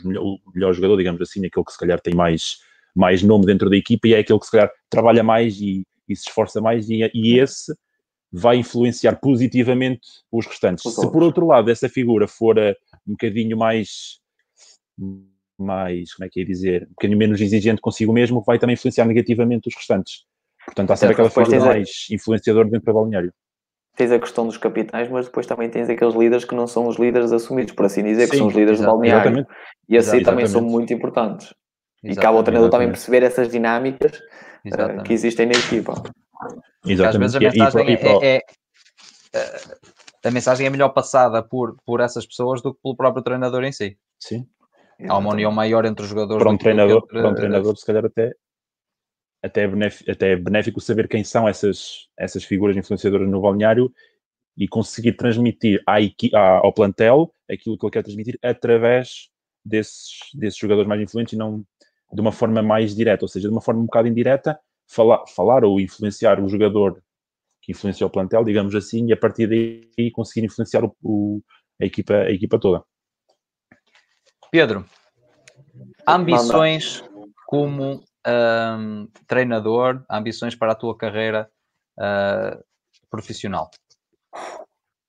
o 0.04 0.40
melhor 0.54 0.74
jogador, 0.74 0.98
digamos 0.98 1.22
assim, 1.22 1.44
aquele 1.46 1.66
que 1.66 1.72
se 1.72 1.80
calhar 1.80 2.00
tem 2.00 2.14
mais, 2.14 2.58
mais 2.96 3.24
nome 3.24 3.46
dentro 3.46 3.70
da 3.70 3.78
equipa 3.78 4.08
e 4.08 4.14
é 4.14 4.20
aquele 4.20 4.40
que 4.40 4.46
se 4.46 4.52
calhar 4.52 4.70
trabalha 4.90 5.24
mais 5.24 5.60
e, 5.60 5.84
e 6.08 6.16
se 6.16 6.28
esforça 6.28 6.62
mais 6.62 6.90
e, 6.90 7.10
e 7.14 7.40
esse 7.40 7.74
vai 8.32 8.58
influenciar 8.58 9.18
positivamente 9.18 10.08
os 10.32 10.46
restantes. 10.46 10.84
Se 10.94 11.12
por 11.12 11.22
outro 11.22 11.46
lado 11.48 11.70
essa 11.70 11.90
figura 11.90 12.28
for 12.28 12.58
uh, 12.58 12.74
um 13.06 13.12
bocadinho 13.12 13.58
mais, 13.58 14.20
mais, 15.60 16.14
como 16.14 16.26
é 16.26 16.30
que 16.30 16.42
é 16.42 16.46
dizer, 16.46 16.84
um 16.84 16.90
bocadinho 16.90 17.20
menos 17.20 17.42
exigente 17.42 17.82
consigo 17.82 18.14
mesmo, 18.14 18.42
vai 18.42 18.58
também 18.58 18.76
influenciar 18.76 19.06
negativamente 19.06 19.68
os 19.68 19.76
restantes. 19.76 20.26
Portanto, 20.66 20.92
há 20.92 20.96
sempre 20.96 21.14
aquela 21.14 21.30
figura 21.30 21.60
mais 21.60 22.08
a... 22.10 22.16
influenciador 22.16 22.66
dentro 22.66 22.86
do 22.86 22.94
balneário. 22.94 23.34
Tens 23.98 24.12
a 24.12 24.20
questão 24.20 24.48
dos 24.48 24.58
capitães, 24.58 25.10
mas 25.10 25.26
depois 25.26 25.46
também 25.46 25.70
tens 25.70 25.90
aqueles 25.90 26.16
líderes 26.16 26.46
que 26.46 26.56
não 26.56 26.66
são 26.66 26.88
os 26.88 26.98
líderes 26.98 27.34
assumidos, 27.34 27.74
por 27.74 27.86
assim 27.86 28.04
dizer, 28.04 28.26
Sim, 28.26 28.32
que 28.32 28.38
são 28.38 28.48
os 28.48 28.54
líderes 28.54 28.80
do 28.80 28.86
balneário. 28.86 29.22
Exatamente. 29.22 29.50
E 29.90 29.98
assim 29.98 30.18
exatamente. 30.18 30.26
também 30.26 30.48
são 30.48 30.62
muito 30.62 30.94
importantes. 30.94 31.54
Exatamente. 32.04 32.18
E 32.18 32.22
cabe 32.22 32.38
ao 32.38 32.44
treinador 32.44 32.70
também 32.70 32.88
perceber 32.88 33.24
essas 33.24 33.50
dinâmicas 33.50 34.22
uh, 34.66 35.04
que 35.04 35.14
existem 35.14 35.46
na 35.46 35.54
equipa. 35.54 35.94
Exatamente. 36.86 37.04
Às 37.04 37.18
vezes 37.18 37.36
a 37.36 37.40
mensagem 37.40 37.88
e, 37.88 37.94
e, 37.94 38.26
é, 38.26 38.36
é, 38.36 38.42
é, 39.34 40.28
a 40.28 40.32
mensagem 40.32 40.68
é 40.68 40.70
melhor 40.70 40.90
passada 40.90 41.42
por, 41.44 41.78
por 41.86 42.00
essas 42.00 42.26
pessoas 42.26 42.62
do 42.62 42.74
que 42.74 42.82
pelo 42.82 42.96
próprio 42.96 43.24
treinador 43.24 43.64
em 43.64 43.72
si. 43.72 43.98
Sim. 44.20 44.48
Há 45.08 45.18
uma 45.18 45.32
união 45.32 45.52
maior 45.52 45.86
entre 45.86 46.04
os 46.04 46.10
jogadores. 46.10 46.44
Para 46.44 46.52
um 46.52 46.58
treinador, 46.58 47.02
entre, 47.04 47.20
para 47.20 47.30
um 47.30 47.34
treinador 47.34 47.76
se 47.76 47.86
calhar 47.86 48.06
até, 48.06 48.32
até, 49.44 49.64
é 49.64 49.68
benéfico, 49.68 50.12
até 50.12 50.32
é 50.32 50.36
benéfico 50.36 50.82
saber 50.82 51.08
quem 51.08 51.24
são 51.24 51.48
essas, 51.48 52.08
essas 52.18 52.44
figuras 52.44 52.78
influenciadoras 52.78 53.28
no 53.28 53.42
balneário 53.42 53.92
e 54.56 54.68
conseguir 54.68 55.14
transmitir 55.14 55.82
à, 55.88 55.98
ao 56.58 56.74
plantel 56.74 57.34
aquilo 57.50 57.78
que 57.78 57.86
ele 57.86 57.92
quer 57.92 58.04
transmitir 58.04 58.38
através 58.44 59.30
desses, 59.66 60.20
desses 60.34 60.60
jogadores 60.60 60.88
mais 60.88 61.02
influentes 61.02 61.34
e 61.34 61.38
não 61.38 61.66
de 62.14 62.22
uma 62.22 62.32
forma 62.32 62.62
mais 62.62 62.96
direta, 62.96 63.26
ou 63.26 63.30
seja, 63.30 63.48
de 63.48 63.54
uma 63.54 63.62
forma 63.62 63.82
um 63.82 63.86
bocado 63.86 64.08
indireta, 64.08 64.60
falar, 64.88 65.24
falar 65.28 65.64
ou 65.64 65.80
influenciar 65.80 66.44
o 66.44 66.50
jogador 66.50 67.02
que 67.62 67.72
influencia 67.72 68.06
o 68.08 68.10
plantel, 68.10 68.44
digamos 68.44 68.74
assim, 68.76 69.08
e 69.08 69.14
a 69.14 69.18
partir 69.18 69.48
daí 69.48 70.12
conseguir 70.12 70.46
influenciar 70.46 70.84
o, 70.84 70.96
o, 71.04 71.42
a, 71.80 71.86
equipa, 71.86 72.14
a 72.14 72.32
equipa 72.32 72.60
toda. 72.60 72.84
Pedro, 74.52 74.86
ambições 76.08 77.04
como 77.46 78.04
um, 78.28 79.08
treinador, 79.28 80.04
ambições 80.10 80.56
para 80.56 80.74
a 80.74 80.76
tua 80.76 80.98
carreira 80.98 81.50
uh, 81.98 82.62
profissional? 83.10 83.70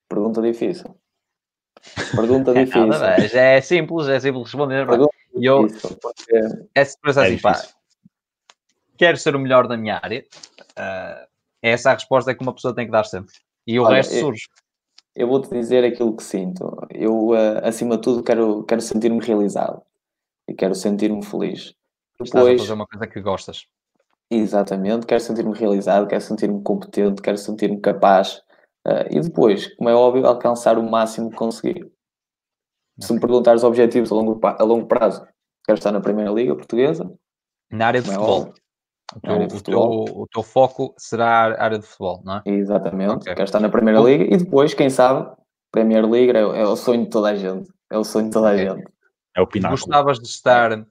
Pergunta 0.08 0.42
difícil. 0.42 0.94
Pergunta 2.14 2.52
difícil. 2.54 2.86
Nada, 2.86 3.16
é 3.16 3.60
simples, 3.60 4.08
é 4.08 4.20
simples 4.20 4.44
responder. 4.44 4.86
Eu, 5.34 5.66
porque... 6.00 6.40
É 6.74 6.84
simples 6.84 7.16
assim, 7.16 7.38
pá, 7.38 7.62
quero 8.96 9.16
ser 9.16 9.34
o 9.34 9.38
melhor 9.38 9.66
da 9.66 9.76
minha 9.76 10.00
área, 10.02 10.24
uh, 10.78 11.26
essa 11.60 11.90
é 11.90 11.92
a 11.92 11.94
resposta 11.94 12.34
que 12.34 12.42
uma 12.42 12.54
pessoa 12.54 12.74
tem 12.74 12.86
que 12.86 12.92
dar 12.92 13.04
sempre. 13.04 13.34
E 13.66 13.78
o 13.78 13.84
Olha, 13.84 13.96
resto 13.96 14.14
surge. 14.14 14.48
Eu, 15.14 15.22
eu 15.22 15.28
vou-te 15.28 15.50
dizer 15.50 15.84
aquilo 15.84 16.16
que 16.16 16.22
sinto. 16.22 16.76
Eu, 16.90 17.28
uh, 17.28 17.64
acima 17.64 17.96
de 17.96 18.02
tudo, 18.02 18.22
quero, 18.22 18.64
quero 18.64 18.80
sentir-me 18.80 19.20
realizado 19.20 19.82
e 20.48 20.54
quero 20.54 20.74
sentir-me 20.74 21.24
feliz. 21.24 21.74
Depois, 22.12 22.28
Estás 22.28 22.46
a 22.46 22.58
fazer 22.58 22.72
uma 22.72 22.86
coisa 22.86 23.06
que 23.06 23.20
gostas. 23.20 23.66
Exatamente, 24.30 25.06
quero 25.06 25.20
sentir-me 25.20 25.54
realizado, 25.54 26.06
quero 26.06 26.22
sentir-me 26.22 26.62
competente, 26.62 27.20
quero 27.20 27.36
sentir-me 27.36 27.80
capaz 27.80 28.38
uh, 28.86 29.06
e 29.10 29.20
depois, 29.20 29.74
como 29.76 29.90
é 29.90 29.94
óbvio, 29.94 30.26
alcançar 30.26 30.78
o 30.78 30.82
máximo 30.82 31.30
que 31.30 31.36
conseguir. 31.36 31.92
Se 33.00 33.12
me 33.12 33.20
perguntares 33.20 33.62
os 33.62 33.68
objetivos 33.68 34.12
a 34.12 34.14
longo, 34.14 34.40
a 34.42 34.62
longo 34.62 34.86
prazo, 34.86 35.26
quero 35.64 35.78
estar 35.78 35.92
na 35.92 36.00
Primeira 36.00 36.30
Liga 36.30 36.54
Portuguesa. 36.54 37.10
Na 37.70 37.86
área 37.86 38.02
de 38.02 38.10
é 38.10 38.12
futebol. 38.12 38.52
O 39.14 39.20
teu, 39.20 39.42
o, 39.42 39.60
teu, 39.60 39.80
o 39.80 40.26
teu, 40.26 40.42
foco 40.42 40.94
será 40.96 41.54
a 41.54 41.64
área 41.64 41.78
de 41.78 41.86
futebol, 41.86 42.22
não 42.24 42.36
é? 42.36 42.42
Exatamente. 42.46 43.12
Okay. 43.14 43.34
Quero 43.34 43.44
estar 43.44 43.60
na 43.60 43.68
Primeira 43.68 44.00
Liga 44.00 44.24
e 44.24 44.36
depois, 44.36 44.72
quem 44.72 44.88
sabe, 44.88 45.30
Premier 45.70 46.08
League 46.08 46.30
é, 46.36 46.40
é, 46.40 46.66
o 46.66 46.76
sonho 46.76 47.04
de 47.04 47.10
toda 47.10 47.30
a 47.30 47.34
gente. 47.34 47.68
É 47.90 47.98
o 47.98 48.04
sonho 48.04 48.26
de 48.26 48.32
toda 48.32 48.50
a 48.50 48.52
okay. 48.52 48.68
gente. 48.68 48.92
É 49.36 49.40
o 49.40 49.46
pináculo. 49.46 49.78
Gostavas 49.78 50.18
de 50.18 50.28
estar, 50.28 50.86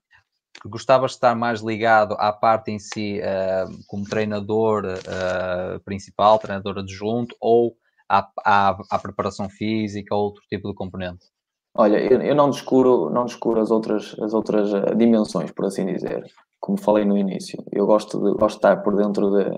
gostavas 0.65 1.11
de 1.11 1.17
estar 1.17 1.35
mais 1.35 1.61
ligado 1.61 2.15
à 2.19 2.33
parte 2.33 2.71
em 2.71 2.79
si, 2.79 3.19
uh, 3.19 3.85
como 3.87 4.03
treinador 4.05 4.85
uh, 4.85 5.79
principal, 5.81 6.39
treinador 6.39 6.79
adjunto, 6.79 7.35
ou 7.39 7.75
à, 8.09 8.27
à, 8.43 8.77
à, 8.89 8.99
preparação 8.99 9.49
física, 9.49 10.13
ou 10.15 10.25
outro 10.25 10.41
tipo 10.49 10.67
de 10.67 10.75
componente? 10.75 11.25
Olha, 11.73 11.97
eu, 11.97 12.21
eu 12.21 12.35
não 12.35 12.49
descuro, 12.49 13.09
não 13.09 13.25
descuro 13.25 13.61
as 13.61 13.71
outras, 13.71 14.15
as 14.19 14.33
outras 14.33 14.73
eh, 14.73 14.95
dimensões, 14.95 15.51
por 15.51 15.65
assim 15.65 15.85
dizer 15.85 16.25
como 16.61 16.77
falei 16.77 17.03
no 17.03 17.17
início, 17.17 17.61
eu 17.71 17.87
gosto 17.87 18.19
de, 18.19 18.37
gosto 18.37 18.59
de 18.59 18.67
estar 18.67 18.83
por 18.83 18.95
dentro 18.95 19.31
de, 19.31 19.49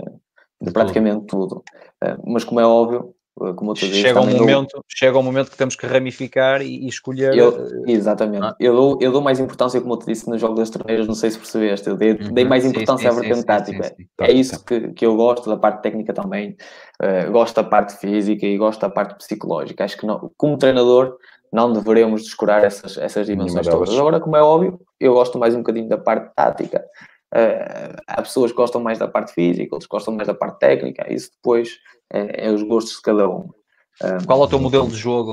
de 0.61 0.72
praticamente 0.72 1.26
tudo. 1.27 1.61
Uh, 2.02 2.18
mas 2.26 2.45
como 2.45 2.61
é 2.61 2.65
óbvio, 2.65 3.14
uh, 3.38 3.53
como 3.53 3.72
eu 3.72 3.76
te 3.76 3.90
disse, 3.90 4.02
chega 4.02 4.22
um 4.22 4.31
momento 4.31 4.72
dou... 4.73 4.84
chega 4.88 5.19
um 5.19 5.22
momento 5.22 5.52
que 5.52 5.57
temos 5.57 5.76
que 5.76 5.85
ramificar 5.85 6.61
e, 6.61 6.85
e 6.85 6.88
escolher. 6.88 7.38
Eu, 7.38 7.49
eh, 7.49 7.91
exatamente. 7.91 8.45
Ah. 8.45 8.56
Eu, 8.57 8.73
dou, 8.73 8.98
eu 9.02 9.11
dou 9.11 9.22
mais 9.22 9.38
importância, 9.38 9.81
como 9.81 9.95
eu 9.95 9.99
te 9.99 10.06
disse 10.06 10.30
no 10.30 10.38
jogo 10.38 10.56
das 10.56 10.69
torneiras, 10.69 11.06
não 11.06 11.14
sei 11.14 11.30
se 11.30 11.38
percebeste, 11.38 11.90
eu 11.90 11.98
dei, 11.98 12.14
uhum. 12.14 12.34
dei 12.34 12.45
mais 12.45 12.64
importância 12.64 13.11
sim, 13.11 13.18
sim, 13.18 13.19
à 13.19 13.22
vertente 13.22 13.45
tática. 13.45 13.84
Sim, 13.84 14.07
é 14.22 14.31
isso 14.31 14.64
que, 14.64 14.94
que 14.94 15.06
eu 15.06 15.18
gosto, 15.18 15.49
da 15.49 15.57
parte 15.57 15.81
técnica 15.81 16.14
também. 16.14 16.56
Uh, 17.02 17.30
gosto 17.34 17.56
da 17.57 17.65
parte 17.65 17.98
física 17.98 18.45
e 18.45 18.57
gosto 18.57 18.80
da 18.80 18.90
parte 18.90 19.15
psicológica. 19.18 19.84
Acho 19.84 19.98
que 19.98 20.07
não, 20.07 20.31
como 20.38 20.57
treinador 20.57 21.18
não 21.53 21.71
deveremos 21.71 22.23
descurar 22.23 22.63
essas, 22.63 22.97
essas 22.97 23.27
dimensões 23.27 23.67
todas. 23.67 23.97
Agora, 23.97 24.19
como 24.19 24.35
é 24.35 24.41
óbvio, 24.41 24.81
eu 24.99 25.13
gosto 25.13 25.38
mais 25.38 25.53
um 25.53 25.59
bocadinho 25.59 25.88
da 25.88 25.97
parte 25.97 26.34
tática. 26.35 26.84
Uh, 27.34 27.95
há 28.07 28.21
pessoas 28.21 28.51
que 28.51 28.57
gostam 28.57 28.81
mais 28.81 28.97
da 28.99 29.07
parte 29.07 29.34
física, 29.34 29.73
outros 29.73 29.88
gostam 29.88 30.13
mais 30.15 30.27
da 30.27 30.34
parte 30.34 30.59
técnica. 30.59 31.11
Isso 31.13 31.31
depois 31.35 31.77
é, 32.11 32.47
é 32.47 32.51
os 32.51 32.63
gostos 32.63 32.95
de 32.95 33.01
cada 33.01 33.30
um. 33.30 33.49
Uh, 34.01 34.25
Qual 34.25 34.41
é 34.41 34.43
o 34.43 34.47
teu 34.47 34.59
modelo 34.59 34.88
de 34.88 34.95
jogo? 34.95 35.31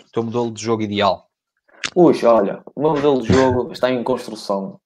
O 0.00 0.10
teu 0.12 0.22
modelo 0.22 0.50
de 0.50 0.62
jogo 0.62 0.82
ideal? 0.82 1.26
Puxa, 1.92 2.32
olha, 2.32 2.62
o 2.74 2.80
meu 2.80 2.90
modelo 2.90 3.20
de 3.22 3.32
jogo 3.32 3.72
está 3.72 3.90
em 3.90 4.02
construção. 4.02 4.80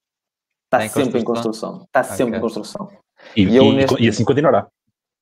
Está 0.65 0.85
Está 0.85 1.01
em 1.01 1.03
sempre 1.05 1.19
em 1.21 1.23
construção? 1.23 1.71
construção. 1.71 1.85
Está 1.85 2.03
sempre 2.03 2.23
Ok. 2.25 2.37
em 2.37 2.41
construção. 2.41 2.89
E, 3.35 3.43
E 3.43 3.55
eu 3.55 3.71
neste- 3.71 4.03
e 4.03 4.07
assim 4.09 4.25
continuará. 4.25 4.67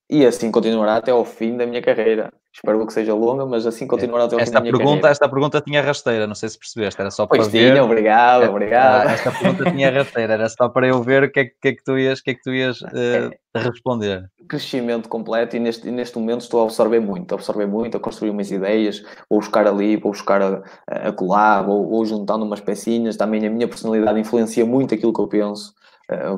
E 0.09 0.25
assim 0.25 0.51
continuará 0.51 0.95
até 0.97 1.11
ao 1.11 1.23
fim 1.25 1.55
da 1.57 1.65
minha 1.65 1.81
carreira. 1.81 2.31
Espero 2.53 2.86
que 2.86 2.91
seja 2.91 3.14
longa, 3.14 3.45
mas 3.45 3.65
assim 3.65 3.88
continuará 3.88 4.26
até 4.26 4.36
fim 4.36 4.41
Esta 4.41 4.61
pergunta, 4.61 4.84
carreira. 4.84 5.10
esta 5.10 5.30
pergunta 5.30 5.61
tinha 5.61 5.82
rasteira, 5.82 6.28
não 6.28 6.36
sei 6.36 6.49
se 6.49 6.60
percebeste, 6.60 6.99
era 6.99 7.10
só 7.10 7.26
Pois 7.26 7.44
para 7.44 7.52
ver. 7.52 7.72
tinha, 7.72 7.84
obrigado, 7.84 8.49
obrigado. 8.49 9.07
Ah, 9.07 9.14
Esta 9.14 9.32
pergunta 9.32 9.72
tinha 9.72 9.90
rasteira, 9.91 10.34
era 10.34 10.49
só 10.49 10.68
para 10.68 10.88
eu 10.88 11.02
ver 11.02 11.23
o 11.23 11.32
que 11.32 11.40
é 11.40 11.45
que, 11.45 11.56
que 11.61 11.68
é 11.69 11.73
que 11.73 11.84
tu 11.84 11.98
ias, 11.98 12.19
o 12.19 12.23
que 12.23 12.32
é 12.32 12.34
que 12.34 12.41
tu 12.41 12.52
ias 12.53 12.82
eh, 12.94 13.30
responder. 13.56 14.30
crescimento 14.49 15.07
completo 15.07 15.56
e 15.56 15.60
neste, 15.60 15.90
neste 15.90 16.19
momento 16.19 16.41
estou 16.41 16.60
a 16.61 16.64
absorver 16.65 16.99
muito, 16.99 17.32
a 17.32 17.36
absorver 17.36 17.68
muito, 17.68 17.95
a 17.95 17.99
construir 18.02 18.32
umas 18.32 18.52
ideias, 18.52 19.02
vou 19.30 19.40
buscar 19.40 19.65
ali, 19.65 19.95
vou 19.95 20.11
buscar 20.11 20.41
a, 20.41 20.61
a 20.88 21.11
colar, 21.14 21.61
vou, 21.64 21.88
vou 21.90 22.06
juntando 22.06 22.44
umas 22.44 22.60
pecinhas, 22.60 23.15
também 23.15 23.45
a 23.48 23.49
minha 23.49 23.68
personalidade 23.68 24.19
influencia 24.19 24.65
muito 24.65 24.94
aquilo 24.94 25.14
que 25.14 25.22
eu 25.22 25.28
penso, 25.28 25.73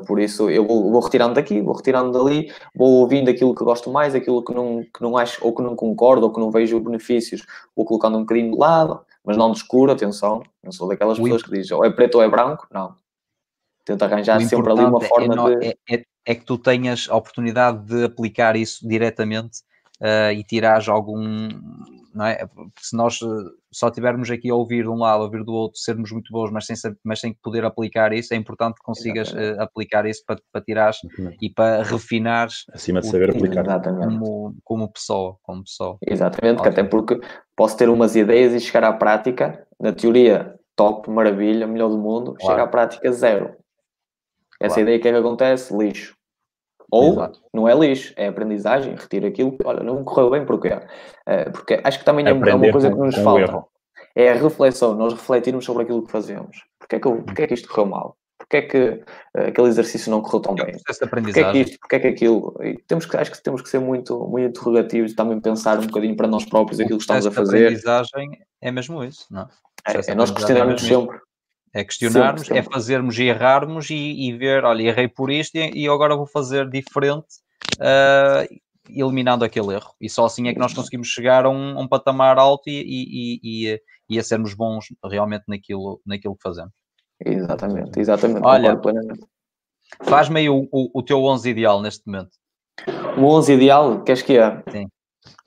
por 0.06 0.20
isso 0.20 0.50
eu 0.50 0.66
vou, 0.66 0.92
vou 0.92 1.02
retirando 1.02 1.34
daqui, 1.34 1.62
vou 1.62 1.76
retirando 1.76 2.12
dali, 2.12 2.52
vou 2.76 3.02
ouvindo 3.02 3.30
aquilo 3.30 3.56
que 3.56 3.64
gosto 3.64 3.92
mais, 3.92 4.14
aquilo 4.16 4.44
que 4.44 4.54
não, 4.54 4.84
que 4.84 5.02
não 5.02 5.18
acho, 5.18 5.44
ou 5.46 5.54
que 5.56 5.62
não 5.62 5.76
concordo, 5.76 6.26
ou 6.26 6.34
que 6.34 6.40
não 6.40 6.52
vejo 6.52 6.80
benefícios, 6.80 7.46
vou 7.76 7.86
colocando 7.86 8.18
um 8.18 8.22
bocadinho 8.22 8.52
de 8.52 8.58
lado, 8.58 9.02
mas 9.24 9.38
não 9.38 9.52
descuro, 9.52 9.92
atenção, 9.92 10.44
não 10.64 10.72
sou 10.72 10.88
daquelas 10.88 11.18
O 11.18 11.24
pessoas 11.24 11.44
que 11.44 11.52
dizem 11.52 11.76
ou 11.76 11.84
é 11.86 11.90
preto 11.92 12.16
ou 12.16 12.24
é 12.24 12.30
branco, 12.30 12.68
não. 12.72 12.96
Tento 13.86 14.04
arranjar 14.04 14.38
O 14.38 14.42
sempre 14.48 14.72
ali 14.72 14.82
uma 14.82 14.98
importante 14.98 15.10
forma 15.10 15.34
é, 15.34 15.36
não- 15.36 15.60
de... 15.60 15.66
é- 15.68 15.76
é- 15.90 16.04
é 16.26 16.36
que 16.36 16.46
tu 16.46 16.58
tenhas 16.58 17.08
a 17.10 17.18
oportunidade 17.18 17.84
de 17.86 18.06
aplicar 18.06 18.56
isso 18.56 18.88
diretamente 18.88 19.60
ah, 20.00 20.32
e 20.32 20.42
tirares 20.44 20.88
algum. 20.88 21.50
Não 22.14 22.26
é? 22.26 22.46
Porque 22.46 22.72
se 22.80 22.96
nós 22.96 23.20
eh, 23.22 23.26
só 23.72 23.90
tivermos 23.90 24.30
aqui 24.30 24.50
a 24.50 24.56
ouvir 24.56 24.84
de 24.84 24.90
um 24.90 24.98
lado, 24.98 25.22
a 25.22 25.26
ouvir 25.26 25.44
do 25.44 25.52
outro, 25.52 25.80
sermos 25.80 26.12
muito 26.12 26.32
bons, 26.32 26.52
mas 26.52 26.66
sem, 26.66 26.76
mas 27.04 27.20
sem 27.20 27.34
poder 27.42 27.66
aplicar 27.66 28.14
isso, 28.14 28.34
é 28.34 28.38
importante 28.38 28.76
que 28.76 28.84
consigas 28.84 29.30
Exatamente. 29.30 29.60
eh, 29.60 29.64
aplicar 29.64 30.06
isso 30.06 30.24
para, 30.26 30.40
para 30.52 30.62
tirares 30.62 30.98
e 31.42 31.50
para 31.50 31.82
refinares 31.84 32.66
Acima 32.72 33.02
de 33.02 33.08
saber 33.08 33.32
aplicar. 33.32 33.66
Como, 33.84 34.56
como 34.64 34.92
pessoa. 34.92 35.38
Como 35.42 35.64
pessoa. 35.64 35.98
Exatamente, 36.06 36.62
que 36.62 36.68
até 36.70 36.84
porque 36.84 37.20
posso 37.56 37.76
ter 37.78 37.90
umas 37.90 38.16
ideias 38.16 38.54
e 38.54 38.60
chegar 38.60 38.84
à 38.84 38.94
prática, 38.94 39.66
na 39.80 39.92
teoria, 39.92 40.56
top, 40.76 41.10
maravilha, 41.10 41.66
melhor 41.66 41.90
do 41.90 41.98
mundo, 41.98 42.36
Claro. 42.36 42.54
chega 42.54 42.64
à 42.64 42.68
prática, 42.68 43.12
zero. 43.12 43.56
Essa 44.60 44.76
Claro. 44.76 44.82
ideia, 44.82 44.98
o 44.98 45.02
que 45.02 45.08
é 45.08 45.12
que 45.12 45.18
acontece? 45.18 45.76
Lixo. 45.76 46.16
Ou 46.94 47.14
Exato. 47.14 47.40
não 47.52 47.68
é 47.68 47.74
lixo, 47.74 48.14
é 48.16 48.28
aprendizagem, 48.28 48.94
retiro 48.94 49.26
aquilo 49.26 49.58
olha, 49.66 49.82
não 49.82 50.04
correu 50.04 50.30
bem, 50.30 50.46
porquê? 50.46 50.80
Eh, 51.26 51.50
porque 51.50 51.82
acho 51.84 51.98
que 51.98 52.06
também 52.06 52.24
é, 52.24 52.30
é 52.30 52.34
uma 52.34 52.72
coisa 52.72 52.92
que 52.92 52.96
nos 52.98 53.16
falta. 53.16 53.42
erro. 53.42 53.68
É 54.16 54.30
a 54.30 54.36
reflexão, 54.36 54.94
nós 54.94 55.12
refletirmos 55.14 55.66
sobre 55.66 55.84
aquilo 55.84 56.04
que 56.06 56.12
fazemos. 56.12 56.64
Porquê 56.80 56.98
é 56.98 57.00
que, 57.00 57.08
eu- 57.08 57.24
porquê 57.24 57.42
é 57.42 57.48
que 57.48 57.54
isto 57.56 57.68
correu 57.68 57.88
mal? 57.88 58.16
Porquê 58.38 58.58
é 58.58 58.62
que 58.62 58.78
eh, 59.36 59.48
aquele 59.48 59.68
exercício 59.70 60.12
não 60.12 60.22
correu 60.22 60.40
tão 60.42 60.54
É 60.60 60.66
bem? 60.66 60.76
Porquê 60.86 61.40
é 61.40 61.52
que 61.52 61.58
isto, 61.58 61.80
porquê 61.80 61.96
é 61.96 62.00
que 62.00 62.08
aquilo? 62.08 62.56
E 62.62 62.78
temos 62.88 63.08
que, 63.08 63.18
acho 63.18 63.32
que 63.32 63.42
temos 63.42 63.64
que 63.64 63.70
ser 63.70 63.80
muito, 63.80 64.20
muito 64.28 64.50
interrogativos 64.50 65.14
e 65.14 65.16
também 65.16 65.40
pensar 65.42 65.80
um 65.80 65.88
bocadinho 65.88 66.16
para 66.16 66.28
nós 66.28 66.46
próprios 66.46 66.80
aquilo 66.80 66.98
que 66.98 67.04
estamos 67.04 67.26
a 67.26 67.32
fazer. 67.32 67.58
aprendizagem 67.66 68.30
é 68.62 68.72
mesmo 68.72 69.04
isso, 69.04 69.26
não? 69.32 69.48
É, 69.88 69.98
é 69.98 70.02
de 70.02 70.14
nós 70.16 70.30
aprendizagem 70.30 70.36
questionarmos 70.36 70.82
sempre. 70.84 71.20
É 71.74 71.84
questionarmos, 71.84 72.42
Sempre, 72.42 72.60
é 72.60 72.62
sempre. 72.62 72.74
fazermos 72.76 73.18
e 73.18 73.24
errarmos 73.24 73.90
e, 73.90 73.96
e 73.96 74.38
ver, 74.38 74.64
olha, 74.64 74.84
errei 74.84 75.08
por 75.08 75.32
isto 75.32 75.56
e, 75.56 75.72
e 75.84 75.88
agora 75.88 76.16
vou 76.16 76.28
fazer 76.28 76.70
diferente, 76.70 77.26
ah, 77.80 78.46
eliminando 78.90 79.44
aquele 79.44 79.74
erro. 79.74 79.92
E 80.00 80.08
só 80.10 80.26
assim 80.26 80.48
é 80.48 80.54
que 80.54 80.60
nós 80.60 80.74
conseguimos 80.74 81.08
chegar 81.08 81.46
a 81.46 81.50
um, 81.50 81.80
um 81.80 81.88
patamar 81.88 82.38
alto 82.38 82.70
e, 82.70 82.74
e, 82.82 83.40
e, 83.44 83.72
e- 83.74 83.82
e 84.10 84.20
a 84.20 84.24
sermos 84.24 84.54
bons 84.54 84.86
realmente 85.04 85.46
naquilo, 85.48 86.00
naquilo 86.06 86.36
que 86.36 86.44
fazemos. 86.44 86.72
Exatamente, 87.26 88.00
exatamente. 88.00 88.42
Olha. 88.44 88.80
Faz-me 90.04 90.42
aí 90.42 90.50
o, 90.50 90.68
o, 90.72 91.00
o 91.00 91.02
teu 91.04 91.24
11 91.24 91.50
ideal 91.50 91.82
neste 91.82 92.06
momento. 92.06 92.32
O 93.18 93.22
11 93.26 93.54
ideal, 93.54 94.04
queres 94.04 94.22
que 94.22 94.38
é? 94.38 94.62
Sim. 94.72 94.88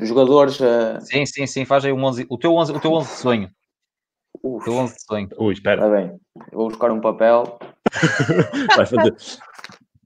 Jogadores. 0.00 0.58
eh, 0.60 0.98
Sim, 1.00 1.26
sim, 1.26 1.46
sim, 1.46 1.64
faz 1.64 1.84
aí 1.84 1.92
um 1.92 2.02
11, 2.02 2.26
o 2.30 2.38
teu 2.38 2.54
11, 2.54 2.72
o 2.72 2.80
teu 2.80 2.92
11 2.92 3.10
de 3.10 3.16
sonho. 3.18 3.50
Uf, 4.42 4.64
teu 4.64 4.74
11 4.74 4.94
de 4.94 5.02
sonho. 5.02 5.28
Ui, 5.38 5.52
espera. 5.52 5.76
está 5.86 5.96
bem. 5.96 6.20
Eu 6.52 6.58
Vou 6.58 6.68
buscar 6.68 6.90
um 6.90 7.00
papel. 7.00 7.58
Vai 8.76 8.86
fazer. 8.86 9.16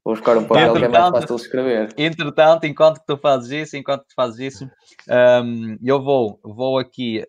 Vou 0.04 0.14
buscar 0.14 0.36
um 0.38 0.44
papel 0.46 0.72
que 0.74 0.84
é 0.84 0.88
mais 0.88 1.08
fácil 1.10 1.36
de 1.36 1.42
escrever. 1.42 1.94
Entretanto, 1.96 2.64
enquanto 2.66 3.00
que 3.00 3.06
tu 3.06 3.16
fazes 3.18 3.50
isso, 3.50 3.76
enquanto 3.76 4.02
tu 4.02 4.14
fazes 4.14 4.38
isso, 4.54 4.70
hum, 5.44 5.76
eu 5.82 6.02
vou, 6.02 6.40
vou 6.42 6.78
aqui 6.78 7.24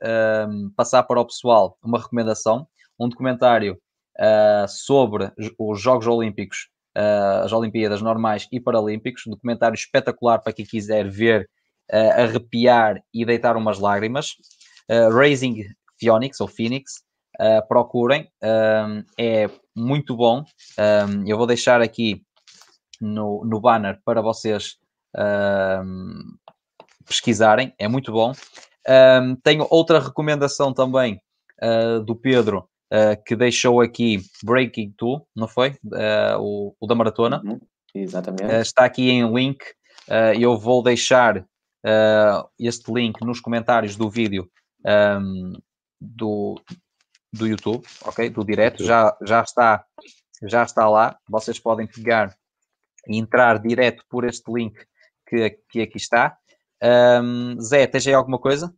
hum, 0.50 0.72
passar 0.76 1.04
para 1.04 1.20
o 1.20 1.26
pessoal 1.26 1.78
uma 1.84 2.00
recomendação, 2.00 2.66
um 3.00 3.10
documentário 3.10 3.78
ah, 4.20 4.66
sobre 4.68 5.32
os- 5.38 5.52
os 5.58 5.82
Jogos 5.82 6.08
Olímpicos, 6.08 6.70
ah, 6.96 7.42
as 7.44 7.52
Olimpíadas 7.52 8.02
normais 8.02 8.48
e 8.52 8.60
Paralímpicos, 8.60 9.24
um 9.28 9.32
documentário 9.32 9.76
espetacular 9.76 10.40
para 10.40 10.54
quem 10.54 10.66
quiser 10.66 11.10
ver, 11.10 11.50
ah, 11.92 12.22
arrepiar 12.24 13.02
e 13.14 13.26
deitar 13.26 13.58
umas 13.58 13.80
lágrimas. 13.80 14.36
Ah, 14.90 15.10
Raising 15.12 15.66
Phoenix, 16.02 16.42
ou 16.42 16.48
Phoenix, 16.48 17.04
ah, 17.40 17.62
procurem, 17.62 18.28
hum, 18.44 19.04
é 19.18 19.50
muito 19.76 20.16
bom. 20.16 20.44
Hum, 20.78 21.24
eu 21.28 21.38
vou 21.38 21.48
deixar 21.48 21.82
aqui 21.82 22.24
no, 23.00 23.46
no 23.46 23.60
banner 23.62 24.00
para 24.04 24.22
vocês 24.22 24.78
ahm, 25.16 26.36
pesquisarem, 27.06 27.74
é 27.80 27.88
muito 27.88 28.12
bom. 28.12 28.34
Tenho 29.44 29.68
outra 29.70 30.00
recomendação 30.00 30.74
também 30.74 31.22
ah, 31.62 32.00
do 32.00 32.16
Pedro, 32.16 32.68
ah, 32.92 33.16
que 33.16 33.36
deixou 33.36 33.82
aqui 33.82 34.22
Breaking 34.44 34.94
Two, 34.98 35.26
não 35.36 35.48
foi? 35.48 35.76
O, 36.40 36.76
o 36.80 36.88
da 36.88 36.96
maratona. 36.96 37.42
Uhum, 37.46 37.60
Exatamente. 37.94 38.46
Uh, 38.46 38.62
está 38.62 38.86
aqui 38.86 39.10
em 39.10 39.32
link. 39.34 39.64
Uh, 40.08 40.40
eu 40.40 40.58
vou 40.58 40.82
deixar 40.82 41.38
uh, 41.38 42.50
este 42.60 42.92
link 42.92 43.22
nos 43.22 43.40
comentários 43.40 43.96
do 43.96 44.10
vídeo 44.10 44.50
um, 44.86 45.54
do, 46.02 46.60
do 47.32 47.48
YouTube, 47.48 47.86
ok? 48.04 48.30
Do 48.30 48.44
direto. 48.44 48.84
Já, 48.84 49.16
já, 49.24 49.42
está, 49.42 49.86
já 50.44 50.64
está 50.64 50.90
lá. 50.90 51.16
Vocês 51.30 51.60
podem 51.60 51.86
pegar 51.88 52.36
e 53.08 53.18
entrar 53.18 53.60
direto 53.60 54.04
por 54.10 54.26
este 54.26 54.52
link 54.52 54.74
que, 55.28 55.50
que 55.70 55.82
aqui 55.82 55.98
está. 55.98 56.36
Um, 56.84 57.60
Zé, 57.62 57.86
tens 57.86 58.08
aí 58.08 58.14
alguma 58.14 58.40
coisa? 58.40 58.74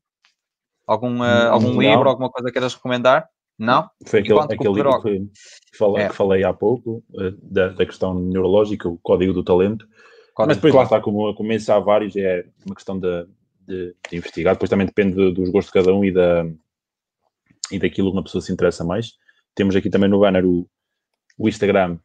Algum, 0.86 1.22
uh, 1.22 1.50
algum 1.52 1.72
Não. 1.74 1.82
livro, 1.82 2.10
alguma 2.10 2.30
coisa 2.30 2.48
que 2.50 2.54
queiras 2.54 2.74
recomendar? 2.76 3.28
Não? 3.58 3.90
Foi 4.06 4.20
aquele, 4.20 4.40
aquele 4.40 4.74
livro 4.74 5.02
que, 5.02 5.30
falei, 5.78 6.04
É. 6.04 6.10
que 6.10 6.16
falei 6.16 6.44
há 6.44 6.52
pouco, 6.52 7.02
eh, 7.20 7.32
da, 7.42 7.70
da 7.70 7.86
questão 7.86 8.14
neurológica, 8.16 8.90
o 8.90 8.98
código 8.98 9.32
do 9.32 9.44
talento. 9.44 9.86
Código 10.34 10.48
Mas 10.50 10.58
depois 10.58 10.74
de 10.74 10.78
lá 10.78 10.84
está, 10.84 11.00
como, 11.00 11.34
como 11.36 11.52
há 11.54 11.80
vários, 11.80 12.16
é 12.18 12.44
uma 12.66 12.76
questão 12.76 13.00
de, 13.00 13.26
de- 13.62 13.96
de 14.10 14.18
investigar. 14.18 14.56
Depois 14.56 14.70
também 14.70 14.88
depende 14.88 15.16
do- 15.16 15.32
dos 15.32 15.50
gostos 15.50 15.72
de 15.72 15.80
cada 15.80 15.96
um 15.96 16.04
e, 16.04 16.12
da, 16.12 16.44
e 17.74 17.80
daquilo 17.80 18.12
que 18.12 18.18
uma 18.18 18.24
pessoa 18.24 18.42
se 18.42 18.52
interessa 18.54 18.84
mais. 18.84 19.12
Temos 19.56 19.76
aqui 19.76 19.90
também 19.90 20.10
no 20.10 20.20
banner 20.20 20.46
o, 20.46 20.68
o 21.38 21.48
Instagram 21.50 21.98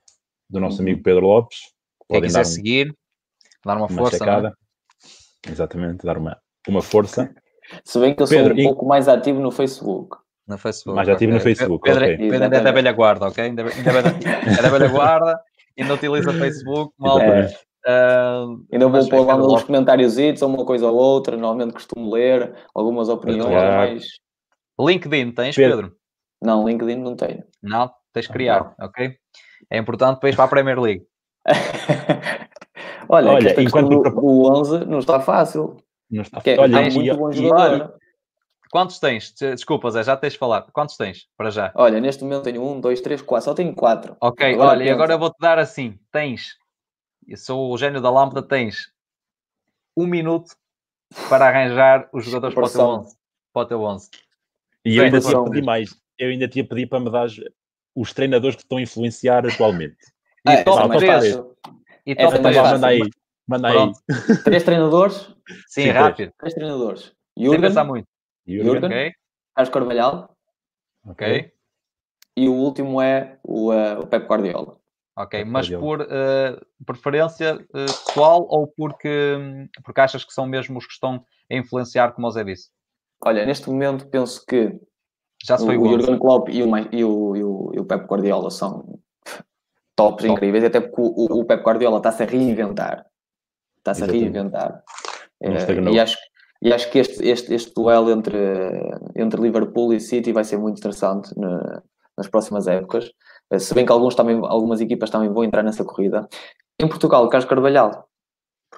do 0.51 0.61
nosso 0.61 0.77
Uhum. 0.79 0.83
amigo 0.83 1.03
Pedro 1.03 1.27
Lopes. 1.27 1.59
Quem 2.09 2.17
Podem 2.17 2.23
quiser 2.29 2.39
dar 2.43 2.49
um- 2.49 2.51
seguir, 2.51 2.97
dar 3.65 3.77
uma, 3.77 3.87
uma 3.87 3.89
força. 3.89 4.17
é? 4.17 4.19
checada. 4.19 4.53
Exatamente, 5.49 6.05
dar 6.05 6.19
uma, 6.19 6.37
uma 6.69 6.83
força. 6.83 7.33
Se 7.85 7.99
bem 8.01 8.15
que 8.15 8.23
eu 8.23 8.27
sou 8.27 8.37
Pedro, 8.37 8.55
um 8.55 8.59
e- 8.59 8.65
pouco 8.65 8.87
mais 8.87 9.09
ativo 9.09 9.41
no 9.41 9.51
Facebook. 9.51 10.17
No 10.47 10.57
Facebook. 10.57 10.97
Mais 10.97 11.09
ativo 11.09 11.33
no 11.33 11.39
ok. 11.39 11.45
Facebook, 11.55 11.85
Pedro, 11.85 12.05
ok. 12.05 12.17
Pedro 12.17 12.43
ainda 12.45 12.57
é 12.57 12.61
da 12.61 12.73
velha 12.73 12.93
guarda, 12.93 13.27
ok? 13.29 13.45
Ainda, 13.45 13.63
ainda 13.63 13.91
é 13.91 14.03
da- 14.03 14.59
é 14.59 14.63
da 14.63 14.69
velha 14.71 14.89
guarda, 14.89 15.39
ainda 15.79 15.95
utiliza 15.95 16.33
Facebook, 16.33 16.95
malta. 16.99 17.25
Exatamente. 17.25 17.59
ah, 17.87 18.45
Ainda 18.73 18.89
mas 18.89 19.09
vou 19.09 19.19
pôr 19.19 19.27
lá 19.27 19.37
nos 19.37 19.63
comentários 19.65 20.17
ou 20.43 20.49
uma 20.49 20.65
coisa 20.65 20.87
ou 20.89 20.97
outra. 20.97 21.37
Normalmente 21.37 21.75
costumo 21.75 22.11
ler 22.15 22.55
algumas 22.75 23.09
opiniões 23.11 23.51
Claro. 23.51 23.77
mais. 23.77 24.05
LinkedIn 24.81 25.33
tens, 25.33 25.57
Pedro. 25.57 25.77
Pedro? 25.77 25.97
Não, 26.43 26.67
LinkedIn 26.67 26.97
não 26.97 27.17
tenho. 27.17 27.45
Não, 27.63 27.91
tens 28.13 28.27
de 28.27 28.33
criar, 28.33 28.75
ok? 28.81 29.17
É 29.71 29.79
importante 29.79 30.15
depois 30.17 30.35
para 30.37 30.45
a 30.45 30.49
Premier 30.49 30.79
League. 30.81 31.07
Olha, 33.09 33.33
Olha, 33.33 33.61
enquanto- 33.63 34.03
do, 34.03 34.11
do 34.11 34.43
11 34.53 34.85
não 34.87 34.99
está 34.99 35.19
fácil. 35.21 35.77
Não 36.11 36.23
está- 36.23 36.41
é, 36.45 36.59
Olha, 36.59 36.79
há 36.79 36.83
e- 36.83 36.91
muito 36.93 37.17
bom 37.17 37.33
jogador. 37.33 37.95
Quantos 38.71 38.99
tens? 38.99 39.33
Des- 39.33 39.55
Desculpa, 39.57 39.91
Zé, 39.91 40.03
já 40.03 40.15
tens 40.17 40.35
de 40.35 40.39
falar. 40.39 40.63
Quantos 40.73 40.97
tens 40.97 41.27
para 41.37 41.51
já? 41.51 41.73
Olha, 41.75 42.01
neste 42.01 42.23
momento 42.23 42.43
tenho 42.45 42.63
um, 42.63 42.81
dois, 42.81 43.01
três, 43.01 43.23
quatro. 43.23 43.47
Só 43.47 43.55
tenho 43.55 43.75
quatro. 43.75 44.15
Ok, 44.21 44.55
Agora 44.55 44.71
olha, 44.71 44.85
e 44.85 44.91
agora 44.91 45.15
eu 45.15 45.19
vou-te 45.19 45.39
dar 45.41 45.59
assim: 45.59 45.99
tens, 46.13 46.57
eu 47.27 47.37
sou 47.39 47.73
o 47.73 47.79
gênio 47.79 48.01
da 48.03 48.11
lâmpada, 48.11 48.43
tens 48.43 48.93
um 49.97 50.07
minuto 50.07 50.55
para 51.31 51.49
arranjar 51.49 52.09
os 52.13 52.27
jogadores 52.27 52.55
para 52.55 52.65
o 52.65 52.69
teu 52.69 52.75
Pressão. 52.75 53.01
11. 53.01 53.17
Para 53.55 53.63
o 53.63 53.67
teu 53.67 53.83
11. 53.83 54.11
E 54.89 54.97
eu 54.97 55.05
ainda 55.05 55.21
tinha 55.21 55.45
pedido 55.45 55.67
mais. 55.67 55.91
Eu 56.19 56.31
ainda 56.31 56.49
tinha 56.49 56.65
pedido 56.67 56.89
para 56.89 57.01
me 57.01 57.11
dar 57.11 57.29
os 57.95 58.13
treinadores 58.13 58.57
que 58.57 58.63
estão 58.63 58.79
a 58.79 58.83
influenciar 58.83 59.47
atualmente. 59.47 59.97
E 60.47 60.51
Ah, 60.51 60.65
top 60.65 60.79
essa 60.79 60.85
é 60.85 60.89
mais 60.89 61.01
3. 61.01 61.13
fácil. 61.13 61.57
E 62.07 62.15
top 62.15 62.37
é 62.37 62.41
mais 62.41 62.57
3. 62.57 62.57
fácil. 62.57 62.73
manda 62.75 62.87
aí. 62.87 63.11
Manda 63.47 63.69
aí. 63.69 63.93
Três 64.45 64.63
treinadores. 64.63 65.17
Sim, 65.67 65.83
Sim, 65.83 65.89
rápido. 65.91 66.33
Três 66.39 66.55
treinadores. 66.55 67.03
Sem 67.03 67.45
Jürgen, 67.45 67.61
pensar 67.61 67.85
muito. 67.85 68.09
Jürgen. 68.47 68.73
Jürgen. 68.73 68.91
Ok, 68.91 69.13
Carlos 69.55 69.73
Carvalhal 69.73 70.37
ok, 71.07 71.53
e 72.37 72.49
o 72.49 72.53
último 72.53 73.01
é 73.01 73.39
o, 73.43 73.73
eh, 73.73 73.99
o 73.99 74.07
Pep 74.07 74.27
Guardiola. 74.27 74.79
Ok, 75.17 75.45
mas 75.45 75.69
por 75.69 76.01
uh, 76.01 76.85
preferência 76.87 77.57
uh, 77.57 78.05
pessoal 78.07 78.47
ou 78.49 78.69
porque, 78.69 79.37
porque 79.83 80.01
achas 80.01 80.25
que 80.25 80.33
são 80.33 80.47
mesmo 80.47 80.79
os 80.79 80.87
que 80.87 80.93
estão 80.93 81.25
a 81.51 81.57
influenciar, 81.57 82.13
como 82.13 82.29
o 82.29 82.31
Zé 82.31 82.45
disse? 82.45 82.71
Olha, 83.25 83.45
neste 83.45 83.69
momento 83.69 84.07
penso 84.09 84.45
que 84.47 84.79
Já 85.45 85.59
se 85.59 85.65
foi 85.65 85.77
o, 85.77 85.83
o 85.83 85.89
Jurgen 85.89 86.19
Klopp 86.19 86.49
e 86.49 86.63
o, 86.63 86.77
e, 86.77 87.05
o, 87.05 87.37
e, 87.37 87.45
o, 87.45 87.71
e 87.75 87.81
o 87.81 87.85
Pep 87.85 88.07
Guardiola 88.07 88.51
são 88.51 88.99
tops 89.97 90.25
Top. 90.25 90.29
incríveis, 90.29 90.65
até 90.65 90.81
porque 90.81 91.01
o, 91.01 91.41
o 91.41 91.45
Pep 91.45 91.63
Guardiola 91.63 91.99
está-se 91.99 92.23
a 92.23 92.27
reinventar. 92.27 93.05
Está-se 93.79 94.05
a 94.05 94.07
reinventar. 94.07 94.83
Uh, 95.43 95.91
e, 95.91 96.01
acho, 96.01 96.17
e 96.63 96.73
acho 96.73 96.91
que 96.91 96.99
este, 96.99 97.29
este, 97.29 97.55
este 97.55 97.75
duelo 97.75 98.11
entre, 98.11 98.39
entre 99.17 99.41
Liverpool 99.41 99.93
e 99.93 100.01
City 100.01 100.33
vai 100.33 100.45
ser 100.45 100.59
muito 100.59 100.79
interessante 100.79 101.31
na, 101.39 101.83
nas 102.17 102.29
próximas 102.29 102.67
épocas. 102.67 103.11
Eh, 103.51 103.59
se 103.59 103.75
bem 103.75 103.87
que 103.87 103.93
alguns 103.93 104.15
também, 104.15 104.41
algumas 104.43 104.81
equipas 104.81 105.11
também 105.11 105.33
vão 105.33 105.45
entrar 105.45 105.63
nessa 105.63 105.85
corrida. 105.85 106.29
Em 106.81 106.89
Portugal, 106.89 107.25
o 107.25 107.29
Carlos 107.29 107.49
Carvalhal, 107.49 108.08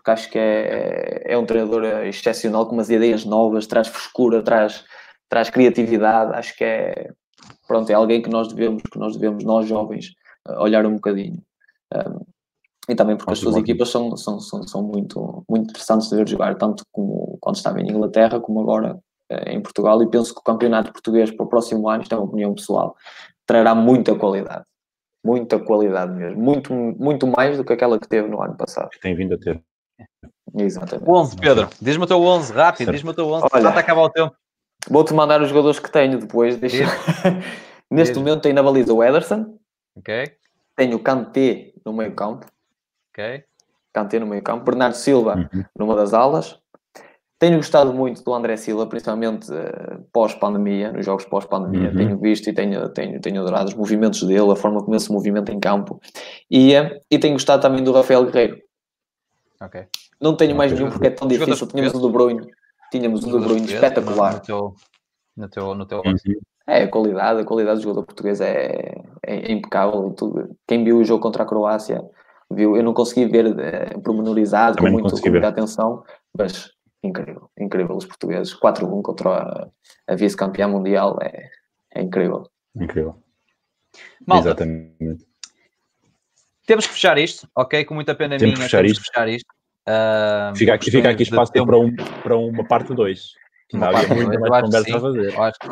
porque 0.00 0.10
acho 0.10 0.30
que 0.30 0.38
é, 0.38 1.22
é 1.26 1.36
um 1.36 1.44
treinador 1.44 1.84
excepcional, 2.06 2.66
com 2.66 2.72
umas 2.72 2.88
ideias 2.88 3.26
novas, 3.26 3.66
traz 3.66 3.86
frescura, 3.86 4.42
traz, 4.42 4.82
traz 5.28 5.50
criatividade, 5.50 6.32
acho 6.34 6.56
que 6.56 6.64
é, 6.64 7.10
pronto, 7.68 7.90
é 7.90 7.94
alguém 7.94 8.22
que 8.22 8.30
nós 8.30 8.48
devemos, 8.48 8.82
que 8.90 8.98
nós 8.98 9.14
devemos, 9.14 9.44
nós 9.44 9.68
jovens, 9.68 10.14
eh, 10.48 10.58
olhar 10.58 10.86
um 10.86 10.94
bocadinho. 10.94 11.42
Um, 11.94 12.24
e 12.88 12.94
também 12.94 13.14
porque 13.14 13.32
as 13.32 13.38
suas 13.38 13.56
equipas 13.56 13.90
são, 13.90 14.16
são, 14.16 14.40
são, 14.40 14.66
são 14.66 14.82
muito, 14.82 15.44
muito 15.48 15.68
interessantes 15.68 16.08
de 16.08 16.16
ver 16.16 16.26
jogar, 16.26 16.56
tanto 16.56 16.82
como 16.90 17.36
quando 17.38 17.56
estava 17.56 17.78
em 17.78 17.90
Inglaterra, 17.90 18.40
como 18.40 18.60
agora 18.62 18.98
eh, 19.28 19.52
em 19.52 19.60
Portugal, 19.60 20.02
e 20.02 20.08
penso 20.08 20.32
que 20.34 20.40
o 20.40 20.44
campeonato 20.44 20.92
português 20.92 21.30
para 21.30 21.44
o 21.44 21.48
próximo 21.48 21.90
ano, 21.90 22.02
isto 22.02 22.14
é 22.14 22.18
uma 22.18 22.24
opinião 22.24 22.54
pessoal, 22.54 22.96
trará 23.44 23.74
muita 23.74 24.14
qualidade. 24.14 24.64
Muita 25.22 25.58
qualidade 25.58 26.14
mesmo. 26.14 26.42
Muito, 26.42 26.72
muito 26.72 27.26
mais 27.26 27.58
do 27.58 27.64
que 27.64 27.74
aquela 27.74 28.00
que 28.00 28.08
teve 28.08 28.26
no 28.28 28.42
ano 28.42 28.56
passado. 28.56 28.88
Que 28.88 29.00
tem 29.00 29.14
vindo 29.14 29.34
a 29.34 29.38
ter. 29.38 29.62
Exatamente. 30.56 31.08
11, 31.08 31.36
Pedro. 31.36 31.68
Diz-me 31.80 32.04
o 32.04 32.06
teu 32.06 32.22
11, 32.22 32.52
rápido. 32.52 32.92
Diz-me 32.92 33.10
o 33.10 33.14
teu 33.14 33.28
11. 33.28 33.46
Olha, 33.52 33.68
está 33.68 33.80
a 33.80 33.80
acabar 33.80 34.02
o 34.02 34.10
tempo. 34.10 34.34
Vou-te 34.88 35.12
mandar 35.12 35.42
os 35.42 35.48
jogadores 35.48 35.78
que 35.78 35.90
tenho 35.90 36.18
depois. 36.18 36.56
Deixa... 36.56 36.84
Neste 37.90 38.16
momento 38.16 38.42
tenho 38.42 38.54
na 38.54 38.62
baliza 38.62 38.94
o 38.94 39.02
Ederson. 39.02 39.58
Ok. 39.96 40.32
Tenho 40.76 40.96
o 40.96 41.00
Kanté 41.00 41.72
no 41.84 41.92
meio 41.92 42.14
campo. 42.14 42.46
Ok. 43.10 43.44
Kanté 43.92 44.18
no 44.18 44.26
meio 44.26 44.42
campo. 44.42 44.64
Bernardo 44.64 44.94
Silva 44.94 45.48
uhum. 45.52 45.64
numa 45.76 45.96
das 45.96 46.14
alas. 46.14 46.58
Tenho 47.38 47.56
gostado 47.56 47.92
muito 47.92 48.22
do 48.22 48.34
André 48.34 48.56
Silva, 48.56 48.86
principalmente 48.86 49.50
uh, 49.50 50.04
pós-pandemia, 50.12 50.92
nos 50.92 51.06
jogos 51.06 51.24
pós-pandemia. 51.24 51.88
Uhum. 51.88 51.96
Tenho 51.96 52.18
visto 52.18 52.50
e 52.50 52.52
tenho, 52.52 52.86
tenho, 52.90 53.18
tenho 53.18 53.40
adorado 53.40 53.68
os 53.68 53.74
movimentos 53.74 54.22
dele, 54.22 54.52
a 54.52 54.56
forma 54.56 54.80
como 54.80 54.92
ele 54.92 55.00
se 55.00 55.10
movimenta 55.10 55.50
em 55.50 55.58
campo. 55.58 55.98
E, 56.50 56.78
uh, 56.78 57.00
e 57.10 57.18
tenho 57.18 57.32
gostado 57.32 57.62
também 57.62 57.82
do 57.82 57.92
Rafael 57.92 58.26
Guerreiro. 58.26 58.58
Ok. 59.58 59.86
Não 60.20 60.36
tenho 60.36 60.54
mais 60.54 60.72
nenhum 60.72 60.90
porque 60.90 61.06
é 61.06 61.10
tão 61.10 61.26
difícil. 61.26 61.66
Tínhamos 61.66 61.94
o 61.94 62.06
De 62.06 62.12
Bruyne. 62.12 62.46
Tínhamos 62.90 63.24
o 63.24 63.38
De 63.38 63.44
Bruyne 63.44 63.66
espetacular. 63.66 64.34
No 64.34 64.40
teu... 64.40 64.74
No 65.36 65.48
teu, 65.48 65.74
no 65.74 65.86
teu... 65.86 66.02
É, 66.66 66.82
a 66.82 66.88
qualidade, 66.88 67.40
a 67.40 67.44
qualidade 67.44 67.78
do 67.78 67.82
jogador 67.82 68.04
português 68.04 68.40
é, 68.40 68.94
é, 69.24 69.52
impecável. 69.52 70.10
Tudo. 70.10 70.56
Quem 70.66 70.84
viu 70.84 70.98
o 70.98 71.04
jogo 71.04 71.22
contra 71.22 71.42
a 71.42 71.46
Croácia 71.46 72.02
viu, 72.50 72.76
eu 72.76 72.82
não 72.82 72.92
consegui 72.92 73.26
ver 73.26 73.58
é, 73.58 73.98
pormenorizado, 73.98 74.78
com 74.78 74.90
muito, 74.90 75.20
com 75.20 75.30
muita 75.30 75.48
atenção, 75.48 76.04
mas 76.36 76.70
incrível, 77.02 77.50
incrível. 77.58 77.96
Os 77.96 78.04
portugueses, 78.04 78.54
4-1 78.54 79.02
contra 79.02 79.30
a, 79.30 79.68
a 80.08 80.14
vice-campeã 80.14 80.68
mundial, 80.68 81.18
é, 81.22 81.48
é 81.94 82.02
incrível. 82.02 82.48
Incrível. 82.74 83.16
Malta, 84.26 84.48
Exatamente. 84.48 85.26
Temos 86.66 86.86
que 86.86 86.92
fechar 86.92 87.18
isto, 87.18 87.48
ok? 87.56 87.84
Com 87.84 87.94
muita 87.94 88.14
pena 88.14 88.36
temos 88.36 88.54
minha, 88.54 88.64
fechar 88.64 88.78
temos 88.78 88.92
isto. 88.92 89.02
que 89.02 89.08
fechar 89.08 89.28
isto. 89.28 89.54
Uh, 89.90 90.56
fica, 90.56 90.74
aqui, 90.74 90.90
fica 90.90 91.10
aqui 91.10 91.22
espaço 91.22 91.52
para, 91.52 91.78
um, 91.78 91.94
para 92.22 92.36
uma 92.36 92.64
parte 92.64 92.94
2. 92.94 93.32
Ainda 93.72 93.88
havia 93.88 94.14
muita 94.14 94.38
mais 94.40 94.64
conversa 94.64 94.96
a 94.96 95.00
fazer. 95.00 95.40
Acho 95.40 95.58
que 95.58 95.68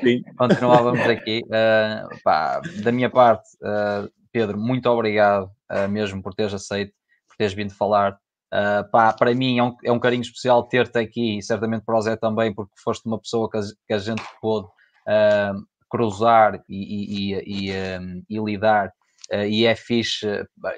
sim. 0.00 0.22
Continuávamos 0.36 1.00
aqui. 1.00 1.42
Uh, 1.46 2.22
pá, 2.22 2.60
da 2.82 2.92
minha 2.92 3.10
parte, 3.10 3.48
uh, 3.62 4.10
Pedro, 4.32 4.58
muito 4.58 4.88
obrigado 4.88 5.50
uh, 5.70 5.88
mesmo 5.88 6.22
por 6.22 6.34
teres 6.34 6.54
aceito, 6.54 6.92
por 7.28 7.36
teres 7.36 7.52
vindo 7.52 7.74
falar 7.74 8.16
Uh, 8.52 8.84
pá, 8.90 9.14
para 9.14 9.34
mim 9.34 9.58
é 9.58 9.62
um, 9.62 9.74
é 9.82 9.90
um 9.90 9.98
carinho 9.98 10.20
especial 10.20 10.62
ter-te 10.64 10.98
aqui 10.98 11.38
e 11.38 11.42
certamente 11.42 11.86
para 11.86 11.96
o 11.96 12.00
Zé 12.02 12.16
também, 12.16 12.52
porque 12.54 12.74
foste 12.84 13.06
uma 13.06 13.18
pessoa 13.18 13.50
que 13.50 13.56
a, 13.56 13.62
que 13.86 13.94
a 13.94 13.98
gente 13.98 14.22
pôde 14.42 14.66
uh, 14.66 15.66
cruzar 15.88 16.62
e, 16.68 17.32
e, 17.32 17.70
e, 17.70 17.98
um, 17.98 18.22
e 18.28 18.38
lidar, 18.38 18.92
uh, 19.32 19.46
e 19.46 19.64
é 19.64 19.74
fixe 19.74 20.26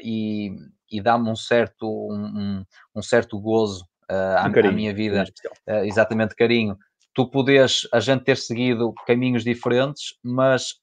e, 0.01 0.52
e 0.94 1.00
dá-me 1.00 1.28
um 1.28 1.34
certo, 1.34 1.86
um, 1.88 2.64
um 2.94 3.02
certo 3.02 3.40
gozo 3.40 3.84
à, 4.08 4.48
um 4.48 4.68
à, 4.68 4.72
minha 4.72 4.94
vida, 4.94 5.24
exatamente 5.82 6.36
carinho. 6.36 6.78
Tu 7.12 7.28
podes, 7.28 7.88
a 7.92 7.98
gente 7.98 8.24
ter 8.24 8.36
seguido 8.36 8.92
caminhos 9.06 9.42
diferentes, 9.42 10.14
mas 10.22 10.74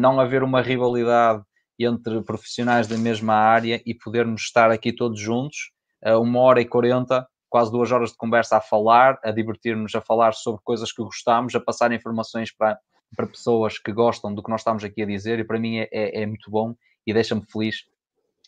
não 0.00 0.20
haver 0.20 0.42
uma 0.42 0.62
rivalidade 0.62 1.42
entre 1.78 2.22
profissionais 2.22 2.86
da 2.86 2.96
mesma 2.96 3.34
área 3.34 3.82
e 3.84 3.94
podermos 3.94 4.42
estar 4.42 4.70
aqui 4.70 4.92
todos 4.92 5.20
juntos, 5.20 5.72
uma 6.04 6.40
hora 6.40 6.60
e 6.60 6.64
quarenta, 6.64 7.26
quase 7.48 7.70
duas 7.72 7.90
horas 7.90 8.10
de 8.10 8.16
conversa 8.16 8.56
a 8.56 8.60
falar, 8.60 9.18
a 9.24 9.30
divertir-nos, 9.30 9.94
a 9.94 10.00
falar 10.00 10.32
sobre 10.32 10.60
coisas 10.62 10.92
que 10.92 11.02
gostamos, 11.02 11.54
a 11.54 11.60
passar 11.60 11.92
informações 11.92 12.54
para, 12.54 12.78
para 13.16 13.26
pessoas 13.26 13.78
que 13.78 13.92
gostam 13.92 14.34
do 14.34 14.42
que 14.42 14.50
nós 14.50 14.60
estamos 14.60 14.84
aqui 14.84 15.02
a 15.02 15.06
dizer, 15.06 15.38
e 15.38 15.44
para 15.44 15.58
mim 15.58 15.78
é, 15.78 15.88
é, 15.92 16.22
é 16.22 16.26
muito 16.26 16.50
bom 16.50 16.74
e 17.06 17.14
deixa-me 17.14 17.42
feliz 17.50 17.84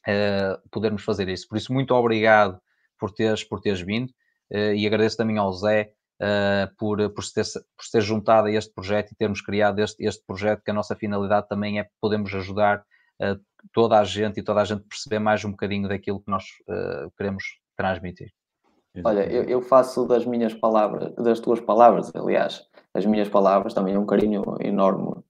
uh, 0.08 0.68
podermos 0.70 1.04
fazer 1.04 1.28
isso. 1.28 1.46
Por 1.48 1.58
isso, 1.58 1.72
muito 1.72 1.94
obrigado 1.94 2.58
por 2.98 3.10
teres, 3.10 3.44
por 3.44 3.60
teres 3.60 3.80
vindo 3.80 4.10
uh, 4.52 4.74
e 4.74 4.86
agradeço 4.86 5.16
também 5.16 5.38
ao 5.38 5.52
Zé 5.52 5.92
uh, 6.20 6.74
por, 6.76 7.10
por, 7.10 7.22
se 7.22 7.34
ter, 7.34 7.44
por 7.76 7.84
se 7.84 7.92
ter 7.92 8.00
juntado 8.00 8.48
a 8.48 8.52
este 8.52 8.72
projeto 8.72 9.12
e 9.12 9.16
termos 9.16 9.40
criado 9.40 9.80
este, 9.80 10.04
este 10.04 10.24
projeto, 10.26 10.62
que 10.64 10.70
a 10.70 10.74
nossa 10.74 10.96
finalidade 10.96 11.48
também 11.48 11.78
é 11.78 11.88
podermos 12.00 12.34
ajudar 12.34 12.82
toda 13.72 13.98
a 13.98 14.04
gente 14.04 14.38
e 14.38 14.42
toda 14.44 14.60
a 14.60 14.64
gente 14.64 14.84
perceber 14.84 15.18
mais 15.18 15.44
um 15.44 15.50
bocadinho 15.50 15.88
daquilo 15.88 16.20
que 16.20 16.30
nós 16.30 16.44
queremos 17.16 17.42
transmitir. 17.76 18.30
Olha, 19.04 19.22
eu, 19.22 19.42
eu, 19.42 19.60
faço 19.60 20.06
das 20.06 20.24
minhas 20.24 20.54
palavras, 20.54 21.12
das 21.16 21.40
tuas 21.40 21.58
palavras, 21.58 22.14
aliás, 22.14 22.64
as 22.94 23.04
minhas 23.04 23.28
palavras, 23.28 23.74
também 23.74 23.98
um 23.98 24.06
carinho 24.06 24.44
enorme 24.60 25.20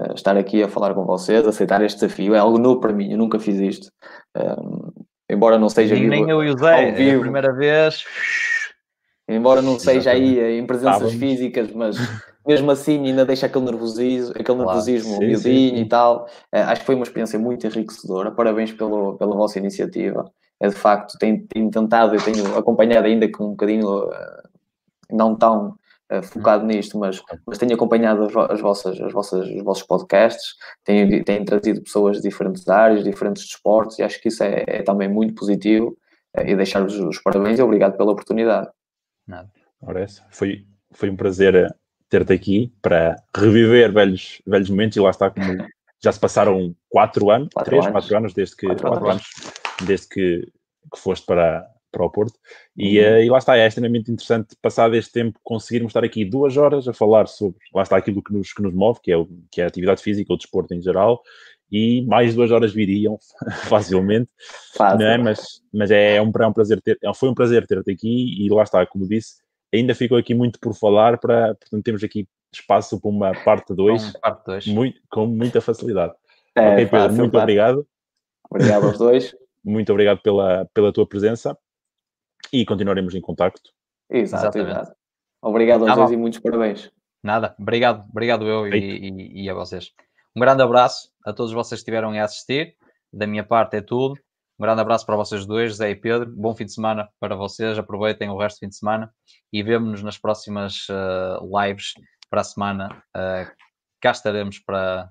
uh, 0.00 0.14
estar 0.14 0.36
aqui 0.36 0.62
a 0.62 0.68
falar 0.68 0.94
com 0.94 1.04
vocês, 1.04 1.46
aceitar 1.46 1.82
este 1.82 2.00
desafio, 2.00 2.34
é 2.34 2.38
algo 2.38 2.58
novo 2.58 2.80
para 2.80 2.92
mim, 2.92 3.12
eu 3.12 3.18
nunca 3.18 3.38
fiz 3.38 3.58
isto. 3.58 3.90
Um, 4.36 4.92
embora 5.30 5.58
não 5.58 5.68
seja 5.68 5.94
nem, 5.94 6.08
nem 6.08 6.30
eu 6.30 6.42
e 6.42 6.50
o 6.50 6.58
Zé, 6.58 6.90
é 6.90 7.14
a 7.14 7.20
primeira 7.20 7.52
vez. 7.52 8.04
Embora 9.28 9.60
não 9.60 9.78
seja 9.78 10.12
aí 10.12 10.58
em 10.58 10.66
presenças 10.66 11.12
físicas, 11.12 11.70
mas 11.72 11.98
mesmo 12.46 12.70
assim 12.70 13.04
ainda 13.06 13.26
deixa 13.26 13.44
aquele 13.44 13.66
nervosismo, 13.66 14.32
aquele 14.38 14.58
nervosismo 14.58 15.18
claro, 15.18 15.32
e 15.32 15.84
tal. 15.86 16.26
Uh, 16.54 16.64
acho 16.68 16.80
que 16.80 16.86
foi 16.86 16.94
uma 16.94 17.04
experiência 17.04 17.38
muito 17.38 17.66
enriquecedora. 17.66 18.30
Parabéns 18.30 18.72
pelo, 18.72 19.18
pela 19.18 19.36
vossa 19.36 19.58
iniciativa. 19.58 20.24
É 20.60 20.68
de 20.68 20.74
facto, 20.74 21.18
tenho, 21.18 21.46
tenho 21.46 21.70
tentado, 21.70 22.14
eu 22.14 22.22
tenho 22.22 22.56
acompanhado 22.56 23.06
ainda 23.06 23.30
com 23.30 23.44
um 23.44 23.50
bocadinho 23.50 24.06
uh, 24.06 24.48
não 25.10 25.36
tão 25.36 25.76
uh, 26.12 26.22
focado 26.22 26.62
uhum. 26.62 26.68
nisto, 26.68 26.98
mas, 26.98 27.22
mas 27.46 27.58
tenho 27.58 27.74
acompanhado 27.74 28.24
as, 28.24 28.50
as, 28.50 28.60
vossas, 28.60 29.00
as 29.00 29.12
vossas, 29.12 29.48
os 29.48 29.62
vossos 29.62 29.84
podcasts, 29.84 30.54
tenho, 30.84 31.24
tenho 31.24 31.44
trazido 31.44 31.82
pessoas 31.82 32.18
de 32.18 32.28
diferentes 32.28 32.68
áreas, 32.68 33.04
diferentes 33.04 33.44
desportos, 33.44 33.98
e 33.98 34.02
acho 34.02 34.20
que 34.20 34.28
isso 34.28 34.42
é, 34.42 34.64
é 34.66 34.82
também 34.82 35.08
muito 35.08 35.34
positivo. 35.34 35.96
e 36.44 36.54
deixar-vos 36.54 36.98
os 36.98 37.18
parabéns 37.20 37.58
e 37.58 37.62
obrigado 37.62 37.96
pela 37.96 38.12
oportunidade. 38.12 38.68
Nada. 39.26 39.50
Ora, 39.80 40.06
foi, 40.30 40.66
foi 40.92 41.10
um 41.10 41.16
prazer 41.16 41.74
ter-te 42.08 42.32
aqui 42.32 42.72
para 42.80 43.16
reviver 43.36 43.92
velhos, 43.92 44.40
velhos 44.46 44.70
momentos 44.70 44.96
e 44.96 45.00
lá 45.00 45.10
está 45.10 45.30
como 45.30 45.44
já 46.02 46.12
se 46.12 46.20
passaram 46.20 46.74
quatro 46.88 47.30
anos, 47.30 47.48
quatro 47.52 47.70
três, 47.70 47.86
anos. 47.86 48.00
quatro 48.00 48.16
anos 48.16 48.34
desde 48.34 48.56
que, 48.56 48.66
quatro, 48.66 48.88
quatro 48.88 49.10
anos. 49.10 49.22
anos. 49.36 49.86
desde 49.86 50.08
que, 50.08 50.52
que 50.92 50.98
foste 50.98 51.26
para, 51.26 51.68
para 51.90 52.04
o 52.04 52.10
Porto. 52.10 52.38
E, 52.76 52.98
uhum. 52.98 53.04
uh, 53.04 53.22
e 53.22 53.30
lá 53.30 53.38
está, 53.38 53.56
é 53.56 53.66
extremamente 53.66 54.10
interessante, 54.10 54.56
passado 54.60 54.94
este 54.96 55.12
tempo, 55.12 55.38
conseguirmos 55.42 55.90
estar 55.90 56.04
aqui 56.04 56.24
duas 56.24 56.56
horas 56.56 56.86
a 56.86 56.92
falar 56.92 57.26
sobre, 57.26 57.58
lá 57.74 57.82
está 57.82 57.96
aquilo 57.96 58.22
que 58.22 58.32
nos, 58.32 58.52
que 58.52 58.62
nos 58.62 58.74
move, 58.74 59.00
que 59.02 59.12
é, 59.12 59.16
o, 59.16 59.28
que 59.50 59.60
é 59.60 59.64
a 59.64 59.68
atividade 59.68 60.02
física, 60.02 60.32
o 60.32 60.36
desporto 60.36 60.74
em 60.74 60.82
geral, 60.82 61.22
e 61.70 62.02
mais 62.06 62.34
duas 62.34 62.50
horas 62.50 62.72
viriam 62.72 63.18
facilmente, 63.68 64.30
Fácil. 64.74 65.06
É? 65.06 65.18
mas, 65.18 65.62
mas 65.72 65.90
é, 65.90 66.16
é, 66.16 66.22
um, 66.22 66.30
é 66.40 66.46
um 66.46 66.52
prazer 66.52 66.80
ter, 66.80 66.98
é, 67.02 67.14
foi 67.14 67.28
um 67.28 67.34
prazer 67.34 67.66
ter-te 67.66 67.90
aqui 67.90 68.44
e 68.44 68.48
lá 68.48 68.62
está, 68.62 68.84
como 68.86 69.06
disse, 69.06 69.36
ainda 69.72 69.94
ficou 69.94 70.16
aqui 70.16 70.34
muito 70.34 70.58
por 70.58 70.74
falar, 70.74 71.18
para, 71.18 71.54
portanto 71.54 71.84
temos 71.84 72.02
aqui 72.02 72.26
espaço 72.52 72.98
para 72.98 73.10
uma 73.10 73.32
parte 73.44 73.74
2 73.74 74.14
muito, 74.68 75.00
com 75.10 75.26
muita 75.26 75.60
facilidade. 75.60 76.14
É, 76.54 76.72
ok, 76.72 76.86
Pedro, 76.86 77.12
muito 77.12 77.32
parte. 77.32 77.42
obrigado. 77.42 77.86
Obrigado 78.50 78.86
aos 78.86 78.98
dois. 78.98 79.36
muito 79.62 79.92
obrigado 79.92 80.20
pela, 80.22 80.66
pela 80.72 80.92
tua 80.92 81.06
presença 81.06 81.56
e 82.52 82.64
continuaremos 82.64 83.14
em 83.14 83.20
contacto. 83.20 83.70
Exato, 84.10 84.58
exato. 84.58 84.92
Obrigado 85.42 85.82
aos 85.82 85.90
ah, 85.90 85.94
dois 85.94 86.10
e 86.12 86.16
muitos 86.16 86.40
parabéns. 86.40 86.90
Nada, 87.22 87.54
obrigado, 87.58 88.06
obrigado 88.10 88.46
eu 88.46 88.68
e, 88.68 89.08
e, 89.08 89.44
e, 89.44 89.50
a 89.50 89.54
vocês. 89.54 89.92
Um 90.36 90.40
grande 90.40 90.62
abraço 90.62 91.10
a 91.24 91.32
todos 91.32 91.52
vocês 91.52 91.80
que 91.80 91.82
estiveram 91.82 92.10
a 92.12 92.24
assistir. 92.24 92.76
Da 93.12 93.26
minha 93.26 93.44
parte 93.44 93.76
é 93.76 93.80
tudo. 93.80 94.14
Um 94.58 94.62
grande 94.62 94.80
abraço 94.80 95.06
para 95.06 95.16
vocês 95.16 95.46
dois, 95.46 95.70
José 95.70 95.90
e 95.90 95.96
Pedro. 95.96 96.30
Bom 96.34 96.54
fim 96.54 96.64
de 96.64 96.72
semana 96.72 97.08
para 97.20 97.36
vocês. 97.36 97.78
Aproveitem 97.78 98.28
o 98.28 98.36
resto 98.36 98.56
do 98.56 98.60
fim 98.60 98.68
de 98.68 98.76
semana 98.76 99.12
e 99.52 99.62
vemo-nos 99.62 100.02
nas 100.02 100.18
próximas 100.18 100.86
uh, 100.88 101.60
lives 101.60 101.92
para 102.28 102.40
a 102.40 102.44
semana. 102.44 103.02
Uh, 103.16 103.50
cá 104.00 104.10
estaremos 104.10 104.58
para, 104.58 105.08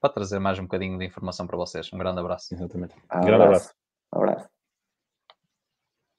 para 0.00 0.12
trazer 0.12 0.38
mais 0.40 0.58
um 0.58 0.62
bocadinho 0.62 0.98
de 0.98 1.04
informação 1.04 1.46
para 1.46 1.56
vocês. 1.56 1.90
Um 1.92 1.98
grande 1.98 2.20
abraço. 2.20 2.52
Exatamente. 2.52 2.94
Um 3.14 3.20
grande 3.20 3.44
abraço. 3.44 3.72
abraço. 4.12 4.61